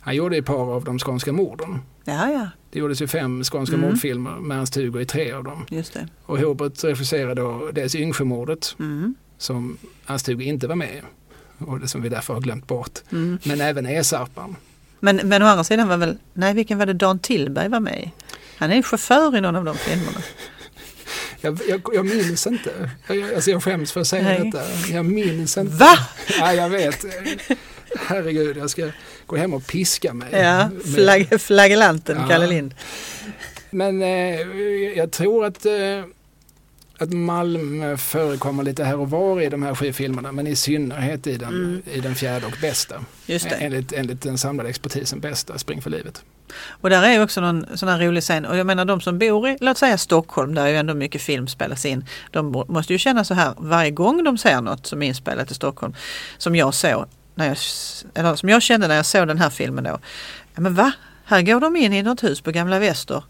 Han 0.00 0.14
gjorde 0.16 0.36
ett 0.36 0.44
par 0.46 0.74
av 0.74 0.84
de 0.84 0.98
skånska 0.98 1.32
morden. 1.32 1.78
ja, 2.04 2.30
ja, 2.32 2.48
Det 2.70 2.78
gjordes 2.78 3.02
ju 3.02 3.06
fem 3.06 3.44
skånska 3.44 3.76
Mm. 3.76 3.88
mordfilmer 3.90 4.30
med 4.40 4.56
hans 4.56 4.70
Tugo 4.70 5.00
i 5.00 5.06
tre 5.06 5.32
av 5.32 5.44
dem. 5.44 5.66
just 5.70 5.92
det. 5.94 6.08
Och 6.26 6.38
Hubert 6.38 6.84
regisserade 6.84 7.34
då 7.42 7.70
dels 7.72 7.94
Yngsjömordet 7.94 8.76
Mm. 8.78 9.14
Som 9.38 9.78
hans 10.04 10.22
Tugo 10.22 10.44
inte 10.44 10.66
var 10.66 10.76
med 10.76 10.88
i. 10.88 11.00
Och 11.64 11.80
det 11.80 11.88
som 11.88 12.02
vi 12.02 12.08
därför 12.08 12.34
har 12.34 12.40
glömt 12.40 12.66
bort. 12.66 12.98
Mm. 13.12 13.38
Men 13.44 13.60
även 13.60 13.86
Esarpan. 13.86 14.56
Men, 15.00 15.16
men 15.16 15.42
å 15.42 15.46
andra 15.46 15.64
sidan 15.64 15.88
var 15.88 15.96
väl, 15.96 16.18
nej 16.32 16.54
vilken 16.54 16.78
var 16.78 16.86
det 16.86 16.92
Dan 16.92 17.18
Tillberg 17.18 17.68
var 17.68 17.80
med 17.80 17.98
i? 17.98 18.12
Han 18.56 18.70
är 18.70 18.76
ju 18.76 18.82
chaufför 18.82 19.36
i 19.36 19.40
någon 19.40 19.56
av 19.56 19.64
de 19.64 19.76
filmerna. 19.76 20.18
Jag, 21.40 21.60
jag, 21.68 21.80
jag 21.94 22.06
minns 22.06 22.46
inte. 22.46 22.90
Jag, 23.06 23.34
alltså 23.34 23.50
jag 23.50 23.62
skäms 23.62 23.92
för 23.92 24.00
att 24.00 24.06
säga 24.06 24.22
Nej. 24.22 24.50
detta. 24.50 24.64
Jag 24.92 25.04
minns 25.04 25.56
inte. 25.58 25.76
Va? 25.76 25.98
Ja, 26.38 26.52
jag 26.52 26.68
vet. 26.70 27.04
Herregud, 27.98 28.56
jag 28.56 28.70
ska 28.70 28.90
gå 29.26 29.36
hem 29.36 29.54
och 29.54 29.66
piska 29.66 30.14
mig. 30.14 30.28
Ja, 30.32 30.70
flag, 30.94 31.40
flagellanten 31.40 32.18
Ja. 32.20 32.28
Kalle 32.28 32.46
Lind. 32.46 32.74
Men 33.70 34.02
eh, 34.02 34.40
jag 34.96 35.10
tror 35.10 35.44
att, 35.44 35.66
eh, 35.66 35.72
att 36.98 37.12
Malmö 37.12 37.96
förekommer 37.96 38.62
lite 38.62 38.84
här 38.84 38.96
och 38.98 39.10
var 39.10 39.40
i 39.40 39.48
de 39.48 39.62
här 39.62 39.74
sju 39.74 39.92
filmerna. 39.92 40.32
Men 40.32 40.46
i 40.46 40.56
synnerhet 40.56 41.26
i 41.26 41.36
den, 41.36 41.48
Mm. 41.48 41.82
i 41.92 42.00
den 42.00 42.14
fjärde 42.14 42.46
och 42.46 42.56
bästa. 42.60 42.94
Just 43.26 43.50
det. 43.50 43.56
Enligt, 43.56 43.92
enligt 43.92 44.22
den 44.22 44.38
samlade 44.38 44.68
expertisen 44.68 45.20
bästa, 45.20 45.58
Spring 45.58 45.82
för 45.82 45.90
livet. 45.90 46.22
Och 46.68 46.90
där 46.90 47.02
är 47.02 47.12
ju 47.12 47.22
också 47.22 47.40
någon 47.40 47.66
sån 47.74 47.88
här 47.88 47.98
rolig 47.98 48.22
scen. 48.22 48.44
Och 48.44 48.56
jag 48.56 48.66
menar 48.66 48.84
de 48.84 49.00
som 49.00 49.18
bor 49.18 49.48
i, 49.48 49.58
låt 49.60 49.78
säga 49.78 49.98
Stockholm, 49.98 50.54
där 50.54 50.66
ju 50.66 50.76
ändå 50.76 50.94
mycket 50.94 51.22
film 51.22 51.48
spelas 51.48 51.86
in. 51.86 52.04
De 52.30 52.46
må- 52.46 52.64
måste 52.68 52.92
ju 52.92 52.98
känna 52.98 53.24
så 53.24 53.34
här 53.34 53.54
varje 53.58 53.90
gång 53.90 54.24
de 54.24 54.38
ser 54.38 54.60
något 54.60 54.86
som 54.86 55.02
är 55.02 55.06
inspelat 55.06 55.50
i 55.50 55.54
Stockholm. 55.54 55.94
Som 56.38 56.56
jag 56.56 56.74
såg, 56.74 57.04
när 57.34 57.46
jag, 57.46 57.56
eller 58.14 58.36
som 58.36 58.48
jag 58.48 58.62
kände 58.62 58.88
när 58.88 58.96
jag 58.96 59.06
såg 59.06 59.28
den 59.28 59.38
här 59.38 59.50
filmen 59.50 59.84
då. 59.84 59.98
Ja, 60.54 60.60
men 60.60 60.74
va? 60.74 60.92
Här 61.24 61.42
går 61.42 61.60
de 61.60 61.76
in 61.76 61.92
i 61.92 62.02
något 62.02 62.24
hus 62.24 62.40
på 62.40 62.50
Gamla 62.50 62.78
Väster 62.78 63.24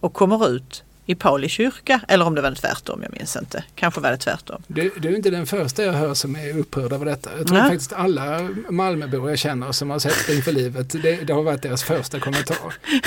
och 0.00 0.14
kommer 0.14 0.48
ut 0.48 0.84
i 1.06 1.14
Pauli 1.14 1.48
kyrka. 1.48 2.00
Eller 2.08 2.26
om 2.26 2.34
det 2.34 2.40
var 2.42 2.52
tvärtom, 2.54 3.00
jag 3.02 3.12
minns 3.12 3.36
inte. 3.36 3.64
Kanske 3.74 4.00
var 4.00 4.10
det 4.10 4.16
tvärtom. 4.16 4.62
Du, 4.66 4.90
du 4.98 5.08
är 5.08 5.16
inte 5.16 5.30
den 5.30 5.46
första 5.46 5.82
jag 5.84 5.92
hör 5.92 6.14
som 6.14 6.36
är 6.36 6.58
upprörd 6.58 6.92
över 6.92 7.06
detta. 7.06 7.30
Jag 7.38 7.46
tror 7.46 7.58
Nej. 7.58 7.68
faktiskt 7.70 7.92
alla 7.92 8.48
Malmöbor 8.70 9.30
jag 9.30 9.38
känner 9.38 9.72
som 9.72 9.90
har 9.90 9.98
sett 9.98 10.12
Spring 10.12 10.42
för 10.42 10.52
livet, 10.52 11.02
det, 11.02 11.16
det 11.26 11.32
har 11.32 11.42
varit 11.42 11.62
deras 11.62 11.82
första 11.82 12.20
kommentar. 12.20 12.56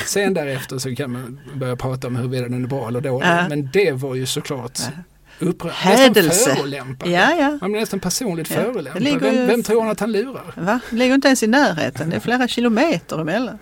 Sen 0.06 0.34
därefter 0.34 0.78
så 0.78 0.96
kan 0.96 1.12
man 1.12 1.40
börja 1.54 1.76
prata 1.76 2.08
om 2.08 2.16
huruvida 2.16 2.44
den 2.50 2.64
är 2.64 2.68
bra 2.68 2.88
eller 2.88 3.02
dålig. 3.02 3.28
Ja. 3.28 3.50
Men 3.50 3.70
det 3.74 3.92
var 3.92 4.16
ju 4.16 4.26
såklart 4.26 4.80
Ja. 4.80 5.48
upprörd. 5.48 5.74
Nästan 5.86 6.56
förolämpande. 6.56 7.16
Ja, 7.16 7.34
ja. 7.36 7.58
Man 7.62 7.72
blir 7.72 7.80
nästan 7.82 8.00
personligt 8.00 8.50
Ja. 8.52 8.56
förolämpad. 8.56 9.02
Ju- 9.04 9.20
Vem, 9.20 9.48
vem 9.48 9.64
tror 9.64 9.82
han 9.82 9.90
att 9.92 10.00
han 10.00 10.12
lurar? 10.12 10.54
Va? 10.56 10.80
Det 10.90 10.96
ligger 10.96 11.16
inte 11.16 11.28
ens 11.28 11.44
i 11.44 11.48
närheten, 11.48 12.10
det 12.10 12.16
är 12.16 12.20
flera 12.20 12.48
kilometer 12.48 13.22
emellan. 13.22 13.58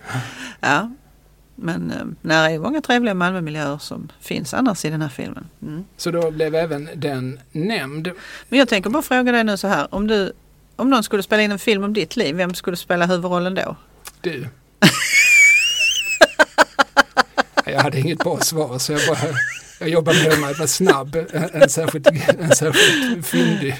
Ja. 0.60 0.90
Men 1.60 1.90
eh, 1.90 1.96
nej, 2.20 2.48
det 2.48 2.54
är 2.54 2.58
många 2.58 2.80
trevliga 2.80 3.14
Malmömiljöer 3.14 3.78
som 3.78 4.08
finns 4.20 4.54
annars 4.54 4.84
i 4.84 4.90
den 4.90 5.02
här 5.02 5.08
filmen. 5.08 5.46
Mm. 5.62 5.84
Så 5.96 6.10
då 6.10 6.30
blev 6.30 6.54
även 6.54 6.88
den 6.94 7.40
nämnd. 7.52 8.10
Men 8.48 8.58
jag 8.58 8.68
tänker 8.68 8.90
bara 8.90 9.02
fråga 9.02 9.32
dig 9.32 9.44
nu 9.44 9.56
så 9.56 9.68
här, 9.68 9.94
om, 9.94 10.06
du, 10.06 10.32
om 10.76 10.90
någon 10.90 11.02
skulle 11.02 11.22
spela 11.22 11.42
in 11.42 11.52
en 11.52 11.58
film 11.58 11.84
om 11.84 11.92
ditt 11.92 12.16
liv, 12.16 12.36
vem 12.36 12.54
skulle 12.54 12.76
spela 12.76 13.06
huvudrollen 13.06 13.54
då? 13.54 13.76
Du. 14.20 14.46
jag 17.64 17.80
hade 17.80 18.00
inget 18.00 18.18
bra 18.18 18.40
svar 18.40 18.78
så 18.78 18.92
jag 18.92 19.00
bara 19.08 19.18
jag 19.80 19.88
jobbar 19.88 20.40
med 20.40 20.50
att 20.50 20.58
vara 20.58 20.68
snabb, 20.68 21.16
en, 21.52 21.68
särskilt, 21.68 22.06
en 22.38 22.50
särskilt 22.50 23.26
fyndig. 23.26 23.74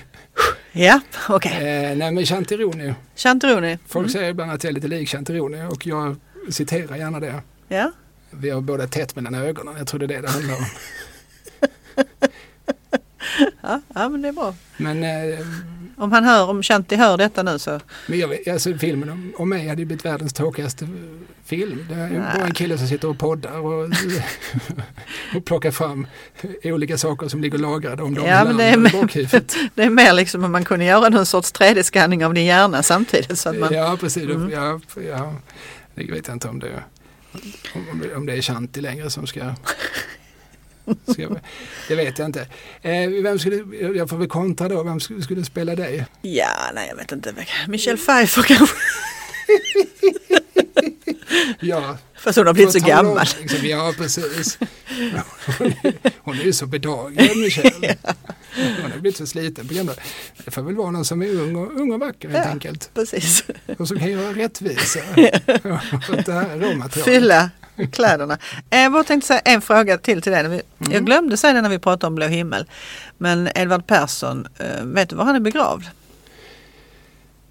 Ja, 0.73 1.01
okej. 1.29 1.53
Eh, 1.53 1.97
nej 1.97 2.13
men 2.13 2.27
Chantironi, 2.27 2.95
Chanteroni. 3.17 3.79
folk 3.87 4.03
Mm. 4.05 4.13
säger 4.13 4.31
ibland 4.31 4.51
att 4.53 4.65
jag 4.65 4.71
är 4.71 4.75
lite 4.75 4.89
lik 4.89 5.09
Chantironi 5.09 5.63
och 5.71 5.87
jag 5.87 6.17
citerar 6.51 6.97
gärna 6.97 7.21
det. 7.21 7.35
Ja. 7.69 7.93
Vi 8.31 8.51
har 8.51 8.61
båda 8.61 8.87
tätt 8.87 9.17
mellan 9.17 9.35
ögonen, 9.35 9.75
jag 9.79 9.87
tror 9.87 10.01
det 10.01 10.05
är 10.05 10.09
det 10.09 10.21
det 10.21 10.29
handlar 10.29 10.55
om. 10.55 10.65
Ja, 13.63 13.81
ja, 13.95 14.09
men 14.09 14.23
det 14.23 14.29
är 14.29 14.33
bra. 14.33 14.55
Men, 14.77 15.05
eh, 15.05 15.39
Om 15.97 16.13
han 16.13 16.25
hör, 16.25 16.51
om 16.51 16.63
Shanti 16.63 16.97
hör 16.97 17.17
detta 17.17 17.43
nu 17.43 17.59
så, 17.59 17.81
men 18.07 18.19
jag, 18.19 18.49
alltså, 18.49 18.75
filmen 18.75 19.11
om, 19.11 19.33
om 19.37 19.49
mig 19.49 19.69
hade 19.69 19.83
ju 19.83 19.87
blivit 19.87 20.05
världens 20.05 20.33
tråkigaste 20.33 20.89
film. 21.45 21.87
Det 21.89 21.95
är 21.95 22.35
bara 22.35 22.47
en 22.47 22.55
kille 22.55 22.79
som 22.79 22.89
sitter 22.89 23.09
och 23.09 23.19
poddar 23.19 23.59
och, 23.59 23.91
och 25.37 25.45
plockar 25.45 25.71
fram 25.71 26.07
olika 26.65 26.99
saker 26.99 27.29
som 27.29 27.41
ligger 27.43 27.59
lagrade 27.59 28.03
om 28.03 28.15
dem 28.15 28.27
Ja, 28.27 28.45
men 28.45 28.57
det 28.57 28.65
är 28.65 29.01
bakhuvudet. 29.01 29.57
det 29.75 29.83
är 29.83 29.91
mer 29.91 30.13
liksom 30.13 30.45
om 30.45 30.53
man 30.53 30.65
kunde 30.65 30.85
göra 30.85 31.09
någon 31.09 31.27
sorts 31.27 31.53
3D-skanning 31.53 32.25
av 32.25 32.35
din 32.35 32.45
hjärna 32.45 32.83
samtidigt. 32.83 33.39
Så 33.39 33.49
att 33.49 33.59
man, 33.59 33.75
Ja, 33.75 33.97
precis. 34.01 34.25
Mm. 34.25 34.51
Ja, 34.51 34.81
ja, 35.09 35.35
det 35.95 36.13
vet 36.13 36.27
jag 36.27 36.37
inte 36.37 36.49
om 36.49 36.59
det, 36.59 36.83
om, 38.17 38.27
det 38.27 38.33
är 38.33 38.43
Shanti 38.43 38.81
längre 38.81 39.11
som 39.11 39.27
ska... 39.27 39.55
ska 41.13 41.29
det 41.89 41.95
vet 41.95 42.19
jag 42.19 42.29
inte. 42.29 42.47
Eh, 42.83 43.09
vem 43.23 43.39
skulle, 43.39 43.77
jag 43.97 44.09
får 44.09 44.17
väl 44.17 44.29
kontra 44.29 44.69
då, 44.69 44.83
vem 44.83 45.01
skulle, 45.01 45.23
skulle 45.23 45.45
spela 45.45 45.75
dig? 45.75 46.07
ja, 46.23 46.71
nej 46.75 46.89
jag 46.89 46.97
vet 46.97 47.13
inte. 47.13 47.35
Michelle 47.69 47.99
Pfeiffer 47.99 48.43
kanske. 48.43 48.77
Ja, 51.61 51.99
Fast 52.19 52.39
hon 52.39 52.47
har 52.47 52.55
blivit 52.55 52.73
så 52.73 52.79
om, 52.79 52.87
gammal. 52.87 53.27
Liksom, 53.41 53.67
ja, 53.69 53.95
precis. 53.97 54.59
Hon 56.19 56.39
är, 56.39 56.45
ju 56.45 56.53
så 56.53 56.67
bedaglig, 56.67 57.37
Michelle. 57.37 57.97
Hon 58.83 58.91
har 58.93 58.99
blivit 58.99 59.17
så 59.17 59.27
sliten 59.27 59.69
på 59.69 59.75
gamla. 59.75 59.93
Det 60.45 60.51
får 60.51 60.63
väl 60.63 60.75
vara 60.75 60.91
någon 60.91 61.05
som 61.05 61.23
är 61.23 61.29
ung 61.41 61.57
och, 61.57 61.81
ung 61.81 61.93
och 61.93 62.01
vacker 62.01 62.29
helt 62.29 62.45
Ja. 62.45 62.51
enkelt. 62.51 62.91
Precis. 62.95 63.45
Och 63.79 63.89
som 63.89 63.99
kan 63.99 64.11
göra 64.11 64.33
rättvisa 64.33 64.99
åt 66.13 66.27
det 66.27 66.33
här 66.33 66.59
råmaterialet. 66.59 67.05
Fylla 67.05 67.51
kläderna. 67.93 68.39
Eh, 68.71 68.79
Jag 68.81 68.93
bara 68.93 69.05
tänkte 69.05 69.27
säga 69.27 69.41
en 69.41 69.61
fråga 69.61 69.99
till 69.99 70.23
till 70.23 70.33
dig. 70.33 70.41
Mm. 70.45 70.61
Jag 70.91 71.07
glömde 71.07 71.37
säga 71.37 71.53
det 71.53 71.61
när 71.63 71.69
vi 71.69 71.79
pratade 71.79 72.07
om 72.07 72.15
Blå 72.15 72.27
himmel. 72.27 72.67
Men 73.19 73.49
Edvard 73.55 73.87
Persson, 73.87 74.47
eh, 74.59 74.85
vet 74.85 75.09
du 75.11 75.17
var 75.17 75.25
han 75.25 75.37
är 75.37 75.41
begravd? 75.41 75.85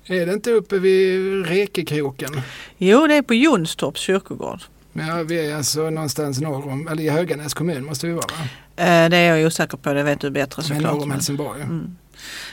Är 0.05 0.25
det 0.25 0.33
inte 0.33 0.51
uppe 0.51 0.79
vid 0.79 1.45
Rekekroken? 1.45 2.41
Jo, 2.77 3.07
det 3.07 3.15
är 3.15 3.21
på 3.21 3.33
Jonstorps 3.33 3.99
kyrkogård. 4.01 4.59
Ja, 4.93 5.23
vi 5.23 5.47
är 5.51 5.55
alltså 5.55 5.89
någonstans 5.89 6.39
norr 6.41 6.67
om, 6.71 6.87
eller 6.87 7.03
i 7.03 7.09
Höganäs 7.09 7.53
kommun 7.53 7.85
måste 7.85 8.07
vi 8.07 8.13
vara. 8.13 8.25
va? 8.27 8.47
Eh, 8.78 9.09
Det 9.09 9.17
är 9.17 9.36
jag 9.38 9.47
osäker 9.47 9.78
på, 9.78 9.93
det 9.93 10.03
vet 10.03 10.19
du 10.21 10.30
bättre 10.30 10.63
Men 10.69 10.78
såklart. 10.78 11.01
om 11.03 11.11
Helsingborg. 11.11 11.61
Mm. 11.61 11.97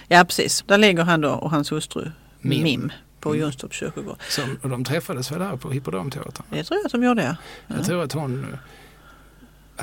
Ja, 0.09 0.25
precis. 0.25 0.65
Där 0.67 0.79
ligger 0.79 1.03
han 1.05 1.21
då 1.21 1.31
och 1.31 1.51
hans 1.51 1.73
hustru 1.73 2.11
Mim. 2.41 2.63
Mim, 2.63 2.93
på 3.21 3.29
Mm. 3.31 3.41
Jonstorps 3.43 3.77
kyrkogård. 3.77 4.17
Som, 4.29 4.59
och 4.63 4.69
de 4.71 4.85
träffades 4.85 5.33
väl 5.33 5.39
där 5.39 5.57
på 5.57 5.71
Hippodramteatern. 5.71 6.47
Det 6.51 6.65
tror 6.65 6.79
jag 6.79 6.87
att 6.87 6.93
de 6.93 7.03
gjorde, 7.05 7.23
ja. 7.23 7.37
Jag 7.67 7.79
Ja. 7.79 7.85
tror 7.85 8.03
att 8.03 8.13
hon 8.13 8.47
eh, 8.53 8.59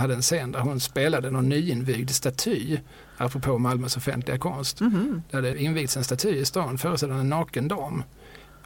hade 0.01 0.13
en 0.13 0.21
scen 0.21 0.51
där 0.51 0.59
hon 0.59 0.79
spelade 0.79 1.31
någon 1.31 1.49
nyinvigd 1.49 2.09
staty, 2.09 2.77
apropå 3.17 3.57
Malmös 3.57 3.97
offentliga 3.97 4.37
konst. 4.37 4.79
Mhm. 4.79 5.23
Där 5.31 5.41
det 5.41 5.61
invigts 5.61 5.97
en 5.97 6.03
staty 6.03 6.29
i 6.35 6.45
stan 6.45 6.77
föreställande 6.77 7.21
en 7.21 7.29
naken 7.29 7.67
dam. 7.67 8.03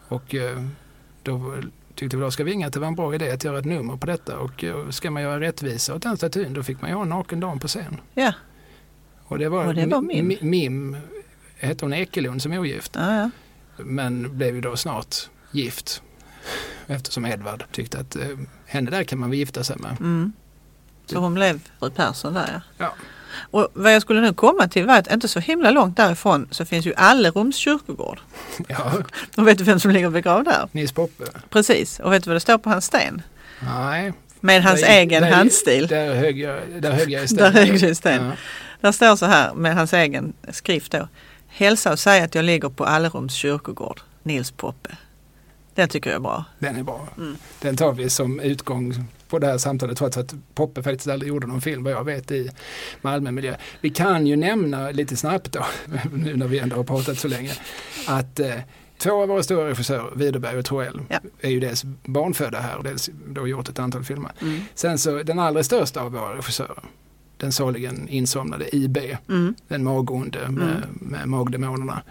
Och 0.07 0.35
eh, 0.35 0.63
då 1.23 1.53
tyckte 1.95 2.17
väl 2.17 2.25
Oskar 2.25 2.43
Winge 2.43 2.67
att 2.67 2.73
det 2.73 2.79
var 2.79 2.87
en 2.87 2.95
bra 2.95 3.15
idé 3.15 3.31
att 3.31 3.43
göra 3.43 3.59
ett 3.59 3.65
nummer 3.65 3.97
på 3.97 4.05
detta. 4.07 4.37
Och 4.39 4.63
eh, 4.63 4.89
ska 4.89 5.11
man 5.11 5.21
göra 5.23 5.39
rättvisa 5.39 5.95
åt 5.95 6.01
den 6.01 6.17
statyn 6.17 6.53
då 6.53 6.63
fick 6.63 6.81
man 6.81 6.89
ju 6.89 6.95
ha 6.95 7.03
en 7.03 7.09
naken 7.09 7.39
dam 7.39 7.59
på 7.59 7.67
scen. 7.67 7.97
Ja, 8.13 8.33
Och 9.23 9.39
det 9.39 9.49
var, 9.49 9.65
Och 9.67 9.75
det 9.75 9.85
var 9.85 10.01
Mim. 10.01 10.31
Mi- 10.31 10.43
Mim 10.43 10.97
hette 11.57 11.85
hon 11.85 11.93
Ekelund 11.93 12.41
som 12.41 12.51
är 12.53 12.59
ogift. 12.59 12.95
ja, 12.95 13.15
ja. 13.17 13.29
Men 13.77 14.37
blev 14.37 14.55
ju 14.55 14.61
då 14.61 14.75
snart 14.77 15.15
gift. 15.51 16.01
Eftersom 16.87 17.25
Edvard 17.25 17.63
tyckte 17.71 17.99
att 17.99 18.15
eh, 18.15 18.27
henne 18.65 18.91
där 18.91 19.03
kan 19.03 19.19
man 19.19 19.29
väl 19.29 19.39
gifta 19.39 19.63
sig 19.63 19.77
med. 19.79 19.97
Mm. 19.99 20.33
Så 21.05 21.19
hon 21.19 21.33
blev 21.33 21.59
fru 21.79 21.89
Persson 21.89 22.33
där 22.33 22.49
ja. 22.53 22.61
Ja. 22.85 22.93
Och 23.51 23.67
vad 23.73 23.93
jag 23.95 24.01
skulle 24.01 24.21
nu 24.21 24.33
komma 24.33 24.67
till 24.67 24.85
var 24.85 24.97
att 24.97 25.13
inte 25.13 25.27
så 25.27 25.39
himla 25.39 25.71
långt 25.71 25.97
därifrån 25.97 26.47
så 26.51 26.65
finns 26.65 26.85
ju 26.85 26.93
Allerums 26.95 27.55
kyrkogård. 27.55 28.19
Ja, 28.67 28.93
Och 29.37 29.47
vet 29.47 29.57
du 29.57 29.63
vem 29.63 29.79
som 29.79 29.91
ligger 29.91 30.09
begravd 30.09 30.45
där? 30.45 30.67
Nils 30.71 30.91
Poppe. 30.91 31.23
Precis. 31.49 31.99
Och 31.99 32.13
vet 32.13 32.23
du 32.23 32.29
vad 32.29 32.35
det 32.35 32.39
står 32.39 32.57
på 32.57 32.69
hans 32.69 32.85
sten? 32.85 33.21
Nej. 33.59 34.13
Med 34.39 34.63
hans 34.63 34.81
Där- 34.81 34.87
egen 34.89 35.23
där- 35.23 35.31
handstil. 35.31 35.87
Där 35.87 36.13
högg 36.15 36.39
jag, 36.39 36.59
där 36.79 36.91
högg 36.91 37.09
jag 37.11 37.23
i 37.23 37.27
sten. 37.27 37.37
Där 37.53 37.65
högg 37.65 37.79
du 37.81 37.87
i 37.87 37.95
sten. 37.95 38.25
Ja. 38.25 38.31
Där 38.81 38.91
står 38.91 39.15
så 39.15 39.25
här 39.25 39.53
med 39.53 39.75
hans 39.75 39.93
egen 39.93 40.33
skrift 40.51 40.91
då. 40.91 41.07
Hälsa 41.47 41.91
och 41.91 41.99
säg 41.99 42.21
att 42.21 42.35
jag 42.35 42.45
ligger 42.45 42.69
på 42.69 42.85
Allerums 42.85 43.33
kyrkogård. 43.33 44.01
Nils 44.23 44.51
Poppe. 44.51 44.89
Den 45.75 45.89
tycker 45.89 46.09
jag 46.09 46.15
är 46.17 46.21
bra. 46.21 46.45
Den 46.59 46.75
är 46.75 46.83
bra. 46.83 47.07
Mm. 47.17 47.37
Den 47.61 47.77
tar 47.77 47.91
vi 47.93 48.09
som 48.09 48.39
utgång 48.39 48.93
på 49.29 49.39
det 49.39 49.47
här 49.47 49.57
samtalet 49.57 49.97
trots 49.97 50.17
att 50.17 50.33
Poppe 50.53 50.83
faktiskt 50.83 51.07
aldrig 51.07 51.29
gjorde 51.29 51.47
någon 51.47 51.61
film 51.61 51.83
vad 51.83 51.93
jag 51.93 52.03
vet 52.03 52.31
i 52.31 52.49
Malmö-miljö. 53.01 53.55
Vi 53.81 53.89
kan 53.89 54.27
ju 54.27 54.35
nämna 54.35 54.91
lite 54.91 55.15
snabbt 55.15 55.51
då, 55.51 55.65
nu 56.13 56.35
när 56.35 56.47
vi 56.47 56.59
ändå 56.59 56.75
har 56.75 56.83
pratat 56.83 57.17
så 57.19 57.27
länge, 57.27 57.51
att 58.07 58.39
eh, 58.39 58.55
Två 58.97 59.21
av 59.21 59.27
våra 59.27 59.43
stora 59.43 59.69
regissörer, 59.69 60.11
Widerberg 60.15 60.57
och 60.57 60.65
Troell, 60.65 61.01
Ja. 61.09 61.19
är 61.41 61.49
ju 61.49 61.59
dels 61.59 61.83
barnfödda 62.05 62.59
här 62.59 62.77
och 62.77 62.83
dels 62.83 63.09
då 63.27 63.47
gjort 63.47 63.69
ett 63.69 63.79
antal 63.79 64.03
filmer. 64.03 64.31
Mm. 64.41 64.61
Sen 64.75 64.97
så 64.97 65.23
den 65.23 65.39
allra 65.39 65.63
största 65.63 66.01
av 66.01 66.11
våra 66.11 66.37
regissörer, 66.37 66.83
den 67.37 67.51
saligen 67.51 68.07
insomnade 68.09 68.75
IB, 68.75 68.97
Mm. 69.29 69.55
den 69.67 69.83
magonde 69.83 70.39
med, 70.49 70.63
Mm. 70.77 70.81
med 70.91 71.27
magdemonerna. 71.29 72.01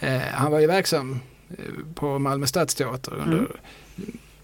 Eh, 0.00 0.20
han 0.32 0.52
var 0.52 0.58
ju 0.60 0.66
verksam 0.66 1.20
eh, 1.50 1.56
på 1.94 2.18
Malmö 2.18 2.46
stadsteater 2.46 3.14
under 3.14 3.36
Mm. 3.38 3.48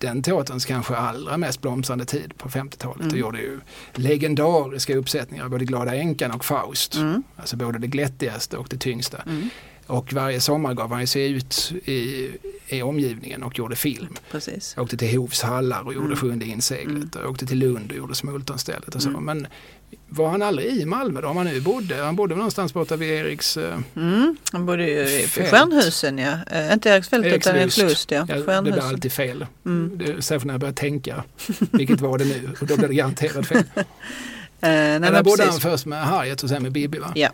Den 0.01 0.23
teaterns 0.23 0.65
kanske 0.65 0.97
allra 0.97 1.37
mest 1.37 1.61
blomstrande 1.61 2.05
tid 2.05 2.39
på 2.39 2.49
50-talet 2.49 3.01
Mm. 3.01 3.13
och 3.13 3.19
gjorde 3.19 3.39
ju 3.39 3.61
legendariska 3.95 4.97
uppsättningar, 4.97 5.49
både 5.49 5.65
Glada 5.65 5.95
änkan 5.95 6.31
och 6.31 6.45
Faust. 6.45 6.95
Mm. 6.95 7.23
Alltså 7.37 7.57
både 7.57 7.79
det 7.79 7.87
glättigaste 7.87 8.57
och 8.57 8.67
det 8.71 8.77
tyngsta. 8.79 9.19
Mm. 9.19 9.49
Och 9.87 10.13
varje 10.13 10.41
sommar 10.41 10.75
gav 10.75 10.93
han 10.93 11.07
sig 11.07 11.33
ut 11.33 11.73
i, 11.85 12.31
i 12.69 12.83
omgivningen 12.83 13.43
och 13.43 13.59
gjorde 13.59 13.77
film. 13.77 14.17
Precis. 14.31 14.75
Åkte 14.79 14.97
till 14.97 15.19
Hovs 15.19 15.43
hallar 15.43 15.83
och 15.83 15.95
gjorde 15.95 16.07
Mm. 16.07 16.17
Sjunde 16.19 16.45
inseglet. 16.47 17.17
Och 17.17 17.31
åkte 17.31 17.47
till 17.47 17.59
Lund 17.59 17.91
och 17.91 17.97
gjorde 17.97 18.15
Smultronstället 18.15 18.95
och 18.95 19.03
så. 19.03 19.09
Mm. 19.09 19.25
Men 19.25 19.47
var 20.09 20.29
han 20.29 20.43
aldrig 20.43 20.67
i 20.77 20.85
Malmö 20.85 21.21
då? 21.21 21.29
Om 21.29 21.37
han 21.37 21.47
nu 21.47 21.61
bodde? 21.61 21.97
Han 21.97 22.17
bodde 22.17 22.35
väl 22.35 22.39
någonstans 22.39 22.75
borta 22.75 22.97
vid 22.97 23.11
Eriks... 23.11 23.57
Eh, 23.57 23.79
Mm. 23.95 24.37
Han 24.53 24.67
bodde 24.67 24.91
ju 24.91 25.01
i. 25.01 25.27
Stjärnhusen 25.29 26.19
ja. 26.19 26.39
Eh, 26.51 26.73
inte 26.73 26.91
Eriksfält 26.91 27.27
utan 27.27 27.57
Erikslust. 27.57 28.11
Ja. 28.11 28.27
ja, 28.29 28.61
det 28.61 28.73
blir 28.73 28.83
alltid 28.83 29.13
fel. 29.13 29.47
Mm. 29.67 29.99
Det 29.99 30.05
är 30.05 30.21
särskilt 30.21 30.45
när 30.45 30.55
jag 30.55 30.61
börjar 30.61 30.75
tänka. 30.75 31.25
Vilket 31.73 32.01
var 32.01 32.19
det 32.19 32.25
nu? 32.25 32.51
Och 32.61 32.67
då 32.67 32.77
blir 32.77 32.89
det 32.89 32.95
garanterat 32.95 33.47
fel. 33.47 33.65
Eh, 34.63 34.69
nej, 34.69 35.01
men 35.01 35.25
bodde 35.25 35.43
han 35.43 35.49
precis. 35.53 35.63
först 35.63 35.87
med 35.87 36.05
Harriet 36.05 36.43
och 36.43 36.49
sen 36.49 36.63
med 36.63 36.73
Bibi 36.73 36.99
va? 36.99 37.13
Ja. 37.15 37.29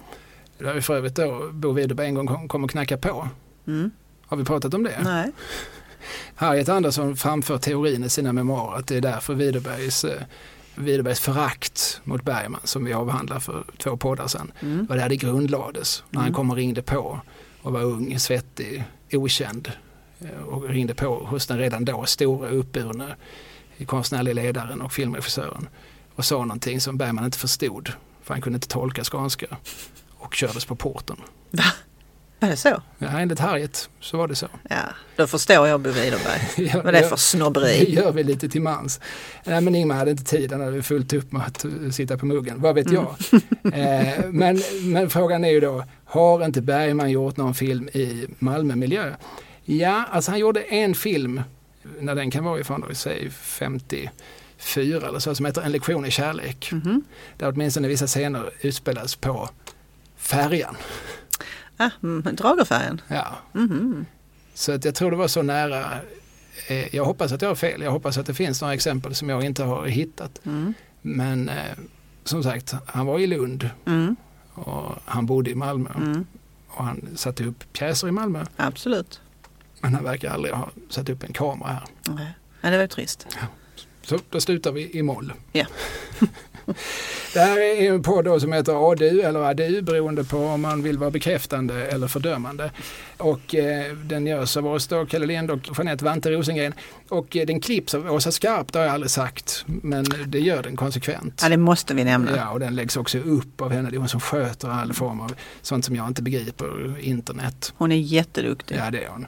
Där 0.59 0.75
är 0.75 0.81
för 0.81 0.97
övrigt 0.97 1.15
då 1.15 1.51
Bo 1.53 1.73
Widerberg 1.73 2.07
en 2.07 2.15
gång 2.15 2.27
kom, 2.27 2.49
kom 2.49 2.65
och 2.65 2.71
knackade 2.71 3.01
på. 3.01 3.29
Mm. 3.67 3.91
Har 4.27 4.37
vi 4.37 4.45
pratat 4.45 4.75
om 4.75 4.83
det? 4.85 5.01
Nej. 5.05 5.33
Harriet 6.35 6.69
Andersson 6.69 7.17
framför 7.17 7.59
teorin 7.59 8.05
i 8.05 8.09
sina 8.09 8.33
memoarer 8.33 8.79
att 8.79 8.87
det 8.87 8.97
är 8.97 9.01
därför 9.01 9.35
Widerbergs, 9.35 10.05
eh, 10.05 10.23
Widerbergs 10.77 11.21
förakt 11.21 12.01
mot 12.05 12.23
Bergman 12.25 12.61
som 12.65 12.85
vi 12.85 12.93
avhandlade 12.93 13.41
för 13.41 13.65
två 13.79 13.97
poddar 13.97 14.27
sedan 14.27 14.53
Mm. 14.61 14.87
var 14.87 14.97
där 14.97 15.09
det 15.09 15.17
grundlades. 15.17 16.03
När 16.11 16.21
han 16.21 16.27
Mm. 16.29 16.35
kom 16.35 16.51
och 16.51 16.57
ringde 16.57 16.83
på 16.83 17.21
och 17.63 17.73
var 17.73 17.83
ung, 17.83 18.19
svettig, 18.19 18.85
okänd 19.13 19.73
eh, 20.21 20.43
och 20.43 20.69
ringde 20.69 20.95
på 20.95 21.25
hos 21.25 21.47
den 21.47 21.59
redan 21.59 21.85
då 21.85 22.05
stora 22.07 22.49
uppburne 22.49 23.17
konstnärliga 23.87 24.35
ledaren 24.35 24.81
och 24.81 24.93
filmregissören 24.93 25.69
och 26.15 26.25
sa 26.25 26.37
någonting 26.39 26.81
som 26.81 26.97
Bergman 26.97 27.25
inte 27.25 27.39
förstod 27.39 27.93
för 28.23 28.35
han 28.35 28.41
kunde 28.43 28.57
inte 28.57 28.69
tolka 28.69 29.05
skånska 29.05 29.47
och 30.19 30.35
kördes 30.35 30.65
på 30.65 30.77
porten. 30.77 31.17
Va? 32.41 32.47
Är 32.47 32.51
det 32.51 32.57
så? 32.57 32.83
Ja, 32.99 33.09
enligt 33.09 33.39
Harriet 33.39 33.89
så 34.01 34.17
var 34.17 34.29
det 34.29 34.35
så. 34.35 34.49
Ja, 34.71 34.77
då 35.17 35.27
förstår 35.27 35.69
jag 35.69 35.81
Bo 35.81 35.91
Widerberg. 35.91 36.73
Vad 36.85 36.95
det 36.95 36.99
är 36.99 37.03
för 37.03 37.11
Det 37.11 37.17
snobberi. 37.23 37.95
gör 37.95 38.13
vi 38.13 38.23
lite 38.23 38.49
till 38.49 38.63
mans. 38.63 39.01
Nej, 39.45 39.61
men 39.61 39.75
Ingmar 39.75 39.95
hade 39.97 40.11
inte 40.11 40.25
tid, 40.25 40.53
han 40.53 40.61
hade 40.61 40.83
fullt 40.83 41.13
upp 41.13 41.33
med 41.33 41.43
att 41.47 41.65
eh, 41.65 41.71
sitta 41.93 42.19
på 42.19 42.27
muggen, 42.27 42.61
vad 42.61 42.75
vet 42.75 42.91
jag. 42.93 43.17
eh, 43.73 44.25
men, 44.31 44.63
men 44.83 45.11
frågan 45.11 45.45
är 45.45 45.49
ju 45.51 45.61
då, 45.61 45.85
har 46.05 46.45
inte 46.45 46.61
Bergman 46.63 47.11
gjort 47.11 47.37
någon 47.37 47.55
film 47.55 47.89
i 47.89 48.27
Malmömiljö? 48.39 49.15
Ja, 49.65 50.05
alltså 50.11 50.31
han 50.31 50.41
gjorde 50.41 50.61
en 50.63 50.95
film, 50.95 51.43
när 52.01 52.15
den 52.15 52.31
kan 52.31 52.45
vara 52.45 52.61
ifrån 52.61 52.81
då, 52.89 52.95
säg 52.95 53.31
54 53.31 55.09
eller 55.09 55.19
så, 55.19 55.35
som 55.35 55.47
heter 55.47 55.63
En 55.63 55.73
lektion 55.73 56.07
i 56.07 56.11
kärlek. 56.11 56.69
Mhm. 56.73 57.05
Där 57.39 57.49
åtminstone 57.53 57.89
vissa 57.89 58.07
scener 58.07 58.51
utspelas 58.61 59.17
på 59.17 59.49
färjan. 60.17 60.77
Ah, 61.77 61.91
mm, 62.03 62.23
Dragerfärgen. 62.37 63.01
Ja. 63.09 63.27
Mhm. 63.53 64.07
Så 64.55 64.73
att 64.73 64.85
jag 64.85 64.95
tror 64.95 65.11
det 65.11 65.17
var 65.17 65.29
så 65.29 65.43
nära. 65.43 65.85
Eh, 66.69 66.95
jag 66.97 67.05
hoppas 67.05 67.33
att 67.33 67.43
jag 67.43 67.49
har 67.49 67.55
fel. 67.55 67.83
Jag 67.83 67.91
hoppas 67.91 68.19
att 68.19 68.27
det 68.27 68.35
finns 68.35 68.61
några 68.61 68.75
exempel 68.75 69.15
som 69.15 69.29
jag 69.29 69.45
inte 69.45 69.65
har 69.65 69.87
hittat. 69.87 70.41
Mm. 70.47 70.75
Men 71.03 71.49
eh, 71.49 71.55
som 72.25 72.43
sagt, 72.43 72.75
han 72.87 73.07
var 73.07 73.19
i 73.19 73.27
Lund 73.27 73.71
Mm. 73.87 74.17
och 74.55 74.93
han 75.05 75.27
bodde 75.27 75.51
i 75.51 75.55
Malmö. 75.55 75.91
Mm. 75.97 76.27
Och 76.69 76.85
han 76.85 77.09
satte 77.17 77.45
upp 77.45 77.73
pjäser 77.73 78.09
i 78.09 78.11
Malmö. 78.11 78.45
Absolut. 78.57 79.21
Men 79.81 79.95
han 79.95 80.05
verkar 80.05 80.31
aldrig 80.31 80.55
ha 80.55 80.69
satt 80.91 81.09
upp 81.09 81.23
en 81.25 81.33
kamera 81.33 81.69
här. 81.69 81.83
Nej. 82.09 82.33
Ja, 82.61 82.71
det 82.71 82.79
var 82.79 82.87
trist. 82.87 83.27
Så 84.07 84.19
då 84.31 84.41
slutar 84.41 84.73
vi 84.73 84.99
i 84.99 85.03
moll. 85.03 85.33
Ja. 85.53 85.67
Det 87.35 87.41
här 87.41 87.59
är 87.59 87.93
en 87.93 88.03
podd 88.03 88.41
som 88.41 88.53
heter 88.53 88.93
ADU 88.93 89.21
eller 89.21 89.41
ADU 89.41 89.83
beroende 89.83 90.25
på 90.25 90.39
om 90.39 90.61
man 90.61 90.83
vill 90.83 90.99
vara 90.99 91.11
bekräftande 91.11 91.87
eller 91.87 92.09
fördömande. 92.09 92.71
Och 93.17 93.55
eh, 93.55 93.93
den 93.95 94.27
görs 94.27 94.57
av 94.57 94.67
oss 94.67 94.87
då, 94.87 95.07
Kalle 95.07 95.27
Lind 95.27 95.51
och 95.51 95.59
Jeanette 95.77 96.05
Vante 96.05 96.31
Rosengren. 96.31 96.75
Och 97.09 97.37
eh, 97.37 97.47
den 97.47 97.61
klipps 97.61 97.95
av 97.95 98.13
Åsa 98.13 98.33
Skarp, 98.33 98.73
det 98.73 98.79
har 98.79 98.87
jag 98.87 98.95
aldrig 98.95 99.11
sagt. 99.11 99.65
Men 99.67 100.05
det 100.27 100.41
gör 100.41 100.63
den 100.63 100.77
konsekvent. 100.77 101.41
Ja, 101.43 101.49
det 101.49 101.57
måste 101.57 101.95
vi 101.95 102.05
nämna. 102.05 102.37
Ja, 102.37 102.51
och 102.51 102.61
den 102.61 102.77
läggs 102.77 102.97
också 102.97 103.19
upp 103.19 103.61
av 103.61 103.73
henne. 103.73 103.91
Det 103.91 103.97
är 103.97 103.99
hon 103.99 104.09
som 104.09 104.21
sköter 104.21 104.69
all 104.69 104.93
form 104.93 105.21
av 105.21 105.35
sånt 105.63 105.85
som 105.85 105.97
jag 105.97 106.07
inte 106.07 106.23
begriper, 106.23 106.99
internet. 107.01 107.73
Hon 107.77 107.93
är 107.93 107.97
jätteduktig. 107.97 108.77
Ja, 108.77 108.91
det 108.91 109.05
är 109.05 109.09
hon. 109.09 109.27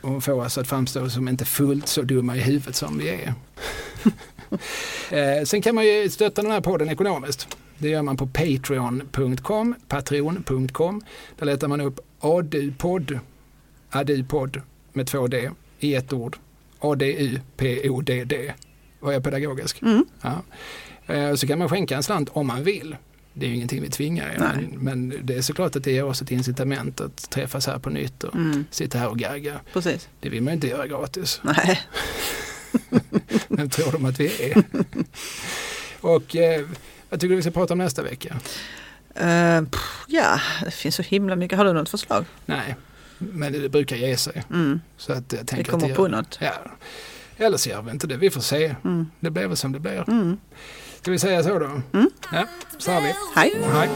Och 0.00 0.10
hon 0.10 0.20
får 0.20 0.32
oss 0.32 0.58
att 0.58 0.68
framstå 0.68 1.10
som 1.10 1.28
inte 1.28 1.44
fullt 1.44 1.88
så 1.88 2.02
dumma 2.02 2.36
i 2.36 2.40
huvudet 2.40 2.76
som 2.76 2.98
vi 2.98 3.08
är. 3.08 3.34
eh, 5.10 5.44
sen 5.44 5.62
kan 5.62 5.74
man 5.74 5.86
ju 5.86 6.10
stötta 6.10 6.42
den 6.42 6.50
här 6.50 6.60
podden 6.60 6.88
ekonomiskt. 6.90 7.56
Det 7.78 7.88
gör 7.88 8.02
man 8.02 8.16
på 8.16 8.26
patreon.com, 8.26 9.74
patreon.com. 9.88 11.02
Där 11.38 11.46
letar 11.46 11.68
man 11.68 11.80
upp 11.80 12.00
ADU-podd, 12.20 13.18
ADU-podd 13.90 14.60
med 14.92 15.06
två 15.06 15.26
D 15.26 15.50
i 15.78 15.94
ett 15.94 16.12
ord. 16.12 16.36
A-D-U-P-O-D-D. 16.80 18.54
Var 19.00 19.12
jag 19.12 19.24
pedagogisk? 19.24 19.82
Mm. 19.82 20.04
Ja. 20.22 20.42
Eh, 21.14 21.34
Så 21.34 21.46
kan 21.46 21.58
man 21.58 21.68
skänka 21.68 21.96
en 21.96 22.02
slant 22.02 22.28
om 22.32 22.46
man 22.46 22.64
vill. 22.64 22.96
Det 23.34 23.46
är 23.46 23.50
ju 23.50 23.56
ingenting 23.56 23.82
vi 23.82 23.90
tvingar 23.90 24.36
men, 24.38 24.78
men 24.84 25.14
det 25.26 25.34
är 25.36 25.42
såklart 25.42 25.76
att 25.76 25.84
det 25.84 25.92
ger 25.92 26.04
oss 26.04 26.22
ett 26.22 26.30
incitament 26.30 27.00
att 27.00 27.30
träffas 27.30 27.66
här 27.66 27.78
på 27.78 27.90
nytt 27.90 28.24
och 28.24 28.34
Mm. 28.34 28.64
sitta 28.70 28.98
här 28.98 29.08
och 29.08 29.18
gagga. 29.18 29.60
Precis. 29.72 30.08
Det 30.20 30.28
vill 30.28 30.42
man 30.42 30.50
ju 30.52 30.54
inte 30.54 30.68
göra 30.68 30.86
gratis. 30.86 31.40
Nej. 31.42 31.80
Vem 33.48 33.70
tror 33.70 33.92
de 33.92 34.04
att 34.04 34.20
vi 34.20 34.42
är? 34.52 34.62
och 36.00 36.36
eh, 36.36 36.66
vad 37.10 37.20
tycker 37.20 37.30
du 37.30 37.36
vi 37.36 37.42
ska 37.42 37.50
prata 37.50 37.74
om 37.74 37.78
nästa 37.78 38.02
vecka? 38.02 38.36
Eh, 39.14 39.62
pff, 39.62 40.04
ja, 40.06 40.40
det 40.64 40.70
finns 40.70 40.94
så 40.94 41.02
himla 41.02 41.36
mycket. 41.36 41.58
Har 41.58 41.64
du 41.64 41.72
något 41.72 41.88
förslag? 41.88 42.24
Nej, 42.46 42.76
men 43.18 43.52
det 43.52 43.68
brukar 43.68 43.96
ge 43.96 44.16
sig. 44.16 44.44
Mm. 44.50 44.80
Så 44.96 45.12
att 45.12 45.32
jag 45.32 45.38
Vi 45.40 45.46
tänker 45.46 45.70
kommer 45.70 45.90
att 45.90 45.96
på 45.96 46.02
gör- 46.02 46.08
något. 46.16 46.38
Ja. 46.40 46.52
Eller 47.36 47.56
så 47.56 47.68
gör 47.70 47.82
vi 47.82 47.90
inte 47.90 48.06
det, 48.06 48.16
vi 48.16 48.30
får 48.30 48.40
se. 48.40 48.74
Mm. 48.84 49.06
Det 49.20 49.30
blir 49.30 49.46
väl 49.46 49.56
som 49.56 49.72
det 49.72 49.80
blir. 49.80 50.04
Mm. 50.10 50.36
Ska 51.00 51.10
vi 51.10 51.18
säga 51.18 51.42
så 51.42 51.58
då? 51.58 51.80
Mm. 51.92 52.10
Ja, 52.32 52.46
så 52.78 52.92
har 52.92 53.00
vi. 53.00 53.14
Hej. 53.36 53.52
Hej. 53.72 53.88